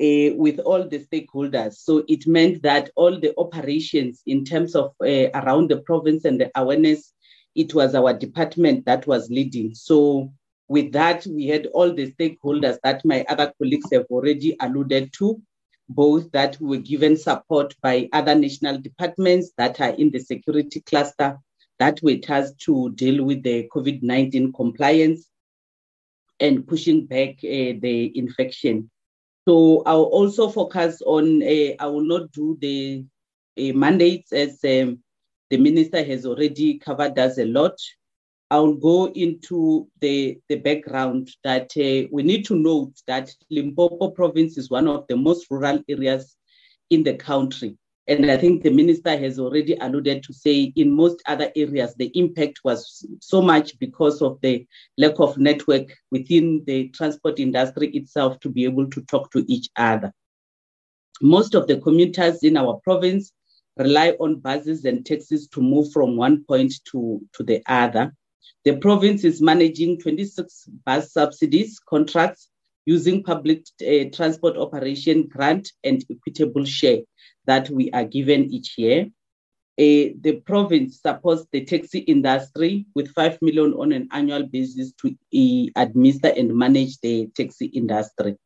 uh, 0.00 0.34
with 0.34 0.58
all 0.58 0.88
the 0.88 0.98
stakeholders. 1.06 1.74
So 1.74 2.02
it 2.08 2.26
meant 2.26 2.62
that 2.62 2.90
all 2.96 3.20
the 3.20 3.32
operations 3.38 4.22
in 4.26 4.44
terms 4.44 4.74
of 4.74 4.92
uh, 5.00 5.30
around 5.40 5.70
the 5.70 5.82
province 5.86 6.24
and 6.24 6.40
the 6.40 6.50
awareness, 6.56 7.12
it 7.54 7.72
was 7.74 7.94
our 7.94 8.12
department 8.12 8.84
that 8.86 9.06
was 9.06 9.30
leading. 9.30 9.76
So 9.76 10.32
with 10.66 10.90
that, 10.92 11.24
we 11.28 11.46
had 11.46 11.66
all 11.66 11.94
the 11.94 12.10
stakeholders 12.10 12.78
that 12.82 13.04
my 13.04 13.24
other 13.28 13.52
colleagues 13.56 13.92
have 13.92 14.06
already 14.10 14.56
alluded 14.58 15.12
to, 15.18 15.40
both 15.88 16.32
that 16.32 16.60
were 16.60 16.78
given 16.78 17.16
support 17.16 17.76
by 17.80 18.08
other 18.12 18.34
national 18.34 18.78
departments 18.80 19.52
that 19.58 19.80
are 19.80 19.90
in 19.90 20.10
the 20.10 20.18
security 20.18 20.80
cluster 20.80 21.38
that 21.82 22.00
were 22.00 22.16
tasked 22.16 22.60
to 22.60 22.92
deal 22.92 23.24
with 23.24 23.42
the 23.42 23.68
COVID 23.74 24.04
19 24.04 24.52
compliance 24.52 25.28
and 26.38 26.64
pushing 26.64 27.06
back 27.06 27.30
uh, 27.38 27.74
the 27.84 28.12
infection. 28.14 28.88
So 29.48 29.82
I'll 29.84 30.12
also 30.18 30.48
focus 30.48 31.02
on, 31.04 31.42
uh, 31.42 31.74
I 31.80 31.86
will 31.86 32.04
not 32.04 32.30
do 32.30 32.56
the 32.60 33.04
uh, 33.58 33.72
mandates 33.74 34.32
as 34.32 34.60
um, 34.62 35.00
the 35.50 35.56
minister 35.56 36.04
has 36.04 36.24
already 36.24 36.78
covered 36.78 37.18
us 37.18 37.38
a 37.38 37.46
lot. 37.46 37.76
I'll 38.52 38.74
go 38.74 39.08
into 39.08 39.88
the, 40.00 40.38
the 40.48 40.60
background 40.60 41.30
that 41.42 41.72
uh, 41.76 42.06
we 42.12 42.22
need 42.22 42.44
to 42.44 42.54
note 42.54 42.92
that 43.08 43.34
Limpopo 43.50 44.10
province 44.10 44.56
is 44.56 44.70
one 44.70 44.86
of 44.86 45.04
the 45.08 45.16
most 45.16 45.48
rural 45.50 45.82
areas 45.88 46.36
in 46.90 47.02
the 47.02 47.14
country. 47.14 47.76
And 48.08 48.28
I 48.30 48.36
think 48.36 48.62
the 48.62 48.70
minister 48.70 49.16
has 49.16 49.38
already 49.38 49.74
alluded 49.80 50.24
to 50.24 50.32
say 50.32 50.72
in 50.74 50.90
most 50.90 51.22
other 51.26 51.52
areas, 51.54 51.94
the 51.94 52.10
impact 52.18 52.60
was 52.64 53.06
so 53.20 53.40
much 53.40 53.78
because 53.78 54.20
of 54.20 54.40
the 54.40 54.66
lack 54.98 55.20
of 55.20 55.38
network 55.38 55.96
within 56.10 56.64
the 56.66 56.88
transport 56.88 57.38
industry 57.38 57.90
itself 57.90 58.40
to 58.40 58.48
be 58.48 58.64
able 58.64 58.90
to 58.90 59.02
talk 59.02 59.30
to 59.32 59.44
each 59.46 59.68
other. 59.76 60.12
Most 61.20 61.54
of 61.54 61.68
the 61.68 61.78
commuters 61.78 62.42
in 62.42 62.56
our 62.56 62.80
province 62.82 63.32
rely 63.76 64.10
on 64.18 64.40
buses 64.40 64.84
and 64.84 65.06
taxis 65.06 65.46
to 65.48 65.60
move 65.60 65.92
from 65.92 66.16
one 66.16 66.44
point 66.44 66.74
to, 66.90 67.20
to 67.34 67.44
the 67.44 67.62
other. 67.66 68.12
The 68.64 68.76
province 68.78 69.22
is 69.22 69.40
managing 69.40 70.00
26 70.00 70.68
bus 70.84 71.12
subsidies 71.12 71.78
contracts 71.78 72.48
using 72.84 73.22
public 73.22 73.64
uh, 73.80 74.10
transport 74.12 74.56
operation 74.56 75.28
grant 75.28 75.70
and 75.84 76.04
equitable 76.10 76.64
share 76.64 76.98
that 77.46 77.68
we 77.70 77.90
are 77.92 78.04
given 78.04 78.44
each 78.44 78.76
year. 78.78 79.06
Uh, 79.78 80.12
the 80.20 80.42
province 80.44 81.00
supports 81.00 81.46
the 81.50 81.64
taxi 81.64 82.00
industry 82.00 82.86
with 82.94 83.08
5 83.12 83.38
million 83.40 83.72
on 83.74 83.92
an 83.92 84.06
annual 84.12 84.46
basis 84.46 84.92
to 85.00 85.08
uh, 85.08 85.80
administer 85.80 86.28
and 86.28 86.54
manage 86.54 86.98
the 87.00 87.26
taxi 87.34 87.66
industry. 87.66 88.36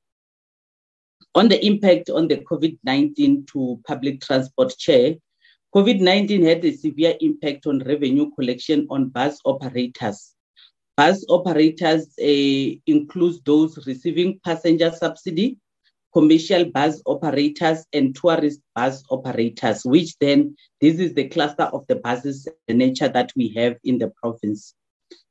On 1.34 1.48
the 1.48 1.64
impact 1.66 2.10
on 2.10 2.28
the 2.28 2.38
COVID 2.38 2.78
19 2.84 3.46
to 3.52 3.80
public 3.86 4.20
transport 4.20 4.76
chair, 4.78 5.16
COVID 5.74 6.00
19 6.00 6.42
had 6.42 6.64
a 6.64 6.72
severe 6.72 7.14
impact 7.20 7.66
on 7.66 7.80
revenue 7.80 8.30
collection 8.34 8.86
on 8.88 9.10
bus 9.10 9.38
operators. 9.44 10.32
Bus 10.96 11.26
operators 11.28 12.06
uh, 12.18 12.78
include 12.86 13.44
those 13.44 13.86
receiving 13.86 14.40
passenger 14.44 14.90
subsidy, 14.90 15.58
commercial 16.16 16.64
bus 16.64 17.02
operators 17.04 17.84
and 17.92 18.16
tourist 18.16 18.62
bus 18.74 19.04
operators, 19.10 19.84
which 19.84 20.16
then 20.18 20.56
this 20.80 20.98
is 20.98 21.12
the 21.12 21.28
cluster 21.28 21.64
of 21.64 21.86
the 21.88 21.96
buses, 21.96 22.48
the 22.68 22.72
nature 22.72 23.08
that 23.08 23.30
we 23.36 23.48
have 23.48 23.76
in 23.84 23.98
the 23.98 24.10
province. 24.22 24.72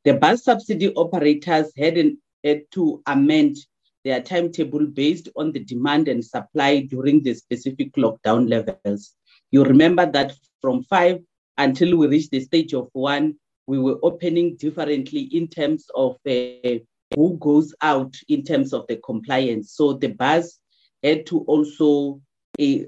The 0.04 0.14
bus 0.14 0.44
subsidy 0.44 0.94
operators 0.94 1.72
had, 1.76 1.98
an, 1.98 2.20
had 2.44 2.62
to 2.74 3.02
amend 3.08 3.58
their 4.04 4.22
timetable 4.22 4.86
based 4.86 5.28
on 5.36 5.52
the 5.54 5.62
demand 5.62 6.08
and 6.08 6.24
supply 6.24 6.82
during 6.82 7.24
the 7.24 7.34
specific 7.34 7.94
lockdown 7.94 8.48
levels. 8.48 9.16
You 9.50 9.64
remember 9.64 10.06
that 10.12 10.34
from 10.62 10.84
five 10.84 11.20
until 11.58 11.98
we 11.98 12.06
reached 12.06 12.30
the 12.30 12.42
stage 12.42 12.76
of 12.76 12.90
one, 12.94 13.38
we 13.66 13.80
were 13.80 13.98
opening 14.04 14.56
differently 14.58 15.22
in 15.32 15.48
terms 15.48 15.88
of 15.96 16.18
uh, 16.28 16.78
who 17.16 17.38
goes 17.40 17.74
out 17.82 18.16
in 18.28 18.44
terms 18.44 18.72
of 18.72 18.86
the 18.86 18.98
compliance. 18.98 19.74
So 19.74 19.94
the 19.94 20.10
bus 20.10 20.60
had 21.04 21.26
to 21.28 21.40
also 21.42 22.22
uh, 22.60 22.80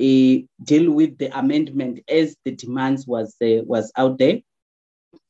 uh, 0.00 0.36
deal 0.64 0.90
with 0.92 1.18
the 1.18 1.30
amendment 1.38 2.00
as 2.08 2.36
the 2.44 2.52
demands 2.52 3.06
was 3.06 3.34
uh, 3.42 3.62
was 3.64 3.92
out 3.96 4.18
there. 4.18 4.40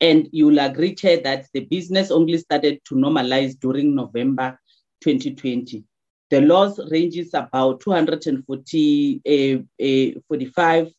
And 0.01 0.29
you'll 0.33 0.59
agree, 0.59 0.95
Chair, 0.95 1.21
that 1.23 1.47
the 1.53 1.61
business 1.61 2.11
only 2.11 2.39
started 2.39 2.81
to 2.87 2.95
normalize 2.95 3.59
during 3.59 3.95
November 3.95 4.59
2020. 5.03 5.85
The 6.31 6.41
loss 6.41 6.79
ranges 6.91 7.35
about 7.35 7.81
240, 7.81 9.63
45 10.29 10.93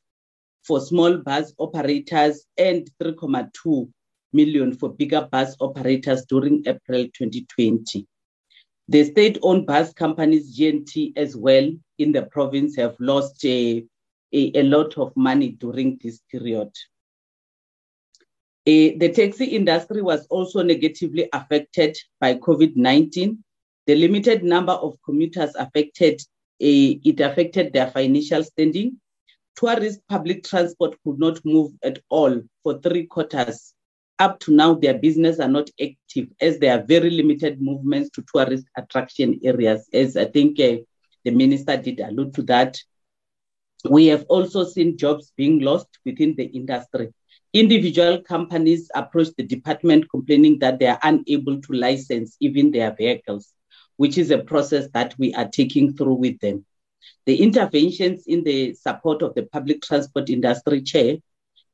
for 0.63 0.79
small 0.79 1.17
bus 1.17 1.53
operators 1.59 2.45
and 2.57 2.89
3.2 3.01 3.89
million 4.33 4.73
for 4.73 4.89
bigger 4.93 5.27
bus 5.31 5.55
operators 5.59 6.25
during 6.25 6.63
April 6.67 7.05
2020. 7.05 8.07
The 8.87 9.03
state-owned 9.03 9.65
bus 9.65 9.93
companies, 9.93 10.57
GNT, 10.57 11.13
as 11.17 11.35
well 11.35 11.71
in 11.97 12.11
the 12.11 12.23
province, 12.23 12.75
have 12.75 12.95
lost 12.99 13.43
a, 13.43 13.83
a, 14.31 14.59
a 14.59 14.63
lot 14.63 14.97
of 14.97 15.15
money 15.15 15.51
during 15.51 15.99
this 16.03 16.21
period. 16.31 16.69
Uh, 18.67 18.97
the 18.97 19.11
taxi 19.15 19.45
industry 19.45 20.01
was 20.01 20.25
also 20.27 20.63
negatively 20.63 21.29
affected 21.33 21.95
by 22.19 22.33
COVID-19. 22.33 23.37
The 23.85 23.95
limited 23.95 24.43
number 24.43 24.73
of 24.73 24.97
commuters 25.05 25.53
affected, 25.55 26.19
uh, 26.61 26.97
it 27.03 27.19
affected 27.19 27.73
their 27.73 27.91
financial 27.91 28.43
standing. 28.43 28.99
Tourist 29.55 29.99
public 30.09 30.43
transport 30.43 30.95
could 31.03 31.19
not 31.19 31.43
move 31.45 31.73
at 31.83 31.99
all 32.09 32.41
for 32.63 32.79
three 32.79 33.05
quarters 33.05 33.74
up 34.19 34.39
to 34.41 34.53
now, 34.53 34.73
their 34.73 34.97
business 34.97 35.39
are 35.39 35.49
not 35.49 35.69
active 35.81 36.29
as 36.39 36.59
there 36.59 36.77
are 36.77 36.85
very 36.85 37.09
limited 37.09 37.61
movements 37.61 38.09
to 38.11 38.23
tourist 38.33 38.65
attraction 38.77 39.39
areas, 39.43 39.89
as 39.93 40.15
I 40.15 40.25
think 40.25 40.59
uh, 40.59 40.77
the 41.23 41.31
minister 41.31 41.77
did 41.77 41.99
allude 41.99 42.33
to 42.35 42.43
that. 42.43 42.77
We 43.89 44.07
have 44.07 44.25
also 44.29 44.63
seen 44.63 44.97
jobs 44.97 45.33
being 45.35 45.59
lost 45.59 45.87
within 46.05 46.35
the 46.35 46.45
industry. 46.45 47.13
Individual 47.53 48.21
companies 48.21 48.89
approach 48.95 49.29
the 49.37 49.43
department 49.43 50.09
complaining 50.09 50.59
that 50.59 50.79
they 50.79 50.87
are 50.87 50.99
unable 51.03 51.61
to 51.61 51.73
license 51.73 52.35
even 52.39 52.71
their 52.71 52.93
vehicles, 52.95 53.53
which 53.97 54.17
is 54.17 54.31
a 54.31 54.39
process 54.39 54.87
that 54.93 55.15
we 55.17 55.33
are 55.35 55.47
taking 55.47 55.93
through 55.93 56.15
with 56.15 56.39
them. 56.39 56.65
The 57.25 57.41
interventions 57.41 58.23
in 58.27 58.43
the 58.43 58.73
support 58.73 59.21
of 59.21 59.35
the 59.35 59.43
public 59.43 59.81
transport 59.81 60.29
industry 60.29 60.81
chair, 60.81 61.17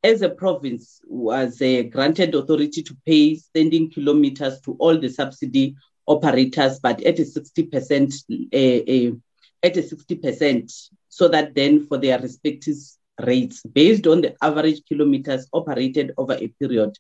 as 0.03 0.21
a 0.21 0.29
province, 0.29 0.99
was 1.07 1.61
uh, 1.61 1.83
granted 1.89 2.33
authority 2.33 2.81
to 2.83 2.97
pay 3.05 3.35
standing 3.35 3.91
kilometers 3.91 4.59
to 4.61 4.75
all 4.79 4.97
the 4.97 5.09
subsidy 5.09 5.75
operators, 6.07 6.79
but 6.79 7.01
at 7.03 7.19
a 7.19 7.23
60%, 7.23 8.13
uh, 8.31 9.11
uh, 9.11 9.15
at 9.63 9.77
a 9.77 9.81
60%, 9.81 10.89
so 11.09 11.27
that 11.27 11.53
then 11.53 11.85
for 11.85 11.97
their 11.97 12.19
respective 12.19 12.77
rates 13.21 13.61
based 13.63 14.07
on 14.07 14.21
the 14.21 14.35
average 14.41 14.81
kilometers 14.87 15.47
operated 15.53 16.13
over 16.17 16.33
a 16.33 16.47
period 16.47 16.97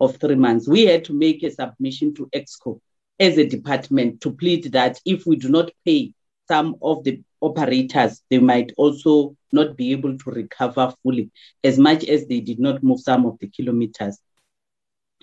of 0.00 0.16
three 0.16 0.36
months. 0.36 0.68
We 0.68 0.86
had 0.86 1.04
to 1.06 1.12
make 1.12 1.42
a 1.42 1.50
submission 1.50 2.14
to 2.14 2.28
EXCO 2.34 2.80
as 3.18 3.38
a 3.38 3.46
department 3.46 4.20
to 4.20 4.32
plead 4.32 4.72
that 4.72 5.00
if 5.04 5.26
we 5.26 5.36
do 5.36 5.48
not 5.48 5.70
pay 5.84 6.12
some 6.48 6.76
of 6.82 7.04
the 7.04 7.20
operators, 7.44 8.22
they 8.30 8.38
might 8.38 8.72
also 8.76 9.36
not 9.52 9.76
be 9.76 9.92
able 9.92 10.16
to 10.18 10.30
recover 10.30 10.92
fully 11.02 11.30
as 11.62 11.78
much 11.78 12.04
as 12.04 12.26
they 12.26 12.40
did 12.40 12.58
not 12.58 12.82
move 12.82 13.00
some 13.00 13.26
of 13.26 13.38
the 13.40 13.48
kilometers. 13.48 14.18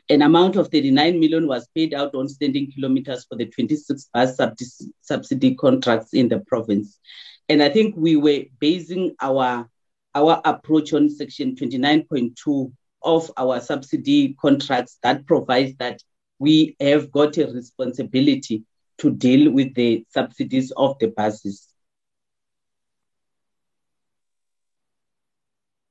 An 0.10 0.22
amount 0.22 0.56
of 0.56 0.70
39 0.70 1.20
million 1.20 1.48
was 1.48 1.68
paid 1.76 1.94
out 1.94 2.16
on 2.16 2.28
standing 2.28 2.72
kilometers 2.72 3.26
for 3.26 3.38
the 3.38 3.46
26 3.46 4.10
bus 4.14 4.38
subsidy 5.02 5.56
contracts 5.56 6.14
in 6.14 6.28
the 6.28 6.40
province. 6.40 7.00
And 7.48 7.64
I 7.64 7.70
think 7.70 7.96
we 7.98 8.16
were 8.16 8.44
basing 8.60 9.16
our 9.22 9.68
our 10.14 10.42
approach 10.44 10.94
on 10.94 11.10
section 11.10 11.56
29.2 11.56 12.72
of 13.04 13.32
our 13.38 13.62
subsidy 13.62 14.36
contracts 14.40 14.98
that 15.04 15.26
provides 15.26 15.76
that 15.78 16.02
we 16.40 16.76
have 16.80 17.12
got 17.12 17.38
a 17.38 17.46
responsibility 17.52 18.64
to 18.98 19.12
deal 19.12 19.52
with 19.52 19.74
the 19.76 20.06
subsidies 20.10 20.72
of 20.78 20.98
the 21.00 21.08
buses. 21.08 21.68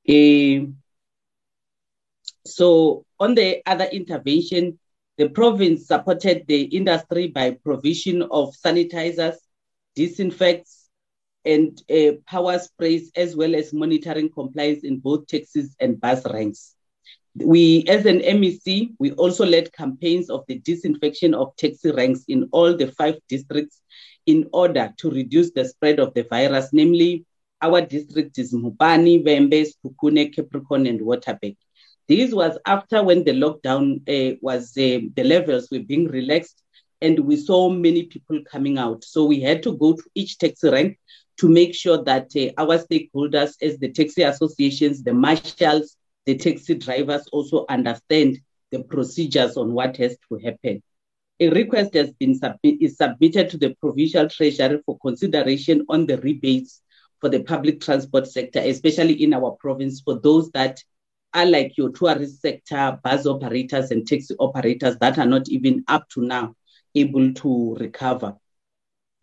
so 2.45 3.05
on 3.19 3.35
the 3.35 3.61
other 3.65 3.85
intervention, 3.85 4.79
the 5.17 5.29
province 5.29 5.87
supported 5.87 6.45
the 6.47 6.63
industry 6.63 7.27
by 7.27 7.51
provision 7.51 8.23
of 8.23 8.55
sanitizers, 8.55 9.35
disinfects, 9.95 10.89
and 11.45 11.81
uh, 11.89 12.13
power 12.27 12.59
sprays, 12.59 13.11
as 13.15 13.35
well 13.35 13.55
as 13.55 13.73
monitoring 13.73 14.29
compliance 14.29 14.83
in 14.83 14.99
both 14.99 15.27
taxis 15.27 15.75
and 15.79 15.99
bus 15.99 16.25
ranks. 16.31 16.75
We, 17.35 17.85
as 17.87 18.05
an 18.05 18.19
MEC, 18.19 18.95
we 18.99 19.11
also 19.13 19.45
led 19.45 19.71
campaigns 19.73 20.29
of 20.29 20.43
the 20.47 20.59
disinfection 20.59 21.33
of 21.33 21.55
taxi 21.55 21.91
ranks 21.91 22.25
in 22.27 22.49
all 22.51 22.75
the 22.75 22.87
five 22.91 23.15
districts 23.29 23.81
in 24.25 24.49
order 24.53 24.93
to 24.97 25.09
reduce 25.09 25.51
the 25.51 25.65
spread 25.65 25.99
of 25.99 26.13
the 26.13 26.23
virus, 26.23 26.69
namely 26.73 27.25
our 27.61 27.81
district 27.81 28.37
is 28.39 28.53
Mopani, 28.53 29.23
Vhembe, 29.23 29.65
Sekhukhune, 29.65 30.33
Capricorn, 30.35 30.87
and 30.87 31.01
Waterberg. 31.01 31.55
This 32.07 32.33
was 32.33 32.57
after 32.65 33.03
when 33.03 33.23
the 33.23 33.31
lockdown 33.31 34.01
uh, 34.09 34.35
was, 34.41 34.69
uh, 34.77 34.99
the 35.15 35.23
levels 35.23 35.69
were 35.71 35.79
being 35.79 36.07
relaxed 36.07 36.61
and 37.01 37.19
we 37.19 37.35
saw 37.35 37.69
many 37.69 38.03
people 38.03 38.41
coming 38.51 38.77
out. 38.77 39.03
So 39.03 39.25
we 39.25 39.41
had 39.41 39.63
to 39.63 39.77
go 39.77 39.93
to 39.93 40.03
each 40.13 40.37
taxi 40.37 40.69
rank 40.69 40.99
to 41.37 41.47
make 41.49 41.73
sure 41.73 42.03
that 42.03 42.31
uh, 42.35 42.61
our 42.61 42.77
stakeholders, 42.77 43.53
as 43.61 43.77
the 43.79 43.91
taxi 43.91 44.23
associations, 44.23 45.03
the 45.03 45.13
marshals, 45.13 45.95
the 46.25 46.37
taxi 46.37 46.75
drivers 46.75 47.27
also 47.31 47.65
understand 47.69 48.39
the 48.71 48.83
procedures 48.83 49.57
on 49.57 49.73
what 49.73 49.97
has 49.97 50.17
to 50.29 50.37
happen. 50.43 50.81
A 51.39 51.49
request 51.49 51.95
has 51.95 52.11
been 52.11 52.39
is 52.63 52.97
submitted 52.97 53.49
to 53.49 53.57
the 53.57 53.75
provincial 53.81 54.29
treasury 54.29 54.79
for 54.85 54.99
consideration 54.99 55.83
on 55.89 56.05
the 56.05 56.17
rebates 56.17 56.81
for 57.21 57.29
the 57.29 57.43
public 57.43 57.79
transport 57.79 58.27
sector, 58.27 58.59
especially 58.59 59.23
in 59.23 59.33
our 59.33 59.51
province, 59.51 60.01
for 60.01 60.19
those 60.19 60.49
that 60.51 60.83
are 61.33 61.45
like 61.45 61.77
your 61.77 61.91
tourist 61.91 62.41
sector, 62.41 62.99
bus 63.03 63.25
operators, 63.25 63.91
and 63.91 64.05
taxi 64.05 64.35
operators 64.39 64.97
that 64.97 65.17
are 65.17 65.25
not 65.25 65.47
even 65.47 65.83
up 65.87 66.09
to 66.09 66.21
now 66.21 66.55
able 66.95 67.33
to 67.33 67.75
recover. 67.79 68.35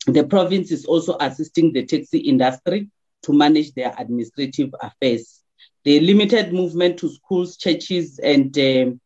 The 0.06 0.24
province 0.24 0.70
is 0.70 0.86
also 0.86 1.16
assisting 1.20 1.72
the 1.72 1.84
taxi 1.84 2.18
industry 2.18 2.88
to 3.24 3.32
manage 3.32 3.74
their 3.74 3.94
administrative 3.98 4.74
affairs. 4.80 5.42
The 5.84 6.00
limited 6.00 6.52
movement 6.52 6.98
to 7.00 7.10
schools, 7.10 7.56
churches, 7.56 8.18
and 8.18 8.56
um, 8.58 9.00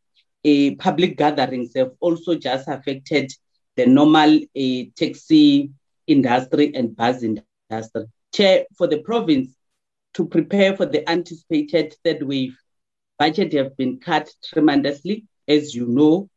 uh, 0.45 0.75
public 0.79 1.17
gatherings 1.17 1.73
have 1.75 1.93
also 1.99 2.35
just 2.35 2.69
affected 2.69 3.33
the 3.77 3.87
normal 3.87 4.37
uh, 4.37 4.83
taxi 4.97 5.71
industry 6.07 6.73
and 6.75 6.95
bus 6.95 7.23
industry. 7.23 8.07
Chair, 8.33 8.65
for 8.77 8.87
the 8.87 8.99
province 8.99 9.55
to 10.15 10.27
prepare 10.27 10.77
for 10.77 10.87
the 10.87 11.09
anticipated 11.09 11.95
third 12.05 12.23
wave, 12.23 12.57
budget 13.19 13.53
have 13.53 13.77
been 13.77 13.99
cut 13.99 14.31
tremendously, 14.45 15.27
as 15.49 15.75
you 15.75 15.87
know. 15.87 16.29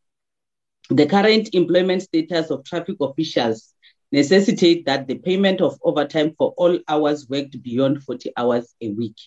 The 0.90 1.06
current 1.08 1.50
employment 1.54 2.04
status 2.04 2.52
of 2.52 2.64
traffic 2.64 2.98
officials 3.00 3.74
necessitate 4.12 4.86
that 4.86 5.08
the 5.08 5.16
payment 5.16 5.62
of 5.62 5.80
overtime 5.84 6.34
for 6.38 6.54
all 6.58 6.80
hours 6.88 7.28
worked 7.28 7.62
beyond 7.64 8.04
40 8.04 8.32
hours 8.38 8.76
a 8.82 8.92
week. 8.92 9.18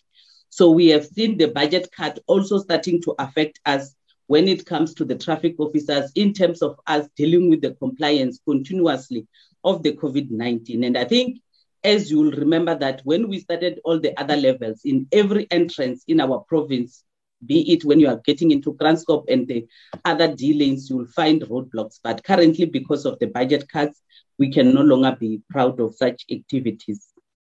So 0.51 0.71
we 0.71 0.89
have 0.89 1.07
seen 1.07 1.37
the 1.37 1.49
budget 1.49 1.89
cut 1.95 2.19
also 2.27 2.59
starting 2.59 3.03
to 3.03 3.15
affect 3.19 3.61
us 3.67 3.95
when 4.29 4.47
it 4.47 4.67
comes 4.67 4.95
to 4.95 5.05
the 5.05 5.17
traffic 5.17 5.57
officers 5.59 6.13
in 6.15 6.33
terms 6.33 6.63
of 6.63 6.79
us 6.87 7.09
dealing 7.17 7.51
with 7.51 7.63
the 7.63 7.73
compliance 7.73 8.39
continuously 8.47 9.27
of 9.65 9.83
the 9.83 9.93
COVID 9.93 10.31
19. 10.31 10.85
And 10.85 10.97
I 10.97 11.05
think, 11.05 11.39
as 11.85 12.11
you'll 12.11 12.33
remember, 12.33 12.75
that 12.77 13.01
when 13.05 13.29
we 13.29 13.41
started 13.41 13.81
all 13.85 13.99
the 14.01 14.19
other 14.19 14.37
levels 14.37 14.83
in 14.85 15.07
every 15.13 15.47
entrance 15.51 16.05
in 16.09 16.21
our 16.21 16.41
province, 16.49 17.05
be 17.45 17.73
it 17.73 17.85
when 17.85 18.01
you 18.01 18.09
are 18.09 18.21
getting 18.25 18.51
into 18.51 18.75
Transcorp 18.75 19.25
and 19.29 19.47
the 19.47 19.67
other 20.05 20.35
D 20.35 20.55
lanes, 20.55 20.91
you'll 20.91 21.07
find 21.07 21.43
roadblocks. 21.43 22.01
But 22.03 22.25
currently, 22.25 22.67
because 22.67 23.07
of 23.07 23.19
the 23.21 23.27
budget 23.27 23.69
cuts, 23.69 24.03
we 24.39 24.51
can 24.51 24.75
no 24.75 24.83
longer 24.83 25.17
be 25.19 25.41
proud 25.49 25.81
of 25.81 25.95
such 25.95 26.25
activities. 26.31 27.07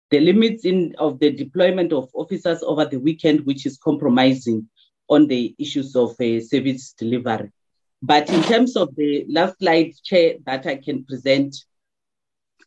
The 0.09 0.19
limits 0.19 0.65
in, 0.65 0.95
of 0.97 1.19
the 1.19 1.31
deployment 1.31 1.93
of 1.93 2.09
officers 2.13 2.63
over 2.63 2.85
the 2.85 2.99
weekend, 2.99 3.45
which 3.45 3.65
is 3.65 3.77
compromising 3.77 4.69
on 5.09 5.27
the 5.27 5.55
issues 5.57 5.95
of 5.95 6.11
uh, 6.19 6.41
service 6.41 6.93
delivery. 6.97 7.51
But 8.01 8.29
in 8.29 8.41
terms 8.43 8.75
of 8.75 8.95
the 8.95 9.25
last 9.29 9.59
slide, 9.59 9.93
Chair, 10.03 10.35
that 10.45 10.65
I 10.65 10.77
can 10.77 11.05
present, 11.05 11.55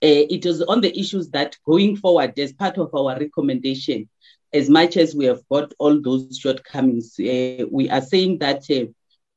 it 0.07 0.47
is 0.47 0.63
on 0.63 0.81
the 0.81 0.99
issues 0.99 1.31
that 1.31 1.57
going 1.65 1.97
forward, 1.97 2.39
as 2.39 2.53
part 2.53 2.79
of 2.79 2.95
our 2.95 3.19
recommendation, 3.19 4.09
as 4.53 4.71
much 4.71 4.97
as 4.97 5.15
we 5.15 5.25
have 5.25 5.41
got 5.51 5.73
all 5.79 6.01
those 6.01 6.39
shortcomings, 6.39 7.19
uh, 7.19 7.65
we 7.71 7.91
are 7.91 8.01
saying 8.01 8.39
that 8.39 8.65
uh, 8.71 8.87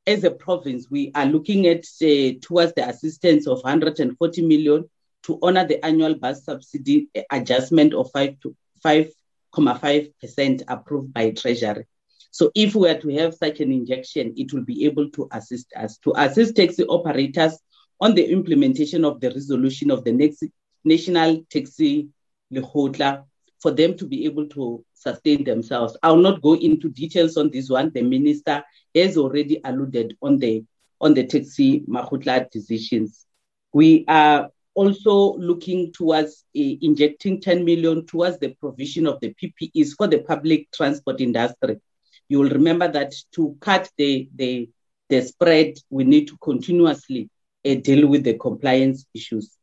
as 0.06 0.24
a 0.24 0.30
province, 0.30 0.88
we 0.90 1.10
are 1.14 1.26
looking 1.26 1.66
at 1.66 1.84
uh, 2.02 2.38
towards 2.40 2.72
the 2.74 2.88
assistance 2.88 3.46
of 3.46 3.58
140 3.62 4.46
million 4.46 4.88
to 5.24 5.38
honor 5.42 5.66
the 5.66 5.84
annual 5.84 6.14
bus 6.14 6.44
subsidy 6.44 7.08
adjustment 7.30 7.92
of 7.94 8.10
5 8.12 8.36
to 8.40 8.56
5.5% 8.84 10.62
approved 10.68 11.12
by 11.12 11.30
Treasury. 11.30 11.84
So 12.30 12.50
if 12.54 12.74
we 12.74 12.82
were 12.82 13.00
to 13.00 13.08
have 13.16 13.34
such 13.34 13.60
an 13.60 13.72
injection, 13.72 14.34
it 14.36 14.52
will 14.52 14.64
be 14.64 14.84
able 14.84 15.10
to 15.10 15.28
assist 15.32 15.72
us 15.76 15.98
to 15.98 16.12
assist 16.16 16.56
taxi 16.56 16.84
operators 16.84 17.58
on 18.00 18.14
the 18.14 18.24
implementation 18.24 19.04
of 19.04 19.20
the 19.20 19.30
resolution 19.30 19.90
of 19.90 20.04
the 20.04 20.12
next 20.12 20.44
national 20.84 21.44
taxi 21.50 22.08
Lekgotla 22.52 23.24
for 23.60 23.70
them 23.72 23.96
to 23.96 24.06
be 24.06 24.24
able 24.24 24.46
to 24.48 24.84
sustain 24.94 25.44
themselves. 25.44 25.96
I'll 26.02 26.16
not 26.16 26.42
go 26.42 26.54
into 26.54 26.88
details 26.88 27.36
on 27.36 27.50
this 27.50 27.68
one. 27.68 27.90
The 27.92 28.02
minister 28.02 28.62
has 28.94 29.16
already 29.16 29.60
alluded 29.64 30.16
on 30.22 30.38
the 30.38 30.64
on 31.00 31.14
the 31.14 31.26
taxi 31.26 31.80
Makgotla 31.88 32.50
decisions. 32.50 33.26
We 33.72 34.04
are 34.08 34.50
also 34.74 35.36
looking 35.38 35.92
towards 35.92 36.44
uh, 36.56 36.74
injecting 36.80 37.40
10 37.40 37.64
million 37.64 38.06
towards 38.06 38.38
the 38.38 38.50
provision 38.54 39.06
of 39.06 39.20
the 39.20 39.34
PPEs 39.34 39.96
for 39.96 40.06
the 40.06 40.20
public 40.20 40.70
transport 40.72 41.20
industry. 41.20 41.80
You 42.28 42.40
will 42.40 42.50
remember 42.50 42.88
that 42.88 43.14
to 43.32 43.56
cut 43.60 43.90
the, 43.96 44.28
the, 44.34 44.70
the 45.08 45.22
spread, 45.22 45.74
we 45.90 46.04
need 46.04 46.28
to 46.28 46.36
continuously 46.38 47.30
uh, 47.66 47.74
deal 47.74 48.06
with 48.06 48.24
the 48.24 48.34
compliance 48.34 49.04
issues. 49.14 49.57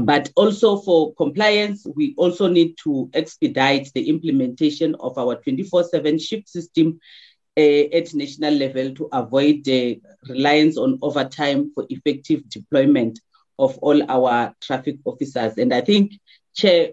But 0.00 0.30
also 0.36 0.76
for 0.78 1.14
compliance, 1.14 1.86
we 1.94 2.14
also 2.18 2.48
need 2.48 2.76
to 2.84 3.08
expedite 3.14 3.90
the 3.94 4.08
implementation 4.08 4.94
of 5.00 5.16
our 5.16 5.36
24 5.36 5.84
7 5.84 6.18
shift 6.18 6.48
system 6.48 7.00
uh, 7.56 7.60
at 7.60 8.12
national 8.14 8.54
level 8.54 8.94
to 8.94 9.08
avoid 9.12 9.64
the 9.64 10.00
reliance 10.28 10.76
on 10.76 10.98
overtime 11.00 11.72
for 11.74 11.86
effective 11.88 12.46
deployment 12.50 13.20
of 13.58 13.78
all 13.78 14.02
our 14.10 14.54
traffic 14.60 14.96
officers. 15.06 15.56
And 15.56 15.72
I 15.72 15.80
think, 15.80 16.12
Chair, 16.54 16.90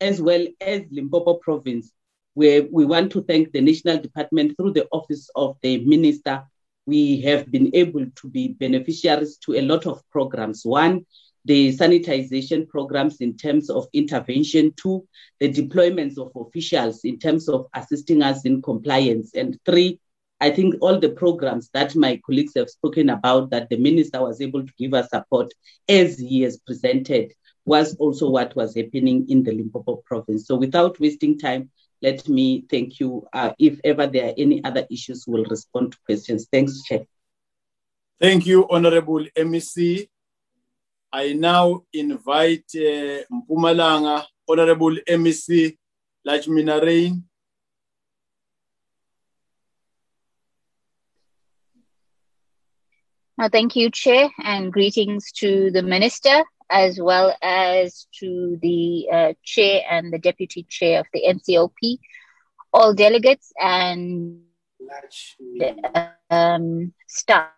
as 0.00 0.20
well 0.20 0.44
as 0.60 0.82
Limpopo 0.90 1.34
province, 1.34 1.92
where 2.34 2.64
we 2.70 2.84
want 2.84 3.12
to 3.12 3.22
thank 3.22 3.52
the 3.52 3.60
National 3.60 3.98
Department 3.98 4.56
through 4.56 4.72
the 4.72 4.88
Office 4.90 5.30
of 5.36 5.56
the 5.62 5.84
Minister. 5.84 6.42
We 6.86 7.20
have 7.22 7.50
been 7.50 7.70
able 7.74 8.06
to 8.06 8.28
be 8.28 8.48
beneficiaries 8.48 9.38
to 9.44 9.54
a 9.54 9.62
lot 9.62 9.86
of 9.86 10.02
programs. 10.10 10.66
One, 10.66 11.06
the 11.44 11.76
sanitization 11.76 12.68
programs 12.68 13.20
in 13.20 13.36
terms 13.36 13.68
of 13.70 13.86
intervention. 13.92 14.72
Two, 14.76 15.06
the 15.40 15.52
deployments 15.52 16.18
of 16.18 16.32
officials 16.34 17.04
in 17.04 17.18
terms 17.18 17.48
of 17.48 17.66
assisting 17.74 18.22
us 18.22 18.44
in 18.44 18.62
compliance. 18.62 19.34
And 19.34 19.58
three, 19.66 20.00
I 20.40 20.50
think 20.50 20.76
all 20.80 20.98
the 20.98 21.10
programs 21.10 21.70
that 21.74 21.94
my 21.94 22.20
colleagues 22.24 22.54
have 22.56 22.70
spoken 22.70 23.10
about 23.10 23.50
that 23.50 23.68
the 23.68 23.76
minister 23.76 24.20
was 24.20 24.40
able 24.40 24.66
to 24.66 24.72
give 24.78 24.94
us 24.94 25.10
support 25.10 25.52
as 25.88 26.18
he 26.18 26.42
has 26.42 26.58
presented 26.58 27.32
was 27.64 27.94
also 27.96 28.28
what 28.28 28.54
was 28.56 28.74
happening 28.74 29.26
in 29.28 29.42
the 29.42 29.52
Limpopo 29.52 29.96
province. 30.04 30.46
So 30.46 30.56
without 30.56 31.00
wasting 31.00 31.38
time, 31.38 31.70
let 32.02 32.28
me 32.28 32.64
thank 32.70 33.00
you. 33.00 33.26
Uh, 33.32 33.52
if 33.58 33.80
ever 33.84 34.06
there 34.06 34.28
are 34.28 34.34
any 34.36 34.62
other 34.64 34.86
issues, 34.90 35.24
we'll 35.26 35.44
respond 35.44 35.92
to 35.92 35.98
questions. 36.04 36.46
Thanks, 36.52 36.82
Chair. 36.82 37.06
Thank 38.20 38.46
you, 38.46 38.66
Honorable 38.68 39.24
MEC. 39.36 40.08
I 41.14 41.32
now 41.32 41.84
invite 41.92 42.64
uh, 42.74 43.22
Mpumalanga, 43.30 44.24
Honorable 44.48 44.96
MEC 45.08 45.78
Lachmina 46.26 46.82
Rain. 46.82 47.22
Uh, 53.40 53.48
thank 53.48 53.76
you, 53.76 53.92
Chair, 53.92 54.28
and 54.42 54.72
greetings 54.72 55.30
to 55.36 55.70
the 55.70 55.82
Minister 55.82 56.42
as 56.68 56.98
well 57.00 57.32
as 57.42 58.08
to 58.18 58.58
the 58.60 59.06
uh, 59.12 59.32
Chair 59.44 59.82
and 59.88 60.12
the 60.12 60.18
Deputy 60.18 60.66
Chair 60.68 60.98
of 60.98 61.06
the 61.12 61.22
NCOP, 61.28 61.98
all 62.72 62.92
delegates 62.92 63.52
and 63.60 64.42
um, 66.28 66.92
staff. 67.06 67.50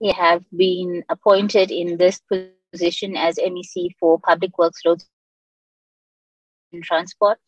He 0.00 0.10
have 0.12 0.44
been 0.56 1.04
appointed 1.08 1.70
in 1.70 1.98
this 1.98 2.20
position 2.72 3.16
as 3.16 3.36
MEC 3.36 3.94
for 4.00 4.18
Public 4.18 4.56
Works, 4.58 4.80
Roads 4.84 5.06
and 6.72 6.82
Transport 6.82 7.38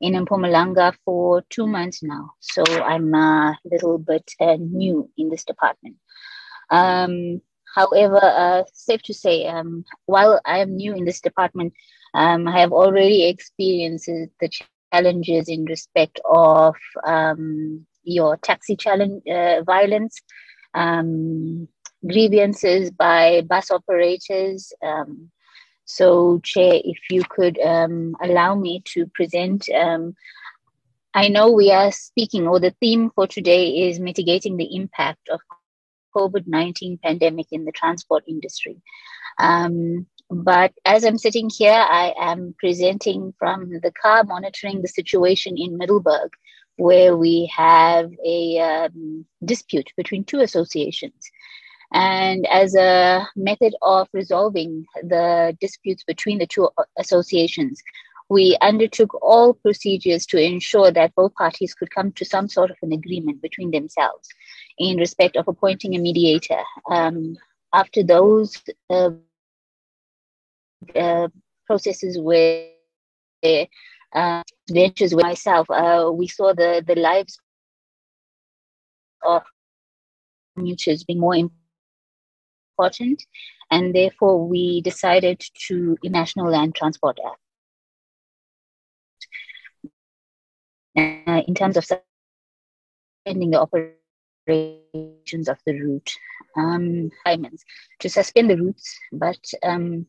in 0.00 0.14
Mpumalanga 0.14 0.94
for 1.04 1.42
two 1.50 1.66
months 1.66 2.02
now. 2.02 2.30
So 2.40 2.62
I'm 2.64 3.12
a 3.14 3.58
little 3.64 3.98
bit 3.98 4.30
uh, 4.40 4.56
new 4.58 5.10
in 5.16 5.30
this 5.30 5.44
department. 5.44 5.96
Um, 6.70 7.40
however, 7.74 8.20
uh, 8.22 8.62
safe 8.72 9.02
to 9.02 9.14
say, 9.14 9.46
um, 9.46 9.84
while 10.06 10.40
I 10.44 10.58
am 10.58 10.76
new 10.76 10.94
in 10.94 11.04
this 11.04 11.20
department, 11.20 11.72
um, 12.14 12.46
I 12.48 12.60
have 12.60 12.72
already 12.72 13.26
experienced 13.28 14.06
the 14.06 14.50
challenges 14.92 15.48
in 15.48 15.64
respect 15.64 16.20
of 16.24 16.76
um, 17.04 17.86
your 18.04 18.36
taxi 18.36 18.76
challenge 18.76 19.22
uh, 19.28 19.62
violence, 19.62 20.20
um, 20.74 21.68
grievances 22.06 22.90
by 22.90 23.42
bus 23.42 23.70
operators. 23.70 24.72
Um, 24.82 25.30
so, 25.84 26.40
Chair, 26.42 26.80
if 26.84 26.98
you 27.10 27.22
could 27.28 27.58
um, 27.60 28.16
allow 28.22 28.54
me 28.54 28.82
to 28.94 29.06
present. 29.14 29.68
Um, 29.68 30.14
I 31.14 31.28
know 31.28 31.50
we 31.50 31.70
are 31.70 31.92
speaking, 31.92 32.46
or 32.46 32.60
the 32.60 32.74
theme 32.78 33.10
for 33.14 33.26
today 33.26 33.88
is 33.88 33.98
mitigating 33.98 34.56
the 34.56 34.74
impact 34.76 35.28
of 35.30 35.40
COVID-19 36.14 37.00
pandemic 37.00 37.46
in 37.52 37.64
the 37.64 37.72
transport 37.72 38.24
industry. 38.28 38.82
Um, 39.38 40.06
but 40.28 40.72
as 40.84 41.04
I'm 41.04 41.18
sitting 41.18 41.48
here, 41.48 41.72
I 41.72 42.12
am 42.18 42.54
presenting 42.58 43.32
from 43.38 43.70
the 43.82 43.92
car 43.92 44.24
monitoring 44.24 44.82
the 44.82 44.88
situation 44.88 45.56
in 45.56 45.78
Middelburg, 45.78 46.30
where 46.76 47.16
we 47.16 47.50
have 47.54 48.10
a 48.24 48.58
um, 48.58 49.24
dispute 49.44 49.90
between 49.96 50.24
two 50.24 50.40
associations. 50.40 51.30
And 51.92 52.46
as 52.46 52.74
a 52.74 53.26
method 53.36 53.74
of 53.82 54.08
resolving 54.12 54.86
the 55.02 55.56
disputes 55.60 56.04
between 56.04 56.38
the 56.38 56.46
two 56.46 56.68
associations, 56.98 57.82
we 58.28 58.56
undertook 58.60 59.14
all 59.22 59.54
procedures 59.54 60.26
to 60.26 60.42
ensure 60.42 60.90
that 60.90 61.14
both 61.14 61.32
parties 61.34 61.74
could 61.74 61.90
come 61.90 62.10
to 62.12 62.24
some 62.24 62.48
sort 62.48 62.70
of 62.70 62.76
an 62.82 62.92
agreement 62.92 63.40
between 63.40 63.70
themselves 63.70 64.28
in 64.78 64.96
respect 64.96 65.36
of 65.36 65.46
appointing 65.46 65.94
a 65.94 65.98
mediator. 65.98 66.62
Um, 66.90 67.36
after 67.72 68.02
those 68.02 68.60
uh, 68.90 69.10
uh, 70.94 71.28
processes 71.66 72.18
were 72.18 72.66
uh, 73.44 74.42
ventures 74.68 75.14
with 75.14 75.24
myself, 75.24 75.70
uh, 75.70 76.10
we 76.12 76.26
saw 76.26 76.52
the, 76.52 76.82
the 76.84 76.96
lives 76.96 77.38
of 79.22 79.42
commuters 80.56 81.04
being 81.04 81.20
more 81.20 81.36
important 81.36 81.65
important, 82.76 83.24
and 83.70 83.94
therefore 83.94 84.46
we 84.46 84.80
decided 84.82 85.40
to 85.66 85.96
National 86.04 86.50
Land 86.50 86.74
Transport 86.74 87.18
Act. 87.26 87.40
Uh, 90.98 91.42
in 91.46 91.54
terms 91.54 91.76
of 91.76 91.84
suspending 91.84 93.50
the 93.50 93.60
operations 93.60 95.48
of 95.48 95.58
the 95.66 95.74
route, 95.74 96.10
um, 96.56 97.10
to 97.98 98.08
suspend 98.08 98.50
the 98.50 98.56
routes, 98.56 98.98
but 99.12 99.38
um, 99.62 100.06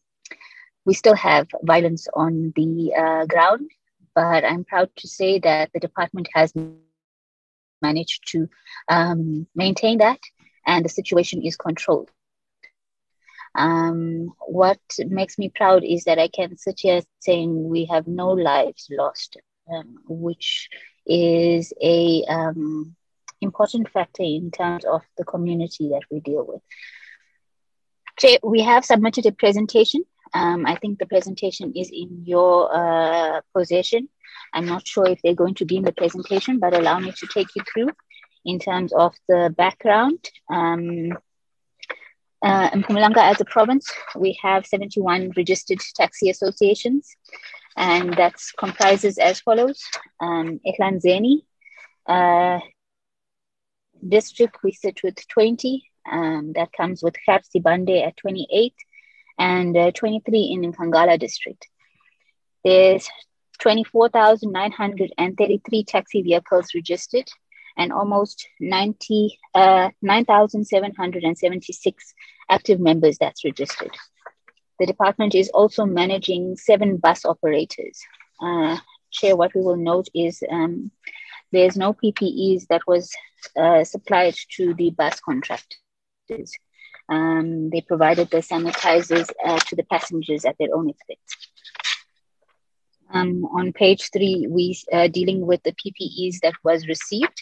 we 0.85 0.93
still 0.93 1.15
have 1.15 1.47
violence 1.63 2.07
on 2.13 2.53
the 2.55 2.93
uh, 2.97 3.25
ground. 3.25 3.69
But 4.15 4.43
I'm 4.45 4.63
proud 4.63 4.89
to 4.97 5.07
say 5.07 5.39
that 5.39 5.71
the 5.73 5.79
department 5.79 6.27
has 6.33 6.53
managed 7.81 8.27
to 8.31 8.47
um, 8.87 9.47
maintain 9.55 9.97
that, 9.99 10.19
and 10.65 10.85
the 10.85 10.89
situation 10.89 11.41
is 11.43 11.55
controlled. 11.57 12.09
Um, 13.57 14.33
what 14.45 14.79
makes 14.99 15.37
me 15.39 15.49
proud 15.49 15.83
is 15.83 16.03
that 16.03 16.19
I 16.19 16.27
can 16.27 16.57
sit 16.57 16.79
here 16.79 17.01
saying 17.19 17.67
we 17.67 17.85
have 17.85 18.07
no 18.07 18.29
lives 18.29 18.87
lost, 18.91 19.37
um, 19.73 19.97
which 20.07 20.69
is 21.07 21.73
a 21.81 22.23
um, 22.29 22.95
important 23.41 23.89
factor 23.89 24.23
in 24.23 24.51
terms 24.51 24.85
of 24.85 25.01
the 25.17 25.25
community 25.25 25.89
that 25.89 26.03
we 26.11 26.19
deal 26.19 26.45
with. 26.45 26.61
Okay, 28.19 28.37
we 28.43 28.61
have 28.61 28.85
submitted 28.85 29.25
a 29.25 29.31
presentation. 29.31 30.03
Um, 30.33 30.65
I 30.65 30.75
think 30.75 30.99
the 30.99 31.05
presentation 31.05 31.73
is 31.75 31.89
in 31.91 32.23
your 32.25 32.69
uh, 32.73 33.41
possession. 33.55 34.07
I'm 34.53 34.65
not 34.65 34.87
sure 34.87 35.07
if 35.07 35.19
they're 35.23 35.33
going 35.33 35.55
to 35.55 35.65
be 35.65 35.77
in 35.77 35.83
the 35.83 35.91
presentation, 35.91 36.59
but 36.59 36.73
allow 36.75 36.99
me 36.99 37.11
to 37.11 37.27
take 37.27 37.47
you 37.55 37.63
through 37.71 37.89
in 38.45 38.59
terms 38.59 38.93
of 38.93 39.15
the 39.27 39.53
background. 39.57 40.29
Um, 40.49 41.17
uh, 42.43 42.69
in 42.73 42.83
Mpumalanga 42.83 43.17
as 43.17 43.41
a 43.41 43.45
province, 43.45 43.91
we 44.15 44.37
have 44.41 44.65
71 44.65 45.31
registered 45.35 45.79
taxi 45.95 46.29
associations, 46.29 47.15
and 47.75 48.13
that 48.13 48.35
comprises 48.57 49.17
as 49.17 49.39
follows. 49.39 49.83
Um, 50.19 50.59
uh, 52.07 52.59
district, 54.07 54.57
we 54.63 54.71
sit 54.71 55.01
with 55.03 55.27
20. 55.27 55.83
Um, 56.09 56.53
that 56.53 56.71
comes 56.71 57.03
with 57.03 57.15
Gert 57.25 57.41
Sibande 57.43 58.01
at 58.05 58.15
28 58.17 58.73
and 59.37 59.75
uh, 59.75 59.91
23 59.91 60.53
in 60.53 60.61
Nkangala 60.71 61.19
district. 61.19 61.67
There's 62.63 63.09
24,933 63.59 65.83
taxi 65.83 66.21
vehicles 66.21 66.69
registered 66.73 67.29
and 67.77 67.93
almost 67.93 68.47
90, 68.59 69.39
uh, 69.53 69.89
9,776 70.01 72.13
active 72.49 72.79
members 72.79 73.17
that's 73.19 73.45
registered. 73.45 73.91
The 74.79 74.85
department 74.85 75.35
is 75.35 75.49
also 75.49 75.85
managing 75.85 76.55
seven 76.55 76.97
bus 76.97 77.25
operators. 77.25 77.99
Uh, 78.41 78.77
Chair, 79.11 79.35
what 79.35 79.53
we 79.55 79.61
will 79.61 79.77
note 79.77 80.07
is 80.13 80.43
um, 80.51 80.91
there's 81.51 81.77
no 81.77 81.93
PPEs 81.93 82.67
that 82.67 82.81
was 82.85 83.11
uh, 83.55 83.83
supplied 83.83 84.35
to 84.55 84.73
the 84.73 84.91
bus 84.91 85.19
contractors. 85.19 86.53
Um, 87.09 87.69
they 87.69 87.81
provided 87.81 88.29
the 88.29 88.37
sanitizers 88.37 89.29
uh, 89.45 89.59
to 89.59 89.75
the 89.75 89.83
passengers 89.83 90.45
at 90.45 90.57
their 90.59 90.75
own 90.75 90.89
expense. 90.89 91.19
Um, 93.13 93.45
on 93.45 93.71
page 93.71 94.09
three, 94.11 94.47
we 94.49 94.77
uh, 94.91 95.07
dealing 95.07 95.45
with 95.45 95.63
the 95.63 95.71
PPEs 95.71 96.41
that 96.41 96.53
was 96.63 96.87
received 96.87 97.41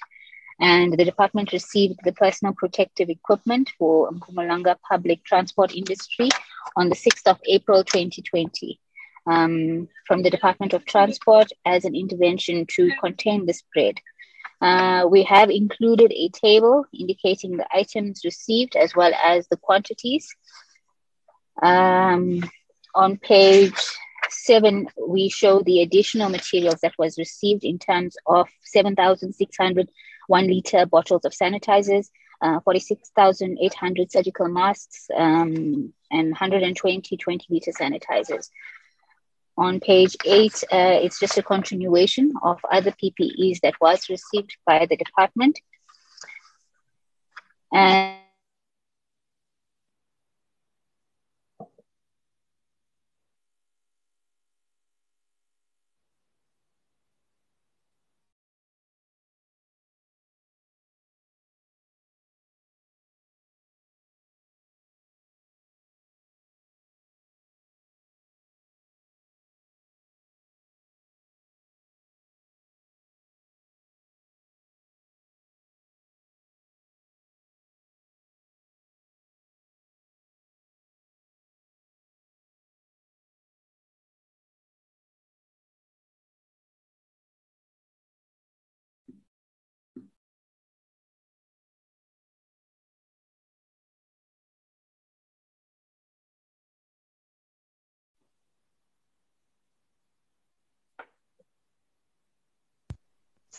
and 0.59 0.93
the 0.93 1.05
department 1.05 1.51
received 1.51 1.99
the 2.03 2.13
personal 2.13 2.53
protective 2.53 3.09
equipment 3.09 3.71
for 3.77 4.09
Mpumalanga 4.11 4.77
public 4.89 5.23
transport 5.23 5.75
industry 5.75 6.29
on 6.75 6.89
the 6.89 6.95
6th 6.95 7.27
of 7.27 7.39
April 7.45 7.83
2020 7.83 8.79
um, 9.27 9.89
from 10.07 10.23
the 10.23 10.29
Department 10.29 10.73
of 10.73 10.85
Transport 10.85 11.47
as 11.65 11.85
an 11.85 11.95
intervention 11.95 12.65
to 12.75 12.91
contain 13.01 13.45
the 13.45 13.53
spread. 13.53 13.99
Uh, 14.61 15.05
we 15.09 15.23
have 15.23 15.49
included 15.49 16.11
a 16.13 16.29
table 16.29 16.85
indicating 16.97 17.57
the 17.57 17.67
items 17.73 18.21
received 18.23 18.75
as 18.75 18.95
well 18.95 19.11
as 19.23 19.47
the 19.49 19.57
quantities. 19.57 20.33
Um, 21.61 22.49
on 22.93 23.17
page 23.17 23.75
seven, 24.29 24.87
we 25.07 25.29
show 25.29 25.61
the 25.61 25.81
additional 25.81 26.29
materials 26.29 26.79
that 26.81 26.93
was 26.97 27.17
received 27.17 27.63
in 27.63 27.79
terms 27.79 28.15
of 28.25 28.47
7,600 28.63 29.89
one 30.27 30.47
liter 30.47 30.85
bottles 30.85 31.25
of 31.25 31.33
sanitizers, 31.33 32.09
uh, 32.41 32.59
46,800 32.61 34.11
surgical 34.11 34.47
masks, 34.47 35.07
um, 35.15 35.93
and 36.11 36.29
120 36.29 37.17
20 37.17 37.45
liter 37.49 37.71
sanitizers. 37.71 38.49
On 39.57 39.79
page 39.79 40.17
eight, 40.25 40.63
uh, 40.71 40.99
it's 41.01 41.19
just 41.19 41.37
a 41.37 41.43
continuation 41.43 42.33
of 42.43 42.59
other 42.69 42.91
PPEs 42.91 43.61
that 43.61 43.75
was 43.79 44.09
received 44.09 44.57
by 44.65 44.85
the 44.85 44.97
department. 44.97 45.59
And 47.73 48.17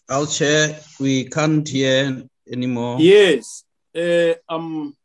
Al 0.08 0.26
Chair, 0.26 0.78
we 1.00 1.24
can't 1.24 1.66
hear 1.68 2.22
anymore. 2.50 2.98
Yes. 3.00 3.64
Uh, 3.94 4.34
I'm, 4.48 4.96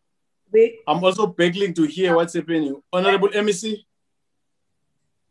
I'm 0.87 1.03
also 1.03 1.27
begging 1.27 1.73
to 1.73 1.83
hear 1.83 2.15
what's 2.15 2.33
happening. 2.33 2.81
Honorable 2.91 3.29
MEC? 3.29 3.77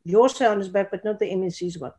Your 0.05 0.29
sound 0.29 0.63
is 0.63 0.69
back, 0.69 0.91
but 0.91 1.05
not 1.05 1.19
the 1.19 1.27
MEC's 1.27 1.79
one. 1.79 1.93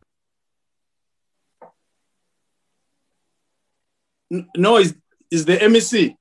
No, 4.55 4.77
is 4.77 4.95
is 5.29 5.45
the 5.45 5.57
MEC? 5.57 6.15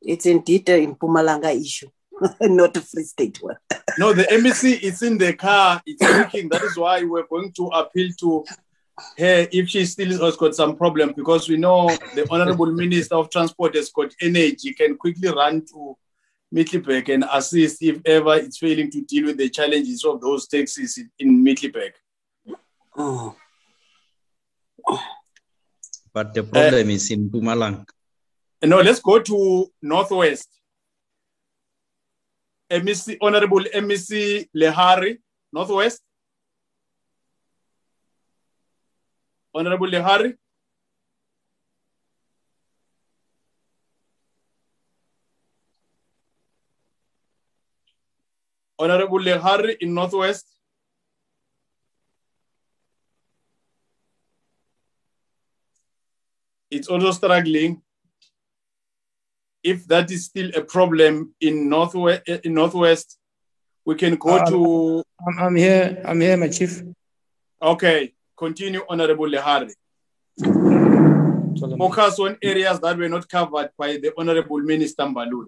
It's 0.00 0.26
indeed 0.26 0.68
in 0.68 0.96
Pumalanga 0.96 1.54
issue, 1.54 1.88
not 2.40 2.76
a 2.76 2.80
Free 2.80 3.04
State 3.04 3.38
one. 3.40 3.56
No, 3.98 4.12
the 4.12 4.24
MEC 4.24 4.80
is 4.82 5.02
in 5.02 5.18
the 5.18 5.34
car. 5.34 5.80
It's 5.86 6.02
working. 6.02 6.48
That 6.48 6.62
is 6.62 6.76
why 6.76 7.04
we're 7.04 7.26
going 7.26 7.52
to 7.52 7.66
appeal 7.66 8.10
to 8.20 8.44
her 9.18 9.46
if 9.50 9.68
she 9.68 9.84
still 9.86 10.24
has 10.24 10.36
got 10.36 10.54
some 10.54 10.76
problem 10.76 11.12
because 11.16 11.48
we 11.48 11.56
know 11.56 11.88
the 12.14 12.26
Honorable 12.30 12.66
Minister 12.82 13.16
of 13.16 13.30
Transport 13.30 13.74
has 13.74 13.90
got 13.90 14.12
energy, 14.20 14.72
can 14.72 14.96
quickly 14.96 15.28
run 15.28 15.64
to 15.66 15.96
Middelburg 16.52 17.08
and 17.08 17.24
assist 17.32 17.82
if 17.82 18.00
ever 18.04 18.36
it's 18.36 18.58
failing 18.58 18.90
to 18.90 19.00
deal 19.02 19.26
with 19.26 19.38
the 19.38 19.48
challenges 19.48 20.04
of 20.04 20.20
those 20.20 20.46
taxis 20.46 20.98
in, 20.98 21.10
in 21.18 21.42
Middelburg. 21.42 21.92
Oh. 22.96 23.34
But 26.12 26.32
the 26.32 26.44
problem 26.44 26.90
is 26.90 27.10
in 27.10 27.28
Pumalang. 27.28 27.84
Uh, 28.62 28.66
no, 28.66 28.80
let's 28.80 29.00
go 29.00 29.18
to 29.18 29.66
Northwest. 29.82 30.48
MEC, 32.70 33.18
Honorable 33.20 33.64
MEC 33.74 34.48
Lehari, 34.56 35.18
Northwest. 35.52 36.00
Honorable 39.54 39.86
Lehari. 39.86 40.34
Honorable 48.78 49.20
Lehari 49.20 49.76
in 49.80 49.94
Northwest. 49.94 50.46
It's 56.70 56.88
also 56.88 57.12
struggling. 57.12 57.82
If 59.62 59.86
that 59.86 60.10
is 60.10 60.24
still 60.26 60.50
a 60.56 60.62
problem 60.62 61.34
in 61.40 61.68
Northwest, 61.68 62.22
in 62.28 62.54
Northwest, 62.54 63.18
we 63.86 63.94
can 63.94 64.16
go 64.16 64.30
Uh, 64.30 64.44
to. 64.46 65.04
I'm, 65.26 65.38
I'm 65.38 65.56
here. 65.56 66.02
I'm 66.04 66.20
here, 66.20 66.36
my 66.36 66.48
chief. 66.48 66.82
Okay, 67.62 68.13
continue, 68.36 68.82
Honorable 68.88 69.26
Lehari. 69.26 69.72
Focus 71.78 72.18
on 72.18 72.36
areas 72.42 72.80
that 72.80 72.96
were 72.96 73.08
not 73.08 73.28
covered 73.28 73.70
by 73.78 73.96
the 73.96 74.12
Honorable 74.16 74.58
Minister 74.58 75.04
Mbalula. 75.04 75.46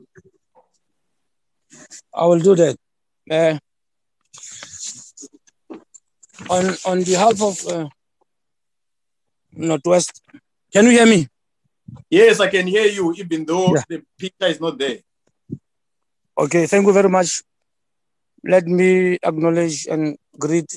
I 2.15 2.25
will 2.25 2.39
do 2.39 2.55
that. 2.55 2.77
Uh, 3.31 3.59
on 6.49 6.65
on 6.87 7.03
behalf 7.03 7.43
of 7.43 7.67
uh, 7.67 7.89
Northwest, 9.53 10.23
can 10.73 10.85
you 10.85 10.93
hear 10.93 11.07
me? 11.07 11.29
Yes, 12.11 12.41
I 12.41 12.49
can 12.49 12.67
hear 12.67 12.87
you, 12.87 13.13
even 13.15 13.45
though 13.45 13.75
the 13.89 14.03
picture 14.19 14.47
is 14.47 14.61
not 14.61 14.79
there. 14.79 14.99
Okay, 16.39 16.67
thank 16.67 16.87
you 16.87 16.93
very 16.93 17.09
much. 17.09 17.43
Let 18.45 18.67
me 18.67 19.19
acknowledge 19.23 19.87
and 19.87 20.17
greet 20.39 20.71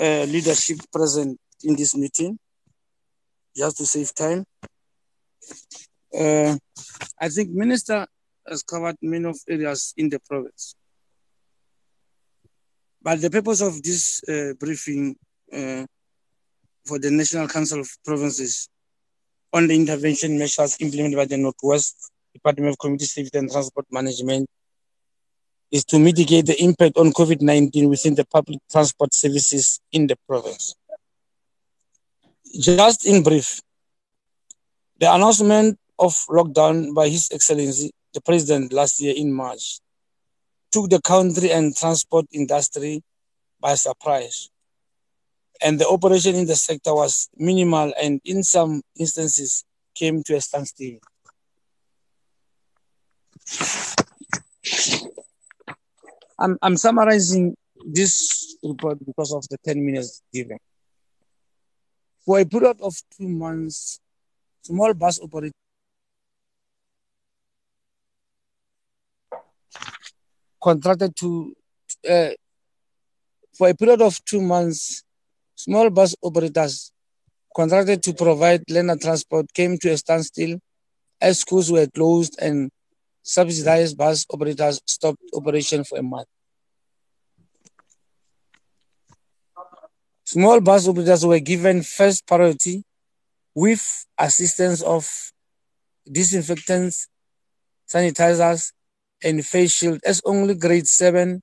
uh, 0.00 0.24
leadership 0.24 0.78
present 0.92 1.38
in 1.64 1.76
this 1.76 1.96
meeting, 1.96 2.38
just 3.56 3.76
to 3.78 3.86
save 3.86 4.14
time. 4.14 4.44
Uh, 6.14 6.56
I 7.20 7.28
think 7.28 7.50
Minister 7.50 8.06
has 8.46 8.62
covered 8.62 8.96
many 9.02 9.26
of 9.26 9.38
areas 9.48 9.92
in 9.96 10.08
the 10.08 10.20
province. 10.20 10.74
But 13.02 13.20
the 13.20 13.30
purpose 13.30 13.60
of 13.60 13.82
this 13.82 14.22
uh, 14.28 14.54
briefing 14.58 15.16
uh, 15.52 15.84
for 16.86 16.98
the 16.98 17.10
National 17.10 17.48
Council 17.48 17.80
of 17.80 17.88
Provinces 18.04 18.68
on 19.52 19.66
the 19.66 19.74
intervention 19.74 20.38
measures 20.38 20.76
implemented 20.80 21.16
by 21.16 21.24
the 21.24 21.36
Northwest 21.36 22.10
Department 22.34 22.70
of 22.70 22.78
Community 22.78 23.06
Safety 23.06 23.38
and 23.38 23.50
Transport 23.50 23.86
Management 23.90 24.48
is 25.70 25.84
to 25.84 25.98
mitigate 25.98 26.46
the 26.46 26.62
impact 26.62 26.96
on 26.96 27.12
COVID 27.12 27.42
19 27.42 27.88
within 27.88 28.14
the 28.14 28.24
public 28.24 28.58
transport 28.70 29.12
services 29.12 29.80
in 29.92 30.06
the 30.06 30.16
province. 30.26 30.74
Just 32.58 33.06
in 33.06 33.22
brief, 33.22 33.60
the 34.98 35.12
announcement 35.12 35.78
of 35.98 36.14
lockdown 36.30 36.94
by 36.94 37.08
His 37.08 37.28
Excellency 37.32 37.90
the 38.14 38.20
President 38.22 38.72
last 38.72 39.00
year 39.00 39.14
in 39.16 39.32
March 39.32 39.80
took 40.72 40.90
the 40.90 41.00
country 41.00 41.50
and 41.52 41.76
transport 41.76 42.26
industry 42.32 43.02
by 43.60 43.74
surprise. 43.74 44.50
And 45.60 45.78
the 45.78 45.88
operation 45.88 46.34
in 46.34 46.46
the 46.46 46.56
sector 46.56 46.94
was 46.94 47.28
minimal 47.36 47.92
and 48.00 48.20
in 48.24 48.42
some 48.42 48.82
instances 48.98 49.64
came 49.94 50.22
to 50.24 50.36
a 50.36 50.40
standstill. 50.40 50.98
I'm, 56.38 56.56
I'm 56.62 56.76
summarizing 56.76 57.56
this 57.84 58.56
report 58.62 58.98
because 59.04 59.32
of 59.32 59.48
the 59.48 59.58
10 59.64 59.84
minutes 59.84 60.22
given. 60.32 60.58
For 62.24 62.40
a 62.40 62.44
period 62.44 62.80
of 62.80 62.94
two 63.16 63.28
months, 63.28 64.00
small 64.62 64.94
bus 64.94 65.20
operators 65.20 65.52
contracted 70.62 71.16
to, 71.16 71.54
uh, 72.08 72.30
for 73.56 73.68
a 73.68 73.74
period 73.74 74.02
of 74.02 74.22
two 74.24 74.42
months, 74.42 75.02
small 75.54 75.90
bus 75.90 76.14
operators 76.22 76.92
contracted 77.56 78.02
to 78.02 78.12
provide 78.12 78.62
learner 78.68 78.96
transport 78.96 79.52
came 79.52 79.78
to 79.78 79.90
a 79.90 79.96
standstill 79.96 80.58
as 81.20 81.40
schools 81.40 81.72
were 81.72 81.86
closed 81.86 82.36
and 82.40 82.70
subsidized 83.28 83.96
bus 83.96 84.24
operators 84.32 84.80
stopped 84.86 85.22
operation 85.34 85.84
for 85.84 85.98
a 85.98 86.02
month. 86.02 86.28
Small 90.24 90.60
bus 90.60 90.88
operators 90.88 91.26
were 91.26 91.38
given 91.38 91.82
first 91.82 92.26
priority 92.26 92.84
with 93.54 94.06
assistance 94.18 94.82
of 94.82 95.04
disinfectants, 96.10 97.08
sanitizers, 97.86 98.72
and 99.22 99.44
face 99.44 99.72
shield 99.72 100.00
as 100.04 100.22
only 100.24 100.54
grade 100.54 100.86
7 100.86 101.42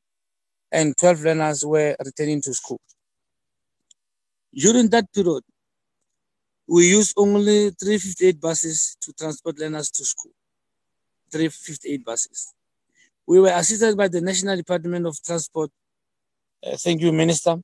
and 0.71 0.97
12 0.97 1.23
learners 1.23 1.65
were 1.65 1.95
returning 2.03 2.41
to 2.41 2.53
school. 2.53 2.79
During 4.53 4.89
that 4.89 5.11
period, 5.13 5.43
we 6.67 6.89
used 6.89 7.13
only 7.17 7.71
358 7.71 8.39
buses 8.39 8.97
to 9.01 9.13
transport 9.13 9.59
learners 9.59 9.91
to 9.91 10.05
school. 10.05 10.31
358 11.31 12.05
buses. 12.05 12.53
We 13.27 13.39
were 13.39 13.49
assisted 13.49 13.97
by 13.97 14.07
the 14.07 14.21
National 14.21 14.55
Department 14.55 15.07
of 15.07 15.17
Transport, 15.23 15.71
uh, 16.65 16.77
thank 16.77 17.01
you, 17.01 17.11
Minister, 17.11 17.57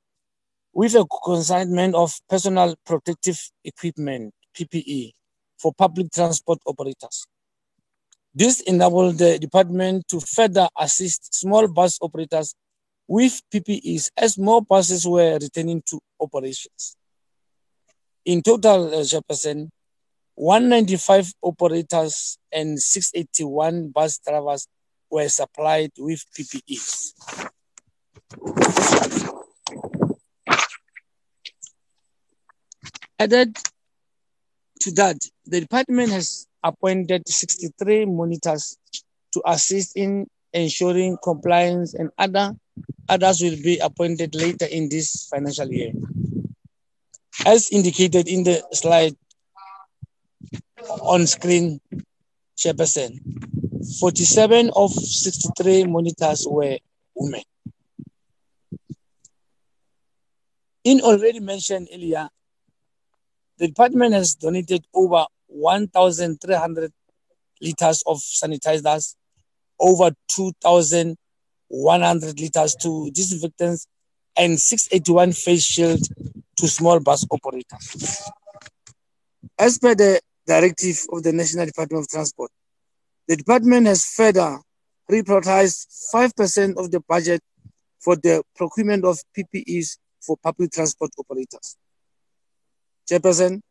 with 0.73 0.95
a 0.95 1.05
consignment 1.23 1.95
of 1.95 2.13
personal 2.29 2.75
protective 2.85 3.39
equipment, 3.63 4.33
PPE, 4.55 5.11
for 5.59 5.73
public 5.73 6.11
transport 6.11 6.59
operators. 6.65 7.25
This 8.33 8.61
enabled 8.61 9.17
the 9.17 9.37
department 9.37 10.07
to 10.07 10.19
further 10.21 10.67
assist 10.79 11.33
small 11.35 11.67
bus 11.67 11.99
operators 12.01 12.55
with 13.07 13.41
PPEs 13.53 14.09
as 14.17 14.37
more 14.37 14.61
buses 14.61 15.05
were 15.05 15.37
returning 15.41 15.83
to 15.87 15.99
operations. 16.19 16.95
In 18.23 18.41
total, 18.41 18.87
uh, 18.93 19.03
Chairperson, 19.03 19.69
195 20.35 21.33
operators 21.41 22.37
and 22.51 22.79
681 22.79 23.89
bus 23.89 24.19
drivers 24.25 24.67
were 25.09 25.27
supplied 25.27 25.91
with 25.97 26.23
PPEs. 26.37 27.13
Added 33.19 33.55
to 34.79 34.91
that, 34.93 35.17
the 35.45 35.61
department 35.61 36.11
has 36.11 36.47
appointed 36.63 37.27
63 37.27 38.05
monitors 38.05 38.77
to 39.33 39.41
assist 39.45 39.95
in 39.95 40.27
ensuring 40.53 41.17
compliance 41.23 41.93
and 41.93 42.09
other 42.17 42.55
others 43.09 43.41
will 43.41 43.57
be 43.63 43.77
appointed 43.79 44.33
later 44.35 44.65
in 44.65 44.89
this 44.89 45.27
financial 45.29 45.71
year. 45.71 45.91
As 47.45 47.71
indicated 47.71 48.27
in 48.27 48.43
the 48.43 48.63
slide 48.73 49.15
on 51.01 51.27
screen, 51.27 51.79
Chairperson, 52.57 53.19
47 53.99 54.71
of 54.75 54.91
63 54.91 55.85
monitors 55.85 56.47
were 56.49 56.77
women. 57.15 57.41
In 60.83 61.01
already 61.01 61.39
mentioned 61.39 61.89
earlier, 61.93 62.27
the 63.57 63.67
department 63.67 64.13
has 64.13 64.35
donated 64.35 64.85
over 64.93 65.25
1,300 65.47 66.91
liters 67.61 68.03
of 68.07 68.17
sanitizers, 68.17 69.15
over 69.79 70.11
2,100 70.29 72.39
liters 72.39 72.75
to 72.75 73.11
disinfectants, 73.11 73.85
and 74.35 74.59
681 74.59 75.33
face 75.33 75.63
shields 75.63 76.09
to 76.57 76.67
small 76.67 76.99
bus 76.99 77.25
operators. 77.29 78.23
As 79.59 79.77
per 79.77 79.93
the 79.93 80.19
directive 80.51 80.97
of 81.13 81.23
the 81.23 81.31
National 81.31 81.65
Department 81.65 82.03
of 82.03 82.09
Transport, 82.09 82.51
the 83.27 83.37
department 83.37 83.87
has 83.87 84.05
further 84.05 84.59
reprioritized 85.09 85.87
5% 86.13 86.77
of 86.77 86.91
the 86.91 86.99
budget 87.07 87.41
for 88.01 88.17
the 88.17 88.43
procurement 88.57 89.05
of 89.05 89.17
PPEs 89.37 89.97
for 90.19 90.35
public 90.43 90.71
transport 90.71 91.11
operators. 91.17 91.77
Chairperson, 93.09 93.61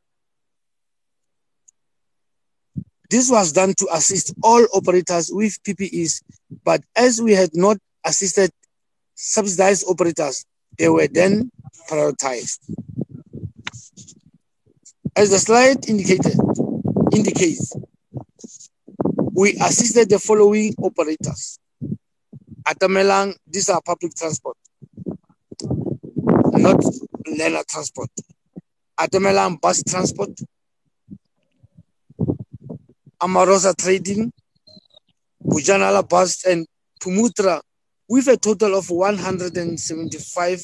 this 3.11 3.31
was 3.31 3.53
done 3.53 3.75
to 3.75 3.87
assist 3.93 4.33
all 4.43 4.67
operators 4.73 5.31
with 5.31 5.63
PPEs, 5.63 6.23
but 6.65 6.83
as 6.97 7.21
we 7.21 7.33
had 7.33 7.51
not 7.53 7.77
assisted 8.07 8.51
subsidized 9.15 9.85
operators, 9.87 10.47
they 10.79 10.89
were 10.89 11.09
then 11.09 11.51
prioritized. 11.91 12.59
As 15.17 15.31
the 15.31 15.39
slide 15.39 15.89
indicated, 15.89 16.39
indicates, 17.15 17.77
we 19.35 19.53
assisted 19.61 20.09
the 20.09 20.19
following 20.19 20.75
operators. 20.83 21.59
Atamelang, 22.67 23.35
these 23.47 23.69
are 23.69 23.81
public 23.85 24.15
transport, 24.15 24.57
not 26.53 26.83
learner 27.27 27.63
transport. 27.69 28.11
Atamelang 28.99 29.61
bus 29.61 29.83
transport, 29.83 30.31
Amarosa 33.21 33.75
Trading, 33.77 34.33
Bojanala 35.45 36.07
Bus, 36.07 36.45
and 36.45 36.67
Pumutra 37.01 37.61
with 38.09 38.29
a 38.29 38.37
total 38.37 38.75
of 38.77 38.91
175 38.91 40.63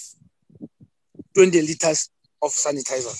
20 1.34 1.60
liters 1.60 2.08
of 2.42 2.50
sanitizer. 2.50 3.14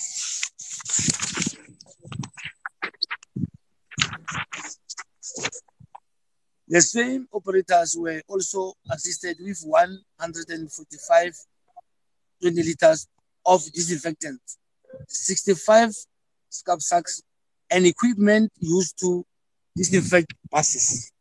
The 6.67 6.81
same 6.81 7.27
operators 7.31 7.95
were 7.97 8.21
also 8.27 8.73
assisted 8.91 9.37
with 9.39 9.61
145 9.63 11.37
20 12.41 12.63
liters 12.63 13.07
of 13.45 13.63
disinfectant, 13.71 14.41
65 15.07 15.93
scab 16.49 16.81
sacks, 16.81 17.21
and 17.69 17.85
equipment 17.85 18.51
used 18.59 18.97
to 18.99 19.23
disinfect 19.75 20.33
buses, 20.51 21.11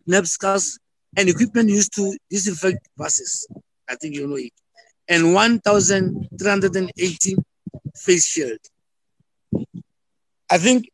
knapsacks, 0.07 0.79
and 1.17 1.29
equipment 1.29 1.69
used 1.69 1.93
to 1.95 2.17
disinfect 2.31 2.89
buses. 2.97 3.47
I 3.89 3.97
think 3.97 4.15
you 4.15 4.29
know 4.29 4.37
it. 4.37 4.53
And 5.09 5.35
1,380 5.35 7.37
face 7.97 8.27
shield. 8.27 8.59
I 10.49 10.59
think 10.59 10.89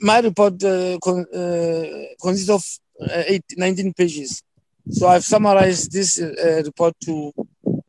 my 0.00 0.20
report 0.20 0.62
uh, 0.62 0.96
con- 1.02 1.26
uh, 1.34 1.84
consists 2.22 2.50
of 2.50 2.62
uh, 3.00 3.24
eight, 3.26 3.42
19 3.56 3.92
pages. 3.94 4.40
So 4.90 5.06
I've 5.06 5.24
summarized 5.24 5.92
this 5.92 6.20
uh, 6.20 6.62
report 6.64 6.94
to 7.04 7.32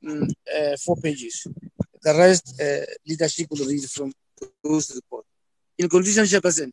um, 0.08 0.28
uh, 0.54 0.76
four 0.84 0.98
pages. 0.98 1.48
The 2.02 2.14
rest, 2.14 2.60
uh, 2.62 2.86
leadership 3.08 3.48
will 3.50 3.66
read 3.66 3.84
from 3.90 4.12
those 4.64 4.94
reports. 4.96 5.28
In 5.78 5.88
conclusion, 5.88 6.26
Chairperson 6.26 6.72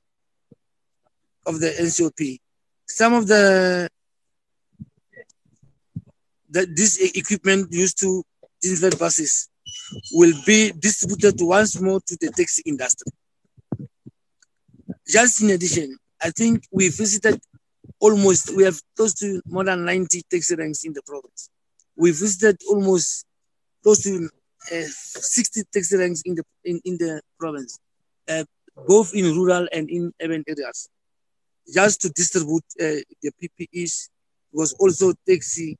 of 1.46 1.60
the 1.60 1.68
NCOP, 1.68 2.38
some 2.88 3.14
of 3.14 3.26
the, 3.28 3.88
the 6.50 6.66
this 6.74 6.98
equipment 7.14 7.72
used 7.72 7.98
to 8.00 8.24
disinfect 8.60 8.98
buses 8.98 9.48
will 10.12 10.34
be 10.44 10.72
distributed 10.72 11.34
once 11.40 11.80
more 11.80 12.00
to 12.00 12.16
the 12.20 12.30
taxi 12.36 12.62
industry. 12.66 13.12
Just 15.06 15.40
in 15.42 15.50
addition, 15.50 15.96
I 16.20 16.30
think 16.30 16.64
we 16.72 16.88
visited 16.88 17.40
almost, 18.00 18.54
we 18.56 18.64
have 18.64 18.80
close 18.96 19.14
to 19.14 19.40
more 19.46 19.64
than 19.64 19.84
90 19.84 20.22
taxi 20.30 20.54
ranks 20.54 20.84
in 20.84 20.92
the 20.92 21.02
province. 21.02 21.50
We 21.96 22.10
visited 22.10 22.60
almost 22.68 23.24
close 23.82 24.02
to 24.02 24.28
uh, 24.72 24.84
60 24.86 25.62
taxi 25.72 25.96
ranks 25.96 26.22
in 26.24 26.34
the, 26.34 26.44
in, 26.64 26.80
in 26.84 26.96
the 26.98 27.20
province, 27.38 27.78
uh, 28.28 28.44
both 28.86 29.14
in 29.14 29.24
rural 29.34 29.68
and 29.72 29.88
in 29.88 30.12
urban 30.20 30.44
areas, 30.46 30.88
just 31.72 32.00
to 32.02 32.10
distribute 32.10 32.64
uh, 32.80 33.00
the 33.22 33.30
PPEs, 33.40 34.08
because 34.52 34.72
also 34.74 35.12
taxi, 35.26 35.76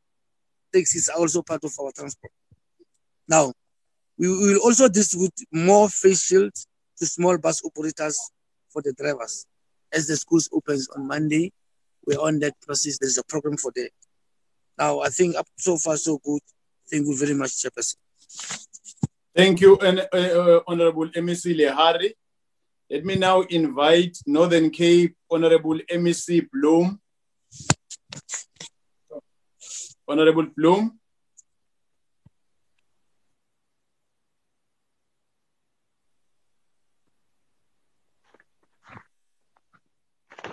taxis 0.73 1.09
are 1.09 1.19
also 1.19 1.43
part 1.43 1.65
of 1.65 1.73
our 1.81 1.93
transport. 1.93 2.33
Now, 3.29 3.53
we 4.19 4.29
will 4.29 4.61
also 4.61 4.89
distribute 4.89 5.35
more 5.53 5.89
face 5.89 6.23
shields 6.23 6.67
to 6.99 7.07
small 7.07 7.37
bus 7.39 7.63
operators 7.65 8.19
for 8.71 8.83
the 8.83 8.93
drivers. 8.93 9.47
As 9.93 10.07
the 10.07 10.17
schools 10.17 10.49
opens 10.53 10.89
on 10.97 11.07
Monday, 11.07 11.53
we're 12.07 12.21
on 12.21 12.39
that 12.41 12.55
process. 12.61 12.99
There's 12.99 13.19
a 13.19 13.25
program 13.25 13.57
for 13.57 13.73
that. 13.75 13.91
Now, 14.79 15.01
I 15.01 15.09
think 15.09 15.37
up 15.37 15.47
so 15.57 15.77
far 15.77 15.97
so 15.97 16.19
good. 16.25 16.41
Thank 16.91 17.07
you 17.07 17.17
very 17.17 17.35
much, 17.35 17.51
Chairperson. 17.63 17.97
Thank 19.35 19.61
you, 19.61 19.77
and, 19.79 20.01
uh, 20.01 20.17
uh, 20.17 20.61
Honorable 20.67 21.09
MEC 21.09 21.55
Lehari. 21.55 22.13
Let 22.89 23.05
me 23.05 23.17
now 23.17 23.41
invite 23.43 24.17
Northern 24.27 24.71
Cape 24.71 25.17
Honorable 25.31 25.79
MEC 25.91 26.49
Bloom. 26.53 27.01
Honorable 30.09 30.47
Bloom. 30.57 30.99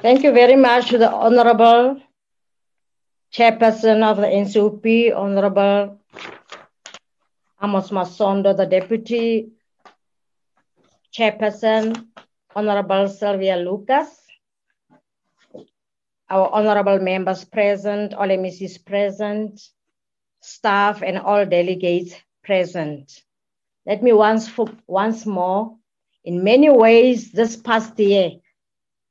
Thank 0.03 0.23
you 0.23 0.33
very 0.33 0.57
much 0.57 0.89
to 0.89 0.97
the 0.97 1.09
Honorable 1.09 2.01
Chairperson 3.33 4.03
of 4.03 4.17
the 4.17 4.27
NCOP, 4.27 5.15
Honorable 5.15 5.97
Amos 7.63 7.89
Masondo, 7.89 8.53
the 8.53 8.65
Deputy 8.65 9.53
Chairperson, 11.17 12.05
Honorable 12.53 13.07
Sylvia 13.07 13.55
Lucas, 13.55 14.09
our 16.29 16.49
honorable 16.49 16.99
members 16.99 17.45
present, 17.45 18.13
all 18.13 18.27
MECs 18.27 18.85
present, 18.85 19.61
staff 20.41 21.01
and 21.01 21.17
all 21.17 21.45
delegates 21.45 22.13
present. 22.43 23.23
Let 23.85 24.03
me 24.03 24.11
once, 24.11 24.51
once 24.85 25.25
more, 25.25 25.77
in 26.25 26.43
many 26.43 26.69
ways, 26.69 27.31
this 27.31 27.55
past 27.55 27.97
year 27.97 28.42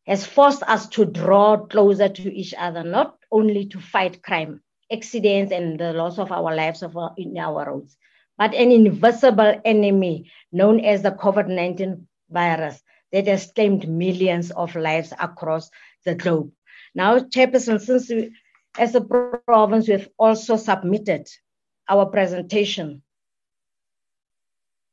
has 0.07 0.27
forced 0.27 0.63
us 0.65 0.89
to 0.89 1.05
draw 1.05 1.57
closer 1.57 2.09
to 2.09 2.33
each 2.33 2.55
other, 2.59 2.83
not 2.83 3.17
only 3.31 3.67
to 3.67 3.81
fight 3.81 4.23
crime, 4.23 4.63
accidents, 4.91 5.53
and 5.53 5.79
the 5.79 5.93
loss 5.93 6.19
of 6.19 6.33
our 6.33 6.55
lives 6.55 6.83
of 6.83 6.97
our, 6.97 7.15
in 7.17 7.37
our 7.39 7.67
roads, 7.67 7.97
but 8.37 8.55
an 8.55 8.71
invisible 8.71 9.61
enemy 9.65 10.31
known 10.51 10.81
as 10.81 11.03
the 11.03 11.13
COVID 11.13 11.49
19 11.49 12.07
virus 12.31 12.83
that 13.13 13.27
has 13.27 13.53
claimed 13.55 13.89
millions 13.89 14.51
of 14.51 14.75
lives 14.75 15.13
across 15.21 15.71
the 16.05 16.15
globe. 16.15 16.51
Now, 16.95 17.19
Chairperson, 17.19 17.81
since 17.81 18.09
we, 18.09 18.35
as 18.79 18.95
a 18.95 19.01
province, 19.01 19.87
we 19.87 19.93
have 19.93 20.09
also 20.19 20.57
submitted 20.57 21.29
our 21.89 22.07
presentation. 22.07 23.03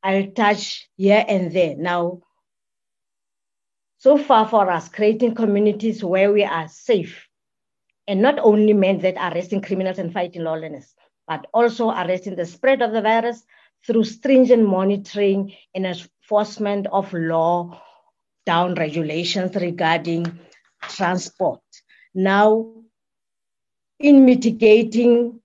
I'll 0.04 0.28
touch 0.32 0.90
here 0.96 1.26
and 1.28 1.52
there. 1.52 1.76
Now, 1.78 2.22
so 4.00 4.18
far 4.18 4.48
for 4.48 4.72
us, 4.72 4.88
creating 4.90 5.36
communities 5.36 6.04
where 6.04 6.32
we 6.32 6.44
are 6.44 6.68
safe, 6.70 7.28
and 8.08 8.22
not 8.22 8.40
only 8.40 8.74
meant 8.74 9.02
that 9.02 9.18
arresting 9.18 9.62
criminals 9.62 10.00
and 10.00 10.14
fighting 10.14 10.44
lawlessness, 10.44 10.96
but 11.28 11.46
also 11.54 11.90
arresting 11.92 12.36
the 12.36 12.46
spread 12.46 12.82
of 12.82 12.94
the 12.94 13.02
virus 13.02 13.44
through 13.86 14.06
stringent 14.06 14.68
monitoring 14.68 15.54
and 15.76 15.86
enforcement 15.86 16.88
of 16.88 17.12
law 17.14 17.82
down 18.46 18.74
regulations 18.76 19.56
regarding 19.56 20.40
transport. 20.82 21.62
Now, 22.16 22.72
in 24.00 24.26
mitigating 24.26 25.42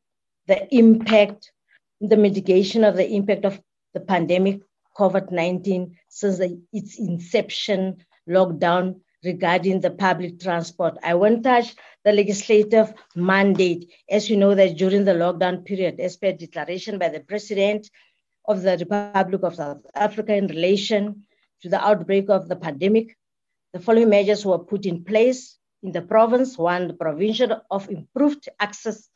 the 0.47 0.73
impact, 0.75 1.53
the 2.01 2.17
mitigation 2.17 2.85
of 2.85 2.97
the 2.97 3.09
impact 3.09 3.45
of 3.45 3.61
the 3.95 4.01
pandemic 4.01 4.61
COVID 4.97 5.33
19 5.33 5.97
since 6.09 6.39
the, 6.39 6.61
its 6.73 6.99
inception, 7.01 8.05
lockdown 8.29 9.01
regarding 9.25 9.81
the 9.81 9.91
public 9.91 10.39
transport. 10.39 10.97
I 11.03 11.15
won't 11.15 11.43
touch 11.43 11.75
the 12.05 12.13
legislative 12.13 12.93
mandate. 13.15 13.91
As 14.11 14.29
you 14.29 14.37
know, 14.37 14.55
that 14.55 14.77
during 14.77 15.05
the 15.05 15.13
lockdown 15.13 15.65
period, 15.65 15.99
as 15.99 16.17
per 16.17 16.33
declaration 16.33 16.99
by 16.99 17.09
the 17.09 17.21
President 17.21 17.91
of 18.47 18.63
the 18.63 18.77
Republic 18.79 19.43
of 19.43 19.55
South 19.55 19.87
Africa 19.95 20.35
in 20.35 20.47
relation 20.47 21.25
to 21.63 21.69
the 21.69 21.83
outbreak 21.83 22.29
of 22.29 22.49
the 22.49 22.57
pandemic, 22.57 23.17
the 23.73 23.81
following 23.81 24.11
measures 24.11 24.45
were 24.45 24.59
put 24.59 24.85
in 24.87 25.03
place 25.03 25.59
in 25.83 25.93
the 25.93 26.03
province. 26.03 26.59
One, 26.59 26.89
the 26.89 26.95
provision 26.95 27.55
of 27.71 27.89
improved 27.89 28.49
access 28.61 29.09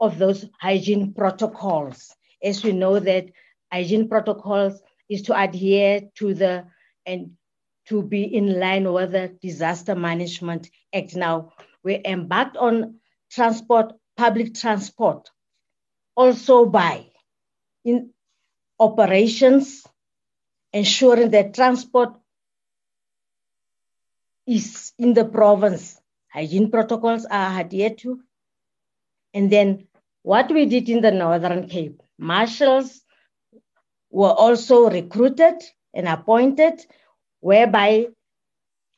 of 0.00 0.18
those 0.18 0.46
hygiene 0.60 1.12
protocols. 1.12 2.14
As 2.42 2.64
we 2.64 2.72
know 2.72 2.98
that 3.00 3.26
hygiene 3.72 4.08
protocols 4.08 4.80
is 5.08 5.22
to 5.22 5.38
adhere 5.38 6.02
to 6.14 6.32
the 6.32 6.64
and 7.04 7.32
to 7.90 8.02
be 8.02 8.22
in 8.22 8.58
line 8.60 8.90
with 8.92 9.10
the 9.10 9.36
Disaster 9.42 9.96
Management 9.96 10.70
Act. 10.94 11.16
Now, 11.16 11.52
we 11.82 12.00
embarked 12.04 12.56
on 12.56 13.00
transport, 13.30 13.92
public 14.16 14.54
transport, 14.54 15.28
also 16.14 16.66
by 16.66 17.06
in 17.84 18.10
operations, 18.78 19.84
ensuring 20.72 21.30
that 21.30 21.52
transport 21.54 22.14
is 24.46 24.92
in 24.96 25.12
the 25.12 25.24
province. 25.24 26.00
Hygiene 26.28 26.70
protocols 26.70 27.26
are 27.26 27.58
adhered 27.58 27.98
to. 27.98 28.20
And 29.34 29.50
then 29.50 29.88
what 30.22 30.48
we 30.52 30.66
did 30.66 30.88
in 30.88 31.00
the 31.00 31.10
Northern 31.10 31.68
Cape, 31.68 32.00
marshals 32.16 33.00
were 34.10 34.32
also 34.32 34.88
recruited 34.88 35.60
and 35.92 36.06
appointed, 36.06 36.80
whereby 37.40 38.06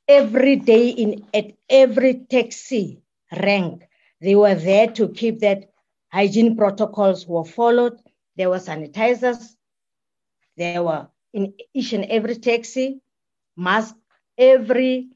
every 0.08 0.56
day 0.56 0.88
in 0.88 1.24
at 1.32 1.52
every 1.68 2.14
taxi 2.14 3.02
rank, 3.32 3.82
they 4.20 4.34
were 4.34 4.54
there 4.54 4.88
to 4.88 5.08
keep 5.08 5.40
that 5.40 5.70
hygiene 6.12 6.56
protocols 6.56 7.26
were 7.26 7.44
followed. 7.44 7.98
There 8.36 8.50
were 8.50 8.58
sanitizers. 8.58 9.54
There 10.56 10.82
were 10.82 11.08
in 11.32 11.54
each 11.72 11.92
and 11.92 12.04
every 12.04 12.36
taxi, 12.36 13.00
mask 13.56 13.96
every 14.36 15.08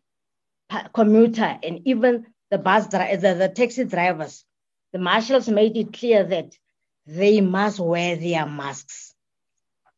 commuter 0.92 1.58
and 1.62 1.80
even 1.84 2.26
the 2.50 2.58
bus 2.58 2.86
the, 2.88 3.36
the 3.38 3.52
taxi 3.54 3.84
drivers. 3.84 4.44
The 4.92 4.98
marshals 4.98 5.48
made 5.48 5.76
it 5.76 5.92
clear 5.92 6.24
that 6.24 6.56
they 7.06 7.40
must 7.40 7.78
wear 7.78 8.16
their 8.16 8.46
masks. 8.46 9.14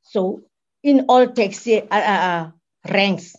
So 0.02 0.42
in 0.82 1.06
all 1.08 1.26
taxi 1.28 1.82
uh, 1.82 1.86
uh, 1.90 1.98
uh, 1.98 2.50
ranks, 2.90 3.36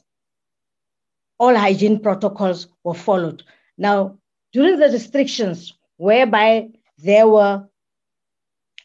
all 1.37 1.55
hygiene 1.55 1.99
protocols 1.99 2.67
were 2.83 2.93
followed. 2.93 3.43
Now, 3.77 4.17
during 4.51 4.79
the 4.79 4.89
restrictions, 4.89 5.73
whereby 5.97 6.69
there 6.97 7.27
were 7.27 7.67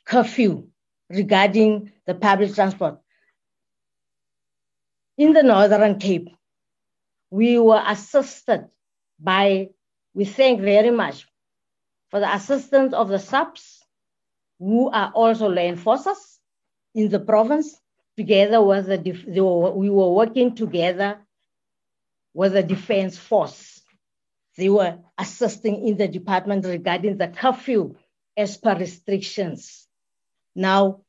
curfew 0.04 0.68
regarding 1.10 1.92
the 2.06 2.14
public 2.14 2.54
transport, 2.54 2.98
in 5.16 5.32
the 5.32 5.42
Northern 5.42 5.98
Cape, 5.98 6.28
we 7.30 7.58
were 7.58 7.82
assisted 7.86 8.68
by, 9.18 9.70
we 10.14 10.24
thank 10.24 10.60
very 10.60 10.90
much 10.90 11.26
for 12.10 12.20
the 12.20 12.32
assistance 12.32 12.92
of 12.92 13.08
the 13.08 13.18
SAPs, 13.18 13.84
who 14.58 14.90
are 14.90 15.10
also 15.14 15.48
law 15.48 15.62
enforcers 15.62 16.38
in 16.94 17.08
the 17.08 17.18
province, 17.18 17.80
together 18.16 18.62
with 18.62 18.86
the, 18.86 19.42
were, 19.42 19.70
we 19.72 19.90
were 19.90 20.12
working 20.12 20.54
together 20.54 21.18
with 22.32 22.52
the 22.52 22.62
defense 22.62 23.16
force. 23.16 23.80
They 24.56 24.68
were 24.68 24.98
assisting 25.18 25.86
in 25.86 25.96
the 25.96 26.08
department 26.08 26.64
regarding 26.64 27.16
the 27.16 27.28
curfew 27.28 27.96
as 28.36 28.56
per 28.56 28.76
restrictions. 28.76 29.86
Now, 30.54 31.00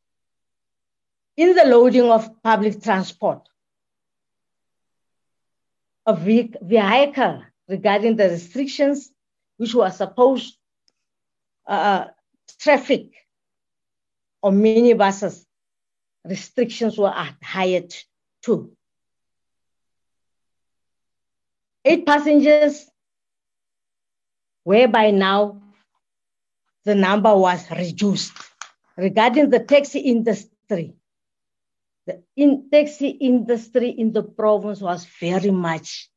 in 1.38 1.54
the 1.54 1.66
loading 1.66 2.10
of 2.10 2.42
public 2.42 2.82
transport, 2.82 3.48
a 6.06 6.16
vehicle 6.16 7.44
regarding 7.68 8.16
the 8.16 8.30
restrictions 8.30 9.12
which 9.58 9.74
were 9.74 9.90
supposed 9.90 10.56
uh, 11.68 12.06
traffic 12.60 13.12
or 14.42 14.52
minibuses 14.52 15.46
restrictions 16.28 16.98
were 16.98 17.14
adhered 17.14 17.94
to. 18.44 18.72
Eight 21.84 22.06
passengers, 22.06 22.90
whereby 24.64 25.12
now 25.12 25.62
the 26.84 26.96
number 26.96 27.36
was 27.36 27.70
reduced. 27.72 28.34
Regarding 28.98 29.50
the 29.50 29.60
taxi 29.60 30.00
industry, 30.00 30.96
the 32.08 32.24
in 32.36 32.70
taxi 32.72 33.10
industry 33.10 33.90
in 33.90 34.14
the 34.14 34.24
province 34.24 34.80
was 34.82 35.06
very 35.20 35.52
much 35.52 36.10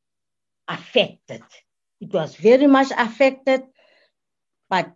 affected. 0.67 1.43
It 2.01 2.13
was 2.13 2.37
very 2.37 2.67
much 2.67 2.89
affected, 2.97 3.63
but 4.71 4.93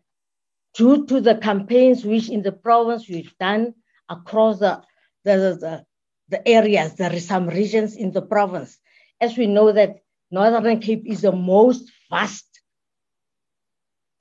due 0.74 1.06
to 1.06 1.20
the 1.20 1.36
campaigns 1.36 2.04
which 2.04 2.30
in 2.30 2.42
the 2.42 2.52
province 2.52 3.08
we've 3.08 3.36
done 3.38 3.74
across 4.08 4.60
the, 4.60 4.82
the, 5.24 5.56
the, 5.60 5.84
the 6.28 6.48
areas, 6.48 6.94
there 6.94 7.12
are 7.12 7.20
some 7.20 7.48
regions 7.48 7.96
in 7.96 8.12
the 8.12 8.22
province. 8.22 8.78
As 9.20 9.36
we 9.36 9.46
know 9.46 9.72
that 9.72 9.96
Northern 10.30 10.80
Cape 10.80 11.04
is 11.06 11.22
the 11.22 11.32
most 11.32 11.90
vast 12.10 12.46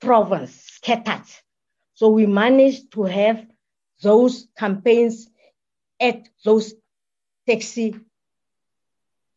province, 0.00 0.54
scattered. 0.54 1.26
So 1.94 2.08
we 2.08 2.26
managed 2.26 2.92
to 2.92 3.04
have 3.04 3.46
those 4.02 4.48
campaigns 4.58 5.28
at 6.00 6.28
those 6.44 6.74
taxi 7.46 7.94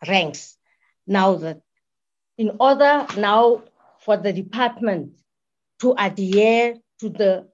ranks. 0.08 0.58
Now 1.08 1.36
that 1.36 1.62
in 2.38 2.58
order 2.60 3.06
now 3.18 3.64
for 4.00 4.18
the 4.18 4.34
department 4.34 5.14
to 5.80 5.96
adhere 5.98 6.76
to 7.00 7.10
the 7.10 7.48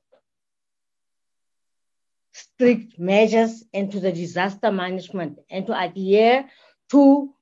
strict 2.31 2.97
measures 2.99 3.63
and 3.73 3.91
to 3.91 3.99
the 3.99 4.11
disaster 4.11 4.71
management 4.71 5.39
and 5.49 5.65
to 5.67 5.79
adhere 5.79 6.49
to 6.89 7.33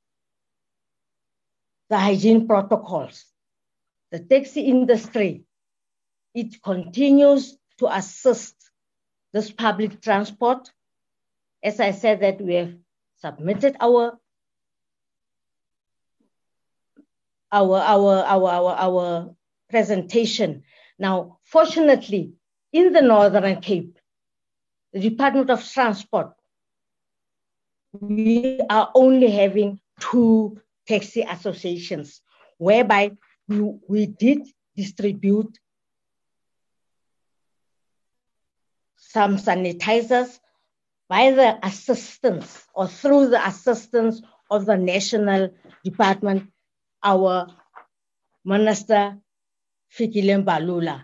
the 1.89 1.97
hygiene 1.97 2.47
protocols. 2.47 3.25
The 4.11 4.19
taxi 4.19 4.61
industry, 4.61 5.43
it 6.33 6.61
continues 6.63 7.57
to 7.79 7.87
assist 7.87 8.55
this 9.33 9.51
public 9.51 10.01
transport. 10.01 10.71
As 11.63 11.79
I 11.79 11.91
said 11.91 12.21
that 12.21 12.41
we 12.41 12.55
have 12.55 12.73
submitted 13.21 13.75
our 13.79 14.17
our 17.51 17.79
our 17.79 18.23
our 18.23 18.49
our, 18.49 18.75
our 18.75 19.35
presentation. 19.69 20.63
Now, 20.97 21.39
fortunately, 21.43 22.33
in 22.71 22.93
the 22.93 23.01
Northern 23.01 23.61
Cape, 23.61 23.98
Department 24.93 25.49
of 25.49 25.63
Transport, 25.63 26.33
we 27.93 28.59
are 28.69 28.91
only 28.95 29.29
having 29.29 29.79
two 29.99 30.59
taxi 30.87 31.21
associations, 31.21 32.21
whereby 32.57 33.11
we, 33.47 33.61
we 33.87 34.05
did 34.05 34.47
distribute 34.75 35.57
some 38.95 39.37
sanitizers 39.37 40.39
by 41.07 41.31
the 41.31 41.59
assistance 41.65 42.65
or 42.73 42.87
through 42.87 43.27
the 43.29 43.47
assistance 43.47 44.21
of 44.49 44.65
the 44.65 44.77
National 44.77 45.49
Department, 45.83 46.51
our 47.03 47.47
Minister 48.45 49.17
Fikile 49.91 50.43
Mbalula. 50.43 51.03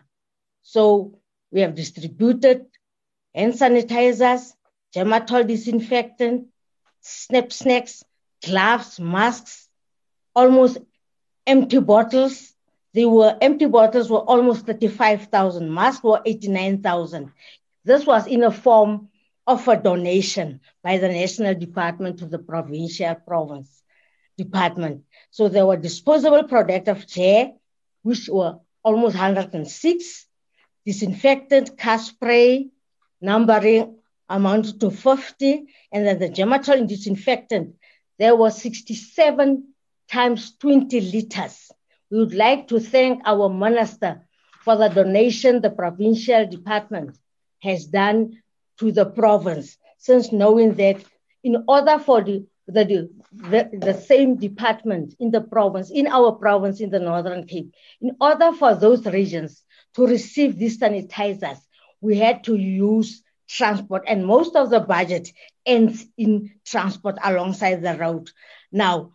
So 0.62 1.20
we 1.52 1.62
have 1.62 1.76
distributed 1.76 2.66
hand 3.36 3.54
sanitizers, 3.54 4.54
germatol 4.96 5.46
disinfectant, 5.46 6.48
snap 7.02 7.52
snacks, 7.52 8.04
gloves, 8.46 9.00
masks, 9.00 9.68
almost 10.36 10.78
empty 11.46 11.80
bottles. 11.80 12.54
They 12.94 13.06
were 13.06 13.38
empty 13.42 13.66
bottles 13.66 14.10
were 14.10 14.20
almost 14.20 14.66
35,000, 14.66 15.72
masks 15.72 16.04
were 16.04 16.22
89,000. 16.26 17.32
This 17.84 18.06
was 18.06 18.26
in 18.26 18.44
a 18.44 18.52
form 18.52 19.10
of 19.46 19.68
a 19.68 19.76
donation 19.76 20.62
by 20.82 20.98
the 20.98 21.10
National 21.10 21.54
Department 21.54 22.20
to 22.20 22.26
the 22.26 22.40
provincial 22.40 23.16
province 23.16 23.84
department. 24.38 25.04
So 25.30 25.50
there 25.50 25.66
were 25.66 25.78
disposable 25.78 26.44
protective 26.44 27.06
gear, 27.08 27.52
which 28.02 28.30
were 28.30 28.60
almost 28.84 29.16
106, 29.16 30.26
disinfectant 30.86 31.78
car 31.78 32.00
spray, 32.00 32.70
numbering 33.22 33.98
amounted 34.30 34.80
to 34.82 34.92
50, 34.92 35.66
and 35.92 36.06
then 36.06 36.20
the 36.20 36.30
germatol 36.30 36.88
disinfectant, 36.88 37.76
there 38.18 38.36
was 38.36 38.62
67 38.62 39.68
times 40.10 40.56
20 40.58 41.02
liters. 41.02 41.72
We 42.10 42.20
would 42.20 42.34
like 42.34 42.68
to 42.70 42.80
thank 42.80 43.22
our 43.26 43.50
minister 43.50 44.26
for 44.64 44.76
the 44.76 44.90
donation 44.90 45.62
the 45.62 45.70
provincial 45.70 46.48
department 46.48 47.18
has 47.62 47.86
done 47.86 48.42
to 48.80 48.92
the 48.92 49.06
province, 49.06 49.78
since 49.98 50.32
knowing 50.32 50.74
that 50.76 51.04
in 51.44 51.64
order 51.68 52.00
for 52.00 52.22
the, 52.22 52.46
the, 52.68 53.10
the, 53.32 53.70
the 53.74 53.94
same 53.94 54.38
department 54.38 55.14
in 55.20 55.32
the 55.32 55.42
province, 55.42 55.92
in 55.92 56.08
our 56.08 56.32
province 56.32 56.80
in 56.80 56.90
the 56.90 57.00
Northern 57.00 57.46
Cape, 57.46 57.74
in 58.02 58.16
order 58.20 58.52
for 58.54 58.76
those 58.76 59.06
regions 59.06 59.64
to 59.96 60.08
receive 60.08 60.58
these 60.58 60.80
sanitizers, 60.80 61.60
we 62.02 62.18
had 62.18 62.44
to 62.46 62.56
use 62.56 63.24
transport, 63.48 64.04
and 64.08 64.26
most 64.26 64.56
of 64.56 64.70
the 64.70 64.80
budget 64.80 65.32
ends 65.66 66.06
in 66.18 66.52
transport 66.66 67.18
alongside 67.24 67.82
the 67.82 67.96
road. 67.98 68.32
Now, 68.72 69.14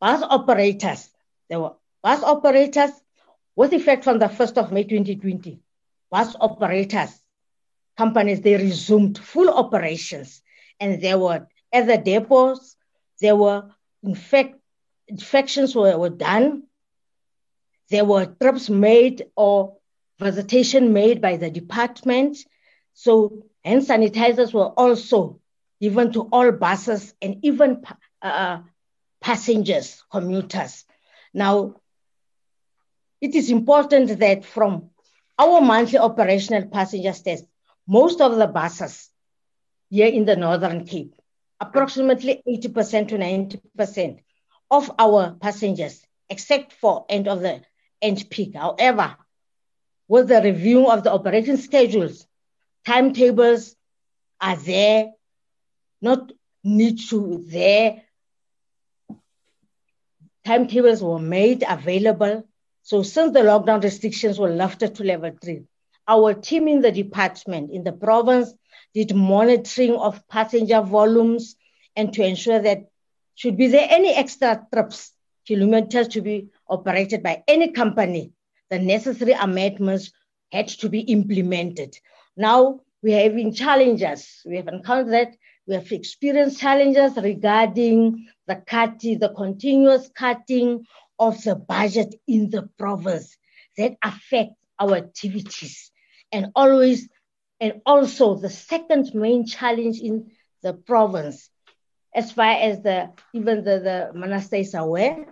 bus 0.00 0.22
operators, 0.22 1.08
there 1.48 1.60
were 1.60 1.74
bus 2.02 2.22
operators 2.22 2.90
with 3.56 3.72
effect 3.72 4.04
from 4.04 4.18
the 4.18 4.26
1st 4.26 4.58
of 4.58 4.72
May 4.72 4.84
2020. 4.84 5.60
Bus 6.10 6.36
operators, 6.40 7.10
companies, 7.96 8.40
they 8.40 8.56
resumed 8.56 9.18
full 9.18 9.50
operations, 9.50 10.42
and 10.80 11.00
there 11.00 11.18
were 11.18 11.46
at 11.72 11.86
the 11.86 11.98
depots, 11.98 12.76
there 13.20 13.36
were 13.36 13.70
infect, 14.02 14.56
infections 15.08 15.74
were, 15.74 15.96
were 15.98 16.10
done. 16.10 16.64
There 17.90 18.04
were 18.04 18.26
trips 18.26 18.70
made 18.70 19.26
or 19.36 19.76
visitation 20.18 20.92
made 20.92 21.20
by 21.20 21.36
the 21.36 21.50
department. 21.50 22.38
So 22.92 23.44
hand 23.64 23.82
sanitizers 23.82 24.52
were 24.52 24.68
also 24.68 25.40
given 25.80 26.12
to 26.12 26.22
all 26.32 26.52
buses 26.52 27.14
and 27.20 27.44
even 27.44 27.84
uh, 28.22 28.60
passengers, 29.20 30.02
commuters. 30.10 30.84
Now, 31.32 31.76
it 33.20 33.34
is 33.34 33.50
important 33.50 34.18
that 34.20 34.44
from 34.44 34.90
our 35.38 35.60
monthly 35.60 35.98
operational 35.98 36.66
passenger 36.66 37.12
test, 37.12 37.44
most 37.86 38.20
of 38.20 38.36
the 38.36 38.46
buses 38.46 39.10
here 39.90 40.06
in 40.06 40.24
the 40.24 40.36
Northern 40.36 40.84
Cape, 40.86 41.14
approximately 41.60 42.42
80% 42.48 43.08
to 43.08 43.18
90% 43.18 44.20
of 44.70 44.90
our 44.98 45.32
passengers, 45.40 46.04
except 46.28 46.72
for 46.72 47.04
end 47.08 47.28
of 47.28 47.40
the 47.40 47.62
end 48.00 48.28
peak. 48.30 48.54
However, 48.54 49.16
with 50.08 50.28
the 50.28 50.42
review 50.42 50.90
of 50.90 51.02
the 51.02 51.12
operating 51.12 51.56
schedules, 51.56 52.26
timetables 52.86 53.74
are 54.40 54.56
there, 54.56 55.12
not 56.02 56.32
need 56.62 56.98
to 57.08 57.44
there. 57.46 58.02
Timetables 60.44 61.02
were 61.02 61.18
made 61.18 61.64
available. 61.66 62.46
So 62.82 63.02
since 63.02 63.32
the 63.32 63.40
lockdown 63.40 63.82
restrictions 63.82 64.38
were 64.38 64.50
lifted 64.50 64.96
to 64.96 65.04
level 65.04 65.32
three, 65.40 65.62
our 66.06 66.34
team 66.34 66.68
in 66.68 66.82
the 66.82 66.92
department, 66.92 67.70
in 67.70 67.82
the 67.82 67.92
province, 67.92 68.52
did 68.92 69.14
monitoring 69.14 69.96
of 69.96 70.26
passenger 70.28 70.82
volumes 70.82 71.56
and 71.96 72.12
to 72.12 72.22
ensure 72.22 72.60
that 72.60 72.90
should 73.34 73.56
be 73.56 73.68
there 73.68 73.86
any 73.90 74.14
extra 74.14 74.66
trips, 74.72 75.12
kilometers 75.46 76.08
to 76.08 76.20
be 76.20 76.48
operated 76.68 77.22
by 77.22 77.42
any 77.48 77.72
company, 77.72 78.32
the 78.70 78.78
necessary 78.78 79.32
amendments 79.32 80.12
had 80.52 80.68
to 80.68 80.88
be 80.88 81.00
implemented. 81.00 81.96
Now 82.36 82.80
we're 83.02 83.22
having 83.22 83.52
challenges. 83.52 84.40
We 84.46 84.56
have 84.56 84.68
encountered 84.68 85.12
that. 85.12 85.36
We 85.66 85.74
have 85.74 85.90
experienced 85.92 86.60
challenges 86.60 87.16
regarding 87.16 88.26
the 88.46 88.56
cutting, 88.66 89.18
the 89.18 89.30
continuous 89.30 90.10
cutting 90.14 90.84
of 91.18 91.42
the 91.42 91.54
budget 91.54 92.14
in 92.26 92.50
the 92.50 92.68
province 92.78 93.36
that 93.78 93.96
affect 94.02 94.52
our 94.78 94.96
activities. 94.96 95.90
And 96.32 96.48
always, 96.54 97.08
and 97.60 97.80
also 97.86 98.36
the 98.36 98.50
second 98.50 99.14
main 99.14 99.46
challenge 99.46 100.00
in 100.00 100.32
the 100.62 100.74
province, 100.74 101.48
as 102.14 102.32
far 102.32 102.52
as 102.52 102.82
the 102.82 103.10
even 103.32 103.64
the, 103.64 103.80
the 103.80 104.18
minister 104.18 104.56
is 104.56 104.74
aware, 104.74 105.26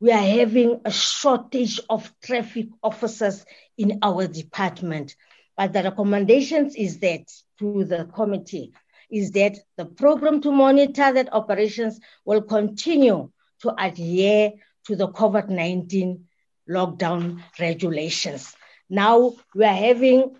we 0.00 0.12
are 0.12 0.18
having 0.18 0.80
a 0.84 0.90
shortage 0.90 1.80
of 1.88 2.12
traffic 2.22 2.68
officers 2.82 3.44
in 3.78 3.98
our 4.02 4.26
department. 4.26 5.16
But 5.56 5.72
the 5.72 5.82
recommendations 5.82 6.74
is 6.74 6.98
that 6.98 7.32
to 7.58 7.84
the 7.84 8.04
committee 8.14 8.74
is 9.10 9.30
that 9.32 9.56
the 9.76 9.86
program 9.86 10.40
to 10.42 10.50
monitor 10.52 11.12
that 11.12 11.32
operations 11.32 12.00
will 12.24 12.42
continue 12.42 13.30
to 13.62 13.74
adhere 13.82 14.52
to 14.86 14.96
the 14.96 15.08
COVID-19 15.08 16.20
lockdown 16.68 17.42
regulations. 17.58 18.54
Now 18.90 19.34
we 19.54 19.64
are 19.64 19.74
having, 19.74 20.36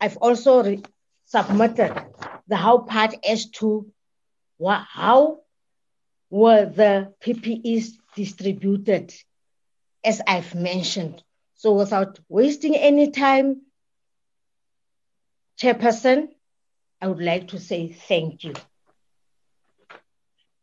I've 0.00 0.16
also 0.18 0.62
re- 0.62 0.82
submitted 1.26 1.92
the 2.48 2.56
how 2.56 2.78
part 2.78 3.14
as 3.28 3.50
to 3.50 3.90
what, 4.58 4.84
how 4.88 5.40
were 6.30 6.66
the 6.66 7.12
PPEs 7.20 7.92
distributed, 8.14 9.14
as 10.04 10.20
I've 10.26 10.54
mentioned. 10.54 11.22
So 11.54 11.72
without 11.72 12.18
wasting 12.28 12.76
any 12.76 13.10
time, 13.10 13.62
Chairperson, 15.58 16.28
I 17.00 17.08
would 17.08 17.22
like 17.22 17.48
to 17.48 17.58
say 17.58 17.92
thank 17.92 18.44
you. 18.44 18.54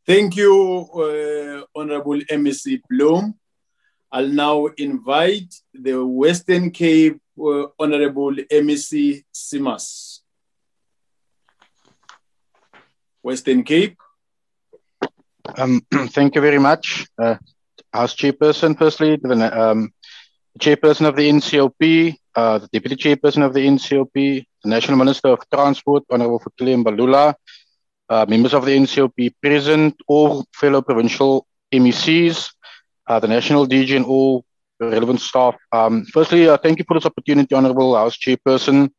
Thank 0.06 0.36
you, 0.36 0.54
uh, 0.94 1.80
Honorable 1.80 2.20
MEC 2.30 2.82
Bloom. 2.90 3.36
I'll 4.12 4.28
now 4.28 4.66
invite 4.78 5.56
the 5.74 6.06
Western 6.06 6.70
Cape 6.72 7.20
uh, 7.40 7.68
Honorable 7.80 8.36
MEC 8.52 9.24
Simas. 9.34 10.20
Western 13.24 13.64
Cape. 13.64 13.98
Um, 15.58 15.82
thank 16.10 16.36
you 16.36 16.42
very 16.42 16.60
much. 16.60 17.08
Uh, 17.18 17.36
House 17.92 18.16
Chairperson, 18.16 18.78
firstly, 18.78 19.18
the 19.22 19.62
um, 19.62 19.94
Chairperson 20.60 21.08
of 21.08 21.16
the 21.16 21.30
NCOP, 21.30 22.16
uh, 22.36 22.60
the 22.60 22.68
Deputy 22.68 22.96
Chairperson 22.96 23.46
of 23.46 23.54
the 23.54 23.62
NCOP, 23.62 24.14
the 24.14 24.70
National 24.70 24.98
Minister 24.98 25.30
of 25.30 25.40
Transport, 25.54 26.04
Honorable 26.10 26.40
Fikile 26.40 26.84
Mbalula, 26.84 27.36
uh, 28.10 28.26
members 28.28 28.54
of 28.54 28.66
the 28.66 28.72
NCOP 28.72 29.34
present, 29.42 29.96
all 30.08 30.46
fellow 30.54 30.82
provincial 30.82 31.46
MECs, 31.72 32.52
uh, 33.08 33.20
the 33.20 33.28
national 33.28 33.68
DG, 33.68 33.96
and 33.96 34.06
all 34.06 34.46
relevant 34.80 35.22
staff. 35.22 35.56
Um, 35.72 36.06
firstly, 36.06 36.48
uh, 36.48 36.58
thank 36.58 36.80
you 36.80 36.86
for 36.88 36.96
this 36.96 37.06
opportunity, 37.06 37.54
Honourable 37.54 37.96
House 37.96 38.18
Chairperson, 38.18 38.92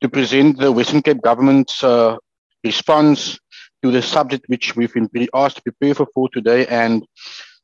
to 0.00 0.08
present 0.08 0.58
the 0.58 0.72
Western 0.72 1.02
Cape 1.02 1.22
Government's 1.22 1.82
uh, 1.82 2.16
response 2.64 3.38
to 3.86 3.92
the 3.92 4.02
subject 4.02 4.44
which 4.48 4.74
we've 4.76 4.92
been 4.92 5.28
asked 5.32 5.56
to 5.56 5.62
prepare 5.62 5.94
for, 5.94 6.28
today. 6.28 6.66
And 6.66 7.06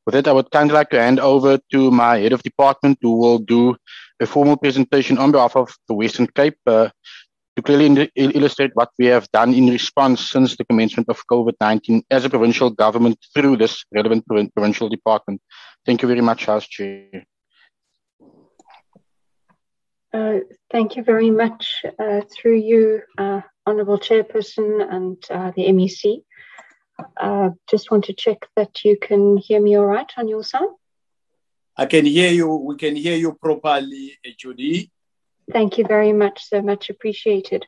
with 0.06 0.14
that, 0.14 0.28
I 0.28 0.32
would 0.32 0.50
kindly 0.50 0.74
like 0.74 0.90
to 0.90 1.00
hand 1.00 1.18
over 1.20 1.58
to 1.72 1.90
my 1.90 2.18
head 2.18 2.32
of 2.32 2.42
department 2.42 2.98
who 3.02 3.16
will 3.18 3.38
do 3.38 3.76
a 4.20 4.26
formal 4.26 4.56
presentation 4.56 5.18
on 5.18 5.32
behalf 5.32 5.56
of 5.56 5.74
the 5.88 5.94
Western 5.94 6.28
Cape 6.28 6.58
uh, 6.66 6.88
to 7.56 7.62
clearly 7.62 8.10
illustrate 8.14 8.70
what 8.74 8.90
we 8.98 9.06
have 9.06 9.28
done 9.32 9.52
in 9.52 9.66
response 9.66 10.30
since 10.30 10.56
the 10.56 10.64
commencement 10.64 11.08
of 11.08 11.20
COVID-19 11.30 12.02
as 12.10 12.24
a 12.24 12.30
provincial 12.30 12.70
government 12.70 13.18
through 13.34 13.56
this 13.56 13.84
relevant 13.92 14.24
provincial 14.26 14.88
department. 14.88 15.40
Thank 15.84 16.02
you 16.02 16.08
very 16.08 16.22
much, 16.22 16.46
House 16.46 16.66
Chair. 16.66 17.24
Uh, 20.12 20.40
thank 20.70 20.96
you 20.96 21.02
very 21.02 21.30
much 21.30 21.84
uh, 21.98 22.20
through 22.30 22.56
you, 22.58 23.00
uh, 23.16 23.40
Honourable 23.66 23.98
Chairperson 23.98 24.86
and 24.92 25.16
uh, 25.30 25.52
the 25.56 25.64
MEC. 25.68 26.22
Uh, 27.18 27.50
just 27.70 27.90
want 27.90 28.04
to 28.04 28.12
check 28.12 28.46
that 28.56 28.84
you 28.84 28.98
can 29.00 29.38
hear 29.38 29.60
me 29.60 29.76
all 29.76 29.86
right 29.86 30.10
on 30.18 30.28
your 30.28 30.44
side. 30.44 30.68
I 31.76 31.86
can 31.86 32.04
hear 32.04 32.30
you. 32.30 32.54
We 32.54 32.76
can 32.76 32.94
hear 32.94 33.16
you 33.16 33.32
properly, 33.32 34.18
Judy. 34.36 34.90
Thank 35.50 35.78
you 35.78 35.86
very 35.86 36.12
much. 36.12 36.44
So 36.44 36.60
much 36.60 36.90
appreciated. 36.90 37.66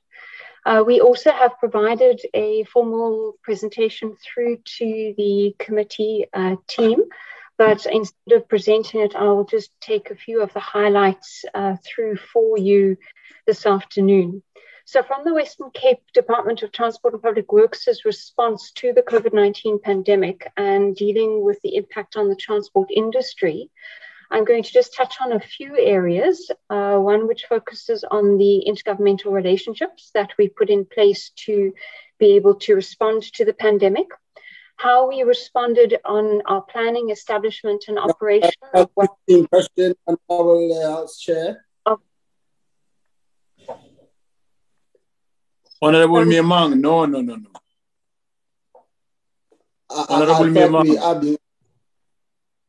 Uh, 0.66 0.82
we 0.86 1.00
also 1.00 1.30
have 1.30 1.58
provided 1.58 2.20
a 2.32 2.64
formal 2.64 3.34
presentation 3.42 4.16
through 4.22 4.58
to 4.78 5.14
the 5.16 5.54
committee 5.58 6.26
uh, 6.32 6.56
team, 6.68 7.02
but 7.56 7.86
instead 7.86 8.32
of 8.32 8.48
presenting 8.48 9.00
it, 9.00 9.14
I 9.14 9.24
will 9.24 9.44
just 9.44 9.70
take 9.80 10.10
a 10.10 10.16
few 10.16 10.42
of 10.42 10.52
the 10.52 10.60
highlights 10.60 11.44
uh, 11.54 11.76
through 11.84 12.16
for 12.16 12.58
you 12.58 12.96
this 13.46 13.66
afternoon. 13.66 14.42
So, 14.86 15.02
from 15.02 15.24
the 15.24 15.32
Western 15.32 15.70
Cape 15.70 16.00
Department 16.12 16.62
of 16.62 16.72
Transport 16.72 17.14
and 17.14 17.22
Public 17.22 17.50
Works' 17.52 18.04
response 18.04 18.70
to 18.72 18.92
the 18.92 19.02
COVID 19.02 19.32
19 19.32 19.78
pandemic 19.80 20.50
and 20.56 20.94
dealing 20.94 21.42
with 21.42 21.58
the 21.62 21.76
impact 21.76 22.16
on 22.16 22.28
the 22.28 22.36
transport 22.36 22.90
industry, 22.90 23.70
I'm 24.30 24.44
going 24.44 24.62
to 24.62 24.72
just 24.72 24.94
touch 24.94 25.16
on 25.22 25.32
a 25.32 25.40
few 25.40 25.78
areas. 25.78 26.50
Uh, 26.68 26.98
one 26.98 27.26
which 27.26 27.46
focuses 27.48 28.04
on 28.04 28.36
the 28.36 28.64
intergovernmental 28.68 29.32
relationships 29.32 30.10
that 30.12 30.32
we 30.38 30.48
put 30.48 30.68
in 30.68 30.84
place 30.84 31.30
to 31.46 31.72
be 32.18 32.36
able 32.36 32.56
to 32.56 32.74
respond 32.74 33.22
to 33.34 33.44
the 33.44 33.54
pandemic, 33.54 34.08
how 34.76 35.08
we 35.08 35.22
responded 35.22 35.98
on 36.04 36.42
our 36.46 36.62
planning, 36.62 37.10
establishment, 37.10 37.84
and 37.88 37.98
operation. 37.98 38.50
Question, 39.50 39.94
Honorable 40.06 40.82
House 40.82 41.18
Chair. 41.18 41.64
Honorable 45.82 46.16
um, 46.16 46.28
Mmoiemang, 46.28 46.80
no, 46.80 47.04
no, 47.04 47.20
no, 47.20 47.36
no. 47.36 47.50
I, 49.90 50.06
Honorable 50.08 50.46
Mmoiemang. 50.46 51.36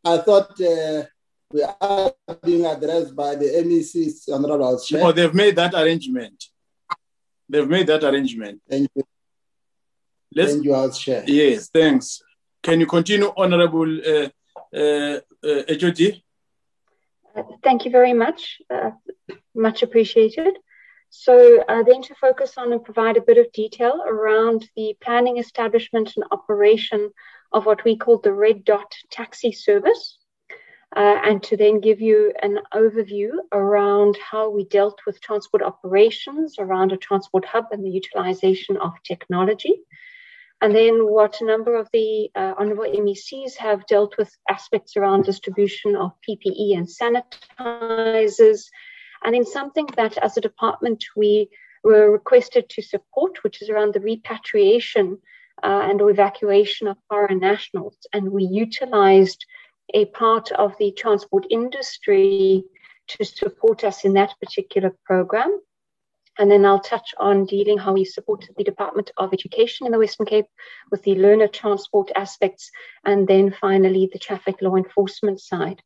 I 0.03 0.17
thought 0.17 0.51
uh, 0.61 1.03
we 1.51 1.63
are 1.63 2.13
being 2.43 2.65
addressed 2.65 3.15
by 3.15 3.35
the 3.35 3.45
MEC's 3.65 4.27
Honorable 4.27 4.79
Chair. 4.79 5.01
No, 5.01 5.11
they've 5.11 5.33
made 5.33 5.55
that 5.55 5.73
arrangement. 5.73 6.43
They've 7.47 7.67
made 7.67 7.87
that 7.87 8.03
arrangement. 8.03 8.61
Thank 8.69 8.89
you. 8.95 9.03
Let's, 10.35 10.51
Thank 10.51 10.65
you, 10.65 10.73
House 10.73 10.99
Chair. 10.99 11.23
Yes, 11.25 11.69
thanks. 11.69 12.21
Can 12.61 12.79
you 12.81 12.85
continue, 12.85 13.31
Honorable 13.37 13.99
uh, 14.05 14.29
uh, 14.75 15.19
uh, 15.43 15.63
Thank 17.63 17.85
you 17.85 17.91
very 17.91 18.13
much. 18.13 18.61
Uh, 18.69 18.91
much 19.55 19.83
appreciated. 19.83 20.57
So 21.09 21.63
uh, 21.69 21.83
then 21.83 22.01
to 22.03 22.15
focus 22.15 22.57
on 22.57 22.73
and 22.73 22.83
provide 22.83 23.15
a 23.15 23.21
bit 23.21 23.37
of 23.37 23.51
detail 23.53 24.03
around 24.05 24.69
the 24.75 24.97
planning, 24.99 25.37
establishment 25.37 26.11
and 26.17 26.25
operation 26.31 27.11
of 27.53 27.65
what 27.65 27.85
we 27.85 27.95
call 27.95 28.17
the 28.17 28.33
Red 28.33 28.65
Dot 28.65 28.91
taxi 29.11 29.53
service. 29.53 30.17
Uh, 30.95 31.19
and 31.25 31.43
to 31.43 31.57
then 31.57 31.81
give 31.81 31.99
you 31.99 32.33
an 32.41 32.59
overview 32.73 33.31
around 33.51 34.17
how 34.17 34.49
we 34.49 34.65
dealt 34.65 34.99
with 35.05 35.19
transport 35.19 35.61
operations 35.61 36.55
around 36.57 36.91
a 36.91 36.97
transport 36.97 37.43
hub 37.43 37.65
and 37.71 37.83
the 37.83 37.89
utilization 37.89 38.77
of 38.77 38.91
technology. 39.03 39.73
And 40.61 40.73
then 40.73 41.07
what 41.07 41.41
a 41.41 41.45
number 41.45 41.75
of 41.75 41.89
the 41.91 42.29
uh, 42.35 42.53
honorable 42.57 42.85
MECs 42.85 43.55
have 43.57 43.85
dealt 43.87 44.17
with 44.17 44.35
aspects 44.49 44.95
around 44.95 45.23
distribution 45.23 45.95
of 45.95 46.11
PPE 46.27 46.77
and 46.77 46.87
sanitizers, 46.87 48.65
and 49.23 49.35
in 49.35 49.45
something 49.45 49.87
that 49.97 50.17
as 50.17 50.37
a 50.37 50.41
department 50.41 51.03
we 51.15 51.49
were 51.83 52.11
requested 52.11 52.69
to 52.69 52.81
support, 52.81 53.43
which 53.43 53.61
is 53.61 53.69
around 53.69 53.93
the 53.93 53.99
repatriation 53.99 55.19
uh, 55.63 55.87
and 55.89 56.01
evacuation 56.01 56.87
of 56.87 56.97
foreign 57.09 57.39
nationals. 57.39 57.97
And 58.11 58.31
we 58.31 58.43
utilized 58.45 59.45
a 59.93 60.05
part 60.05 60.51
of 60.51 60.73
the 60.79 60.91
transport 60.91 61.45
industry 61.49 62.63
to 63.07 63.23
support 63.23 63.83
us 63.83 64.03
in 64.03 64.13
that 64.13 64.33
particular 64.41 64.95
program. 65.05 65.59
And 66.37 66.51
then 66.51 66.65
I'll 66.65 66.79
touch 66.79 67.13
on 67.17 67.45
dealing 67.45 67.77
how 67.77 67.93
we 67.93 68.03
supported 68.03 68.55
the 68.57 68.63
Department 68.63 69.11
of 69.17 69.33
Education 69.33 69.85
in 69.85 69.93
the 69.93 69.99
Western 69.99 70.25
Cape 70.25 70.47
with 70.91 71.01
the 71.03 71.15
learner 71.15 71.47
transport 71.47 72.11
aspects, 72.15 72.69
and 73.05 73.27
then 73.27 73.55
finally 73.61 74.09
the 74.11 74.19
traffic 74.19 74.61
law 74.61 74.75
enforcement 74.75 75.39
side. 75.39 75.81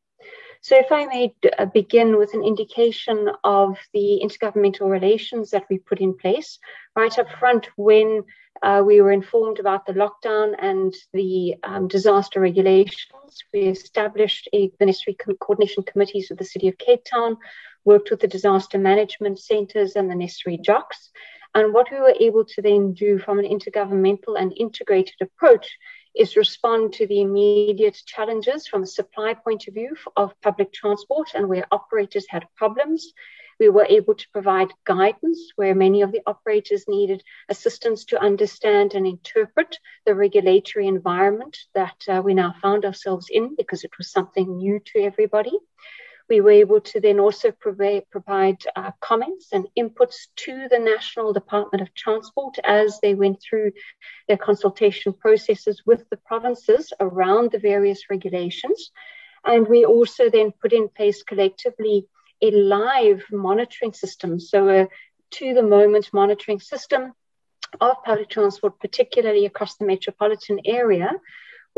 So, 0.61 0.75
if 0.77 0.91
I 0.91 1.05
may 1.05 1.33
uh, 1.57 1.65
begin 1.65 2.17
with 2.17 2.33
an 2.33 2.43
indication 2.43 3.29
of 3.45 3.77
the 3.93 4.21
intergovernmental 4.21 4.89
relations 4.89 5.51
that 5.51 5.65
we 5.69 5.77
put 5.77 6.01
in 6.01 6.17
place, 6.17 6.59
right 6.97 7.17
up 7.17 7.27
front, 7.39 7.69
when 7.77 8.23
uh, 8.61 8.83
we 8.85 8.99
were 8.99 9.11
informed 9.11 9.59
about 9.59 9.85
the 9.85 9.93
lockdown 9.93 10.53
and 10.59 10.93
the 11.13 11.55
um, 11.63 11.87
disaster 11.87 12.41
regulations, 12.41 13.43
we 13.53 13.61
established 13.61 14.49
a 14.53 14.69
ministry 14.81 15.15
coordination 15.39 15.83
committees 15.83 16.27
with 16.29 16.39
the 16.39 16.45
City 16.45 16.67
of 16.67 16.77
Cape 16.77 17.05
Town, 17.05 17.37
worked 17.85 18.11
with 18.11 18.19
the 18.19 18.27
disaster 18.27 18.77
management 18.77 19.39
centres 19.39 19.95
and 19.95 20.11
the 20.11 20.15
necessary 20.15 20.57
JOCs. 20.57 21.09
And 21.55 21.73
what 21.73 21.87
we 21.89 21.99
were 21.99 22.15
able 22.19 22.43
to 22.45 22.61
then 22.61 22.93
do 22.93 23.17
from 23.17 23.39
an 23.39 23.45
intergovernmental 23.45 24.37
and 24.37 24.53
integrated 24.57 25.15
approach 25.21 25.77
is 26.19 26.35
respond 26.35 26.91
to 26.93 27.07
the 27.07 27.21
immediate 27.21 27.97
challenges 28.05 28.67
from 28.67 28.83
a 28.83 28.87
supply 28.87 29.33
point 29.33 29.67
of 29.67 29.73
view 29.73 29.95
of 30.17 30.39
public 30.41 30.73
transport 30.73 31.29
and 31.33 31.47
where 31.47 31.65
operators 31.71 32.25
had 32.29 32.45
problems. 32.57 33.13
We 33.57 33.69
were 33.69 33.87
able 33.89 34.15
to 34.15 34.29
provide 34.33 34.73
guidance 34.85 35.39
where 35.55 35.73
many 35.73 36.01
of 36.01 36.11
the 36.11 36.21
operators 36.25 36.85
needed 36.87 37.23
assistance 37.47 38.05
to 38.05 38.21
understand 38.21 38.95
and 38.95 39.07
interpret 39.07 39.79
the 40.05 40.13
regulatory 40.13 40.87
environment 40.87 41.57
that 41.73 42.03
uh, 42.09 42.21
we 42.23 42.33
now 42.33 42.53
found 42.61 42.85
ourselves 42.85 43.27
in 43.31 43.55
because 43.55 43.83
it 43.85 43.97
was 43.97 44.11
something 44.11 44.57
new 44.57 44.79
to 44.87 44.99
everybody. 44.99 45.57
We 46.29 46.41
were 46.41 46.51
able 46.51 46.81
to 46.81 46.99
then 46.99 47.19
also 47.19 47.51
provide, 47.51 48.03
provide 48.11 48.57
uh, 48.75 48.91
comments 49.01 49.47
and 49.51 49.67
inputs 49.77 50.27
to 50.37 50.67
the 50.69 50.77
National 50.77 51.33
Department 51.33 51.81
of 51.81 51.93
Transport 51.95 52.57
as 52.63 52.99
they 53.01 53.15
went 53.15 53.41
through 53.41 53.71
their 54.27 54.37
consultation 54.37 55.13
processes 55.13 55.81
with 55.85 56.07
the 56.09 56.17
provinces 56.17 56.93
around 56.99 57.51
the 57.51 57.59
various 57.59 58.09
regulations. 58.09 58.91
And 59.43 59.67
we 59.67 59.85
also 59.85 60.29
then 60.29 60.51
put 60.61 60.71
in 60.71 60.89
place 60.89 61.23
collectively 61.23 62.07
a 62.41 62.51
live 62.51 63.23
monitoring 63.31 63.93
system, 63.93 64.39
so 64.39 64.69
a 64.69 64.87
to 65.31 65.53
the 65.53 65.63
moment 65.63 66.09
monitoring 66.13 66.59
system 66.59 67.13
of 67.81 68.03
public 68.03 68.29
transport, 68.29 68.79
particularly 68.79 69.45
across 69.45 69.75
the 69.77 69.85
metropolitan 69.85 70.59
area, 70.65 71.11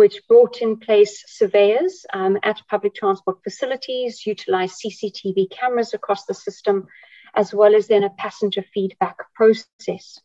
which 0.02 0.28
brought 0.28 0.64
in 0.64 0.78
place 0.78 1.24
surveyors 1.28 2.08
um, 2.12 2.36
at 2.42 2.60
public 2.68 2.96
transport 2.96 3.38
facilities, 3.44 4.26
utilized 4.26 4.82
CCTV 4.82 5.52
cameras 5.52 5.94
across 5.94 6.26
the 6.26 6.34
system, 6.34 6.88
as 7.36 7.54
well 7.54 7.76
as 7.76 7.86
then 7.86 8.04
a 8.04 8.10
passenger 8.10 8.66
feedback 8.74 9.18
process. 9.36 10.20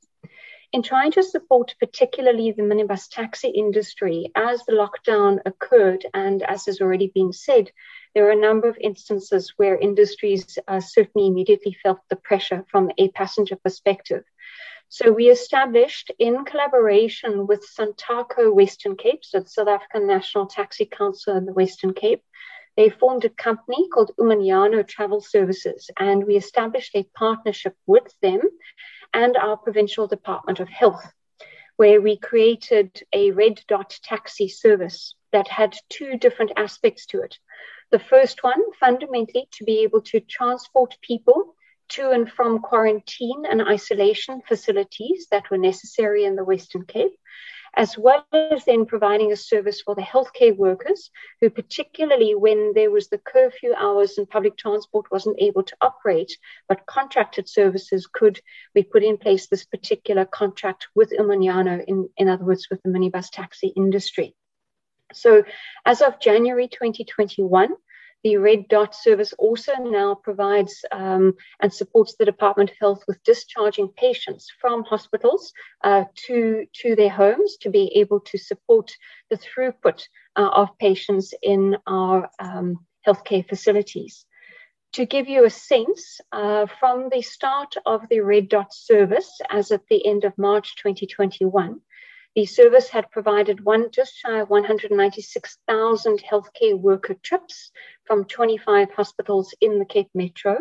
In 0.72 0.82
trying 0.82 1.12
to 1.12 1.22
support 1.22 1.74
particularly 1.78 2.52
the 2.52 2.62
minibus 2.62 3.06
taxi 3.10 3.48
industry 3.48 4.32
as 4.34 4.64
the 4.64 4.72
lockdown 4.72 5.40
occurred, 5.44 6.06
and 6.14 6.42
as 6.42 6.64
has 6.64 6.80
already 6.80 7.12
been 7.14 7.34
said, 7.34 7.70
there 8.14 8.26
are 8.26 8.38
a 8.38 8.46
number 8.48 8.70
of 8.70 8.78
instances 8.80 9.52
where 9.58 9.76
industries 9.76 10.58
uh, 10.66 10.80
certainly 10.80 11.28
immediately 11.28 11.76
felt 11.82 11.98
the 12.08 12.16
pressure 12.16 12.64
from 12.70 12.90
a 12.96 13.10
passenger 13.10 13.56
perspective. 13.56 14.24
So 14.88 15.10
we 15.10 15.28
established 15.28 16.12
in 16.18 16.44
collaboration 16.44 17.46
with 17.46 17.66
Santaco 17.66 18.54
Western 18.54 18.96
Cape, 18.96 19.24
so 19.24 19.40
the 19.40 19.48
South 19.48 19.68
African 19.68 20.06
National 20.06 20.46
Taxi 20.46 20.86
Council 20.86 21.36
in 21.36 21.44
the 21.44 21.52
Western 21.52 21.92
Cape, 21.92 22.22
they 22.76 22.88
formed 22.88 23.24
a 23.24 23.30
company 23.30 23.88
called 23.88 24.12
Umanyano 24.18 24.86
Travel 24.86 25.20
Services, 25.20 25.90
and 25.98 26.24
we 26.24 26.36
established 26.36 26.94
a 26.94 27.08
partnership 27.14 27.74
with 27.86 28.14
them 28.22 28.40
and 29.12 29.36
our 29.36 29.56
provincial 29.56 30.06
Department 30.06 30.60
of 30.60 30.68
Health, 30.68 31.04
where 31.76 32.00
we 32.00 32.16
created 32.16 33.02
a 33.12 33.32
red 33.32 33.60
dot 33.66 33.98
taxi 34.04 34.48
service 34.48 35.16
that 35.32 35.48
had 35.48 35.76
two 35.88 36.16
different 36.16 36.52
aspects 36.56 37.06
to 37.06 37.22
it. 37.22 37.38
The 37.90 37.98
first 37.98 38.44
one, 38.44 38.62
fundamentally, 38.78 39.48
to 39.52 39.64
be 39.64 39.80
able 39.80 40.02
to 40.02 40.20
transport 40.20 40.96
people 41.02 41.55
to 41.88 42.10
and 42.10 42.30
from 42.30 42.60
quarantine 42.60 43.44
and 43.48 43.62
isolation 43.62 44.42
facilities 44.46 45.26
that 45.30 45.50
were 45.50 45.58
necessary 45.58 46.24
in 46.24 46.36
the 46.36 46.44
Western 46.44 46.84
Cape, 46.84 47.18
as 47.76 47.96
well 47.98 48.26
as 48.32 48.64
then 48.64 48.86
providing 48.86 49.32
a 49.32 49.36
service 49.36 49.82
for 49.82 49.94
the 49.94 50.02
healthcare 50.02 50.56
workers 50.56 51.10
who, 51.40 51.50
particularly 51.50 52.34
when 52.34 52.72
there 52.74 52.90
was 52.90 53.08
the 53.08 53.18
curfew 53.18 53.74
hours 53.74 54.16
and 54.16 54.28
public 54.28 54.56
transport 54.56 55.06
wasn't 55.10 55.36
able 55.38 55.62
to 55.62 55.76
operate, 55.80 56.36
but 56.68 56.86
contracted 56.86 57.48
services 57.48 58.08
could, 58.10 58.40
we 58.74 58.82
put 58.82 59.04
in 59.04 59.18
place 59.18 59.46
this 59.46 59.66
particular 59.66 60.24
contract 60.24 60.88
with 60.94 61.12
Umanyano, 61.12 61.84
in, 61.86 62.08
in 62.16 62.28
other 62.28 62.44
words, 62.44 62.68
with 62.70 62.82
the 62.82 62.90
minibus 62.90 63.30
taxi 63.30 63.68
industry. 63.76 64.34
So 65.12 65.44
as 65.84 66.00
of 66.00 66.18
January 66.18 66.68
2021, 66.68 67.74
the 68.22 68.36
Red 68.38 68.68
Dot 68.68 68.94
service 68.94 69.32
also 69.38 69.72
now 69.74 70.14
provides 70.14 70.84
um, 70.90 71.34
and 71.60 71.72
supports 71.72 72.16
the 72.16 72.24
Department 72.24 72.70
of 72.70 72.76
Health 72.80 73.04
with 73.06 73.22
discharging 73.22 73.88
patients 73.88 74.48
from 74.60 74.84
hospitals 74.84 75.52
uh, 75.84 76.04
to, 76.26 76.66
to 76.82 76.96
their 76.96 77.10
homes 77.10 77.56
to 77.60 77.70
be 77.70 77.92
able 77.94 78.20
to 78.20 78.38
support 78.38 78.90
the 79.30 79.38
throughput 79.38 80.02
uh, 80.36 80.48
of 80.48 80.76
patients 80.78 81.34
in 81.42 81.76
our 81.86 82.28
um, 82.38 82.84
healthcare 83.06 83.48
facilities. 83.48 84.26
To 84.94 85.04
give 85.04 85.28
you 85.28 85.44
a 85.44 85.50
sense, 85.50 86.20
uh, 86.32 86.66
from 86.80 87.10
the 87.10 87.22
start 87.22 87.74
of 87.84 88.08
the 88.08 88.20
Red 88.20 88.48
Dot 88.48 88.72
service 88.72 89.40
as 89.50 89.70
at 89.70 89.86
the 89.90 90.06
end 90.06 90.24
of 90.24 90.38
March 90.38 90.76
2021, 90.76 91.80
the 92.36 92.44
service 92.44 92.90
had 92.90 93.10
provided 93.10 93.64
one 93.64 93.90
just 93.90 94.14
shy 94.14 94.40
of 94.40 94.50
196,000 94.50 96.22
healthcare 96.22 96.78
worker 96.78 97.14
trips 97.22 97.70
from 98.04 98.26
25 98.26 98.90
hospitals 98.90 99.54
in 99.62 99.78
the 99.78 99.86
Cape 99.86 100.10
Metro. 100.14 100.58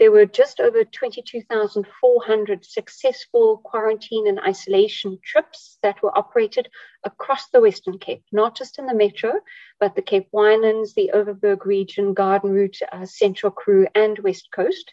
There 0.00 0.10
were 0.10 0.26
just 0.26 0.58
over 0.58 0.82
22,400 0.82 2.64
successful 2.64 3.58
quarantine 3.58 4.26
and 4.26 4.40
isolation 4.40 5.20
trips 5.24 5.78
that 5.80 6.02
were 6.02 6.16
operated 6.18 6.68
across 7.04 7.50
the 7.50 7.60
Western 7.60 8.00
Cape, 8.00 8.24
not 8.32 8.56
just 8.56 8.80
in 8.80 8.86
the 8.86 8.94
Metro, 8.94 9.34
but 9.78 9.94
the 9.94 10.02
Cape 10.02 10.26
Winelands, 10.34 10.94
the 10.94 11.12
Overberg 11.14 11.64
region, 11.64 12.14
Garden 12.14 12.50
Route, 12.50 12.78
uh, 12.90 13.06
Central 13.06 13.52
Karoo, 13.52 13.86
and 13.94 14.18
West 14.18 14.48
Coast. 14.52 14.92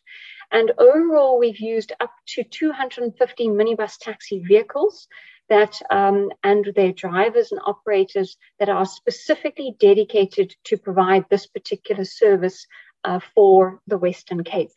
And 0.51 0.71
overall, 0.77 1.39
we've 1.39 1.59
used 1.59 1.91
up 1.99 2.13
to 2.27 2.43
250 2.43 3.47
minibus 3.47 3.97
taxi 3.97 4.43
vehicles 4.47 5.07
that 5.53 5.79
um, 5.91 6.31
and 6.43 6.65
their 6.75 6.91
drivers 6.91 7.51
and 7.51 7.61
operators 7.63 8.37
that 8.59 8.69
are 8.69 8.87
specifically 8.87 9.75
dedicated 9.79 10.55
to 10.63 10.77
provide 10.77 11.25
this 11.29 11.45
particular 11.45 12.05
service 12.05 12.65
uh, 13.03 13.19
for 13.35 13.79
the 13.85 13.99
Western 13.99 14.43
Cape. 14.43 14.71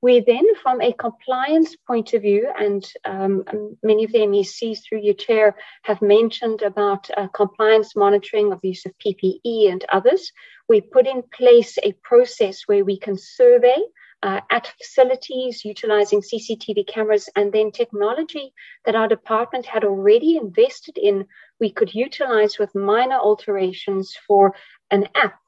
We 0.00 0.18
then, 0.18 0.46
from 0.60 0.80
a 0.80 0.92
compliance 0.92 1.76
point 1.86 2.12
of 2.14 2.22
view, 2.22 2.50
and 2.58 2.84
um, 3.04 3.44
many 3.84 4.02
of 4.02 4.10
the 4.10 4.26
MECs 4.26 4.80
through 4.82 5.02
your 5.02 5.14
chair 5.14 5.54
have 5.84 6.02
mentioned 6.02 6.62
about 6.62 7.08
uh, 7.16 7.28
compliance 7.28 7.94
monitoring 7.94 8.52
of 8.52 8.60
the 8.60 8.70
use 8.70 8.84
of 8.84 8.98
PPE 8.98 9.70
and 9.70 9.84
others, 9.92 10.32
we 10.68 10.80
put 10.80 11.06
in 11.06 11.22
place 11.32 11.78
a 11.78 11.92
process 12.02 12.62
where 12.66 12.84
we 12.84 12.98
can 12.98 13.16
survey 13.16 13.78
uh, 14.22 14.40
at 14.50 14.72
facilities 14.78 15.64
utilizing 15.64 16.20
CCTV 16.20 16.86
cameras 16.86 17.28
and 17.34 17.52
then 17.52 17.72
technology 17.72 18.52
that 18.84 18.94
our 18.94 19.08
department 19.08 19.66
had 19.66 19.84
already 19.84 20.36
invested 20.36 20.96
in, 20.96 21.26
we 21.58 21.72
could 21.72 21.94
utilize 21.94 22.58
with 22.58 22.74
minor 22.74 23.16
alterations 23.16 24.16
for 24.26 24.54
an 24.90 25.08
app 25.14 25.38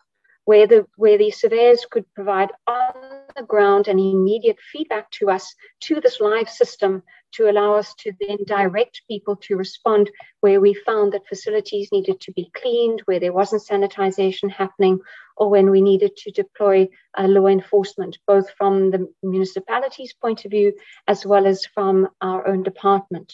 where 0.45 0.67
the 0.67 0.87
where 0.97 1.17
the 1.17 1.31
surveyors 1.31 1.87
could 1.91 2.05
provide 2.15 2.51
on 2.67 2.93
the 3.37 3.43
ground 3.43 3.89
and 3.89 3.99
immediate 3.99 4.59
feedback 4.73 5.11
to 5.11 5.31
us 5.31 5.55
to 5.81 6.01
this 6.01 6.21
live 6.21 6.49
system 6.49 7.03
to 7.35 7.51
allow 7.51 7.75
us 7.75 7.95
to 7.99 8.13
then 8.21 8.39
direct 8.47 9.03
people 9.09 9.37
to 9.37 9.57
respond 9.57 10.11
where 10.41 10.61
we 10.61 10.75
found 10.75 11.13
that 11.13 11.27
facilities 11.29 11.91
needed 11.93 12.21
to 12.21 12.33
be 12.33 12.51
cleaned, 12.55 13.01
where 13.05 13.21
there 13.21 13.33
wasn't 13.33 13.63
sanitization 13.63 14.51
happening, 14.51 14.99
or 15.37 15.51
when 15.51 15.71
we 15.71 15.81
needed 15.81 16.17
to 16.17 16.31
deploy 16.31 16.89
uh, 17.19 17.27
law 17.27 17.47
enforcement, 17.47 18.19
both 18.27 18.51
from 18.57 18.91
the 18.91 19.09
municipality's 19.23 20.15
point 20.15 20.45
of 20.45 20.51
view 20.51 20.73
as 21.09 21.27
well 21.27 21.47
as 21.47 21.67
from 21.67 22.09
our 22.21 22.47
own 22.47 22.63
department. 22.63 23.33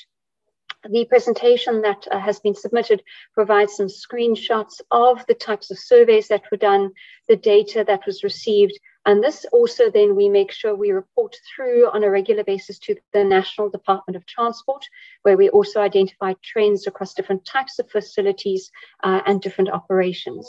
The 0.88 1.04
presentation 1.04 1.82
that 1.82 2.08
uh, 2.10 2.18
has 2.18 2.40
been 2.40 2.54
submitted 2.54 3.02
provides 3.34 3.76
some 3.76 3.88
screenshots 3.88 4.80
of 4.90 5.24
the 5.26 5.34
types 5.34 5.70
of 5.70 5.78
surveys 5.78 6.28
that 6.28 6.44
were 6.50 6.56
done, 6.56 6.92
the 7.28 7.36
data 7.36 7.84
that 7.86 8.06
was 8.06 8.24
received, 8.24 8.78
and 9.06 9.22
this 9.22 9.46
also 9.52 9.90
then 9.90 10.14
we 10.14 10.28
make 10.28 10.52
sure 10.52 10.74
we 10.74 10.90
report 10.90 11.34
through 11.54 11.90
on 11.90 12.04
a 12.04 12.10
regular 12.10 12.44
basis 12.44 12.78
to 12.80 12.96
the 13.12 13.24
National 13.24 13.70
Department 13.70 14.16
of 14.16 14.26
Transport, 14.26 14.84
where 15.22 15.36
we 15.36 15.48
also 15.48 15.80
identify 15.80 16.34
trends 16.42 16.86
across 16.86 17.14
different 17.14 17.44
types 17.44 17.78
of 17.78 17.90
facilities 17.90 18.70
uh, 19.02 19.22
and 19.26 19.40
different 19.40 19.70
operations. 19.70 20.46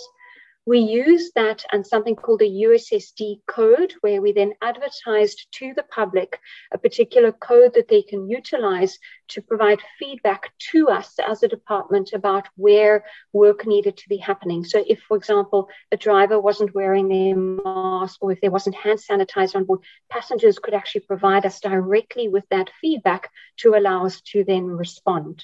We 0.68 0.78
use 0.78 1.32
that 1.34 1.66
and 1.72 1.86
something 1.86 2.16
called 2.16 2.44
a 2.44 2.46
USSD 2.46 3.42
code, 3.48 3.96
where 4.02 4.22
we 4.22 4.32
then 4.32 4.54
advertised 4.62 5.48
to 5.54 5.74
the 5.74 5.82
public 5.82 6.40
a 6.72 6.78
particular 6.78 7.32
code 7.32 7.74
that 7.74 7.88
they 7.88 8.04
can 8.04 8.30
utilize 8.30 9.00
to 9.30 9.42
provide 9.42 9.80
feedback 9.98 10.52
to 10.72 10.90
us 10.90 11.16
as 11.18 11.42
a 11.42 11.48
department 11.48 12.14
about 12.14 12.48
where 12.58 13.06
work 13.34 13.66
needed 13.66 13.98
to 13.98 14.10
be 14.10 14.18
happening. 14.18 14.64
So, 14.64 14.84
if, 14.88 15.00
for 15.08 15.18
example, 15.18 15.68
a 15.92 15.98
driver 15.98 16.40
wasn't 16.40 16.76
wearing 16.76 17.08
their 17.08 17.36
mask 17.36 18.20
or 18.22 18.32
if 18.32 18.40
there 18.40 18.52
wasn't 18.52 18.76
hand 18.76 19.00
sanitizer 19.00 19.56
on 19.56 19.64
board, 19.64 19.80
passengers 20.12 20.60
could 20.60 20.76
actually 20.76 21.02
provide 21.02 21.48
us 21.48 21.60
directly 21.60 22.28
with 22.28 22.48
that 22.52 22.70
feedback 22.80 23.32
to 23.58 23.74
allow 23.74 24.06
us 24.06 24.22
to 24.22 24.44
then 24.44 24.68
respond. 24.68 25.44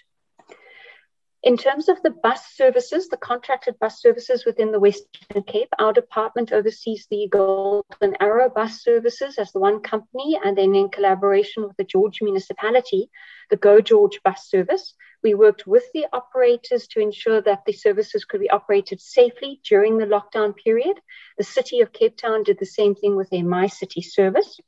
In 1.47 1.55
terms 1.55 1.87
of 1.87 2.03
the 2.03 2.09
bus 2.09 2.45
services, 2.55 3.07
the 3.07 3.15
contracted 3.15 3.79
bus 3.79 4.01
services 4.01 4.43
within 4.45 4.73
the 4.73 4.81
Western 4.81 5.43
Cape, 5.43 5.69
our 5.79 5.93
department 5.93 6.51
oversees 6.51 7.07
the 7.09 7.29
Golden 7.31 8.17
Arrow 8.19 8.49
bus 8.49 8.81
services 8.83 9.37
as 9.37 9.53
the 9.53 9.59
one 9.61 9.79
company, 9.79 10.37
and 10.43 10.57
then 10.57 10.75
in 10.75 10.89
collaboration 10.89 11.65
with 11.65 11.77
the 11.77 11.85
George 11.85 12.21
municipality, 12.21 13.09
the 13.49 13.55
Go 13.55 13.79
George 13.79 14.21
bus 14.23 14.49
service. 14.49 14.93
We 15.23 15.35
worked 15.35 15.65
with 15.65 15.85
the 15.93 16.07
operators 16.11 16.85
to 16.87 16.99
ensure 16.99 17.39
that 17.39 17.63
the 17.65 17.71
services 17.71 18.25
could 18.25 18.41
be 18.41 18.49
operated 18.49 18.99
safely 18.99 19.61
during 19.63 19.97
the 19.97 20.05
lockdown 20.05 20.53
period. 20.53 20.99
The 21.37 21.45
city 21.45 21.79
of 21.79 21.93
Cape 21.93 22.17
Town 22.17 22.43
did 22.43 22.59
the 22.59 22.65
same 22.65 22.93
thing 22.93 23.15
with 23.15 23.29
their 23.29 23.45
MyCiTi 23.45 24.03
service. 24.03 24.59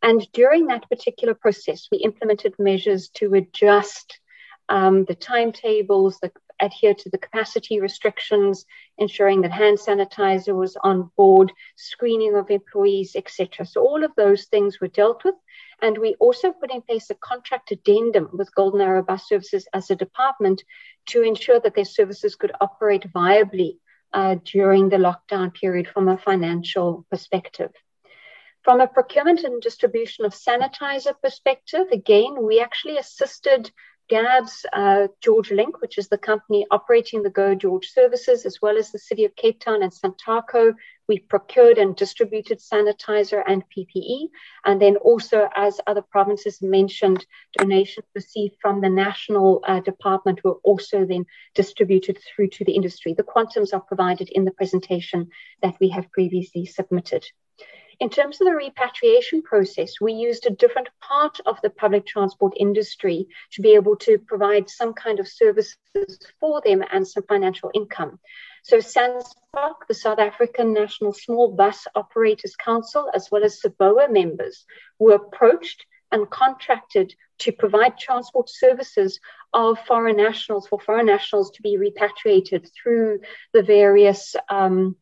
And 0.00 0.24
during 0.32 0.68
that 0.68 0.88
particular 0.88 1.34
process, 1.34 1.88
we 1.90 1.98
implemented 1.98 2.54
measures 2.56 3.08
to 3.14 3.34
adjust 3.34 4.20
um, 4.68 5.04
the 5.04 5.14
timetables, 5.14 6.18
the 6.20 6.30
adhere 6.60 6.94
to 6.94 7.10
the 7.10 7.18
capacity 7.18 7.80
restrictions, 7.80 8.64
ensuring 8.98 9.42
that 9.42 9.52
hand 9.52 9.78
sanitizer 9.78 10.54
was 10.54 10.76
on 10.82 11.10
board, 11.16 11.52
screening 11.76 12.34
of 12.34 12.50
employees, 12.50 13.14
etc. 13.14 13.66
So 13.66 13.82
all 13.82 14.04
of 14.04 14.12
those 14.16 14.46
things 14.46 14.80
were 14.80 14.88
dealt 14.88 15.24
with. 15.24 15.34
And 15.82 15.98
we 15.98 16.14
also 16.18 16.52
put 16.52 16.72
in 16.72 16.82
place 16.82 17.10
a 17.10 17.14
contract 17.14 17.70
addendum 17.70 18.30
with 18.32 18.54
Golden 18.54 18.80
Arrow 18.80 19.02
Bus 19.02 19.28
Services 19.28 19.68
as 19.74 19.90
a 19.90 19.96
department 19.96 20.64
to 21.06 21.22
ensure 21.22 21.60
that 21.60 21.74
their 21.74 21.84
services 21.84 22.34
could 22.34 22.52
operate 22.60 23.12
viably 23.12 23.78
uh, 24.12 24.36
during 24.44 24.88
the 24.88 24.96
lockdown 24.96 25.52
period 25.52 25.88
from 25.88 26.08
a 26.08 26.16
financial 26.16 27.04
perspective. 27.10 27.70
From 28.62 28.80
a 28.80 28.88
procurement 28.88 29.44
and 29.44 29.60
distribution 29.60 30.24
of 30.24 30.32
sanitizer 30.32 31.14
perspective, 31.22 31.86
again, 31.92 32.42
we 32.42 32.60
actually 32.60 32.96
assisted 32.96 33.70
GABS, 34.08 34.64
uh, 34.72 35.08
George 35.20 35.50
Link, 35.50 35.80
which 35.80 35.98
is 35.98 36.08
the 36.08 36.18
company 36.18 36.66
operating 36.70 37.22
the 37.22 37.30
Go 37.30 37.54
George 37.54 37.88
services, 37.88 38.46
as 38.46 38.62
well 38.62 38.76
as 38.76 38.92
the 38.92 38.98
City 38.98 39.24
of 39.24 39.34
Cape 39.34 39.60
Town 39.60 39.82
and 39.82 39.92
Santaco. 39.92 40.74
We 41.08 41.18
procured 41.18 41.78
and 41.78 41.96
distributed 41.96 42.60
sanitizer 42.60 43.42
and 43.46 43.64
PPE. 43.68 44.28
And 44.64 44.80
then 44.80 44.96
also, 44.96 45.48
as 45.56 45.80
other 45.86 46.02
provinces 46.02 46.62
mentioned, 46.62 47.26
donations 47.58 48.06
received 48.14 48.56
from 48.60 48.80
the 48.80 48.90
national 48.90 49.62
uh, 49.66 49.80
department 49.80 50.44
were 50.44 50.58
also 50.62 51.04
then 51.04 51.26
distributed 51.54 52.18
through 52.18 52.48
to 52.48 52.64
the 52.64 52.72
industry. 52.72 53.14
The 53.14 53.24
quantums 53.24 53.72
are 53.72 53.80
provided 53.80 54.28
in 54.30 54.44
the 54.44 54.52
presentation 54.52 55.30
that 55.62 55.76
we 55.80 55.88
have 55.90 56.10
previously 56.12 56.66
submitted. 56.66 57.24
In 57.98 58.10
terms 58.10 58.40
of 58.40 58.46
the 58.46 58.54
repatriation 58.54 59.42
process, 59.42 60.00
we 60.02 60.12
used 60.12 60.44
a 60.44 60.50
different 60.50 60.88
part 61.00 61.40
of 61.46 61.58
the 61.62 61.70
public 61.70 62.04
transport 62.04 62.52
industry 62.56 63.26
to 63.52 63.62
be 63.62 63.74
able 63.74 63.96
to 63.96 64.18
provide 64.18 64.68
some 64.68 64.92
kind 64.92 65.18
of 65.18 65.26
services 65.26 65.78
for 66.38 66.60
them 66.60 66.84
and 66.92 67.08
some 67.08 67.22
financial 67.22 67.70
income. 67.74 68.18
So 68.64 68.78
SANSBOC, 68.78 69.74
the 69.88 69.94
South 69.94 70.18
African 70.18 70.74
National 70.74 71.14
Small 71.14 71.52
Bus 71.52 71.86
Operators 71.94 72.54
Council, 72.56 73.10
as 73.14 73.30
well 73.30 73.44
as 73.44 73.62
SABOA 73.62 74.12
members, 74.12 74.66
were 74.98 75.14
approached 75.14 75.86
and 76.12 76.28
contracted 76.28 77.14
to 77.38 77.52
provide 77.52 77.96
transport 77.96 78.50
services 78.50 79.20
of 79.54 79.78
foreign 79.86 80.16
nationals 80.16 80.66
for 80.66 80.78
foreign 80.80 81.06
nationals 81.06 81.50
to 81.52 81.62
be 81.62 81.78
repatriated 81.78 82.68
through 82.74 83.20
the 83.52 83.62
various 83.62 84.36
um, 84.50 84.96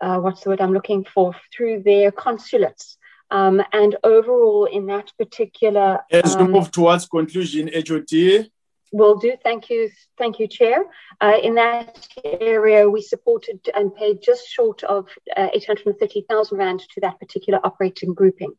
uh, 0.00 0.18
what's 0.18 0.42
the 0.42 0.50
word 0.50 0.60
I'm 0.60 0.72
looking 0.72 1.04
for 1.04 1.34
through 1.54 1.82
their 1.82 2.10
consulates. 2.10 2.96
Um, 3.30 3.62
and 3.72 3.96
overall, 4.02 4.64
in 4.64 4.86
that 4.86 5.12
particular, 5.16 6.00
as 6.10 6.36
we 6.36 6.42
um, 6.42 6.52
move 6.52 6.70
towards 6.70 7.06
conclusion, 7.06 7.70
HOT. 7.72 8.48
Will 8.92 9.16
do. 9.16 9.36
Thank 9.44 9.70
you. 9.70 9.88
Thank 10.18 10.40
you, 10.40 10.48
Chair. 10.48 10.84
Uh, 11.20 11.38
in 11.40 11.54
that 11.54 12.08
area, 12.24 12.90
we 12.90 13.02
supported 13.02 13.60
and 13.72 13.94
paid 13.94 14.20
just 14.20 14.48
short 14.48 14.82
of 14.82 15.06
uh, 15.36 15.48
830,000 15.54 16.58
Rand 16.58 16.80
to 16.94 17.00
that 17.02 17.20
particular 17.20 17.60
operating 17.62 18.14
grouping. 18.14 18.52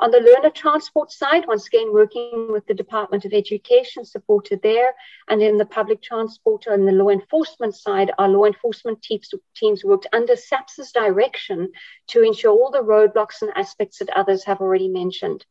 On 0.00 0.10
the 0.10 0.18
learner 0.18 0.48
transport 0.48 1.12
side, 1.12 1.46
once 1.46 1.66
again, 1.66 1.92
working 1.92 2.48
with 2.50 2.66
the 2.66 2.72
Department 2.72 3.26
of 3.26 3.34
Education, 3.34 4.02
supported 4.02 4.62
there. 4.62 4.94
And 5.28 5.42
in 5.42 5.58
the 5.58 5.66
public 5.66 6.00
transport 6.00 6.66
and 6.66 6.88
the 6.88 6.92
law 6.92 7.10
enforcement 7.10 7.76
side, 7.76 8.10
our 8.16 8.28
law 8.28 8.46
enforcement 8.46 9.02
teams, 9.02 9.28
teams 9.54 9.84
worked 9.84 10.06
under 10.14 10.36
SAPS's 10.36 10.90
direction 10.92 11.70
to 12.08 12.22
ensure 12.22 12.52
all 12.52 12.70
the 12.70 12.82
roadblocks 12.82 13.42
and 13.42 13.52
aspects 13.56 13.98
that 13.98 14.08
others 14.16 14.42
have 14.44 14.62
already 14.62 14.88
mentioned 14.88 15.44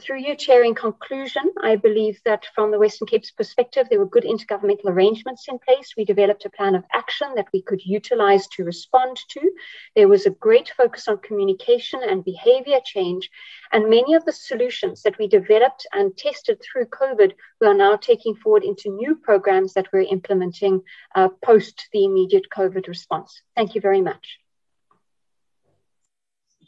through 0.00 0.20
you, 0.20 0.36
Chair, 0.36 0.64
in 0.64 0.74
conclusion, 0.74 1.50
I 1.62 1.76
believe 1.76 2.20
that 2.24 2.44
from 2.54 2.70
the 2.70 2.78
Western 2.78 3.06
Cape's 3.06 3.30
perspective, 3.30 3.86
there 3.88 3.98
were 3.98 4.06
good 4.06 4.24
intergovernmental 4.24 4.86
arrangements 4.86 5.46
in 5.48 5.58
place. 5.58 5.94
We 5.96 6.04
developed 6.04 6.44
a 6.44 6.50
plan 6.50 6.74
of 6.74 6.84
action 6.92 7.28
that 7.36 7.48
we 7.54 7.62
could 7.62 7.80
utilize 7.84 8.46
to 8.48 8.64
respond 8.64 9.18
to. 9.30 9.40
There 9.96 10.08
was 10.08 10.26
a 10.26 10.30
great 10.30 10.70
focus 10.76 11.08
on 11.08 11.18
communication 11.18 12.00
and 12.02 12.22
behavior 12.22 12.80
change. 12.84 13.30
And 13.72 13.88
many 13.88 14.12
of 14.12 14.26
the 14.26 14.32
solutions 14.32 15.02
that 15.02 15.18
we 15.18 15.26
developed 15.26 15.86
and 15.92 16.14
tested 16.16 16.60
through 16.60 16.86
COVID, 16.86 17.32
we 17.60 17.66
are 17.66 17.74
now 17.74 17.96
taking 17.96 18.34
forward 18.34 18.64
into 18.64 18.90
new 18.90 19.16
programs 19.16 19.72
that 19.72 19.88
we're 19.90 20.12
implementing 20.12 20.82
uh, 21.14 21.28
post 21.42 21.88
the 21.92 22.04
immediate 22.04 22.48
COVID 22.54 22.88
response. 22.88 23.40
Thank 23.56 23.74
you 23.74 23.80
very 23.80 24.02
much. 24.02 24.38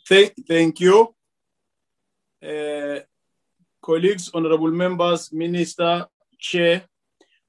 Thank, 0.08 0.34
thank 0.48 0.80
you. 0.80 1.14
Uh, 2.42 3.00
colleagues, 3.82 4.30
honorable 4.32 4.70
members, 4.70 5.32
minister, 5.32 6.06
chair, 6.38 6.82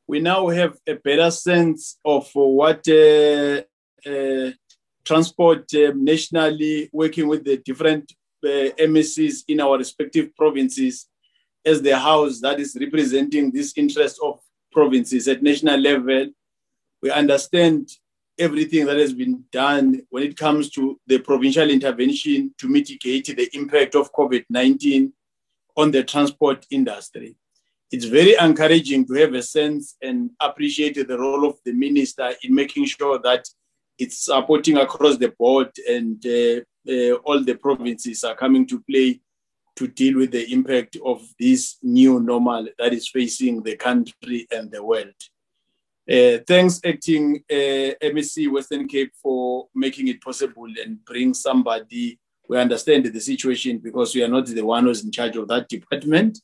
we 0.07 0.19
now 0.19 0.47
have 0.49 0.77
a 0.87 0.95
better 0.95 1.31
sense 1.31 1.97
of 2.03 2.29
what 2.33 2.85
uh, 2.89 3.61
uh, 4.05 4.51
transport 5.05 5.73
uh, 5.73 5.91
nationally 5.95 6.89
working 6.91 7.27
with 7.27 7.43
the 7.45 7.57
different 7.57 8.11
uh, 8.43 8.69
MECs 8.77 9.43
in 9.47 9.61
our 9.61 9.77
respective 9.77 10.35
provinces 10.35 11.07
as 11.65 11.81
the 11.81 11.97
house 11.97 12.39
that 12.41 12.59
is 12.59 12.75
representing 12.79 13.51
this 13.51 13.73
interest 13.77 14.19
of 14.23 14.39
provinces 14.71 15.27
at 15.27 15.43
national 15.43 15.79
level. 15.79 16.27
We 17.01 17.11
understand 17.11 17.89
everything 18.37 18.85
that 18.87 18.97
has 18.97 19.13
been 19.13 19.43
done 19.51 20.01
when 20.09 20.23
it 20.23 20.35
comes 20.35 20.69
to 20.71 20.99
the 21.05 21.19
provincial 21.19 21.69
intervention 21.69 22.53
to 22.57 22.67
mitigate 22.67 23.27
the 23.27 23.49
impact 23.53 23.95
of 23.95 24.11
COVID 24.13 24.45
19 24.49 25.13
on 25.81 25.91
the 25.91 26.03
transport 26.03 26.65
industry. 26.69 27.35
It's 27.91 28.05
very 28.05 28.35
encouraging 28.39 29.05
to 29.07 29.13
have 29.15 29.33
a 29.33 29.41
sense 29.41 29.97
and 30.01 30.31
appreciate 30.39 30.95
the 31.07 31.17
role 31.17 31.45
of 31.45 31.57
the 31.65 31.73
minister 31.73 32.31
in 32.43 32.55
making 32.55 32.85
sure 32.85 33.19
that 33.19 33.45
it's 33.97 34.25
supporting 34.25 34.77
across 34.77 35.17
the 35.17 35.33
board 35.37 35.69
and 35.89 36.25
uh, 36.25 36.61
uh, 36.89 37.15
all 37.25 37.43
the 37.43 37.55
provinces 37.55 38.23
are 38.23 38.35
coming 38.35 38.65
to 38.67 38.81
play 38.89 39.19
to 39.75 39.87
deal 39.87 40.17
with 40.17 40.31
the 40.31 40.51
impact 40.51 40.97
of 41.05 41.21
this 41.39 41.77
new 41.81 42.19
normal 42.19 42.67
that 42.77 42.93
is 42.93 43.09
facing 43.09 43.61
the 43.63 43.75
country 43.75 44.47
and 44.51 44.71
the 44.71 44.83
world. 44.83 45.13
Uh, 46.09 46.39
thanks, 46.47 46.79
acting 46.83 47.43
uh, 47.49 47.93
MEC 48.03 48.51
Western 48.51 48.87
Cape, 48.87 49.13
for 49.21 49.67
making 49.73 50.07
it 50.07 50.21
possible 50.21 50.67
and 50.83 51.03
bring 51.05 51.33
somebody 51.33 52.19
we 52.51 52.57
understand 52.57 53.05
the 53.05 53.21
situation 53.21 53.77
because 53.77 54.13
we 54.13 54.21
are 54.21 54.27
not 54.27 54.45
the 54.45 54.61
one 54.61 54.83
who's 54.83 55.05
in 55.05 55.11
charge 55.11 55.37
of 55.37 55.47
that 55.47 55.69
department. 55.69 56.37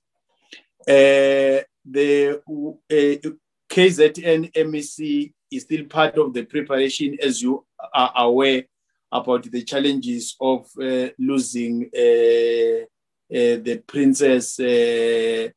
Uh, 0.88 1.60
the 1.84 2.42
uh, 2.48 3.30
KZN 3.70 4.54
MEC 4.54 5.34
is 5.52 5.64
still 5.64 5.84
part 5.84 6.18
of 6.18 6.34
the 6.34 6.46
preparation, 6.46 7.18
as 7.22 7.42
you 7.42 7.66
are 7.94 8.14
aware, 8.16 8.64
about 9.12 9.44
the 9.52 9.64
challenges 9.64 10.38
of 10.40 10.66
uh, 10.82 11.10
losing 11.20 11.90
uh, 11.94 12.84
uh, 13.36 13.58
the 13.68 13.84
princess 13.86 14.62
uh, 14.62 15.50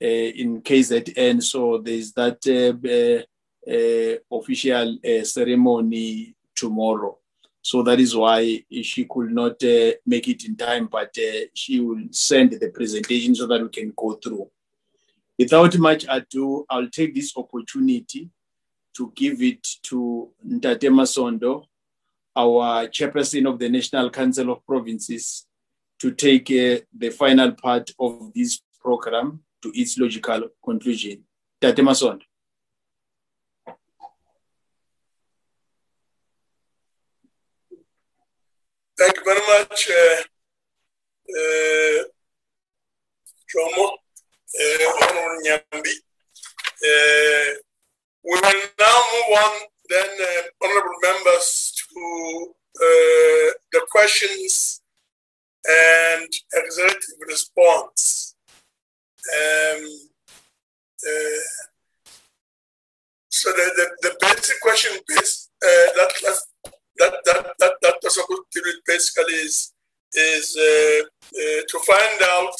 in 0.00 0.62
KZN. 0.62 1.42
So 1.42 1.78
there's 1.78 2.12
that 2.12 3.26
official 4.30 4.98
ceremony 5.24 6.36
tomorrow. 6.54 7.18
So 7.66 7.82
that 7.82 7.98
is 7.98 8.14
why 8.14 8.62
she 8.82 9.06
could 9.06 9.32
not 9.32 9.60
uh, 9.64 9.90
make 10.06 10.28
it 10.28 10.44
in 10.44 10.54
time, 10.54 10.86
but 10.86 11.12
uh, 11.18 11.46
she 11.52 11.80
will 11.80 12.04
send 12.12 12.52
the 12.52 12.70
presentation 12.70 13.34
so 13.34 13.48
that 13.48 13.60
we 13.60 13.68
can 13.70 13.92
go 13.96 14.12
through. 14.12 14.48
Without 15.36 15.76
much 15.78 16.06
ado, 16.08 16.64
I'll 16.70 16.88
take 16.88 17.12
this 17.12 17.32
opportunity 17.36 18.30
to 18.96 19.12
give 19.16 19.42
it 19.42 19.66
to 19.82 20.30
Ntate 20.46 20.88
Masondo, 20.92 21.64
our 22.36 22.86
chairperson 22.86 23.52
of 23.52 23.58
the 23.58 23.68
National 23.68 24.10
Council 24.10 24.52
of 24.52 24.64
Provinces, 24.64 25.44
to 25.98 26.12
take 26.12 26.48
uh, 26.52 26.78
the 26.96 27.10
final 27.10 27.50
part 27.50 27.90
of 27.98 28.32
this 28.32 28.62
program 28.80 29.40
to 29.62 29.72
its 29.74 29.98
logical 29.98 30.50
conclusion. 30.64 31.24
Ntate 31.60 31.82
Masondo. 31.82 32.22
Thank 38.98 39.14
you 39.16 39.24
very 39.24 39.40
much, 39.46 39.90
uh, 39.90 40.22
uh, 41.36 42.02
uh, 44.58 45.36
Nyambi. 45.44 45.94
Uh, 46.80 47.48
we 48.24 48.30
will 48.30 48.40
now 48.80 48.98
move 49.12 49.38
on, 49.38 49.52
then, 49.90 50.08
uh, 50.18 50.42
honorable 50.64 50.98
members, 51.02 51.74
to 51.92 52.54
uh, 52.76 53.52
the 53.72 53.86
questions 53.90 54.80
and 55.68 56.28
executive 56.54 57.20
response. 57.28 58.34
Um, 59.28 59.84
uh, 61.06 61.44
so 63.28 63.50
the, 63.52 63.66
the, 63.76 64.08
the 64.08 64.16
basic 64.22 64.58
question 64.62 64.98
is 65.20 65.50
uh, 65.62 65.92
that, 65.96 66.38
that 66.98 67.14
that 67.24 67.54
that 67.58 67.74
that 67.82 67.96
was 68.02 68.14
to 68.14 68.60
do 68.64 68.72
basically 68.86 69.34
is 69.34 69.72
is 70.14 70.56
uh, 70.56 71.04
uh, 71.04 71.62
to 71.68 71.78
find 71.80 72.22
out 72.22 72.56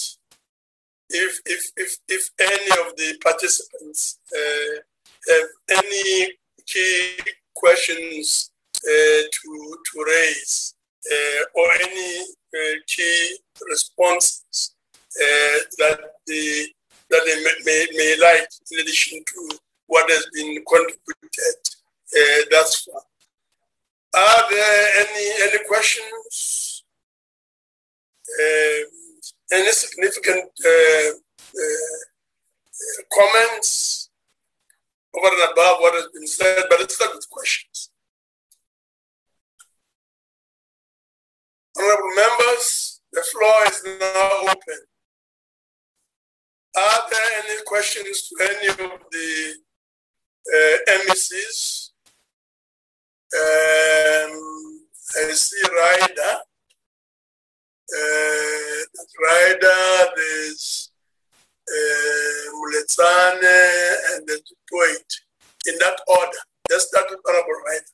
if 1.11 1.41
if 1.47 1.71
if 1.77 1.97
if 2.09 2.31
any 2.41 2.71
of 2.83 2.97
the 2.97 3.17
participants 3.23 4.19
uh, 4.35 4.81
have 5.29 5.85
any 5.85 6.33
key 6.67 7.17
questions 7.55 8.51
uh, 8.77 9.23
to 9.33 9.79
to 9.93 10.05
raise 10.07 10.75
uh, 11.11 11.43
or 11.55 11.67
any 11.83 12.21
uh, 12.21 12.77
key 12.87 13.39
responses 13.71 14.75
that 15.79 15.99
the 16.27 16.69
that 17.09 17.23
they 17.25 17.37
may, 17.43 17.55
may, 17.65 17.87
may 17.97 18.17
like 18.21 18.49
in 18.73 18.81
addition 18.81 19.23
to 19.27 19.59
what 19.87 20.11
has 20.11 20.27
been 20.35 20.63
contributed 20.69 22.51
thus 22.51 22.81
far. 22.81 23.01
Are 24.17 24.51
there 24.51 25.07
any 25.07 25.27
any 25.43 25.65
questions? 25.69 26.85
Uh, 28.41 28.81
any 29.53 29.71
significant 29.73 30.51
uh, 30.65 31.11
uh, 31.11 33.03
comments 33.13 34.09
over 35.15 35.29
and 35.29 35.53
above 35.53 35.81
what 35.81 35.95
has 35.95 36.09
been 36.15 36.27
said? 36.27 36.65
But 36.71 36.81
let's 36.81 36.95
start 36.95 37.15
with 37.15 37.29
questions. 37.29 37.91
Honorable 41.79 42.15
members, 42.17 43.03
the 43.13 43.23
floor 43.23 43.67
is 43.67 43.83
now 44.01 44.51
open. 44.51 44.81
Are 46.75 47.03
there 47.11 47.45
any 47.45 47.63
questions 47.67 48.29
to 48.29 48.45
any 48.45 48.69
of 48.69 49.01
the 49.11 49.55
uh, 50.55 50.77
MECs? 51.05 51.86
Um, 53.37 54.33
I 55.17 55.33
see 55.33 55.63
Ryder. 55.69 56.35
Uh, 57.97 58.83
Ryder, 59.23 60.11
there's 60.17 60.91
uh, 61.69 62.53
and 64.15 64.27
the 64.27 64.41
Poet. 64.73 65.13
In 65.69 65.75
that 65.81 65.99
order. 66.07 66.39
Let's 66.71 66.87
start 66.87 67.07
with 67.11 67.21
Honorable 67.29 67.61
Ryder. 67.67 67.85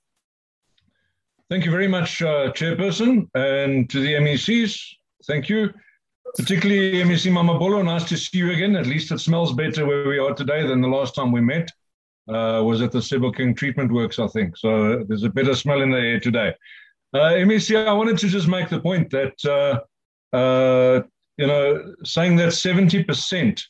Thank 1.49 1.65
you 1.65 1.71
very 1.71 1.89
much, 1.89 2.23
uh, 2.23 2.53
Chairperson, 2.53 3.29
and 3.35 3.89
to 3.91 4.01
the 4.01 4.15
MECs. 4.15 4.79
Thank 5.27 5.49
you. 5.49 5.71
particularly 6.37 7.03
MEC 7.03 7.31
Mamabolo, 7.31 7.85
nice 7.85 8.05
to 8.05 8.17
see 8.17 8.39
you 8.39 8.53
again. 8.53 8.77
At 8.77 8.87
least 8.87 9.13
it 9.13 9.19
smells 9.19 9.53
better 9.53 9.85
where 9.87 10.09
we 10.09 10.19
are 10.19 10.35
today 10.35 10.67
than 10.67 10.81
the 10.81 10.89
last 10.89 11.15
time 11.15 11.33
we 11.33 11.41
met. 11.41 11.71
Uh, 12.29 12.63
was 12.65 12.81
at 12.81 12.93
the 12.93 13.01
Sebokeng 13.01 13.57
Treatment 13.57 13.91
Works, 13.91 14.21
I 14.21 14.29
think. 14.29 14.57
So 14.57 15.05
there's 15.09 15.25
a 15.25 15.29
better 15.29 15.57
smell 15.57 15.83
in 15.83 15.91
the 15.91 15.99
air 15.99 16.21
today. 16.21 16.55
Uh, 17.13 17.33
MEC, 17.35 17.87
I 17.87 17.93
wanted 17.93 18.17
to 18.19 18.29
just 18.29 18.47
make 18.47 18.69
the 18.69 18.81
point 18.81 19.11
that, 19.11 19.35
uh, 19.45 20.37
uh, 20.37 21.03
you 21.37 21.47
know, 21.49 21.95
saying 22.05 22.37
that 22.37 22.51
70% 22.51 23.61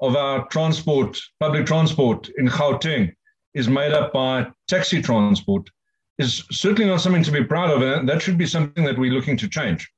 of 0.00 0.14
our 0.14 0.46
transport, 0.48 1.18
public 1.40 1.66
transport 1.66 2.28
in 2.38 2.46
Gauteng 2.46 3.12
is 3.54 3.68
made 3.68 3.92
up 3.92 4.12
by 4.12 4.46
taxi 4.68 5.02
transport 5.02 5.68
is 6.18 6.44
certainly 6.52 6.88
not 6.88 7.00
something 7.00 7.24
to 7.24 7.32
be 7.32 7.42
proud 7.42 7.70
of. 7.70 7.82
And 7.82 8.08
that 8.08 8.22
should 8.22 8.38
be 8.38 8.46
something 8.46 8.84
that 8.84 8.98
we're 8.98 9.12
looking 9.12 9.36
to 9.38 9.48
change. 9.48 9.90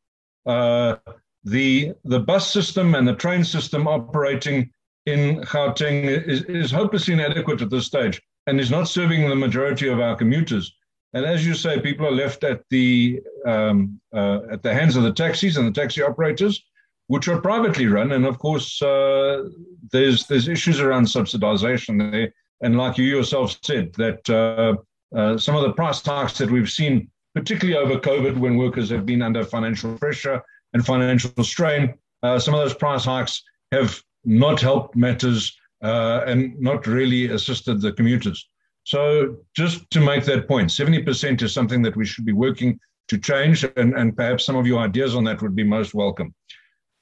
Uh, 0.46 0.96
the, 1.44 1.92
the 2.04 2.20
bus 2.20 2.50
system 2.50 2.94
and 2.94 3.06
the 3.06 3.14
train 3.14 3.44
system 3.44 3.86
operating 3.86 4.70
in 5.06 5.40
Gauteng 5.42 6.04
is, 6.04 6.42
is 6.42 6.70
hopelessly 6.70 7.14
inadequate 7.14 7.62
at 7.62 7.70
this 7.70 7.86
stage 7.86 8.20
and 8.46 8.60
is 8.60 8.70
not 8.70 8.88
serving 8.88 9.28
the 9.28 9.36
majority 9.36 9.88
of 9.88 10.00
our 10.00 10.16
commuters. 10.16 10.74
And 11.14 11.24
as 11.24 11.46
you 11.46 11.54
say, 11.54 11.80
people 11.80 12.06
are 12.06 12.12
left 12.12 12.44
at 12.44 12.62
the 12.70 13.20
um, 13.46 14.00
uh, 14.12 14.40
at 14.50 14.62
the 14.62 14.74
hands 14.74 14.96
of 14.96 15.04
the 15.04 15.12
taxis 15.12 15.56
and 15.56 15.66
the 15.66 15.80
taxi 15.80 16.02
operators, 16.02 16.62
which 17.06 17.28
are 17.28 17.40
privately 17.40 17.86
run. 17.86 18.12
And 18.12 18.26
of 18.26 18.38
course, 18.38 18.82
uh, 18.82 19.44
there's 19.92 20.26
there's 20.26 20.48
issues 20.48 20.80
around 20.80 21.04
subsidization 21.04 22.10
there. 22.10 22.34
And 22.60 22.76
like 22.76 22.98
you 22.98 23.04
yourself 23.04 23.58
said, 23.62 23.94
that 23.94 24.28
uh, 24.28 24.76
uh 25.16 25.38
some 25.38 25.56
of 25.56 25.62
the 25.62 25.72
price 25.72 26.04
hikes 26.04 26.38
that 26.38 26.50
we've 26.50 26.70
seen, 26.70 27.08
particularly 27.34 27.78
over 27.78 28.00
COVID, 28.00 28.36
when 28.36 28.56
workers 28.56 28.90
have 28.90 29.06
been 29.06 29.22
under 29.22 29.44
financial 29.44 29.96
pressure 29.96 30.42
and 30.74 30.84
financial 30.84 31.44
strain, 31.44 31.94
uh, 32.22 32.38
some 32.38 32.54
of 32.54 32.60
those 32.60 32.74
price 32.74 33.04
hikes 33.04 33.42
have 33.72 34.02
not 34.26 34.60
helped 34.60 34.96
matters 34.96 35.56
uh, 35.82 36.22
and 36.26 36.58
not 36.60 36.86
really 36.86 37.26
assisted 37.30 37.80
the 37.80 37.92
commuters. 37.92 38.48
So 38.84 39.36
just 39.54 39.88
to 39.90 40.00
make 40.00 40.24
that 40.24 40.46
point, 40.46 40.70
70% 40.70 41.42
is 41.42 41.52
something 41.52 41.82
that 41.82 41.96
we 41.96 42.04
should 42.04 42.24
be 42.24 42.32
working 42.32 42.78
to 43.08 43.18
change, 43.18 43.64
and, 43.76 43.94
and 43.94 44.16
perhaps 44.16 44.44
some 44.44 44.56
of 44.56 44.66
your 44.66 44.80
ideas 44.80 45.14
on 45.14 45.24
that 45.24 45.40
would 45.42 45.54
be 45.54 45.64
most 45.64 45.94
welcome. 45.94 46.34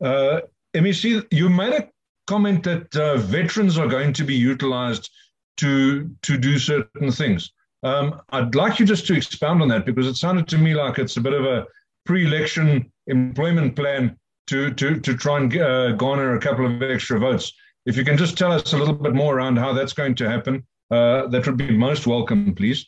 Uh, 0.02 0.40
MEC, 0.74 1.26
you 1.30 1.48
made 1.48 1.72
a 1.72 1.88
comment 2.26 2.62
that 2.64 2.94
uh, 2.96 3.16
veterans 3.16 3.78
are 3.78 3.86
going 3.86 4.12
to 4.12 4.24
be 4.24 4.34
utilized 4.34 5.10
to, 5.58 6.10
to 6.22 6.36
do 6.36 6.58
certain 6.58 7.10
things. 7.10 7.52
Um, 7.82 8.20
I'd 8.30 8.54
like 8.54 8.78
you 8.78 8.86
just 8.86 9.06
to 9.08 9.14
expound 9.14 9.62
on 9.62 9.68
that 9.68 9.84
because 9.84 10.06
it 10.06 10.16
sounded 10.16 10.48
to 10.48 10.58
me 10.58 10.74
like 10.74 10.98
it's 10.98 11.18
a 11.18 11.20
bit 11.20 11.34
of 11.34 11.44
a 11.44 11.66
pre-election 12.06 12.90
employment 13.06 13.76
plan 13.76 14.18
to 14.46 14.72
to 14.74 15.00
to 15.00 15.16
try 15.16 15.38
and 15.38 15.56
uh, 15.56 15.92
garner 15.92 16.34
a 16.34 16.40
couple 16.40 16.66
of 16.66 16.82
extra 16.82 17.18
votes. 17.18 17.52
If 17.86 17.96
you 17.96 18.04
can 18.04 18.16
just 18.16 18.38
tell 18.38 18.52
us 18.52 18.72
a 18.72 18.78
little 18.78 18.94
bit 18.94 19.14
more 19.14 19.36
around 19.36 19.58
how 19.58 19.72
that's 19.72 19.92
going 19.92 20.14
to 20.16 20.28
happen, 20.28 20.64
uh, 20.90 21.26
that 21.28 21.46
would 21.46 21.56
be 21.56 21.76
most 21.76 22.06
welcome, 22.06 22.54
please. 22.54 22.86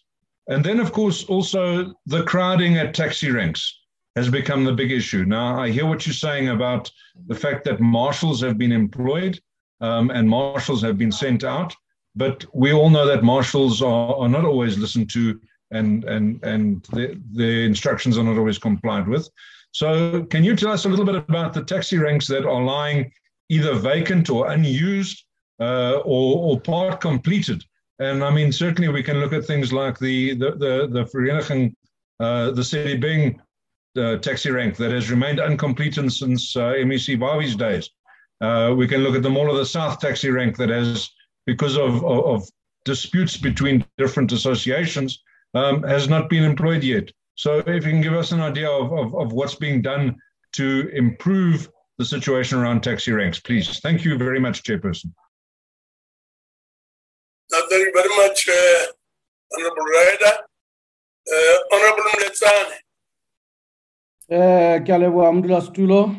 And 0.49 0.65
then, 0.65 0.81
of 0.81 0.93
course, 0.93 1.25
also 1.25 1.93
the 2.07 2.23
crowding 2.23 2.77
at 2.77 2.95
taxi 2.95 3.31
ranks 3.31 3.81
has 4.15 4.31
become 4.31 4.65
the 4.65 4.73
big 4.73 4.93
issue. 4.93 5.25
Now, 5.25 5.61
I 5.61 5.71
hear 5.71 5.87
what 5.87 6.07
you're 6.07 6.15
saying 6.15 6.49
about 6.49 6.91
the 7.27 7.35
fact 7.35 7.65
that 7.65 7.81
marshals 7.81 8.41
have 8.41 8.57
been 8.57 8.73
employed 8.73 9.39
um, 9.81 10.11
and 10.11 10.29
marshals 10.29 10.83
have 10.83 10.97
been 10.97 11.13
sent 11.13 11.45
out, 11.45 11.75
but 12.15 12.47
we 12.55 12.73
all 12.73 12.89
know 12.89 13.07
that 13.07 13.23
marshals 13.23 13.83
are, 13.83 14.17
are 14.17 14.29
not 14.29 14.47
always 14.47 14.79
listened 14.79 15.11
to 15.11 15.39
and 15.71 16.05
and 16.05 16.43
and 16.45 16.85
the, 16.93 17.21
the 17.33 17.65
instructions 17.65 18.17
are 18.17 18.25
not 18.25 18.39
always 18.39 18.59
complied 18.59 19.09
with. 19.09 19.29
So, 19.73 20.25
can 20.25 20.45
you 20.45 20.57
tell 20.57 20.73
us 20.73 20.85
a 20.85 20.89
little 20.89 21.05
bit 21.05 21.17
about 21.17 21.53
the 21.53 21.63
taxi 21.63 21.99
ranks 21.99 22.27
that 22.29 22.47
are 22.47 22.63
lying 22.63 23.13
either 23.49 23.75
vacant 23.75 24.31
or 24.31 24.51
unused 24.51 25.25
uh, 25.61 25.99
or, 26.05 26.55
or 26.57 26.61
part 26.61 27.01
completed? 27.01 27.63
And 27.99 28.23
I 28.23 28.31
mean, 28.31 28.53
certainly 28.53 28.89
we 28.89 29.03
can 29.03 29.21
look 29.21 29.33
at 29.33 29.45
things 29.45 29.73
like 29.73 29.99
the 29.99 30.35
the 30.35 30.51
the, 30.53 30.89
the 30.91 31.05
Vereeniging, 31.05 31.75
uh, 32.21 32.51
the 32.51 32.63
Sedibeng 32.63 33.39
uh, 33.97 34.17
taxi 34.19 34.51
rank 34.51 34.77
that 34.77 34.91
has 34.91 35.11
remained 35.11 35.41
uncompleted 35.41 36.13
since 36.13 36.57
uh, 36.57 36.75
MEC 36.79 37.19
Bawi's 37.19 37.57
days. 37.57 37.91
Uh, 38.41 38.75
we 38.77 38.87
can 38.87 39.03
look 39.03 39.17
at 39.17 39.23
the 39.23 39.31
Mall 39.31 39.51
of 39.51 39.57
the 39.57 39.65
South 39.65 39.99
taxi 39.99 40.31
rank 40.31 40.57
that 40.59 40.69
has, 40.69 41.11
because 41.47 41.77
of, 41.77 42.05
of, 42.05 42.25
of 42.27 42.49
disputes 42.85 43.37
between 43.37 43.85
different 43.97 44.33
associations, 44.33 45.23
um, 45.55 45.83
has 45.83 46.09
not 46.09 46.29
been 46.29 46.45
employed 46.45 46.85
yet. 46.85 47.11
So 47.37 47.59
if 47.59 47.85
you 47.85 47.93
can 47.93 48.01
give 48.01 48.15
us 48.15 48.33
an 48.33 48.41
idea 48.41 48.69
of, 48.69 48.93
of, 48.93 49.15
of 49.15 49.33
what's 49.33 49.55
being 49.55 49.83
done 49.83 50.17
to 50.53 50.91
improve 50.95 51.71
the 51.99 52.05
situation 52.05 52.59
around 52.59 52.83
taxi 52.83 53.13
ranks, 53.13 53.39
please. 53.39 53.79
Thank 53.81 54.05
you 54.05 54.19
very 54.19 54.41
much, 54.41 54.63
Chairperson. 54.63 55.13
thank 57.51 57.71
you 57.71 57.93
very 57.95 58.17
much, 58.17 58.49
uh, 58.49 58.87
Honorable 59.55 59.85
Ryder. 59.85 60.35
Uh, 61.33 61.59
Honorable 61.73 62.05
Mletsane. 62.15 62.77
Eh, 64.29 64.83
ke 64.83 64.91
a 64.91 64.99
leboa 64.99 65.31
modulasetulo 65.31 66.11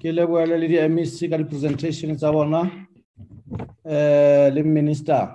ke 0.00 0.08
leboele 0.08 0.56
le 0.56 0.66
di-mec 0.68 1.28
ka 1.30 1.36
di-presentation 1.36 2.16
tsa 2.16 2.32
bona 2.32 2.62
eh, 3.84 4.48
le 4.48 4.62
minister 4.62 5.28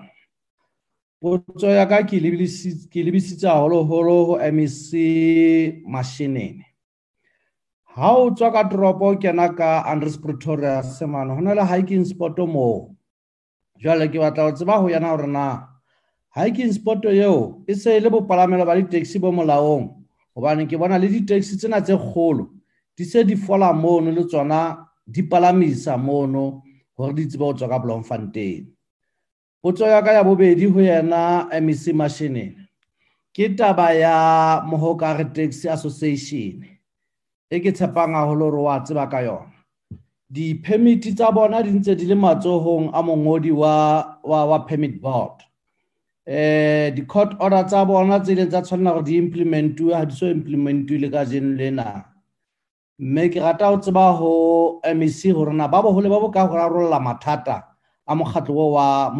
potso 1.25 1.67
ya 1.73 1.85
ka 1.89 2.03
ke 2.05 2.21
lebisitse 2.21 3.47
haholoholo 3.49 4.15
ho 4.25 4.35
mec 4.53 4.77
mashinini 5.93 6.65
ha 7.95 8.11
o 8.13 8.29
tswa 8.29 8.51
ka 8.51 8.63
toropo 8.69 9.05
o 9.11 9.17
kena 9.17 9.49
ka 9.57 9.83
andres 9.89 10.17
pretoria 10.17 10.83
semane 10.83 11.33
ho 11.33 11.41
na 11.41 11.53
le 11.53 11.63
hiking 11.65 12.05
spot 12.05 12.37
moo. 12.37 12.91
Jwale 13.81 14.11
ke 14.11 14.19
batla 14.19 14.43
ho 14.43 14.51
tseba 14.51 14.77
ho 14.81 14.87
yana 14.89 15.09
hore 15.15 15.27
na 15.27 15.67
hiking 16.35 16.73
spot 16.73 17.05
eo 17.05 17.63
e 17.67 17.73
se 17.73 17.97
e 17.97 17.99
le 17.99 18.09
bopalamelo 18.09 18.65
ba 18.65 18.75
di-taxi 18.75 19.19
bo 19.19 19.31
molaong. 19.31 19.89
Hobane 20.35 20.67
ke 20.67 20.77
bona 20.77 20.99
le 20.99 21.07
di-taxi 21.07 21.57
tsena 21.57 21.81
tse 21.81 21.95
kgolo 21.95 22.51
di 22.97 23.03
se 23.03 23.23
di 23.23 23.35
fola 23.35 23.73
mono 23.73 24.11
le 24.11 24.25
tsona 24.27 24.85
di 25.07 25.23
palamisa 25.23 25.97
mono 25.97 26.63
hore 26.97 27.13
di 27.13 27.25
tsebe 27.27 27.43
ho 27.43 27.53
tswa 27.53 27.69
ka 27.69 27.79
bloemfontein 27.79 28.74
potso 29.65 29.87
ya 29.89 30.01
ka 30.05 30.13
ya 30.13 30.23
bobedi 30.23 30.69
ho 30.69 30.77
yena 30.79 31.49
mec 31.61 31.81
mashinini 31.89 32.53
ke 33.33 33.49
taba 33.57 33.89
ya 33.97 34.61
mohokare 34.61 35.25
taxi 35.33 35.65
association 35.67 36.61
e 37.49 37.59
ke 37.59 37.73
tshepang 37.73 38.13
haholo 38.13 38.45
hore 38.53 38.61
wa 38.61 38.79
tseba 38.85 39.09
ka 39.09 39.25
yona. 39.25 39.49
Di-permit 40.29 41.17
tsa 41.17 41.31
bona 41.33 41.63
di 41.65 41.73
ntse 41.73 41.97
di 41.97 42.05
le 42.05 42.13
matsohong 42.13 42.93
a 42.93 43.01
mongodi 43.01 43.49
wa, 43.51 44.05
wa, 44.21 44.45
wa 44.45 44.59
permit 44.69 45.01
board. 45.01 45.41
Eh 46.29 46.93
di-court 46.93 47.33
order 47.41 47.65
tsa 47.65 47.85
bona 47.85 48.21
tse 48.21 48.37
ileng 48.37 48.49
tsa 48.53 48.61
tshwanela 48.61 48.93
gore 48.93 49.05
di 49.09 49.17
implementuwe 49.17 49.93
ha 49.97 50.05
di 50.05 50.13
so 50.13 50.29
implementuwe 50.29 50.99
le 51.01 51.09
ka 51.09 51.25
jeno 51.25 51.57
lena. 51.57 52.05
Mme 53.01 53.29
ke 53.33 53.41
rata 53.41 53.73
ho 53.73 53.81
tseba 53.81 54.13
ho 54.13 54.81
mec 54.93 55.33
gore 55.33 55.53
na 55.57 55.67
ba 55.67 55.81
bohole 55.81 56.05
ba 56.09 56.21
bo 56.21 56.29
ka 56.29 56.45
go 56.45 56.53
rarolola 56.53 57.01
mathata 57.01 57.74
a 58.07 58.15
wa 58.15 59.11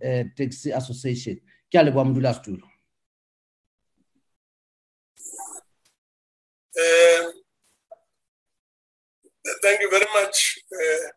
eh, 0.00 0.24
taxi 0.36 0.72
association 0.72 1.36
ke 1.70 1.76
a 1.78 1.82
leboa 1.82 2.04
Um, 6.78 7.32
thank 9.62 9.80
you 9.80 9.90
very 9.90 10.06
much, 10.14 10.58
uh, 10.72 11.08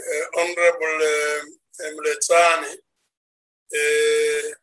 uh, 0.00 0.40
Honorable 0.40 1.00
uh, 1.04 1.90
Mletsane. 1.96 2.72
Uh, 3.74 4.54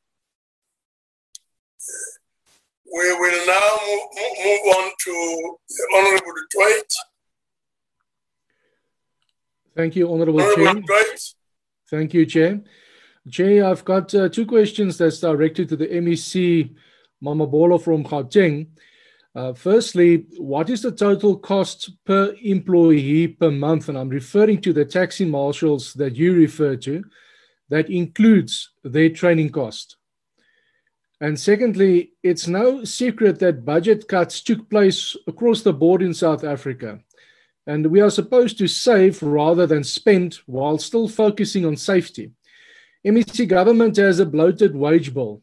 we 2.94 3.14
will 3.14 3.46
now 3.46 3.70
move, 3.88 4.06
move 4.44 4.76
on 4.76 4.92
to 5.06 5.58
Honorable 5.94 6.34
Du 6.34 6.48
Toit. 6.58 7.11
Thank 9.82 9.96
you, 9.96 10.14
Honorable 10.14 10.42
Chair. 10.54 10.76
Thank 11.90 12.14
you, 12.14 12.28
Chair. 12.28 12.62
Chair, 13.32 13.66
I've 13.66 13.84
got 13.84 14.14
uh, 14.14 14.30
two 14.30 14.46
questions 14.46 14.96
that's 14.96 15.20
directed 15.20 15.70
to 15.70 15.76
the 15.76 15.88
MEC 15.88 16.76
Mamabolo 17.24 17.82
from 17.82 18.04
Gauteng. 18.04 18.68
Uh, 19.34 19.54
firstly, 19.54 20.28
what 20.38 20.70
is 20.70 20.84
the 20.84 20.92
total 20.92 21.36
cost 21.36 21.90
per 22.06 22.36
employee 22.44 23.30
per 23.30 23.50
month? 23.50 23.90
And 23.90 23.98
I'm 23.98 24.10
referring 24.10 24.62
to 24.62 24.72
the 24.72 24.86
taxi 24.86 25.26
marshals 25.26 25.96
that 25.96 26.16
you 26.16 26.36
refer 26.36 26.76
to. 26.76 27.04
That 27.70 27.90
includes 27.90 28.74
their 28.84 29.10
training 29.10 29.50
cost. 29.50 29.98
And 31.20 31.40
secondly, 31.40 32.12
it's 32.22 32.48
no 32.48 32.84
secret 32.84 33.40
that 33.40 33.66
budget 33.66 34.08
cuts 34.08 34.44
took 34.44 34.70
place 34.70 35.18
across 35.26 35.64
the 35.64 35.74
board 35.74 36.04
in 36.04 36.14
South 36.14 36.44
Africa. 36.44 37.00
And 37.72 37.88
we 37.88 38.02
are 38.02 38.10
supposed 38.10 38.58
to 38.58 38.68
save 38.68 39.24
rather 39.24 39.66
than 39.66 39.84
spend 39.84 40.40
while 40.46 40.78
still 40.78 41.08
focusing 41.08 41.64
on 41.66 41.78
safety. 41.78 42.32
MEC 43.06 43.48
government 43.48 43.96
has 43.96 44.20
a 44.20 44.26
bloated 44.26 44.76
wage 44.76 45.14
bill. 45.14 45.42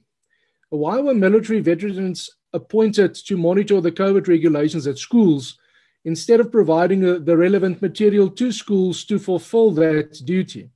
Why 0.69 1.01
were 1.01 1.15
military 1.15 1.61
veterans 1.61 2.29
appointed 2.53 3.15
to 3.15 3.37
monitor 3.49 3.81
the 3.81 3.99
COVID 4.03 4.29
regulations 4.29 4.87
at 4.87 4.99
schools 4.99 5.59
instead 6.05 6.41
of 6.41 6.53
providing 6.53 7.03
uh, 7.03 7.19
the 7.19 7.37
relevant 7.37 7.81
material 7.81 8.29
to 8.31 8.53
schools 8.53 9.05
to 9.05 9.19
fulfill 9.19 9.71
that 9.73 10.21
duty. 10.25 10.71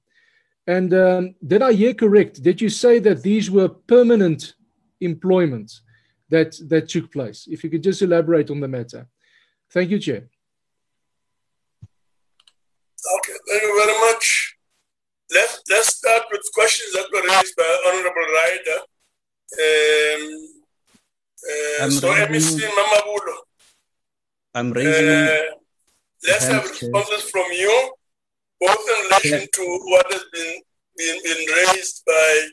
And 0.66 0.94
um, 0.94 1.34
did 1.46 1.62
I 1.62 1.72
hear 1.72 1.94
correct? 1.94 2.42
Did 2.42 2.60
you 2.60 2.70
say 2.70 2.98
that 3.00 3.22
these 3.22 3.50
were 3.50 3.68
permanent 3.68 4.54
employments 5.00 5.82
that, 6.28 6.56
that 6.68 6.88
took 6.88 7.12
place? 7.12 7.46
If 7.50 7.62
you 7.62 7.70
could 7.70 7.82
just 7.82 8.02
elaborate 8.02 8.50
on 8.50 8.60
the 8.60 8.68
matter. 8.68 9.06
Thank 9.70 9.90
you, 9.90 9.98
Chair. 9.98 10.31
Okay, 13.16 13.34
thank 13.48 13.62
you 13.62 13.74
very 13.84 13.98
much. 14.12 14.56
Let's, 15.34 15.60
let's 15.70 15.96
start 15.96 16.22
with 16.30 16.42
questions 16.54 16.92
that 16.92 17.06
were 17.12 17.22
raised 17.22 17.56
by 17.56 17.70
Honorable 17.86 18.28
Ryder. 18.40 18.80
Um, 19.62 20.48
uh, 21.82 21.90
so, 21.90 22.08
raising- 22.14 22.60
MEC 22.60 22.70
Mamabolo, 22.70 23.36
I'm 24.54 24.72
raising. 24.72 25.08
uh, 25.08 25.42
let's 26.28 26.46
have 26.46 26.64
responses 26.68 27.30
from 27.30 27.46
you, 27.52 27.92
both 28.60 28.78
in 28.88 29.04
relation 29.04 29.48
to 29.52 29.64
what 29.84 30.12
has 30.12 30.24
been, 30.32 30.60
been, 30.96 31.18
been 31.24 31.54
raised 31.56 32.04
by, 32.06 32.48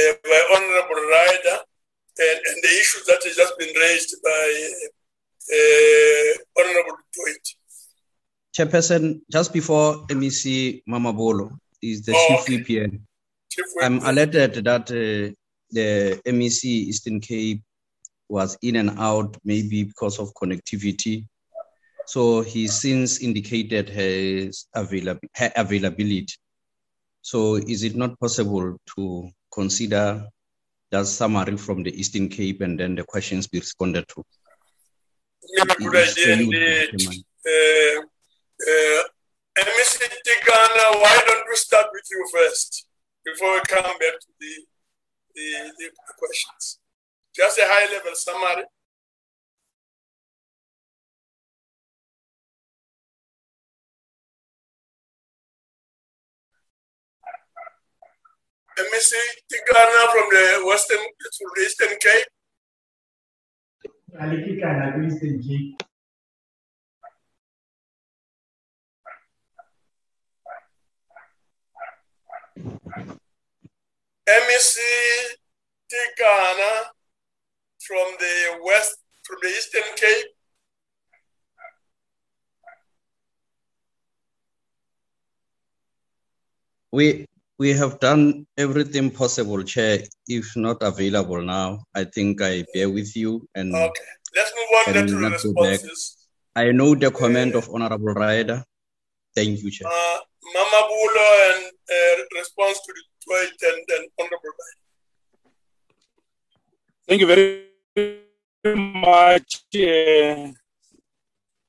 uh, 0.00 0.12
by 0.24 0.40
Honorable 0.54 1.02
Ryder 1.10 1.58
and, 2.18 2.40
and 2.48 2.56
the 2.62 2.68
issues 2.80 3.04
that 3.06 3.20
has 3.24 3.36
just 3.36 3.58
been 3.58 3.74
raised 3.76 4.16
by 4.24 4.70
uh, 5.52 6.32
Honorable 6.58 6.96
Du 7.12 7.22
Toit. 7.32 7.55
Chairperson, 8.56 9.20
just 9.30 9.52
before 9.52 10.06
MEC 10.06 10.82
Mamabolo 10.88 11.50
is 11.82 12.02
the 12.06 12.12
Oh, 12.16 12.36
chief 12.46 12.60
okay. 12.60 12.64
here. 12.64 12.90
Chief 13.50 13.64
I'm 13.82 13.98
alerted 13.98 14.64
that 14.64 14.90
uh, 14.90 15.34
the 15.70 16.20
MEC 16.24 16.64
Eastern 16.64 17.20
Cape 17.20 17.62
was 18.30 18.56
in 18.62 18.76
and 18.76 18.98
out, 18.98 19.36
maybe 19.44 19.84
because 19.84 20.18
of 20.18 20.32
connectivity. 20.32 21.26
So 22.06 22.40
he 22.40 22.66
since 22.66 23.20
indicated 23.20 23.90
his 23.90 24.66
availab- 24.74 25.28
her 25.34 25.52
availability. 25.54 26.34
So 27.20 27.56
is 27.56 27.82
it 27.82 27.94
not 27.94 28.18
possible 28.20 28.78
to 28.96 29.28
consider 29.52 30.26
just 30.90 31.16
summary 31.16 31.58
from 31.58 31.82
the 31.82 31.92
Eastern 32.00 32.30
Cape 32.30 32.62
and 32.62 32.80
then 32.80 32.94
the 32.94 33.04
questions 33.04 33.46
be 33.48 33.58
responded 33.58 34.06
to? 34.08 34.24
A 35.60 35.66
good 35.66 35.94
idea 35.94 37.26
Uh, 38.58 39.02
MEC 39.58 40.00
Tikana, 40.24 41.00
why 41.02 41.22
don't 41.26 41.46
we 41.48 41.56
start 41.56 41.86
with 41.92 42.04
you 42.10 42.26
first 42.32 42.86
before 43.24 43.52
we 43.52 43.60
come 43.68 43.84
back 43.84 44.16
to 44.20 44.28
the, 44.40 44.52
the, 45.34 45.72
the 45.78 46.14
questions? 46.18 46.78
Just 47.34 47.58
a 47.58 47.62
high 47.64 47.92
level 47.92 48.14
summary. 48.14 48.64
MEC 58.78 59.12
Tikana 59.52 60.12
from 60.12 60.28
the 60.30 60.66
Western, 60.66 60.98
from 60.98 61.50
the 61.56 61.62
Eastern 61.62 61.96
Cape. 62.00 62.28
Alikikana 64.20 64.92
kwi-Eastern 64.94 65.42
Cape. 65.42 65.76
MEC 74.26 74.76
Tikana 75.90 76.72
from 77.86 78.06
the 78.18 78.58
West, 78.64 78.96
from 79.24 79.36
the 79.42 79.48
Eastern 79.48 79.82
Cape. 79.96 80.26
We 86.92 87.26
we 87.58 87.72
have 87.72 88.00
done 88.00 88.46
everything 88.56 89.10
possible, 89.10 89.62
Chair. 89.62 90.00
If 90.28 90.56
not 90.56 90.82
available 90.82 91.42
now, 91.42 91.84
I 91.94 92.04
think 92.04 92.42
I 92.42 92.64
bear 92.72 92.88
with 92.90 93.16
you 93.16 93.46
and 93.54 93.74
Okay, 93.74 94.10
let's 94.34 94.52
move 94.56 94.70
on 94.78 94.84
to 94.84 94.92
the 95.14 95.20
not 95.20 95.42
go 95.42 95.52
back. 95.54 95.80
responses. 95.82 96.28
I 96.54 96.72
know 96.72 96.94
the 96.94 97.10
comment 97.10 97.54
of 97.54 97.68
Honorable 97.72 98.14
Ryder. 98.14 98.64
Thank 99.34 99.62
you, 99.62 99.70
Chair. 99.70 99.88
Uh, 99.88 100.18
Mamabolo 100.54 101.26
and 101.48 101.64
uh, 101.90 102.22
response 102.38 102.80
to 102.84 102.92
the 102.92 103.02
tweet 103.24 103.62
and 103.62 104.08
Honorable 104.18 104.52
Thank 107.08 107.20
you 107.20 107.26
very 107.26 108.76
much, 108.76 109.64
uh, 109.76 110.50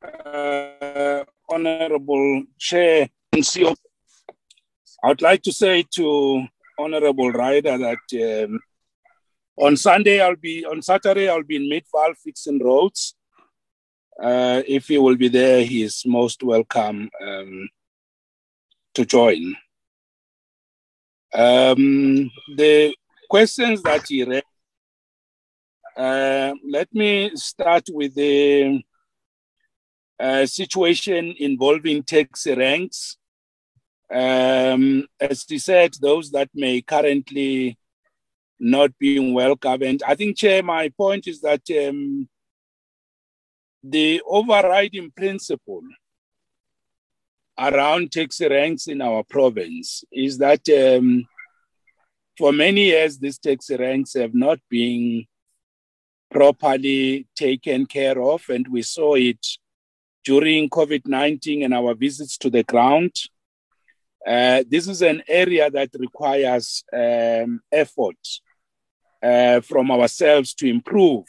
uh, 0.04 1.24
Honorable 1.50 2.44
Chair. 2.58 3.10
I 5.04 5.08
would 5.10 5.22
like 5.22 5.44
to 5.44 5.52
say 5.52 5.84
to 5.92 6.48
Honorable 6.80 7.32
Ryder 7.32 7.78
that 7.78 8.46
um, 8.48 8.60
on 9.58 9.78
Sunday 9.78 10.22
I'll 10.22 10.36
be 10.36 10.66
on 10.66 10.82
Saturday 10.82 11.30
I'll 11.30 11.44
be 11.44 11.58
in 11.58 11.70
Midvaal 11.70 12.16
fixing 12.18 12.64
roads. 12.64 13.16
Uh, 14.22 14.64
if 14.68 14.88
he 14.88 14.98
will 14.98 15.16
be 15.16 15.28
there, 15.28 15.64
he 15.64 15.84
is 15.84 16.04
most 16.06 16.42
welcome 16.42 17.10
um, 17.22 17.70
to 18.98 19.06
join. 19.06 19.56
Um, 21.34 22.32
the 22.56 22.95
questions 23.30 23.84
that 23.84 24.03
he 24.08 24.24
read. 24.24 24.43
Uh, 25.95 26.53
let 26.67 26.92
me 26.93 27.32
start 27.35 27.85
with 27.92 28.16
the 28.16 28.82
uh, 30.19 30.45
situation 30.48 31.35
involving 31.38 32.01
taxi 32.01 32.56
ranks. 32.56 33.17
Um, 34.11 35.06
as 35.19 35.45
he 35.48 35.59
said, 35.59 35.92
those 36.01 36.32
that 36.32 36.50
may 36.56 36.82
currently 36.82 37.77
not 38.59 38.98
being 38.98 39.34
well 39.34 39.56
governed. 39.56 40.01
I 40.08 40.16
think, 40.16 40.38
Chair, 40.38 40.64
my 40.64 40.90
point 40.90 41.27
is 41.27 41.42
that 41.42 41.61
um, 41.88 42.27
the 43.84 44.24
overriding 44.26 45.11
principle 45.16 45.84
around 47.60 48.11
taxi 48.11 48.48
ranks 48.48 48.88
in 48.88 49.02
our 49.02 49.24
province 49.24 50.03
is 50.11 50.38
that 50.38 50.68
um, 50.69 51.27
for 52.38 52.53
many 52.53 52.86
years, 52.86 53.18
these 53.18 53.40
taxi 53.40 53.76
ranks 53.76 54.14
have 54.14 54.34
not 54.34 54.60
been 54.69 55.26
properly 56.30 57.26
taken 57.36 57.86
care 57.86 58.22
of, 58.22 58.44
and 58.50 58.68
we 58.68 58.82
saw 58.82 59.16
it 59.16 59.45
during 60.24 60.69
COVID 60.69 61.08
19 61.08 61.64
and 61.64 61.74
our 61.74 61.95
visits 61.95 62.38
to 62.38 62.50
the 62.50 62.64
ground. 62.64 63.11
Uh, 64.26 64.64
this 64.69 64.88
is 64.88 65.02
an 65.02 65.24
area 65.27 65.69
that 65.72 65.90
requires 65.98 66.84
um, 66.92 67.61
effort 67.72 68.18
uh, 69.24 69.61
from 69.61 69.90
ourselves 69.90 70.53
to 70.53 70.68
improve 70.68 71.26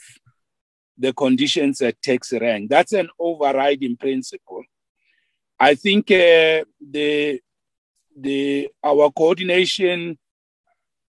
the 0.97 1.13
conditions 1.13 1.81
at 1.81 2.01
taxi 2.01 2.37
rank. 2.37 2.69
That's 2.69 2.91
an 2.91 3.09
overriding 3.17 3.95
principle. 3.95 4.63
I 5.59 5.75
think 5.75 6.09
uh, 6.11 6.63
the 6.79 7.41
the 8.15 8.69
our 8.83 9.11
coordination 9.11 10.17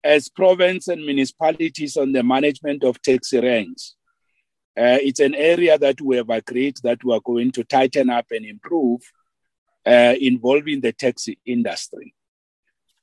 as 0.03 0.29
province 0.29 0.87
and 0.87 1.05
municipalities 1.05 1.97
on 1.97 2.11
the 2.11 2.23
management 2.23 2.83
of 2.83 3.01
taxi 3.01 3.39
ranks. 3.39 3.95
Uh, 4.77 4.97
it's 5.01 5.19
an 5.19 5.35
area 5.35 5.77
that 5.77 5.99
we 5.99 6.15
have 6.15 6.29
agreed 6.29 6.77
that 6.83 7.03
we 7.03 7.13
are 7.13 7.19
going 7.19 7.51
to 7.51 7.63
tighten 7.63 8.09
up 8.09 8.25
and 8.31 8.45
improve 8.45 9.01
uh, 9.85 10.15
involving 10.19 10.79
the 10.79 10.93
taxi 10.93 11.37
industry. 11.45 12.13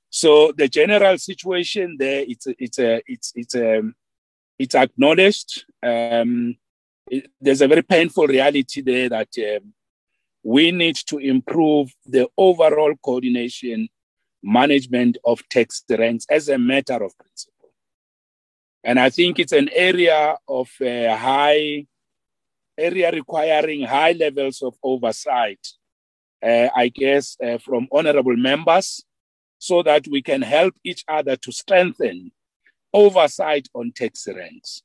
So 0.09 0.53
the 0.53 0.69
general 0.69 1.19
situation 1.19 1.97
there, 1.99 2.25
it's 2.27 2.47
it's 2.59 2.79
a, 2.79 3.03
it's 3.07 3.33
it's 3.35 3.55
a, 3.55 3.83
it's 4.59 4.75
acknowledged. 4.75 5.65
Um, 5.83 6.57
it, 7.09 7.31
there's 7.41 7.61
a 7.61 7.69
very 7.69 7.83
painful 7.83 8.27
reality 8.27 8.81
there 8.81 9.09
that 9.11 9.29
um, 9.39 9.75
we 10.47 10.71
need 10.71 10.95
to 10.95 11.19
improve 11.19 11.93
the 12.05 12.29
overall 12.39 12.95
coordination 13.05 13.89
management 14.45 15.19
of 15.25 15.43
tax 15.49 15.83
ranks 15.91 16.25
as 16.31 16.49
a 16.49 16.57
matter 16.57 17.03
of 17.03 17.19
principle. 17.19 17.71
And 18.85 19.01
I 19.01 19.11
think 19.11 19.41
it's 19.41 19.51
an 19.51 19.69
area 19.73 20.37
of 20.47 20.71
uh, 20.81 21.17
high, 21.17 21.87
area 22.79 23.11
requiring 23.11 23.83
high 23.83 24.13
levels 24.13 24.63
of 24.63 24.77
oversight, 24.85 25.67
uh, 26.41 26.69
I 26.77 26.91
guess, 26.95 27.37
uh, 27.45 27.59
from 27.59 27.89
honorable 27.91 28.37
members, 28.37 29.03
so 29.59 29.83
that 29.83 30.07
we 30.07 30.23
can 30.23 30.43
help 30.43 30.75
each 30.85 31.03
other 31.09 31.35
to 31.35 31.51
strengthen 31.51 32.31
oversight 32.95 33.67
on 33.75 33.91
tax 33.91 34.29
ranks. 34.29 34.83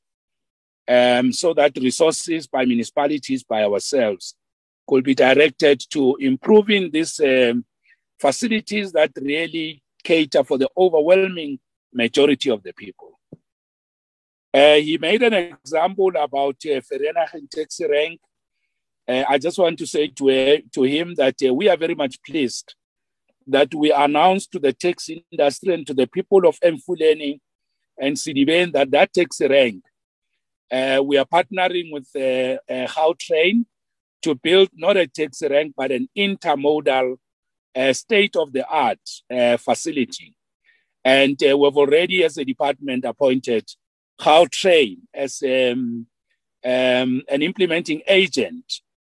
Um, 0.88 1.32
so 1.32 1.54
that 1.54 1.76
resources 1.76 2.48
by 2.48 2.64
municipalities, 2.64 3.44
by 3.44 3.62
ourselves, 3.62 4.34
could 4.88 5.04
be 5.04 5.14
directed 5.14 5.80
to 5.90 6.16
improving 6.20 6.90
these 6.90 7.20
um, 7.20 7.64
facilities 8.20 8.92
that 8.92 9.10
really 9.20 9.82
cater 10.02 10.44
for 10.44 10.58
the 10.58 10.68
overwhelming 10.76 11.58
majority 11.92 12.50
of 12.50 12.62
the 12.62 12.72
people. 12.72 13.18
Uh, 14.54 14.74
he 14.74 14.98
made 14.98 15.22
an 15.22 15.32
example 15.32 16.12
about 16.16 16.56
uh, 16.66 16.80
Vereeniging 16.80 17.48
Taxi 17.50 17.86
Rank. 17.86 18.20
uh, 19.08 19.24
I 19.28 19.38
just 19.38 19.58
want 19.58 19.78
to 19.78 19.86
say 19.86 20.08
to, 20.08 20.30
uh, 20.30 20.58
to 20.74 20.82
him 20.82 21.14
that 21.14 21.36
uh, 21.46 21.54
we 21.54 21.68
are 21.68 21.76
very 21.76 21.94
much 21.94 22.22
pleased 22.22 22.74
that 23.46 23.74
we 23.74 23.92
announced 23.92 24.52
to 24.52 24.58
the 24.58 24.72
tax 24.72 25.08
industry 25.30 25.74
and 25.74 25.86
to 25.86 25.94
the 25.94 26.06
people 26.06 26.46
of 26.46 26.58
Mfuleni 26.60 27.40
and 27.98 28.16
Sedibeng 28.16 28.72
that 28.72 28.90
that 28.90 29.12
taxi 29.12 29.46
rank, 29.46 29.84
uh, 30.70 31.02
we 31.04 31.18
are 31.18 31.26
partnering 31.26 31.92
with 31.92 32.08
uh, 32.16 32.72
uh, 32.72 33.12
Train 33.18 33.66
to 34.22 34.34
build 34.34 34.70
not 34.74 34.96
a 34.96 35.06
taxi 35.06 35.48
rank, 35.48 35.74
but 35.76 35.90
an 35.92 36.08
intermodal 36.16 37.16
uh, 37.74 37.92
state-of-the-art 37.92 38.98
uh, 39.30 39.56
facility. 39.56 40.34
And 41.04 41.42
uh, 41.42 41.56
we've 41.58 41.76
already, 41.76 42.24
as 42.24 42.38
a 42.38 42.44
department, 42.44 43.04
appointed 43.04 43.68
Train 44.50 44.98
as 45.12 45.42
um, 45.42 46.06
um, 46.64 47.22
an 47.28 47.42
implementing 47.42 48.02
agent 48.06 48.72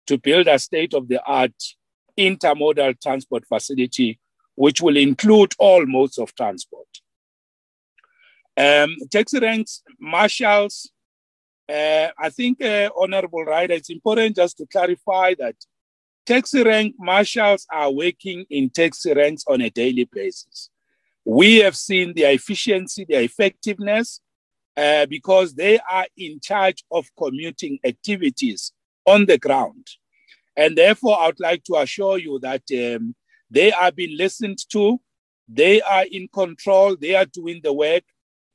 to 0.08 0.18
build 0.18 0.48
a 0.48 0.58
state-of-the-art 0.58 1.54
intermodal 2.18 3.00
transport 3.02 3.46
facility, 3.48 4.20
which 4.56 4.82
will 4.82 4.98
include 4.98 5.54
all 5.60 5.86
modes 5.86 6.18
of 6.18 6.34
transport. 6.34 6.88
Um, 8.58 8.96
taxi 9.12 9.40
ranks, 9.40 9.84
marshals, 10.00 10.92
uh, 11.70 12.10
I 12.18 12.30
think, 12.30 12.62
uh, 12.62 12.90
Honorable 12.96 13.44
Ryder, 13.44 13.74
it's 13.74 13.90
important 13.90 14.36
just 14.36 14.58
to 14.58 14.66
clarify 14.68 15.36
that 15.40 15.56
taxi 16.26 16.64
rank 16.64 16.96
marshals 17.00 17.66
are 17.72 17.92
working 17.92 18.46
in 18.50 18.70
taxi 18.70 19.14
ranks 19.14 19.44
on 19.48 19.62
a 19.62 19.70
daily 19.70 20.08
basis. 20.12 20.70
We 21.24 21.58
have 21.58 21.76
seen 21.76 22.14
their 22.16 22.32
efficiency, 22.32 23.06
their 23.08 23.22
effectiveness, 23.22 24.22
uh, 24.78 25.06
because 25.08 25.54
they 25.54 25.80
are 25.90 26.06
in 26.18 26.40
charge 26.40 26.84
of 26.92 27.08
commuting 27.18 27.80
activities 27.84 28.74
on 29.06 29.26
the 29.26 29.38
ground. 29.38 29.88
And 30.56 30.78
therefore, 30.78 31.20
I 31.20 31.28
would 31.28 31.40
like 31.40 31.64
to 31.66 31.76
assure 31.78 32.18
you 32.18 32.40
that 32.40 32.64
um, 32.72 33.16
they 33.50 33.72
are 33.72 33.92
being 33.92 34.18
listened 34.18 34.60
to, 34.72 35.00
they 35.48 35.82
are 35.82 36.06
in 36.12 36.28
control, 36.34 36.96
they 36.96 37.16
are 37.16 37.26
doing 37.26 37.62
the 37.64 37.74
work. 37.74 38.04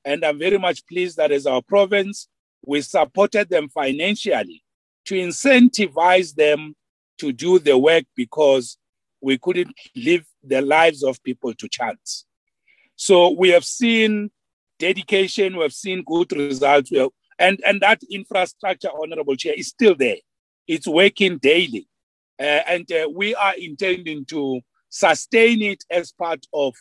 And 0.05 0.25
I'm 0.25 0.39
very 0.39 0.59
much 0.59 0.87
pleased 0.87 1.17
that 1.19 1.31
as 1.31 1.47
our 1.47 1.63
province, 1.63 2.29
we 2.65 2.81
supported 2.81 3.49
them 3.49 3.69
financially 3.69 4.63
to 5.07 5.15
incentivize 5.15 6.35
them 6.35 6.75
to 7.19 7.33
do 7.33 7.59
the 7.59 7.77
work 7.77 8.05
because 8.17 8.79
we 9.21 9.39
couldn't 9.39 9.75
leave 9.95 10.25
the 10.43 10.63
lives 10.63 11.03
of 11.03 11.23
people 11.23 11.53
to 11.55 11.69
chance. 11.69 12.25
So 12.97 13.31
we 13.31 13.51
have 13.51 13.65
seen 13.65 14.31
dedication, 14.79 15.57
we 15.57 15.63
have 15.63 15.73
seen 15.73 16.03
good 16.05 16.33
results, 16.33 16.91
have, 16.95 17.11
and, 17.39 17.61
and 17.67 17.81
that 17.81 18.03
infrastructure, 18.11 18.89
Honorable 18.89 19.37
Chair, 19.37 19.55
is 19.57 19.69
still 19.69 19.95
there. 19.95 20.17
It's 20.67 20.87
working 20.87 21.39
daily. 21.39 21.89
Uh, 22.39 22.63
and 22.67 22.91
uh, 22.93 23.09
we 23.15 23.35
are 23.35 23.55
intending 23.59 24.25
to 24.27 24.61
sustain 24.89 25.63
it 25.63 25.85
as 25.91 26.13
part 26.13 26.47
of 26.53 26.75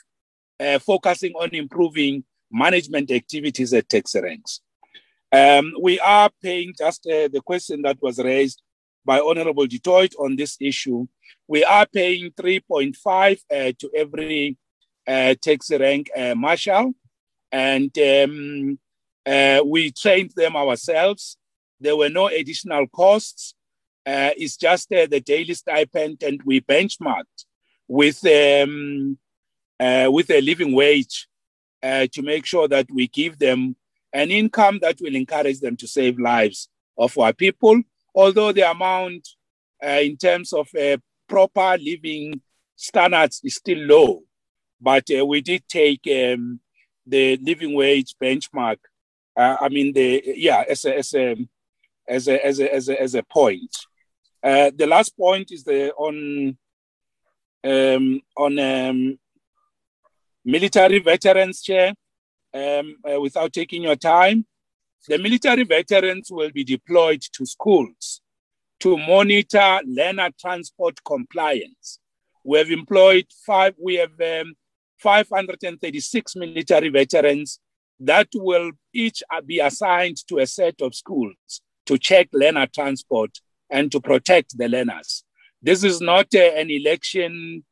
uh, 0.60 0.80
focusing 0.80 1.34
on 1.34 1.50
improving 1.50 2.24
management 2.52 3.12
activities 3.12 3.74
at 3.74 3.90
taxi 3.90 4.22
ranks. 4.22 4.62
Um, 5.32 5.74
we 5.80 6.00
are 6.00 6.30
paying 6.42 6.74
just 6.78 7.06
uh, 7.06 7.28
the 7.28 7.42
question 7.46 7.84
that 7.84 7.98
was 8.02 8.18
raised 8.18 8.62
by 9.06 9.20
Honorable 9.20 9.68
Du 9.68 9.78
Toit 9.78 10.14
on 10.18 10.36
this 10.36 10.58
issue. 10.60 11.06
We 11.48 11.64
are 11.64 11.86
paying 11.86 12.32
3.5 12.32 12.96
uh, 13.52 13.72
to 13.80 13.92
every 13.96 14.58
uh, 15.08 15.36
taxi 15.42 15.78
rank 15.78 16.10
uh, 16.18 16.36
marshal, 16.36 16.94
and 17.52 17.96
um, 17.98 18.80
uh, 19.26 19.62
we 19.66 19.92
trained 19.92 20.32
them 20.36 20.56
ourselves. 20.56 21.38
There 21.80 21.96
were 21.96 22.10
no 22.10 22.28
additional 22.28 22.88
costs. 22.88 23.54
Uh, 24.06 24.32
it's 24.36 24.58
just 24.58 24.90
the 24.90 25.22
daily 25.24 25.54
stipend, 25.54 26.24
and 26.24 26.42
we 26.44 26.62
benchmarked 26.62 27.46
with 27.88 28.26
um, 28.26 29.18
with 29.80 30.30
a 30.32 30.42
living 30.42 30.74
wage 30.74 31.28
to 31.84 32.22
make 32.22 32.46
sure 32.46 32.68
that 32.68 32.88
we 32.92 33.08
give 33.08 33.38
them 33.38 33.76
an 34.14 34.32
income 34.32 34.80
that 34.82 34.98
will 35.02 35.16
encourage 35.16 35.60
them 35.60 35.76
to 35.78 35.88
save 35.88 36.20
lives 36.20 36.70
of 36.98 37.18
our 37.18 37.34
people, 37.34 37.82
although 38.14 38.52
the 38.52 38.70
amount 38.70 39.28
uh, 39.84 40.00
in 40.02 40.18
terms 40.18 40.52
of 40.54 40.68
uh, 40.76 40.98
proper 41.28 41.78
living 41.80 42.42
standards 42.76 43.42
is 43.44 43.56
still 43.56 43.80
low. 43.80 44.24
But 44.82 45.06
uh, 45.18 45.26
we 45.26 45.42
did 45.42 45.68
take 45.68 46.02
um, 46.08 46.60
the 47.06 47.38
living 47.38 47.74
wage 47.74 48.16
benchmark. 48.22 48.78
Uh, 49.36 49.58
I 49.62 49.70
mean, 49.70 49.94
the 49.94 50.24
yeah, 50.26 50.64
as 50.68 50.86
a 50.86 50.98
as 50.98 51.14
a 51.14 51.38
as 52.08 52.28
a 52.28 52.46
as 52.46 52.60
a 52.60 52.74
as 52.74 52.90
a, 52.90 53.02
as 53.02 53.16
a 53.16 53.24
point. 53.24 53.76
Uh, 54.42 54.72
the 54.76 54.88
last 54.88 55.18
point 55.18 55.52
is 55.52 55.64
the 55.64 55.94
on 55.94 56.58
um, 57.64 58.22
on 58.38 58.60
um, 58.60 59.20
military 60.46 61.00
veterans 61.00 61.62
chair 61.62 61.94
um, 62.54 62.96
uh, 63.10 63.20
without 63.20 63.54
taking 63.54 63.84
your 63.84 63.96
time, 63.96 64.46
the 65.08 65.18
military 65.18 65.64
veterans 65.64 66.30
will 66.32 66.52
be 66.52 66.64
deployed 66.64 67.22
to 67.34 67.46
schools 67.46 68.22
to 68.80 68.98
monitor 68.98 69.80
learner 69.86 70.30
transport 70.40 71.04
compliance. 71.04 72.00
We 72.44 72.58
have 72.58 72.72
employed 72.72 73.26
five, 73.46 73.76
we 73.82 73.96
have 73.96 74.20
um, 74.22 74.56
536 75.00 76.36
military 76.36 76.90
veterans 76.90 77.60
that 78.00 78.28
will 78.34 78.72
each 78.94 79.22
be 79.46 79.60
assigned 79.60 80.18
to 80.28 80.40
a 80.40 80.48
set 80.48 80.82
of 80.82 80.96
schools 80.96 81.62
to 81.86 81.98
check 81.98 82.30
learner 82.34 82.68
transport 82.74 83.40
and 83.70 83.92
to 83.92 84.00
protect 84.00 84.58
the 84.58 84.70
learners. 84.70 85.24
This 85.62 85.84
is 85.84 86.00
not 86.00 86.28
uh, 86.34 86.40
an 86.40 86.70
election 86.72 87.64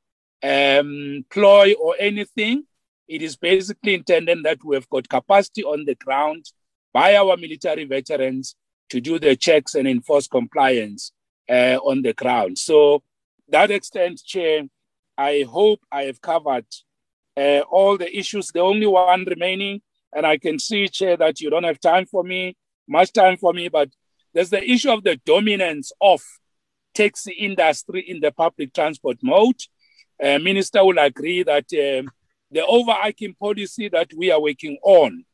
um, 0.43 1.25
ploy 1.29 1.73
or 1.79 1.95
anything. 1.99 2.65
It 3.07 3.21
is 3.21 3.35
basically 3.35 3.93
intended 3.93 4.43
that 4.43 4.63
we 4.63 4.75
have 4.75 4.89
got 4.89 5.07
capacity 5.07 5.63
on 5.63 5.85
the 5.85 5.95
ground 5.95 6.45
by 6.93 7.15
our 7.15 7.37
military 7.37 7.85
veterans 7.85 8.55
to 8.89 9.01
do 9.01 9.19
the 9.19 9.35
checks 9.35 9.75
and 9.75 9.87
enforce 9.87 10.27
compliance 10.27 11.11
uh, 11.49 11.77
on 11.83 12.01
the 12.01 12.13
ground. 12.13 12.57
So, 12.57 13.03
that 13.49 13.71
extent, 13.71 14.21
Chair, 14.25 14.63
I 15.17 15.45
hope 15.49 15.79
I 15.91 16.03
have 16.03 16.21
covered 16.21 16.65
uh, 17.37 17.61
all 17.69 17.97
the 17.97 18.17
issues. 18.17 18.51
The 18.51 18.59
only 18.59 18.87
one 18.87 19.25
remaining, 19.25 19.81
and 20.13 20.25
I 20.25 20.37
can 20.37 20.59
see, 20.59 20.87
Chair, 20.87 21.17
that 21.17 21.39
you 21.39 21.49
don't 21.49 21.63
have 21.63 21.79
time 21.79 22.05
for 22.05 22.23
me, 22.23 22.57
much 22.87 23.13
time 23.13 23.37
for 23.37 23.53
me, 23.53 23.69
but 23.69 23.89
there's 24.33 24.49
the 24.49 24.63
issue 24.69 24.91
of 24.91 25.03
the 25.03 25.15
dominance 25.25 25.91
of 26.01 26.21
taxi 26.93 27.33
industry 27.33 28.01
in 28.01 28.19
the 28.19 28.31
public 28.31 28.73
transport 28.73 29.17
mode. 29.21 29.59
Uh, 30.21 30.39
Minister 30.39 30.83
will 30.83 30.97
agree 30.97 31.43
that 31.43 31.65
um, 31.73 32.09
the 32.51 32.65
overarching 32.65 33.35
policy 33.35 33.89
that 33.89 34.11
we 34.15 34.31
are 34.31 34.41
working 34.41 34.77
on 34.83 35.25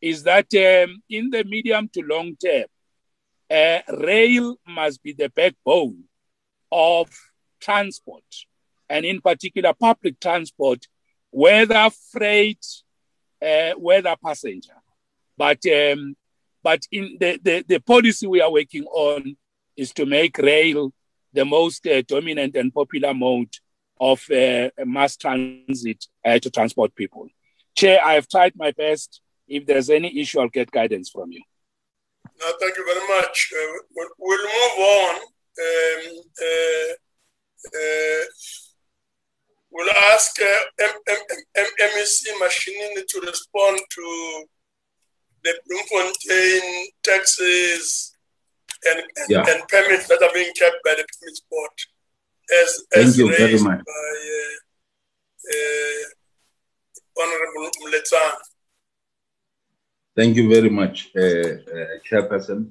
is 0.00 0.22
that 0.24 0.46
um, 0.54 1.02
in 1.08 1.30
the 1.30 1.44
medium 1.44 1.88
to 1.92 2.02
long 2.02 2.36
term, 2.36 2.64
uh, 3.50 3.80
rail 3.98 4.56
must 4.66 5.02
be 5.02 5.12
the 5.12 5.30
backbone 5.30 6.04
of 6.70 7.08
transport, 7.60 8.24
and 8.88 9.04
in 9.04 9.20
particular, 9.20 9.72
public 9.72 10.20
transport, 10.20 10.86
whether 11.30 11.88
freight, 12.12 12.64
uh, 13.42 13.72
whether 13.72 14.14
passenger. 14.22 14.74
But 15.36 15.64
um, 15.66 16.16
but 16.62 16.82
in 16.90 17.16
the, 17.18 17.40
the, 17.42 17.64
the 17.66 17.80
policy 17.80 18.26
we 18.26 18.42
are 18.42 18.52
working 18.52 18.84
on 18.84 19.36
is 19.76 19.92
to 19.92 20.04
make 20.04 20.36
rail 20.38 20.92
the 21.32 21.44
most 21.44 21.86
uh, 21.86 22.02
dominant 22.02 22.56
and 22.56 22.74
popular 22.74 23.14
mode 23.14 23.54
of 24.00 24.24
uh, 24.30 24.70
mass 24.84 25.16
transit 25.16 26.04
uh, 26.24 26.38
to 26.38 26.50
transport 26.50 26.94
people. 26.94 27.28
Chair, 27.76 28.00
I 28.04 28.14
have 28.14 28.28
tried 28.28 28.54
my 28.56 28.72
best. 28.72 29.20
If 29.46 29.66
there's 29.66 29.90
any 29.90 30.18
issue, 30.20 30.40
I'll 30.40 30.48
get 30.48 30.70
guidance 30.70 31.10
from 31.10 31.32
you. 31.32 31.42
No, 32.40 32.46
thank 32.60 32.76
you 32.76 32.84
very 32.84 33.20
much. 33.20 33.52
Uh, 33.52 33.78
we'll, 33.94 34.08
we'll, 34.18 34.38
move 34.38 34.78
on. 34.78 35.14
Um, 35.16 36.20
uh, 36.42 36.92
uh, 37.66 38.24
we'll 39.70 39.90
ask 40.12 40.40
uh, 40.40 40.84
MEC 41.56 42.22
Mashinini 42.40 43.06
to 43.08 43.20
respond 43.26 43.80
to 43.90 44.44
the 45.44 45.54
Bloemfontein 45.66 46.86
taxes 47.02 48.12
and, 48.88 49.00
and, 49.00 49.30
yeah. 49.30 49.44
and 49.48 49.66
permits 49.68 50.06
that 50.08 50.22
are 50.22 50.32
being 50.34 50.52
kept 50.54 50.76
by 50.84 50.90
the 50.90 51.06
permits 51.20 51.40
board 51.50 51.70
as, 52.62 52.84
Thank 52.92 53.06
as 53.08 53.18
you 53.18 53.36
very 53.36 53.58
much. 53.58 53.84
by 53.84 53.92
uh, 53.92 54.56
uh, 55.54 56.04
Honorable. 57.20 57.70
Thank 60.16 60.36
you 60.36 60.48
very 60.48 60.70
much, 60.70 61.10
uh, 61.16 62.00
Chairperson. 62.08 62.70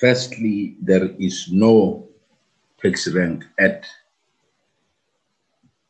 Firstly, 0.00 0.76
there 0.80 1.10
is 1.18 1.48
no 1.50 2.08
tax 2.80 3.08
rank 3.08 3.44
at 3.58 3.86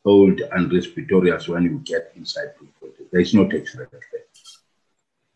old 0.04 0.40
and 0.40 0.72
respiratories 0.72 1.48
when 1.48 1.62
you 1.64 1.80
get 1.84 2.12
inside 2.16 2.58
people. 2.58 2.88
There 3.10 3.20
is 3.20 3.34
no 3.34 3.48
tax 3.48 3.76
rank 3.76 3.90
there. 3.90 4.26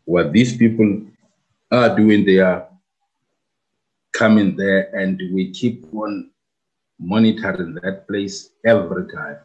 What 0.04 0.32
these 0.32 0.56
people 0.56 1.02
are 1.70 1.96
doing, 1.96 2.24
they 2.24 2.38
are 2.38 2.68
coming 4.16 4.56
there, 4.56 4.94
and 4.96 5.20
we 5.34 5.50
keep 5.52 5.86
on 5.92 6.30
monitoring 6.98 7.74
that 7.82 8.06
place 8.08 8.50
every 8.64 9.06
time. 9.12 9.38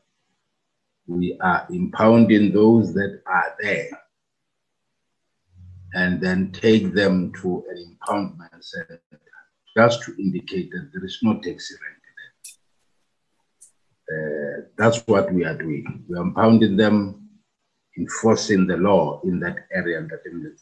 We 1.08 1.38
are 1.42 1.68
impounding 1.70 2.54
those 2.54 2.94
that 2.94 3.22
are 3.26 3.56
there 3.62 3.90
and 5.94 6.22
then 6.22 6.52
take 6.52 6.94
them 6.94 7.34
to 7.42 7.64
an 7.70 7.98
impoundment 7.98 8.64
center 8.64 9.02
just 9.76 10.04
to 10.04 10.16
indicate 10.18 10.72
that 10.72 10.90
there 10.94 11.06
is 11.06 11.20
no 11.22 11.40
taxi 11.42 11.76
there. 11.82 11.92
Uh, 14.12 14.62
that's 14.78 15.00
what 15.08 15.34
we 15.34 15.46
are 15.46 15.58
doing. 15.58 16.04
We 16.08 16.18
are 16.18 16.24
impounding 16.24 16.78
them, 16.78 17.30
enforcing 17.98 18.68
the 18.68 18.78
law 18.78 19.22
in 19.24 19.40
that 19.40 19.56
area 19.74 20.02
that 20.02 20.26
in 20.26 20.56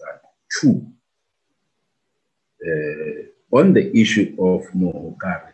Two, 0.60 0.88
uh, 2.66 3.22
on 3.52 3.74
the 3.74 3.96
issue 3.98 4.36
of 4.40 4.64
Mohokare, 4.74 5.54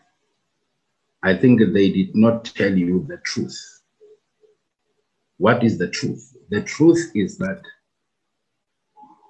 I 1.24 1.36
think 1.36 1.60
they 1.74 1.90
did 1.90 2.16
not 2.16 2.46
tell 2.46 2.76
you 2.76 3.06
the 3.08 3.18
truth. 3.18 3.82
What 5.38 5.64
is 5.64 5.78
the 5.78 5.88
truth? 5.90 6.36
The 6.50 6.62
truth 6.62 7.12
is 7.16 7.38
that 7.40 7.62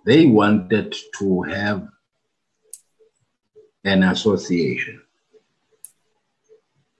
they 0.05 0.25
wanted 0.25 0.95
to 1.19 1.41
have 1.43 1.87
an 3.83 4.03
association. 4.03 5.01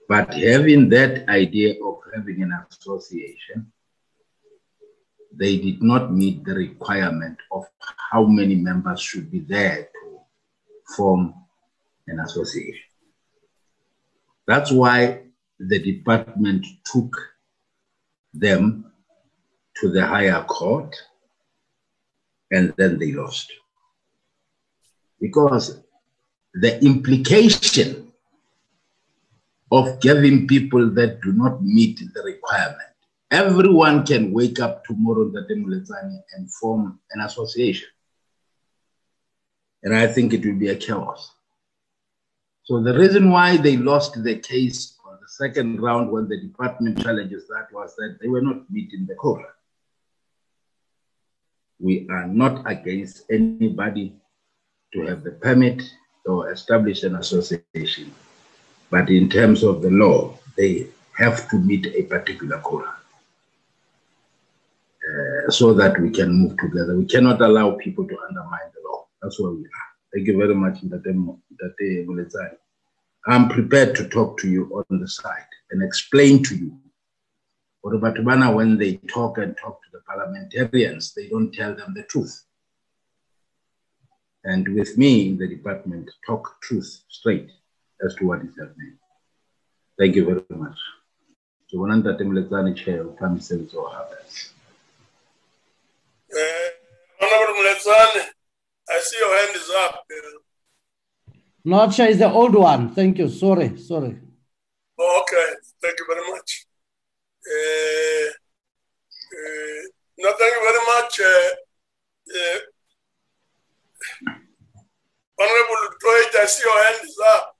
But 0.08 0.34
having 0.34 0.88
that 0.90 1.28
idea 1.28 1.74
of 1.84 1.98
having 2.14 2.42
an 2.42 2.52
association, 2.70 3.72
they 5.32 5.58
did 5.58 5.82
not 5.82 6.14
meet 6.14 6.44
the 6.44 6.54
requirement 6.54 7.38
of 7.52 7.66
how 8.10 8.24
many 8.24 8.54
members 8.54 9.00
should 9.00 9.30
be 9.30 9.40
there 9.40 9.88
to 9.92 10.18
form 10.96 11.34
an 12.06 12.20
association. 12.20 12.84
That's 14.46 14.70
why 14.70 15.22
the 15.58 15.78
department 15.78 16.66
took 16.84 17.16
them 18.32 18.92
to 19.80 19.90
the 19.90 20.06
higher 20.06 20.42
court 20.44 20.94
and 22.50 22.72
then 22.76 22.98
they 22.98 23.12
lost. 23.12 23.52
Because 25.20 25.80
the 26.54 26.82
implication 26.84 28.12
of 29.72 30.00
giving 30.00 30.46
people 30.46 30.90
that 30.90 31.20
do 31.22 31.32
not 31.32 31.62
meet 31.62 32.00
the 32.14 32.22
requirement, 32.22 32.90
everyone 33.30 34.06
can 34.06 34.32
wake 34.32 34.60
up 34.60 34.84
tomorrow 34.84 35.30
and 35.32 36.52
form 36.60 37.00
an 37.12 37.20
association. 37.20 37.88
And 39.82 39.94
I 39.94 40.06
think 40.06 40.32
it 40.32 40.44
will 40.44 40.54
be 40.54 40.68
a 40.68 40.76
chaos. 40.76 41.35
So 42.66 42.80
the 42.80 42.98
reason 42.98 43.30
why 43.30 43.56
they 43.56 43.76
lost 43.76 44.20
the 44.24 44.38
case 44.38 44.98
on 45.06 45.18
the 45.22 45.28
second 45.28 45.80
round 45.80 46.10
when 46.10 46.28
the 46.28 46.40
department 46.40 47.00
challenges 47.00 47.46
that 47.46 47.68
was 47.72 47.94
that 47.94 48.18
they 48.20 48.26
were 48.26 48.40
not 48.40 48.68
meeting 48.68 49.06
the 49.06 49.14
quota. 49.14 49.50
We 51.78 52.08
are 52.10 52.26
not 52.26 52.68
against 52.68 53.22
anybody 53.30 54.16
to 54.94 55.02
have 55.02 55.22
the 55.22 55.30
permit 55.30 55.80
or 56.24 56.50
establish 56.50 57.04
an 57.04 57.14
association. 57.14 58.12
But 58.90 59.10
in 59.10 59.28
terms 59.28 59.62
of 59.62 59.80
the 59.80 59.90
law, 59.90 60.36
they 60.56 60.88
have 61.16 61.48
to 61.50 61.58
meet 61.58 61.86
a 61.86 62.02
particular 62.02 62.58
quota 62.58 62.90
uh, 65.06 65.50
so 65.50 65.72
that 65.74 66.00
we 66.00 66.10
can 66.10 66.32
move 66.32 66.58
together. 66.58 66.96
We 66.96 67.06
cannot 67.06 67.40
allow 67.40 67.76
people 67.76 68.08
to 68.08 68.18
undermine 68.28 68.70
the 68.74 68.88
law. 68.90 69.06
That's 69.22 69.38
where 69.38 69.52
we 69.52 69.60
are. 69.66 69.95
Thank 70.16 70.28
you 70.28 70.38
very 70.38 70.54
much, 70.54 70.78
Mulezani. 72.06 72.56
I'm 73.26 73.50
prepared 73.50 73.94
to 73.96 74.08
talk 74.08 74.38
to 74.38 74.48
you 74.48 74.64
on 74.74 74.98
the 74.98 75.06
side 75.06 75.52
and 75.70 75.82
explain 75.82 76.42
to 76.44 76.56
you. 76.56 76.80
Batubana, 78.00 78.54
when 78.54 78.78
they 78.78 78.96
talk 79.12 79.36
and 79.36 79.54
talk 79.58 79.78
to 79.82 79.88
the 79.92 80.00
parliamentarians, 80.08 81.12
they 81.12 81.28
don't 81.28 81.52
tell 81.52 81.74
them 81.74 81.92
the 81.92 82.04
truth. 82.04 82.44
And 84.44 84.66
with 84.74 84.96
me 84.96 85.28
in 85.28 85.36
the 85.36 85.48
department, 85.48 86.10
talk 86.26 86.62
truth 86.62 87.02
straight 87.10 87.50
as 88.02 88.14
to 88.14 88.26
what 88.26 88.40
is 88.40 88.56
happening. 88.58 88.96
Thank 89.98 90.16
you 90.16 90.24
very 90.24 90.42
much. 90.48 90.78
So, 91.68 91.78
when 91.78 91.90
I'm 91.90 92.74
chair 92.74 93.02
of 93.02 93.18
family 93.18 93.40
service 93.40 93.74
or. 93.74 93.90
Honorable 97.20 97.54
Mulezani, 97.60 98.35
I 98.88 98.98
see 99.00 99.18
your 99.18 99.36
hand 99.38 99.56
is 99.56 99.70
up. 99.70 100.04
Not 101.64 101.92
Chair 101.92 102.10
is 102.10 102.18
the 102.18 102.30
old 102.30 102.54
one. 102.54 102.94
Thank 102.94 103.18
you. 103.18 103.28
Sorry, 103.28 103.76
sorry. 103.78 104.18
Oh, 104.98 105.22
okay, 105.22 105.46
thank 105.82 105.98
you 105.98 106.06
very 106.08 106.30
much. 106.30 106.66
Uh, 107.44 108.28
uh, 109.34 109.82
no, 110.18 110.32
thank 110.38 110.52
you 110.54 110.62
very 110.62 110.84
much. 110.94 111.20
Uh, 111.20 111.50
uh, 112.38 112.58
Honorable 115.38 115.96
Dwight, 116.00 116.34
I 116.40 116.46
see 116.46 116.62
your 116.64 116.84
hand 116.84 117.04
is 117.04 117.18
up. 117.34 117.56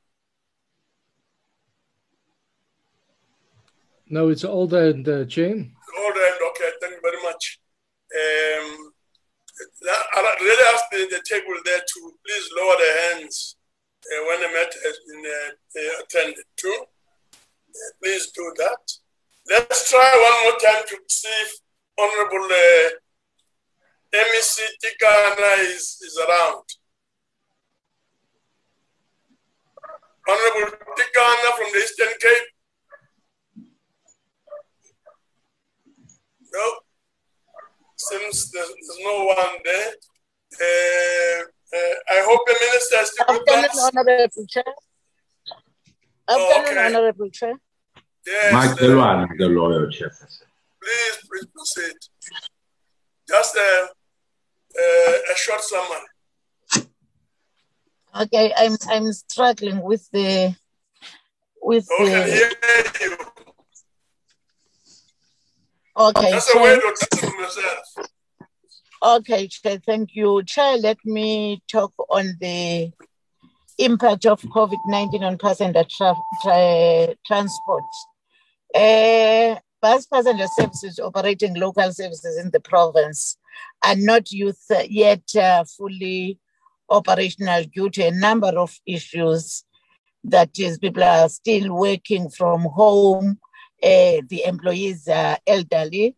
No, 4.09 4.29
it's 4.29 4.45
all 4.45 4.67
the, 4.67 5.01
the 5.05 5.27
chain. 5.27 5.75
All 5.99 6.11
right, 6.11 6.39
okay, 6.51 6.71
thank 6.81 6.95
you 6.95 7.01
very 7.03 7.23
much. 7.23 7.59
Um, 8.15 8.93
I 9.59 10.37
really 10.41 10.65
ask 10.75 10.85
the, 10.91 11.17
the 11.17 11.23
table 11.29 11.55
there 11.65 11.81
to 11.81 12.15
please 12.25 12.51
lower 12.57 12.77
their 12.79 13.15
hands 13.15 13.57
uh, 14.05 14.27
when 14.27 14.41
the 14.41 14.49
matter 14.49 14.81
has 14.85 14.99
been 15.09 15.25
uh, 15.25 15.81
uh, 15.81 16.03
attended 16.05 16.45
to. 16.57 16.69
Uh, 16.69 17.91
please 18.03 18.31
do 18.33 18.53
that. 18.59 18.93
Let's 19.49 19.91
try 19.91 20.01
one 20.01 20.51
more 20.51 20.59
time 20.61 20.85
to 20.89 20.97
see 21.09 21.29
if 21.29 21.61
Honorable 21.99 22.45
uh, 22.45 22.91
MEC 24.13 24.61
Tikana 24.85 25.65
is, 25.65 25.99
is 26.05 26.19
around. 26.19 26.65
Honorable 30.29 30.77
Tikana 30.99 31.57
from 31.57 31.73
the 31.73 31.79
Eastern 31.79 32.09
Cape. 32.21 32.49
No, 36.53 36.81
seems 37.97 38.51
there's, 38.51 38.69
there's 38.69 38.99
no 39.05 39.25
one 39.25 39.57
there. 39.65 39.89
Uh, 40.61 41.43
uh, 41.77 41.95
I 42.15 42.23
hope 42.29 42.41
the 42.47 42.57
minister 42.61 42.97
is 43.01 43.11
still 43.11 43.27
with 43.29 43.49
us. 43.75 43.91
Honorable 43.97 44.47
Chair. 44.49 44.65
Afternoon, 46.29 46.79
Okay. 46.79 46.87
Honorable 46.87 47.31
Chair. 47.31 47.55
Yes, 48.27 48.53
Mike 48.53 48.71
uh, 48.71 48.75
Delwan, 48.85 49.29
the 49.39 49.47
lawyer, 49.49 49.87
Chairperson. 49.87 50.43
please, 50.83 51.17
please 51.29 51.47
proceed. 51.55 51.97
Just 53.29 53.57
a, 53.57 53.89
a, 54.79 54.83
a 55.33 55.37
short 55.37 55.61
summary. 55.61 56.87
Okay, 58.23 58.53
I'm 58.57 58.77
I'm 58.89 59.13
struggling 59.13 59.83
with 59.83 60.09
the 60.13 60.55
with 61.63 61.87
Oh, 61.91 62.05
I 62.05 62.09
can 62.09 62.27
the 62.27 62.33
hear 62.33 63.11
you. 63.11 63.17
Okay. 65.97 66.31
That's 66.31 66.49
a 66.51 66.53
Chair. 66.53 66.63
way 66.63 66.81
to 66.81 66.89
listen 66.89 67.31
to 67.31 67.37
yourself. 67.37 68.09
Okay, 69.03 69.49
Chair, 69.49 69.79
thank 69.85 70.11
you. 70.15 70.43
Chair, 70.45 70.79
let 70.79 70.99
me 71.05 71.63
talk 71.71 71.93
on 72.09 72.37
the 72.41 72.91
impact 73.79 74.27
of 74.27 74.41
COVID 74.43 74.79
19 74.87 75.23
on 75.23 75.39
passenger 75.39 75.85
tra- 75.91 76.15
tra- 76.43 77.15
transport. 77.27 77.85
Uh, 78.75 79.57
bus 79.81 80.07
passenger 80.07 80.47
services 80.59 80.99
operating 80.99 81.55
local 81.55 81.93
services 81.93 82.39
in 82.39 82.51
the 82.51 82.61
province 82.61 83.37
are 83.85 83.97
not 83.97 84.31
youth 84.33 84.65
yet 84.89 85.23
uh, 85.37 85.65
fully 85.65 86.39
operational 86.89 87.65
due 87.65 87.91
to 87.91 88.03
a 88.03 88.11
number 88.11 88.59
of 88.59 88.75
issues. 88.87 89.65
That 90.25 90.59
is, 90.59 90.79
people 90.79 91.05
are 91.05 91.29
still 91.29 91.73
working 91.75 92.31
from 92.31 92.63
home. 92.63 93.39
Uh, 93.83 94.23
the 94.29 94.43
employees 94.45 95.07
are 95.09 95.39
elderly. 95.47 96.17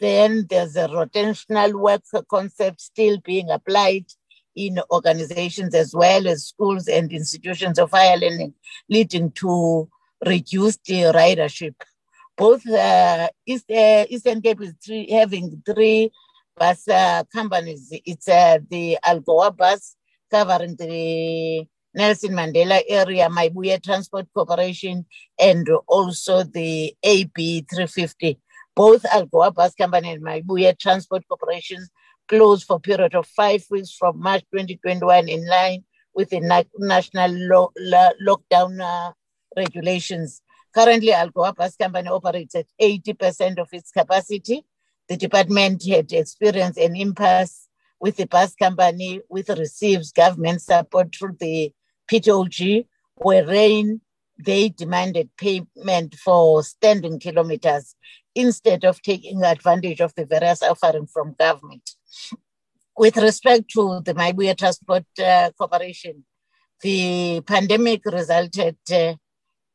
Then 0.00 0.46
there's 0.48 0.76
a 0.76 0.88
rotational 0.88 1.80
work 1.80 2.02
concept 2.28 2.80
still 2.80 3.18
being 3.24 3.50
applied 3.50 4.06
in 4.54 4.80
organizations 4.90 5.74
as 5.74 5.94
well 5.94 6.26
as 6.26 6.46
schools 6.46 6.88
and 6.88 7.12
institutions 7.12 7.78
of 7.78 7.90
higher 7.90 8.16
learning, 8.16 8.54
leading 8.88 9.30
to 9.32 9.88
reduced 10.24 10.84
ridership. 10.84 11.74
Both 12.36 12.68
uh, 12.68 13.28
East, 13.46 13.70
uh, 13.70 14.06
Eastern 14.08 14.40
Cape 14.40 14.60
is 14.62 14.74
three, 14.84 15.10
having 15.10 15.62
three 15.64 16.12
bus 16.56 16.88
uh, 16.88 17.24
companies. 17.32 17.88
It's 18.04 18.28
uh, 18.28 18.58
the 18.68 18.98
Algoa 19.04 19.56
bus 19.56 19.96
covering 20.30 20.76
the 20.76 21.66
Nelson 21.98 22.32
Mandela 22.32 22.80
area, 22.88 23.28
Mayibuye 23.28 23.82
Transport 23.82 24.26
Corporation, 24.34 25.04
and 25.38 25.68
also 25.88 26.44
the 26.44 26.94
AB 27.02 27.66
350 27.68 28.38
both 28.78 29.02
Algoa 29.02 29.52
Bus 29.52 29.74
Company 29.74 30.12
and 30.12 30.22
Mayibuye 30.22 30.78
Transport 30.78 31.26
Corporation 31.26 31.84
closed 32.28 32.64
for 32.64 32.76
a 32.76 32.78
period 32.78 33.12
of 33.16 33.26
five 33.26 33.64
weeks 33.70 33.90
from 33.90 34.20
March 34.20 34.44
2021 34.52 35.28
in 35.28 35.44
line 35.48 35.82
with 36.14 36.30
the 36.30 36.38
na- 36.38 36.62
national 36.78 37.32
lo- 37.32 37.72
la- 37.76 38.12
lockdown 38.24 38.80
uh, 38.80 39.10
regulations. 39.56 40.42
Currently, 40.72 41.08
Algoa 41.08 41.56
Bus 41.56 41.74
Company 41.74 42.08
operates 42.08 42.54
at 42.54 42.66
80% 42.80 43.58
of 43.58 43.68
its 43.72 43.90
capacity. 43.90 44.64
The 45.08 45.16
department 45.16 45.84
had 45.84 46.12
experienced 46.12 46.78
an 46.78 46.94
impasse 46.94 47.66
with 47.98 48.16
the 48.16 48.26
bus 48.26 48.54
company, 48.54 49.22
which 49.26 49.48
receives 49.48 50.12
government 50.12 50.62
support 50.62 51.12
through 51.12 51.36
the 51.40 51.72
PTOG, 52.10 52.86
wherein 53.16 54.00
they 54.38 54.68
demanded 54.68 55.30
payment 55.36 56.14
for 56.14 56.62
standing 56.62 57.18
kilometers 57.18 57.96
instead 58.34 58.84
of 58.84 59.02
taking 59.02 59.42
advantage 59.42 60.00
of 60.00 60.14
the 60.14 60.24
various 60.24 60.62
offerings 60.62 61.10
from 61.12 61.34
government. 61.38 61.90
With 62.96 63.16
respect 63.16 63.70
to 63.72 64.00
the 64.04 64.14
Mayibuye 64.14 64.56
Transport 64.56 65.04
uh, 65.20 65.50
Corporation, 65.58 66.24
the 66.80 67.40
pandemic 67.46 68.04
resulted 68.04 68.76
uh, 68.92 69.14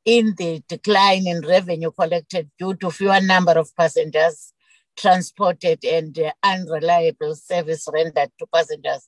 in 0.05 0.33
the 0.37 0.61
decline 0.67 1.27
in 1.27 1.41
revenue 1.41 1.91
collected 1.91 2.49
due 2.57 2.75
to 2.75 2.91
fewer 2.91 3.21
number 3.21 3.53
of 3.53 3.75
passengers 3.75 4.53
transported 4.95 5.83
and 5.83 6.17
uh, 6.19 6.31
unreliable 6.43 7.35
service 7.35 7.87
rendered 7.91 8.29
to 8.39 8.45
passengers. 8.53 9.07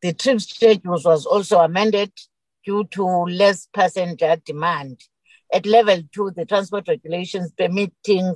The 0.00 0.12
trip 0.12 0.40
schedule 0.40 1.00
was 1.04 1.26
also 1.26 1.58
amended 1.58 2.12
due 2.68 2.84
to 2.84 3.04
less 3.42 3.66
passenger 3.72 4.36
demand. 4.44 5.00
At 5.50 5.64
level 5.64 6.02
two, 6.14 6.32
the 6.36 6.44
transport 6.44 6.86
regulations 6.86 7.50
permitting 7.56 8.34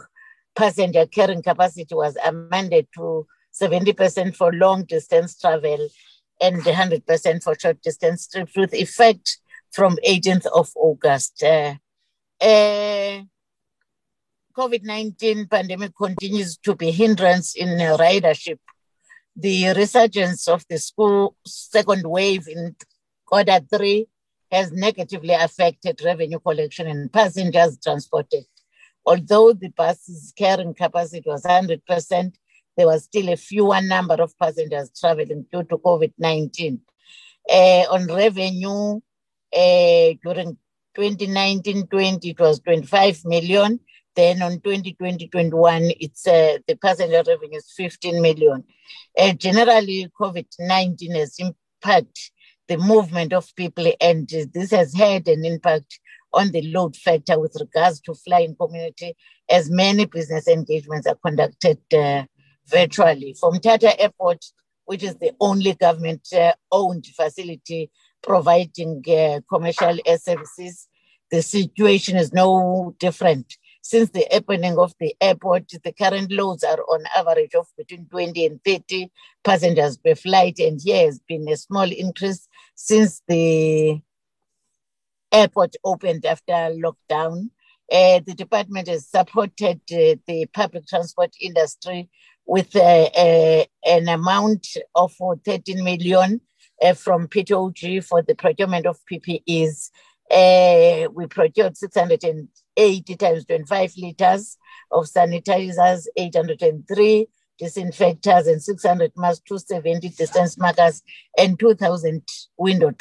passenger 0.57 1.05
carrying 1.05 1.43
capacity 1.43 1.94
was 1.94 2.17
amended 2.25 2.86
to 2.97 3.27
70% 3.52 4.35
for 4.35 4.51
long 4.55 4.85
distance 4.85 5.39
travel 5.39 5.86
and 6.41 6.62
100% 6.62 7.43
for 7.43 7.55
short 7.59 7.83
distance 7.83 8.27
trips 8.27 8.57
with 8.57 8.73
effect 8.73 9.39
from 9.70 9.99
18th 10.09 10.47
of 10.47 10.70
August. 10.77 11.43
Uh, 11.43 11.75
uh, 12.41 13.20
COVID-19 14.57 15.51
pandemic 15.51 15.93
continues 15.94 16.57
to 16.57 16.75
be 16.75 16.91
hindrance 16.91 17.55
in 17.55 17.69
ridership. 17.69 18.59
The 19.36 19.75
resurgence 19.75 20.49
of 20.49 20.65
the 20.70 20.78
school 20.78 21.36
second 21.47 22.07
wave 22.07 22.49
in 22.49 22.77
quarter 23.27 23.61
three 23.70 24.07
has 24.52 24.70
negatively 24.70 25.32
affected 25.32 26.00
revenue 26.05 26.39
collection 26.39 26.86
and 26.86 27.10
passengers 27.10 27.78
transported. 27.82 28.44
Although 29.05 29.55
the 29.55 29.70
bus's 29.70 30.32
carrying 30.36 30.74
capacity 30.74 31.24
was 31.26 31.42
100%, 31.42 32.34
there 32.76 32.86
was 32.86 33.05
still 33.05 33.31
a 33.31 33.36
fewer 33.36 33.81
number 33.81 34.14
of 34.14 34.39
passengers 34.39 34.90
traveling 34.98 35.47
due 35.50 35.64
to 35.64 35.78
COVID-19. 35.78 36.78
Uh, 37.50 37.84
on 37.90 38.06
revenue, 38.06 39.00
uh, 39.55 40.14
during 40.22 40.56
2019-20, 40.97 42.31
it 42.31 42.39
was 42.39 42.60
25 42.60 43.24
million. 43.24 43.81
Then 44.14 44.42
on 44.42 44.58
2020-21, 44.58 45.97
it's 45.98 46.26
uh, 46.26 46.58
the 46.66 46.76
passenger 46.76 47.22
revenue 47.26 47.56
is 47.56 47.72
15 47.74 48.20
million. 48.20 48.62
Uh, 49.18 49.32
generally, 49.32 50.08
COVID-19 50.20 51.16
has 51.16 51.39
impacted 51.39 52.18
the 52.73 52.78
movement 52.78 53.34
of 53.34 53.55
people, 53.55 53.92
and 54.01 54.26
this 54.55 54.70
has 54.70 54.94
had 54.94 55.28
an 55.28 55.44
impact 55.44 56.01
on 56.33 56.51
the 56.52 56.62
load 56.62 56.97
factor 56.97 57.39
with 57.39 57.55
regards 57.60 58.01
to 58.01 58.15
flying 58.15 58.57
community, 58.57 59.15
as 59.51 59.70
many 59.70 60.07
business 60.07 60.49
engagements 60.49 61.07
are 61.07 61.18
conducted 61.23 61.78
uh, 61.92 62.23
virtually. 62.67 63.36
From 63.39 63.57
Mthatha 63.57 63.94
Airport, 63.99 64.42
which 64.86 65.02
is 65.02 65.17
the 65.17 65.33
only 65.39 65.75
government 65.75 66.26
uh, 66.33 66.55
owned 66.70 67.05
facility 67.15 67.91
providing 68.23 69.02
uh, 69.07 69.41
commercial 69.52 69.99
air 70.07 70.17
services, 70.17 70.89
the 71.31 71.42
situation 71.42 72.17
is 72.17 72.33
no 72.33 72.94
different. 72.99 73.59
Since 73.83 74.10
the 74.10 74.26
opening 74.33 74.78
of 74.78 74.94
the 74.99 75.15
airport, 75.20 75.68
the 75.84 75.92
current 75.92 76.31
loads 76.31 76.62
are 76.65 76.78
on 76.78 77.05
average 77.17 77.55
of 77.55 77.67
between 77.76 78.07
20 78.07 78.47
and 78.47 78.60
30 78.65 79.10
passengers 79.44 79.99
per 79.99 80.15
flight, 80.15 80.59
and 80.60 80.81
here 80.83 81.05
has 81.05 81.18
been 81.28 81.49
a 81.49 81.57
small 81.57 81.91
increase 81.91 82.49
since 82.75 83.23
the 83.28 84.01
airport 85.33 85.75
opened 85.84 86.26
after 86.26 86.52
lockdown. 86.52 87.51
Uh, 87.91 88.20
the 88.25 88.34
department 88.34 88.89
has 88.89 89.07
supported 89.07 89.81
uh, 89.92 90.17
the 90.26 90.47
public 90.52 90.86
transport 90.86 91.34
industry 91.41 92.09
with 92.47 92.75
uh, 92.76 93.65
an 93.84 94.09
amount 94.09 94.67
of 94.94 95.12
13 95.44 95.83
million 95.84 96.41
uh, 96.83 96.94
from 96.94 97.28
PTOG 97.28 98.05
for 98.05 98.23
the 98.23 98.34
procurement 98.34 98.86
of 98.86 98.99
PPEs. 99.10 99.91
Uh, 100.31 101.09
we 101.12 101.26
procured 101.26 101.76
680 101.76 103.17
times 103.17 103.44
25 103.44 103.92
liters 103.99 104.57
of 104.91 105.05
sanitizers, 105.05 106.07
803 106.17 107.26
disinfectors, 107.62 108.47
and 108.49 108.62
600 108.62 109.12
masks, 109.16 109.42
270 109.47 110.08
distance 110.10 110.58
markers, 110.58 111.02
and 111.39 111.58
2,000 111.58 112.23
window 112.57 112.92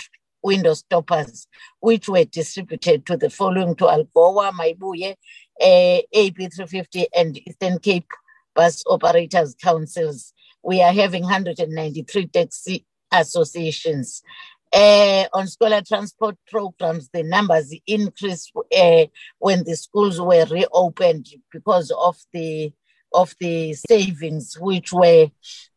window 0.44 0.74
stoppers, 0.74 1.48
which 1.80 2.10
were 2.10 2.26
distributed 2.26 3.06
to 3.06 3.18
the 3.18 3.30
following 3.30 3.76
to 3.76 3.86
Algoa, 3.86 4.52
Mayibuye, 4.52 5.16
uh, 5.62 6.02
AB350, 6.16 7.06
and 7.16 7.38
Eastern 7.48 7.80
Cape 7.80 8.10
Bus 8.56 8.84
Operators 8.88 9.56
Councils. 9.62 10.34
We 10.64 10.82
are 10.82 10.94
having 10.94 11.24
193 11.24 12.28
taxi 12.28 12.86
associations. 13.12 14.22
Uh, 14.74 15.26
on 15.34 15.48
scholar 15.48 15.82
transport 15.86 16.38
programs, 16.50 17.10
the 17.10 17.24
numbers 17.24 17.76
increased 17.86 18.54
uh, 18.56 19.06
when 19.40 19.64
the 19.66 19.76
schools 19.76 20.20
were 20.20 20.46
reopened 20.46 21.28
because 21.52 21.92
of 21.92 22.18
the 22.32 22.72
of 23.14 23.36
the 23.40 23.74
savings 23.74 24.58
which 24.60 24.94
were 24.94 25.28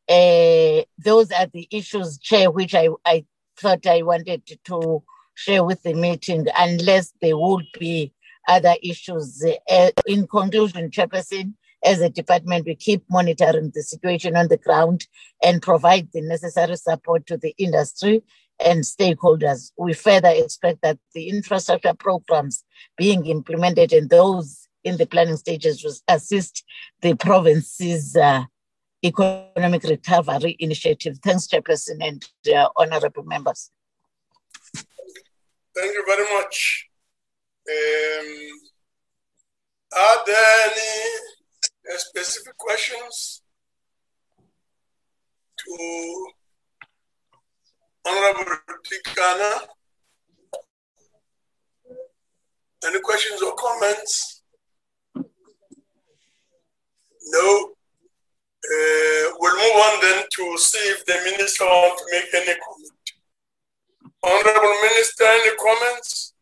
Uh, 0.07 0.83
those 0.99 1.33
are 1.33 1.47
the 1.47 1.67
issues, 1.71 2.19
Chair, 2.19 2.51
which 2.51 2.75
I, 2.75 2.91
I 3.05 3.25
thought 3.57 3.87
I 3.87 4.03
wanted 4.03 4.43
to 4.67 5.03
share 5.35 5.65
with 5.65 5.83
the 5.83 5.95
meeting, 5.95 6.47
unless 6.57 7.13
there 7.21 7.37
would 7.37 7.67
be 7.79 8.13
other 8.49 8.75
issues. 8.83 9.45
Uh, 9.71 9.91
in 10.07 10.27
conclusion, 10.27 10.91
Chairperson, 10.91 11.55
as 11.85 12.01
a 12.01 12.09
department, 12.09 12.67
we 12.67 12.75
keep 12.75 13.05
monitoring 13.11 13.71
the 13.75 13.83
situation 13.83 14.37
on 14.37 14.49
the 14.49 14.57
ground 14.57 15.07
and 15.43 15.61
provide 15.61 16.09
the 16.13 16.23
necessary 16.23 16.77
support 16.77 17.27
to 17.27 17.37
the 17.37 17.55
industry 17.59 18.23
and 18.65 18.85
stakeholders. 18.85 19.73
We 19.77 19.93
further 19.93 20.33
expect 20.33 20.83
that 20.83 20.99
the 21.15 21.29
infrastructure 21.29 21.95
programs 21.95 22.65
being 22.97 23.27
implemented 23.27 23.93
and 23.93 24.09
those 24.09 24.69
in 24.85 24.97
the 24.97 25.07
planning 25.07 25.37
stages 25.37 25.83
will 25.83 25.95
assist 26.09 26.65
the 27.01 27.15
province's 27.15 28.17
uh, 28.17 28.45
economic 29.05 29.83
recovery 29.85 30.57
initiative. 30.59 31.19
Thanks, 31.23 31.49
Chairperson 31.49 31.99
and 32.01 32.25
uh, 32.55 32.69
honorable 32.77 33.25
members. 33.25 33.71
Thank 35.77 35.93
you 35.93 36.05
very 36.07 36.25
much. 36.35 36.89
Um, 37.69 38.49
are 39.97 40.25
there 40.25 40.71
any 40.71 41.99
specific 41.99 42.57
questions 42.57 43.43
to 45.59 46.27
Honorable 48.07 48.57
Tikana? 48.87 49.67
Any 52.87 53.01
questions 53.01 53.43
or 53.43 53.55
comments? 53.55 54.43
No. 57.27 57.71
Uh, 58.65 59.33
we'll 59.39 59.57
move 59.57 59.77
on 59.77 60.01
then 60.03 60.25
to 60.37 60.59
see 60.59 60.79
if 60.79 61.05
the 61.07 61.15
minister 61.31 61.65
wants 61.65 62.03
to 62.03 62.09
make 62.13 62.33
any 62.35 62.61
comment. 62.61 62.84
Honorable 64.25 64.75
Minister, 64.83 65.25
any 65.25 65.57
comments? 65.57 66.33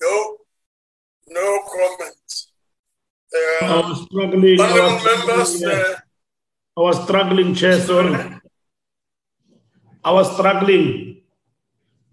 No, 0.00 0.36
no 1.28 1.60
comments. 1.74 2.52
Uh, 3.34 3.64
I 3.64 3.88
was 3.88 4.02
struggling. 4.04 4.60
I 4.60 4.64
honorable 4.64 4.94
was 4.94 5.04
members, 5.04 5.58
struggling, 5.58 5.84
uh, 5.84 5.96
I 6.76 6.80
was 6.80 7.04
struggling, 7.04 7.54
Chair, 7.54 7.80
sorry. 7.80 8.40
I 10.04 10.12
was 10.12 10.32
struggling. 10.34 11.22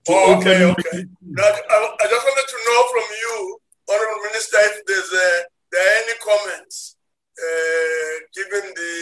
oh, 0.09 0.37
okay, 0.37 0.63
okay. 0.63 1.05
I, 1.37 1.95
I 2.01 2.05
just 2.13 2.25
wanted 2.25 2.47
to 2.53 2.57
know 2.67 2.81
from 2.93 3.07
you, 3.21 3.59
Honorable 3.89 4.21
Minister, 4.23 4.57
if 4.61 4.85
there's 4.85 5.11
a, 5.13 5.29
there 5.71 5.81
are 5.81 6.03
any 6.03 6.15
comments, 6.25 6.95
uh, 7.39 8.13
given 8.35 8.65
the 8.75 8.93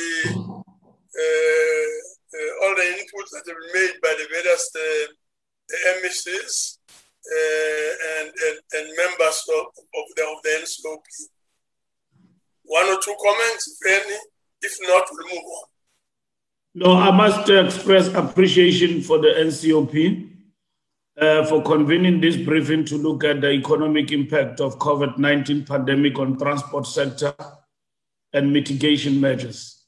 uh, 1.17 2.64
all 2.64 2.75
the 2.75 2.83
inputs 2.83 3.32
that 3.33 3.43
have 3.48 3.57
been 3.57 3.74
made 3.74 3.95
by 4.01 4.14
the 4.17 4.27
various 4.30 4.69
uh, 7.27 7.91
and, 8.19 8.30
and, 8.30 8.57
and 8.74 8.88
members 8.98 9.43
of, 9.57 9.66
of, 9.66 10.06
the, 10.16 10.24
of 10.24 10.41
the 10.43 10.49
NCOP. 10.61 11.03
One 12.64 12.85
or 12.85 12.99
two 13.01 13.16
comments, 13.24 13.80
if 13.82 14.01
any. 14.03 14.17
If 14.61 14.77
not, 14.82 15.03
we'll 15.11 15.27
move 15.27 15.43
on. 15.43 15.67
No, 16.75 16.93
I 16.95 17.11
must 17.11 17.49
express 17.49 18.07
appreciation 18.14 19.01
for 19.01 19.19
the 19.19 19.27
NCOP 19.27 20.30
uh, 21.19 21.45
for 21.45 21.64
convening 21.64 22.22
this 22.22 22.38
briefing 22.38 22.85
to 22.85 22.98
look 22.98 23.24
at 23.24 23.41
the 23.41 23.51
economic 23.51 24.11
impact 24.11 24.61
of 24.61 24.77
COVID-19 24.80 25.67
pandemic 25.67 26.19
on 26.19 26.38
transport 26.38 26.85
sector 26.85 27.33
and 28.33 28.51
mitigation 28.51 29.19
measures. 29.19 29.83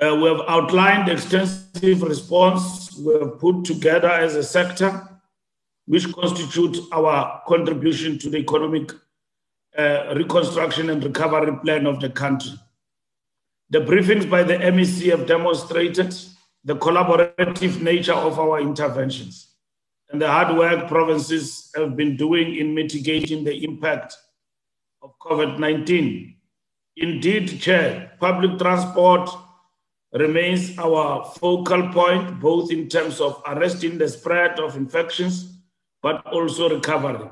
Uh, 0.00 0.14
we 0.16 0.28
have 0.28 0.42
outlined 0.48 1.08
extensive 1.08 2.02
response 2.02 2.94
we 2.98 3.14
have 3.14 3.38
put 3.38 3.64
together 3.64 4.10
as 4.10 4.34
a 4.34 4.42
sector, 4.42 5.08
which 5.86 6.12
constitute 6.12 6.78
our 6.92 7.42
contribution 7.46 8.18
to 8.18 8.28
the 8.28 8.38
economic 8.38 8.92
uh, 9.78 10.14
reconstruction 10.16 10.90
and 10.90 11.04
recovery 11.04 11.56
plan 11.64 11.86
of 11.86 12.00
the 12.00 12.10
country. 12.10 12.52
The 13.70 13.80
briefings 13.80 14.28
by 14.28 14.42
the 14.42 14.54
MEC 14.54 15.10
have 15.10 15.26
demonstrated 15.26 16.14
the 16.64 16.76
collaborative 16.76 17.80
nature 17.80 18.14
of 18.14 18.38
our 18.38 18.60
interventions 18.60 19.56
and 20.10 20.22
the 20.22 20.28
hard 20.28 20.56
work 20.56 20.88
provinces 20.88 21.70
have 21.74 21.96
been 21.96 22.16
doing 22.16 22.56
in 22.56 22.74
mitigating 22.74 23.44
the 23.44 23.64
impact 23.64 24.16
of 25.02 25.18
COVID 25.18 25.58
19. 25.58 26.35
Indeed, 26.96 27.60
Chair, 27.60 28.12
public 28.18 28.58
transport 28.58 29.28
remains 30.12 30.78
our 30.78 31.24
focal 31.38 31.88
point, 31.88 32.40
both 32.40 32.72
in 32.72 32.88
terms 32.88 33.20
of 33.20 33.42
arresting 33.46 33.98
the 33.98 34.08
spread 34.08 34.58
of 34.58 34.76
infections, 34.76 35.58
but 36.00 36.24
also 36.26 36.70
recovery. 36.70 37.28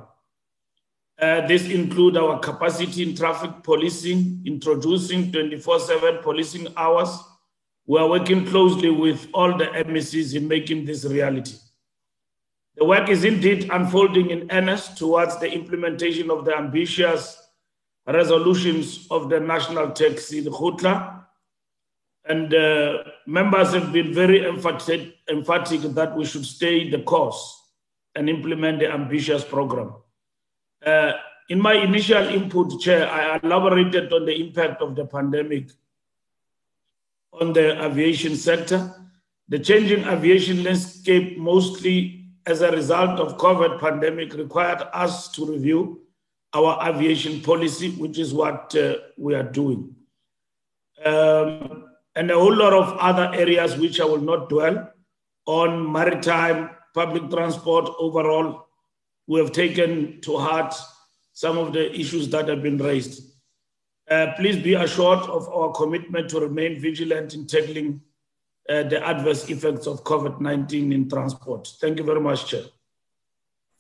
Uh, 1.19 1.47
this 1.47 1.69
includes 1.71 2.19
our 2.19 2.39
capacity 2.41 3.05
in 3.05 3.17
traffic 3.17 3.63
policing, 3.63 4.43
introducing 4.45 5.33
24-7 5.33 6.23
policing 6.23 6.69
hours. 6.77 7.17
We 7.87 7.99
are 8.01 8.09
working 8.09 8.45
closely 8.45 8.91
with 8.91 9.29
all 9.33 9.57
the 9.57 9.67
MECs 9.67 10.35
in 10.35 10.47
making 10.47 10.85
this 10.85 11.05
reality. 11.05 11.55
The 12.77 12.85
work 12.85 13.09
is 13.09 13.25
indeed 13.25 13.71
unfolding 13.71 14.31
in 14.31 14.51
earnest 14.51 14.99
towards 14.99 15.39
the 15.39 15.51
implementation 15.51 16.31
of 16.31 16.45
the 16.45 16.55
ambitious 16.57 17.44
resolutions 18.07 19.07
of 19.11 19.31
the 19.31 19.41
National 19.41 19.91
Taxi 19.91 20.45
Lekgotla. 20.45 21.25
And 22.27 22.55
uh, 22.55 23.05
members 23.27 23.75
have 23.75 23.93
been 23.93 24.15
very 24.15 24.47
emphatic, 24.47 25.15
emphatic 25.29 25.83
that 25.83 26.17
we 26.17 26.25
should 26.25 26.47
stay 26.47 26.91
the 26.91 27.03
course 27.03 27.63
and 28.15 28.29
implement 28.29 28.79
the 28.79 28.91
ambitious 28.91 29.45
program. 29.45 29.95
Uh, 30.85 31.13
in 31.49 31.61
my 31.61 31.75
initial 31.75 32.23
input, 32.29 32.81
Chair, 32.81 33.11
I 33.11 33.39
elaborated 33.43 34.13
on 34.13 34.25
the 34.25 34.35
impact 34.35 34.81
of 34.81 34.95
the 34.97 35.05
pandemic 35.05 35.69
on 37.33 37.53
the 37.53 37.85
aviation 37.85 38.37
sector. 38.37 38.91
The 39.49 39.59
changing 39.59 40.05
aviation 40.05 40.63
landscape 40.63 41.37
mostly 41.37 42.31
as 42.47 42.63
a 42.63 42.71
result 42.71 43.21
of 43.21 43.37
COVID 43.37 43.81
pandemic 43.81 44.35
required 44.35 44.83
us 44.93 45.31
to 45.33 45.45
review 45.45 46.04
our 46.55 46.89
aviation 46.89 47.41
policy, 47.41 47.91
which 47.91 48.19
is 48.19 48.33
what 48.33 48.75
uh, 48.77 48.95
we 49.19 49.35
are 49.35 49.43
doing. 49.43 49.95
Um, 51.05 51.87
and 52.17 52.31
a 52.31 52.35
whole 52.35 52.55
lot 52.55 52.73
of 52.73 52.97
other 52.99 53.35
areas 53.35 53.77
which 53.77 54.01
I 54.01 54.05
will 54.05 54.21
not 54.21 54.49
dwell 54.49 54.91
on 55.47 55.93
maritime, 55.93 56.71
public 56.95 57.29
transport 57.31 57.91
overall. 57.99 58.69
We 59.27 59.41
have 59.41 59.53
taken 59.53 60.21
to 60.23 60.37
heart 60.39 60.75
some 61.33 61.59
of 61.59 61.73
the 61.73 61.93
issues 61.99 62.29
that 62.29 62.49
have 62.49 62.63
been 62.63 62.79
raised. 62.79 63.33
Uh, 64.09 64.29
please 64.37 64.63
be 64.63 64.75
assured 64.75 65.21
of 65.21 65.49
our 65.49 65.73
commitment 65.73 66.29
to 66.31 66.39
remain 66.39 66.79
vigilant 66.79 67.35
in 67.35 67.47
tackling 67.47 68.01
uh, 68.69 68.83
the 68.85 69.05
adverse 69.05 69.49
effects 69.51 69.87
of 69.87 70.05
COVID 70.05 70.41
19 70.41 70.93
in 70.93 71.09
transport. 71.09 71.69
Thank 71.81 71.99
you 71.99 72.05
very 72.05 72.21
much, 72.21 72.47
Chair. 72.47 72.65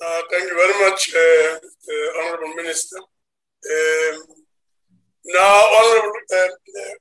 Uh, 0.04 0.20
thank 0.30 0.44
you 0.44 0.54
very 0.54 0.90
much, 0.90 1.14
uh, 1.16 1.56
uh 1.56 2.08
Honorable 2.20 2.52
Minister. 2.56 2.98
Um, 2.98 4.22
now, 5.24 5.56
Honorable 5.76 6.12
uh, 6.36 6.52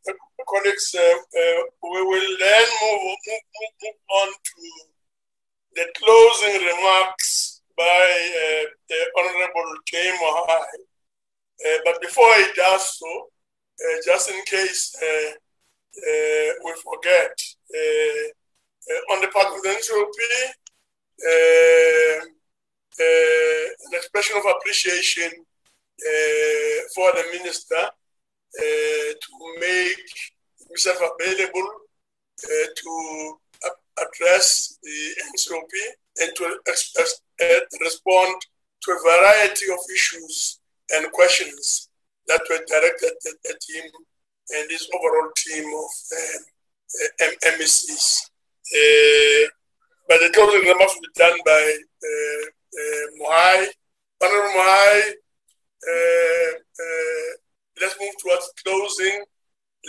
uh, 0.07 0.14
colleagues, 0.48 0.95
we 0.95 2.01
will 2.11 2.30
then 2.40 2.65
move, 2.82 3.01
move, 3.03 3.43
move, 3.83 3.99
on 4.22 4.27
to 4.32 4.56
the 5.75 5.85
closing 5.99 6.65
remarks 6.65 7.61
by 7.75 8.07
the 8.88 8.99
Honorable 9.17 9.72
Jay 9.85 10.09
Mohai. 10.23 10.64
but 11.83 11.99
before 12.01 12.33
he 12.35 12.45
does 12.56 12.99
so, 12.99 13.27
just 14.06 14.30
in 14.30 14.40
case 14.45 14.95
we 16.64 16.72
forget, 16.88 17.35
on 19.11 19.19
the 19.19 19.27
part 19.27 19.48
of 19.53 19.61
the 19.61 19.69
NCOP, 19.69 20.19
uh, 21.23 22.33
an 23.00 23.94
expression 23.94 24.38
of 24.38 24.44
appreciation 24.46 25.32
for 26.96 27.12
the 27.14 27.24
minister 27.34 27.90
to 28.60 29.32
make 29.60 30.10
himself 30.68 30.98
available 31.20 31.70
to 32.76 33.38
address 34.02 34.78
the 34.82 35.16
NCOP 35.34 35.74
and 36.22 36.36
to 36.36 36.58
respond 37.82 38.42
to 38.84 38.92
a 38.92 39.00
variety 39.00 39.66
of 39.72 39.80
issues 39.94 40.60
and 40.92 41.12
questions 41.12 41.90
that 42.28 42.42
were 42.50 42.64
directed 42.68 43.14
at 43.50 43.62
team 43.62 43.84
and 44.50 44.70
this 44.70 44.90
overall 44.94 45.30
team 45.36 45.66
of 45.66 45.92
um, 47.24 47.34
MECs. 47.60 48.30
Uh, 48.74 49.48
but 50.08 50.20
the 50.20 50.32
closing 50.34 50.68
remarks 50.68 50.96
will 50.96 51.02
be 51.02 51.20
done 51.20 51.40
by 51.46 51.52
uh, 51.52 52.10
uh, 52.10 52.46
Mohai. 53.19 53.68
Honorable 54.24 54.53
Mohai, 54.58 55.02
let's 57.82 57.95
move 58.00 58.16
towards 58.22 58.52
closing. 58.64 59.24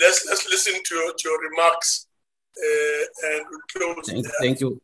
Let's 0.01 0.27
let's 0.29 0.49
listen 0.51 0.75
to, 0.85 0.95
your, 0.95 1.13
to 1.13 1.29
your 1.29 1.51
remarks 1.51 2.09
and 2.57 3.47
we'll 3.51 3.95
close. 3.95 4.09
Thank, 4.09 4.27
thank, 4.41 4.61
you. 4.61 4.81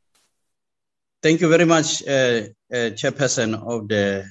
Thank 1.23 1.41
you 1.41 1.49
very 1.49 1.65
much, 1.65 2.03
uh, 2.07 2.49
uh, 2.73 2.91
Chairperson 2.97 3.55
of 3.55 3.89
the 3.89 4.25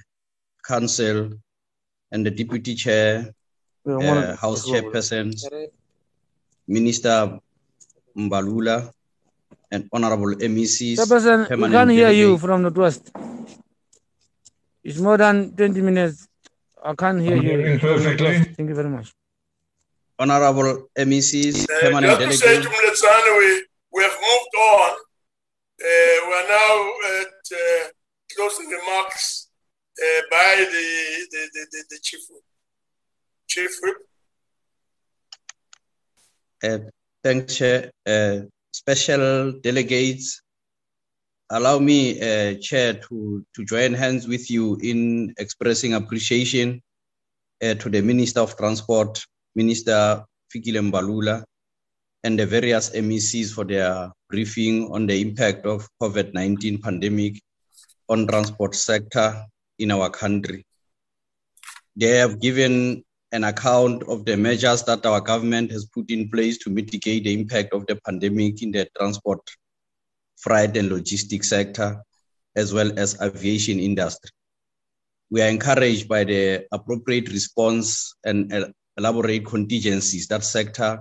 Council 0.65 1.29
and 2.11 2.25
the 2.25 2.31
Deputy 2.31 2.75
Chair, 2.75 3.33
uh, 3.87 4.35
House 4.35 4.67
Chairperson, 4.67 5.33
Minister 6.67 7.39
Mbalula, 8.17 8.91
and 9.71 9.87
Honorable 9.93 10.35
MECs. 10.35 10.97
Chairperson, 10.97 11.57
we 11.57 11.69
can't 11.69 11.91
hear 11.91 12.09
you 12.09 12.37
from 12.37 12.63
the 12.63 12.71
west. 12.71 13.11
It's 14.83 14.99
more 14.99 15.17
than 15.17 15.55
20 15.55 15.81
minutes. 15.81 16.27
I 16.83 16.93
can't 16.95 17.21
hear 17.21 17.37
I'm 17.37 17.43
you. 17.43 17.79
perfectly. 17.79 18.39
Thank 18.55 18.69
you 18.69 18.75
very 18.75 18.89
much. 18.89 19.13
Honorable 20.17 20.87
MECs, 20.97 21.63
uh, 21.63 21.81
permanent 21.81 22.19
just 22.19 22.41
to 22.41 22.47
say 22.47 22.61
delegates. 22.61 23.01
to 23.01 23.07
Mletsane, 23.07 23.37
we, 23.39 23.65
we 23.93 24.03
have 24.03 24.17
moved 24.29 24.55
on. 24.57 24.91
Uh, 25.81 26.27
we 26.27 26.33
are 26.39 26.47
now 26.47 26.91
at 27.21 27.37
uh, 27.53 27.87
closing 28.35 28.67
remarks 28.69 29.49
uh, 30.01 30.21
by 30.29 30.55
the, 30.57 30.87
the, 31.31 31.49
the, 31.53 31.65
the, 31.71 31.83
the 31.91 31.99
chief 32.01 32.19
whip. 32.29 32.43
Chief 33.47 33.71
whip. 33.81 33.95
Uh, 36.63 36.89
Thanks, 37.23 37.55
Chair. 37.57 37.91
Uh, 38.05 38.45
special 38.71 39.53
delegates, 39.61 40.41
allow 41.49 41.79
me, 41.79 42.19
uh, 42.21 42.55
Chair, 42.59 42.93
to, 42.93 43.45
to 43.55 43.65
join 43.65 43.93
hands 43.93 44.27
with 44.27 44.49
you 44.49 44.77
in 44.81 45.33
expressing 45.37 45.93
appreciation 45.93 46.81
uh, 47.63 47.73
to 47.75 47.89
the 47.89 48.01
Minister 48.01 48.41
of 48.41 48.55
Transport, 48.55 49.23
Minister 49.55 50.23
Fikile 50.53 50.91
Mbalula, 50.91 51.43
and 52.23 52.37
the 52.37 52.45
various 52.45 52.89
MECs 52.91 53.51
for 53.51 53.63
their 53.63 54.11
briefing 54.29 54.91
on 54.91 55.07
the 55.07 55.21
impact 55.21 55.65
of 55.65 55.87
COVID-19 56.01 56.81
pandemic 56.81 57.41
on 58.09 58.27
transport 58.27 58.75
sector 58.75 59.45
in 59.77 59.91
our 59.91 60.09
country. 60.09 60.65
They 61.95 62.17
have 62.17 62.39
given 62.39 63.03
an 63.31 63.43
account 63.43 64.03
of 64.03 64.25
the 64.25 64.35
measures 64.35 64.83
that 64.83 65.05
our 65.05 65.21
government 65.21 65.71
has 65.71 65.85
put 65.85 66.09
in 66.09 66.29
place 66.29 66.57
to 66.59 66.69
mitigate 66.69 67.23
the 67.23 67.33
impact 67.33 67.73
of 67.73 67.85
the 67.87 67.95
pandemic 68.05 68.61
in 68.63 68.71
the 68.71 68.87
transport, 68.97 69.39
freight, 70.39 70.75
and 70.77 70.89
logistics 70.89 71.49
sector, 71.49 72.01
as 72.55 72.73
well 72.73 72.91
as 72.97 73.19
aviation 73.21 73.79
industry. 73.79 74.31
we 75.31 75.41
are 75.41 75.49
encouraged 75.49 76.07
by 76.07 76.23
the 76.23 76.65
appropriate 76.71 77.29
response 77.29 78.15
and 78.23 78.51
uh, 78.51 78.67
elaborate 78.97 79.45
contingencies 79.45 80.27
that 80.27 80.43
sector 80.43 80.99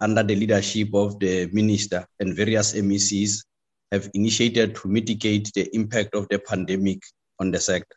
under 0.00 0.22
the 0.22 0.34
leadership 0.34 0.88
of 0.94 1.18
the 1.18 1.46
minister 1.52 2.06
and 2.20 2.34
various 2.34 2.72
MECs 2.74 3.44
have 3.92 4.08
initiated 4.14 4.74
to 4.74 4.88
mitigate 4.88 5.50
the 5.54 5.68
impact 5.74 6.14
of 6.14 6.26
the 6.30 6.38
pandemic 6.38 7.02
on 7.38 7.50
the 7.50 7.60
sector. 7.60 7.96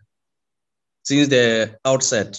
Since 1.04 1.30
the 1.30 1.78
outset, 1.86 2.38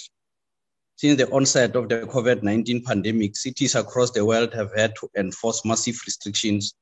since 0.97 1.17
the 1.17 1.31
onset 1.31 1.77
of 1.77 1.89
the 1.89 2.01
COVID-19 2.01 2.85
pandemic, 2.85 3.37
cities 3.37 3.75
across 3.75 4.11
the 4.11 4.25
world 4.25 4.53
have 4.55 4.73
had 4.77 4.95
to 4.97 5.09
enforce 5.17 5.65
massive 5.65 5.99
restrictions 6.07 6.75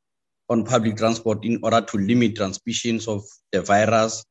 on 0.53 0.65
public 0.65 0.97
transport 0.97 1.45
in 1.45 1.59
order 1.63 1.81
to 1.81 1.97
limit 1.97 2.37
transmissions 2.37 3.09
of 3.09 3.25
the 3.53 3.63
virus 3.63 4.23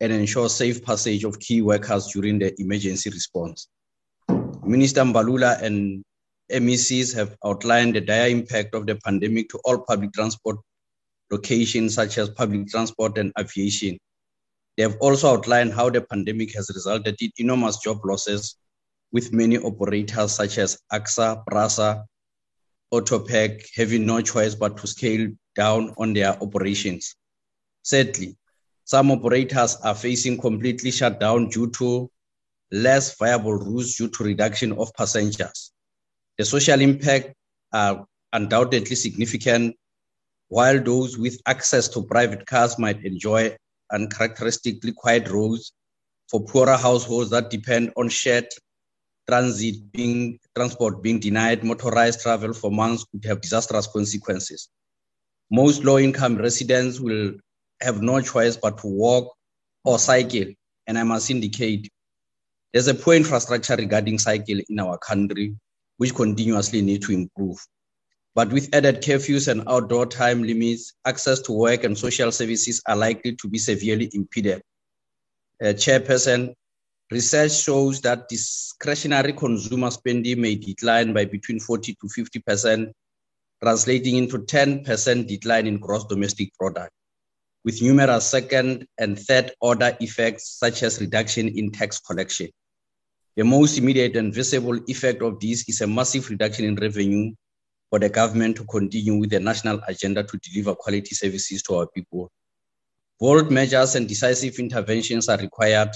and 0.00 0.12
ensure 0.12 0.48
safe 0.48 0.84
passage 0.84 1.24
of 1.24 1.40
key 1.40 1.62
workers 1.62 2.08
during 2.12 2.38
the 2.38 2.54
emergency 2.60 3.08
response. 3.08 3.68
Minister 4.62 5.00
Mbalula 5.02 5.62
and 5.62 6.04
MECs 6.52 7.14
have 7.14 7.34
outlined 7.44 7.96
the 7.96 8.02
dire 8.02 8.28
impact 8.28 8.74
of 8.74 8.86
the 8.86 8.96
pandemic 8.96 9.48
to 9.48 9.58
all 9.64 9.78
public 9.78 10.12
transport 10.12 10.58
locations 11.30 11.94
such 11.94 12.18
as 12.18 12.28
public 12.28 12.68
transport 12.68 13.16
and 13.16 13.32
aviation. 13.38 13.96
They 14.76 14.82
have 14.82 14.96
also 15.00 15.32
outlined 15.32 15.72
how 15.72 15.88
the 15.88 16.02
pandemic 16.02 16.54
has 16.54 16.70
resulted 16.74 17.16
in 17.20 17.30
enormous 17.38 17.78
job 17.78 18.04
losses 18.04 18.56
with 19.12 19.32
many 19.32 19.56
operators 19.56 20.32
such 20.32 20.58
as 20.58 20.76
ACSA, 20.92 21.44
PRASA, 21.46 22.04
Autopax 22.92 23.64
having 23.74 24.04
no 24.04 24.20
choice 24.20 24.54
but 24.54 24.76
to 24.76 24.86
scale 24.86 25.28
down 25.54 25.94
on 25.98 26.12
their 26.12 26.42
operations. 26.42 27.16
Sadly, 27.82 28.36
some 28.84 29.10
operators 29.10 29.76
are 29.76 29.94
facing 29.94 30.38
completely 30.38 30.90
shut 30.90 31.20
down 31.20 31.48
due 31.48 31.70
to 31.70 32.10
less 32.70 33.16
viable 33.16 33.54
routes 33.54 33.96
due 33.96 34.08
to 34.08 34.24
reduction 34.24 34.72
of 34.72 34.92
passengers. 34.94 35.72
The 36.38 36.44
social 36.44 36.80
impact 36.80 37.34
are 37.72 38.06
undoubtedly 38.32 38.96
significant, 38.96 39.76
while 40.48 40.82
those 40.82 41.16
with 41.16 41.40
access 41.46 41.88
to 41.88 42.02
private 42.02 42.46
cars 42.46 42.78
might 42.78 43.04
enjoy 43.04 43.56
uncharacteristically 43.92 44.92
quiet 44.92 45.28
roads 45.28 45.72
for 46.28 46.44
poorer 46.44 46.76
households 46.76 47.30
that 47.30 47.50
depend 47.50 47.92
on 47.96 48.08
shared 48.08 48.48
transit 49.28 49.92
being 49.92 50.38
transport 50.54 51.02
being 51.02 51.18
denied 51.18 51.64
motorized 51.64 52.20
travel 52.20 52.52
for 52.52 52.70
months 52.70 53.04
could 53.10 53.24
have 53.24 53.40
disastrous 53.40 53.86
consequences. 53.86 54.68
Most 55.54 55.84
low-income 55.84 56.38
residents 56.38 56.98
will 56.98 57.32
have 57.80 58.02
no 58.02 58.20
choice 58.20 58.56
but 58.56 58.76
to 58.78 58.88
walk 58.88 59.32
or 59.84 60.00
cycle, 60.00 60.46
and 60.88 60.98
I 60.98 61.04
must 61.04 61.30
indicate 61.30 61.88
there's 62.72 62.88
a 62.88 62.94
poor 62.94 63.14
infrastructure 63.14 63.76
regarding 63.76 64.18
cycle 64.18 64.58
in 64.68 64.80
our 64.80 64.98
country, 64.98 65.54
which 65.98 66.12
continuously 66.12 66.82
need 66.82 67.02
to 67.02 67.12
improve. 67.12 67.64
But 68.34 68.52
with 68.52 68.74
added 68.74 69.00
curfews 69.00 69.46
and 69.46 69.62
outdoor 69.68 70.06
time 70.06 70.42
limits, 70.42 70.92
access 71.04 71.38
to 71.42 71.52
work 71.52 71.84
and 71.84 71.96
social 71.96 72.32
services 72.32 72.82
are 72.88 72.96
likely 72.96 73.36
to 73.36 73.48
be 73.48 73.58
severely 73.58 74.10
impeded. 74.12 74.60
Uh, 75.62 75.66
Chairperson, 75.66 76.52
research 77.12 77.52
shows 77.62 78.00
that 78.00 78.28
discretionary 78.28 79.32
consumer 79.32 79.92
spending 79.92 80.40
may 80.40 80.56
decline 80.56 81.12
by 81.12 81.26
between 81.26 81.60
40 81.60 81.94
to 81.94 82.08
50%, 82.08 82.90
translating 83.64 84.16
into 84.16 84.40
10% 84.40 85.26
decline 85.26 85.66
in 85.66 85.78
gross 85.78 86.04
domestic 86.04 86.52
product, 86.58 86.92
with 87.64 87.80
numerous 87.80 88.26
second 88.26 88.86
and 88.98 89.18
third 89.18 89.52
order 89.62 89.96
effects 90.00 90.58
such 90.58 90.82
as 90.82 91.00
reduction 91.00 91.48
in 91.48 91.70
tax 91.70 91.98
collection. 91.98 92.50
The 93.36 93.44
most 93.44 93.78
immediate 93.78 94.16
and 94.16 94.34
visible 94.34 94.78
effect 94.86 95.22
of 95.22 95.40
this 95.40 95.66
is 95.66 95.80
a 95.80 95.86
massive 95.86 96.28
reduction 96.28 96.66
in 96.66 96.74
revenue 96.74 97.32
for 97.88 97.98
the 97.98 98.10
government 98.10 98.56
to 98.56 98.64
continue 98.64 99.16
with 99.16 99.30
the 99.30 99.40
national 99.40 99.80
agenda 99.88 100.22
to 100.24 100.38
deliver 100.38 100.74
quality 100.74 101.14
services 101.14 101.62
to 101.62 101.76
our 101.76 101.86
people. 101.86 102.30
Bold 103.18 103.50
measures 103.50 103.94
and 103.94 104.06
decisive 104.06 104.58
interventions 104.58 105.30
are 105.30 105.38
required 105.38 105.92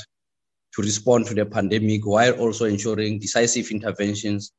to 0.75 0.83
respond 0.83 1.27
to 1.27 1.35
the 1.35 1.45
pandemic 1.45 2.07
while 2.07 2.33
also 2.41 2.65
ensuring 2.65 3.19
decisive 3.19 3.71
interventions 3.71 4.53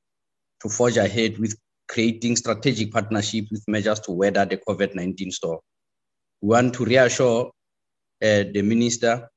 to 0.62 0.70
forge 0.70 0.98
ahead 0.98 1.40
with 1.40 1.58
creating 1.90 2.36
strategic 2.36 2.92
partnerships 2.92 3.52
with 3.52 3.64
measures 3.68 4.00
to 4.02 4.12
weather 4.12 4.46
the 4.46 4.58
COVID-19 4.58 5.32
storm. 5.34 5.60
We 6.42 6.50
want 6.50 6.74
to 6.76 6.86
reassure 6.86 7.48
uh, 8.22 8.44
the 8.54 8.62
minister 8.62 9.28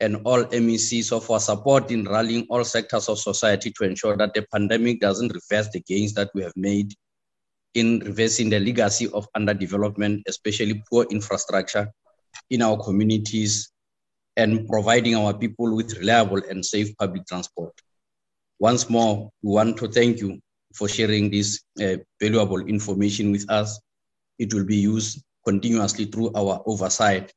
and 0.00 0.16
all 0.24 0.44
MECs 0.44 1.12
of 1.12 1.28
our 1.30 1.40
support 1.40 1.90
in 1.90 2.04
rallying 2.04 2.46
all 2.48 2.64
sectors 2.64 3.08
of 3.08 3.18
society 3.18 3.72
to 3.72 3.84
ensure 3.84 4.16
that 4.16 4.34
the 4.34 4.46
pandemic 4.52 5.00
doesn't 5.00 5.32
reverse 5.32 5.68
the 5.72 5.80
gains 5.80 6.14
that 6.14 6.30
we 6.34 6.42
have 6.42 6.56
made 6.56 6.94
in 7.74 7.98
reversing 8.00 8.50
the 8.50 8.60
legacy 8.60 9.08
of 9.12 9.26
underdevelopment, 9.36 10.22
especially 10.28 10.82
poor 10.90 11.06
infrastructure 11.10 11.88
in 12.50 12.62
our 12.62 12.76
communities 12.82 13.70
and 14.36 14.68
providing 14.68 15.16
our 15.16 15.34
people 15.34 15.74
with 15.74 15.96
reliable 15.98 16.42
and 16.48 16.64
safe 16.64 16.96
public 16.96 17.26
transport. 17.26 17.72
Once 18.60 18.88
more, 18.88 19.30
we 19.42 19.52
want 19.52 19.76
to 19.76 19.88
thank 19.88 20.20
you 20.20 20.40
for 20.74 20.88
sharing 20.88 21.30
this 21.30 21.62
uh, 21.80 21.96
valuable 22.20 22.60
information 22.60 23.32
with 23.32 23.48
us. 23.50 23.80
It 24.38 24.52
will 24.52 24.64
be 24.64 24.76
used 24.76 25.22
continuously 25.44 26.06
through 26.06 26.32
our 26.34 26.62
oversight 26.66 27.32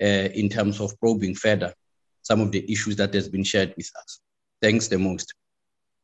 uh, 0.00 0.28
in 0.40 0.48
terms 0.48 0.80
of 0.80 0.98
probing 1.00 1.34
further 1.34 1.74
some 2.22 2.40
of 2.40 2.52
the 2.52 2.64
issues 2.72 2.96
that 2.96 3.12
has 3.14 3.28
been 3.28 3.44
shared 3.44 3.74
with 3.76 3.90
us. 4.00 4.20
Thanks 4.60 4.88
the 4.88 4.98
most. 4.98 5.34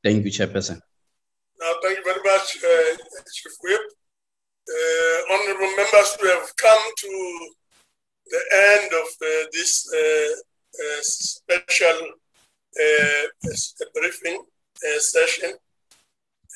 Thank 0.04 0.24
you, 0.24 0.30
Chairperson. 0.30 0.80
Now, 1.60 1.72
thank 1.82 1.98
you 1.98 2.04
very 2.04 2.20
much, 2.24 2.58
uh, 2.62 2.96
Chief 3.32 3.52
Whip. 3.62 3.80
Uh, 4.68 5.34
honorable 5.34 5.72
members, 5.76 6.16
we 6.22 6.28
have 6.28 6.54
come 6.56 6.82
to 6.98 7.50
the 8.26 8.42
end 8.52 8.92
of 8.92 9.08
uh, 9.22 9.46
this 9.52 9.88
special 11.40 11.98
briefing 13.94 14.42
session. 14.98 15.52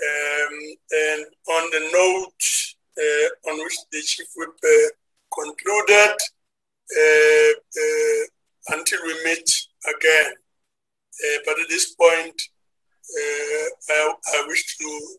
Um, 0.00 0.54
and 0.90 1.26
on 1.48 1.70
the 1.70 1.90
note 1.92 2.72
uh, 2.98 3.50
on 3.50 3.58
which 3.64 3.76
the 3.90 4.02
Chief 4.02 4.26
Whip 4.36 4.50
uh, 4.62 4.88
concluded, 5.34 6.16
uh, 6.92 7.52
until 8.68 8.98
we 9.06 9.14
meet 9.24 9.50
again. 9.96 10.32
but 11.46 11.58
at 11.58 11.68
this 11.70 11.94
point, 11.94 12.38
I, 13.90 14.14
I, 14.34 14.44
wish 14.46 14.76
to 14.76 15.16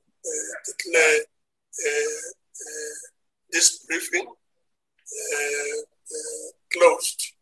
declare 0.67 1.19
this 3.51 3.85
briefing 3.87 4.27
closed. 6.71 7.33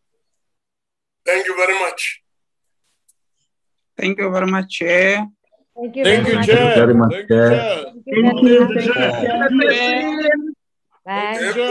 Thank 1.26 1.46
you 1.48 1.56
very 1.58 1.78
much. 1.80 2.22
Thank 3.98 4.18
you 4.18 4.30
very 4.32 4.48
much, 4.48 4.70
Chair. 4.70 5.28
Thank 5.76 5.96
you 5.96 6.04
Thank 6.04 6.28
very 6.28 6.32
you, 6.32 6.36
much. 6.40 6.46
Chair. 6.48 6.76
very 6.76 6.94
much, 6.94 7.12
Thank 7.12 7.30
you, 7.30 7.36
Chair. 7.38 7.50
Chair. 7.50 7.86
Thank 8.12 8.42
you, 8.44 8.58
Chair. 8.82 9.12
Bye. 11.06 11.38
Thank 11.40 11.56
you. 11.56 11.70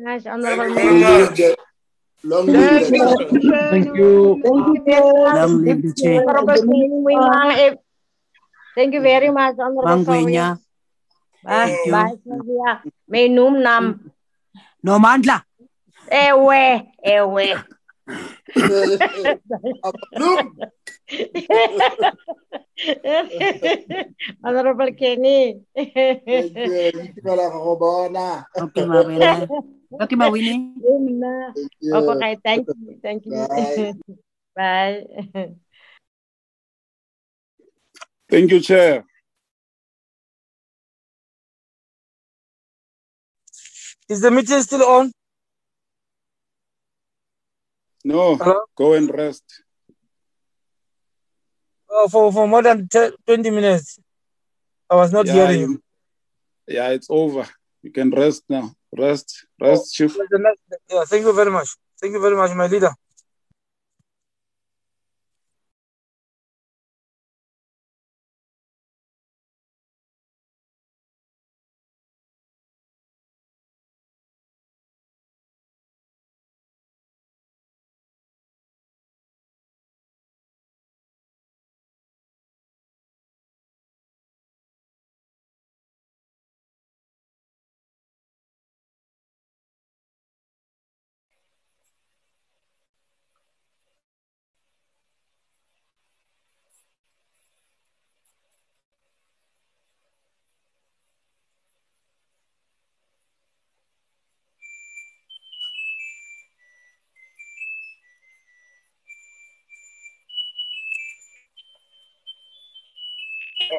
Nice, 0.00 0.22
Thank 0.24 0.34
honorable 0.34 0.68
you 0.68 0.74
very 0.74 1.00
member. 1.00 1.30
much. 1.30 1.40
Long 2.22 2.46
Thank 2.46 2.56
live 2.56 2.90
you. 2.92 2.98
the 2.98 2.98
Thank 3.70 3.86
you. 3.96 4.40
Thank 4.42 4.86
you. 4.86 5.00
Long 5.34 5.52
live 5.64 5.80
the 5.82 5.92
chair. 5.96 6.20
Honorable 6.28 6.56
Sylvia. 6.56 7.78
Thank 8.76 8.90
you 8.94 9.00
very 9.02 9.30
much, 9.30 9.56
Honorable 9.58 9.84
Bangwenya. 9.84 10.14
Sylvia. 10.14 10.58
Bye, 11.42 11.66
Thank 11.66 11.86
you. 11.86 11.92
bye, 11.92 12.14
Sylvia. 12.24 12.82
May 13.08 13.28
num 13.28 13.62
nam. 13.62 14.10
Nomandla. 14.84 15.42
Ewe, 16.10 16.82
ewe. 17.04 17.54
Honorable 24.44 24.92
Kenny. 24.94 25.60
Itumela 25.76 27.50
go 27.50 27.76
bona. 27.76 28.46
Okay, 28.56 28.84
Mawene. 28.84 29.48
Okay, 30.00 30.16
Mawini. 30.16 30.72
Yun 30.82 31.20
you. 31.80 31.94
Okay, 31.94 32.36
thank 32.44 32.68
you. 32.68 32.98
Thank 33.02 33.26
you. 33.26 33.32
Bye. 33.32 33.94
Bye. 34.54 35.04
Thank 38.30 38.52
you, 38.52 38.60
Chair. 38.60 39.04
Is 44.08 44.20
the 44.20 44.30
meeting 44.30 44.62
still 44.62 44.84
on? 44.84 45.10
No, 48.04 48.36
Hello? 48.36 48.60
go 48.76 48.92
and 48.94 49.10
rest. 49.12 49.42
Oh, 51.90 52.08
for, 52.08 52.32
for 52.32 52.46
more 52.46 52.62
than 52.62 52.88
10, 52.88 53.12
20 53.26 53.50
minutes. 53.50 53.98
I 54.88 54.94
was 54.94 55.12
not 55.12 55.26
yeah, 55.26 55.32
hearing 55.32 55.60
you. 55.60 55.68
you- 55.68 55.82
yeah, 56.68 56.88
it's 56.90 57.08
over. 57.10 57.48
You 57.82 57.90
can 57.90 58.10
rest 58.10 58.44
now. 58.48 58.72
Rest, 58.96 59.46
rest, 59.60 59.82
oh, 59.82 59.90
Chief. 59.92 60.16
Yeah, 60.90 61.04
thank 61.04 61.24
you 61.24 61.32
very 61.32 61.50
much. 61.50 61.68
Thank 62.00 62.12
you 62.12 62.20
very 62.20 62.36
much, 62.36 62.54
my 62.54 62.66
leader. 62.66 62.90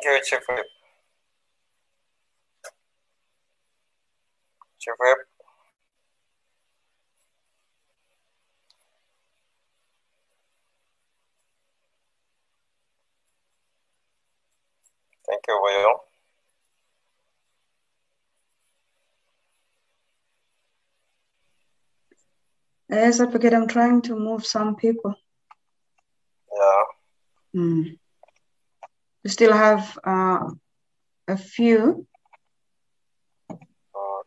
Thank 0.02 0.16
you, 0.16 0.22
Chief 0.24 0.46
Whip. 0.50 0.66
Chief 4.80 4.94
Whip. 5.00 5.18
Thank 15.30 15.42
you, 15.48 15.60
Will. 15.62 16.00
Yes, 22.90 23.22
Advocate, 23.22 23.54
I'm 23.54 23.68
trying 23.68 24.02
to 24.04 24.16
move 24.16 24.46
some 24.46 24.76
people. 24.76 25.14
Yeah. 26.54 27.62
Mm. 27.62 27.98
We 29.24 29.30
still 29.30 29.54
have 29.54 30.00
uh, 30.06 30.40
a 31.28 31.38
few. 31.38 32.08
Uh, 33.96 34.24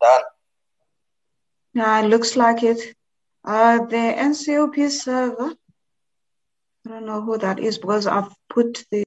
Done. 0.00 0.22
It 1.74 2.06
looks 2.08 2.36
like 2.36 2.62
it. 2.62 2.94
Uh, 3.44 3.84
the 3.86 3.96
NCOP 3.96 4.88
server, 4.88 5.54
I 6.86 6.88
don't 6.88 7.06
know 7.06 7.20
who 7.20 7.38
that 7.38 7.58
is 7.58 7.78
because 7.78 8.06
I've 8.06 8.32
put 8.48 8.84
the 8.90 8.98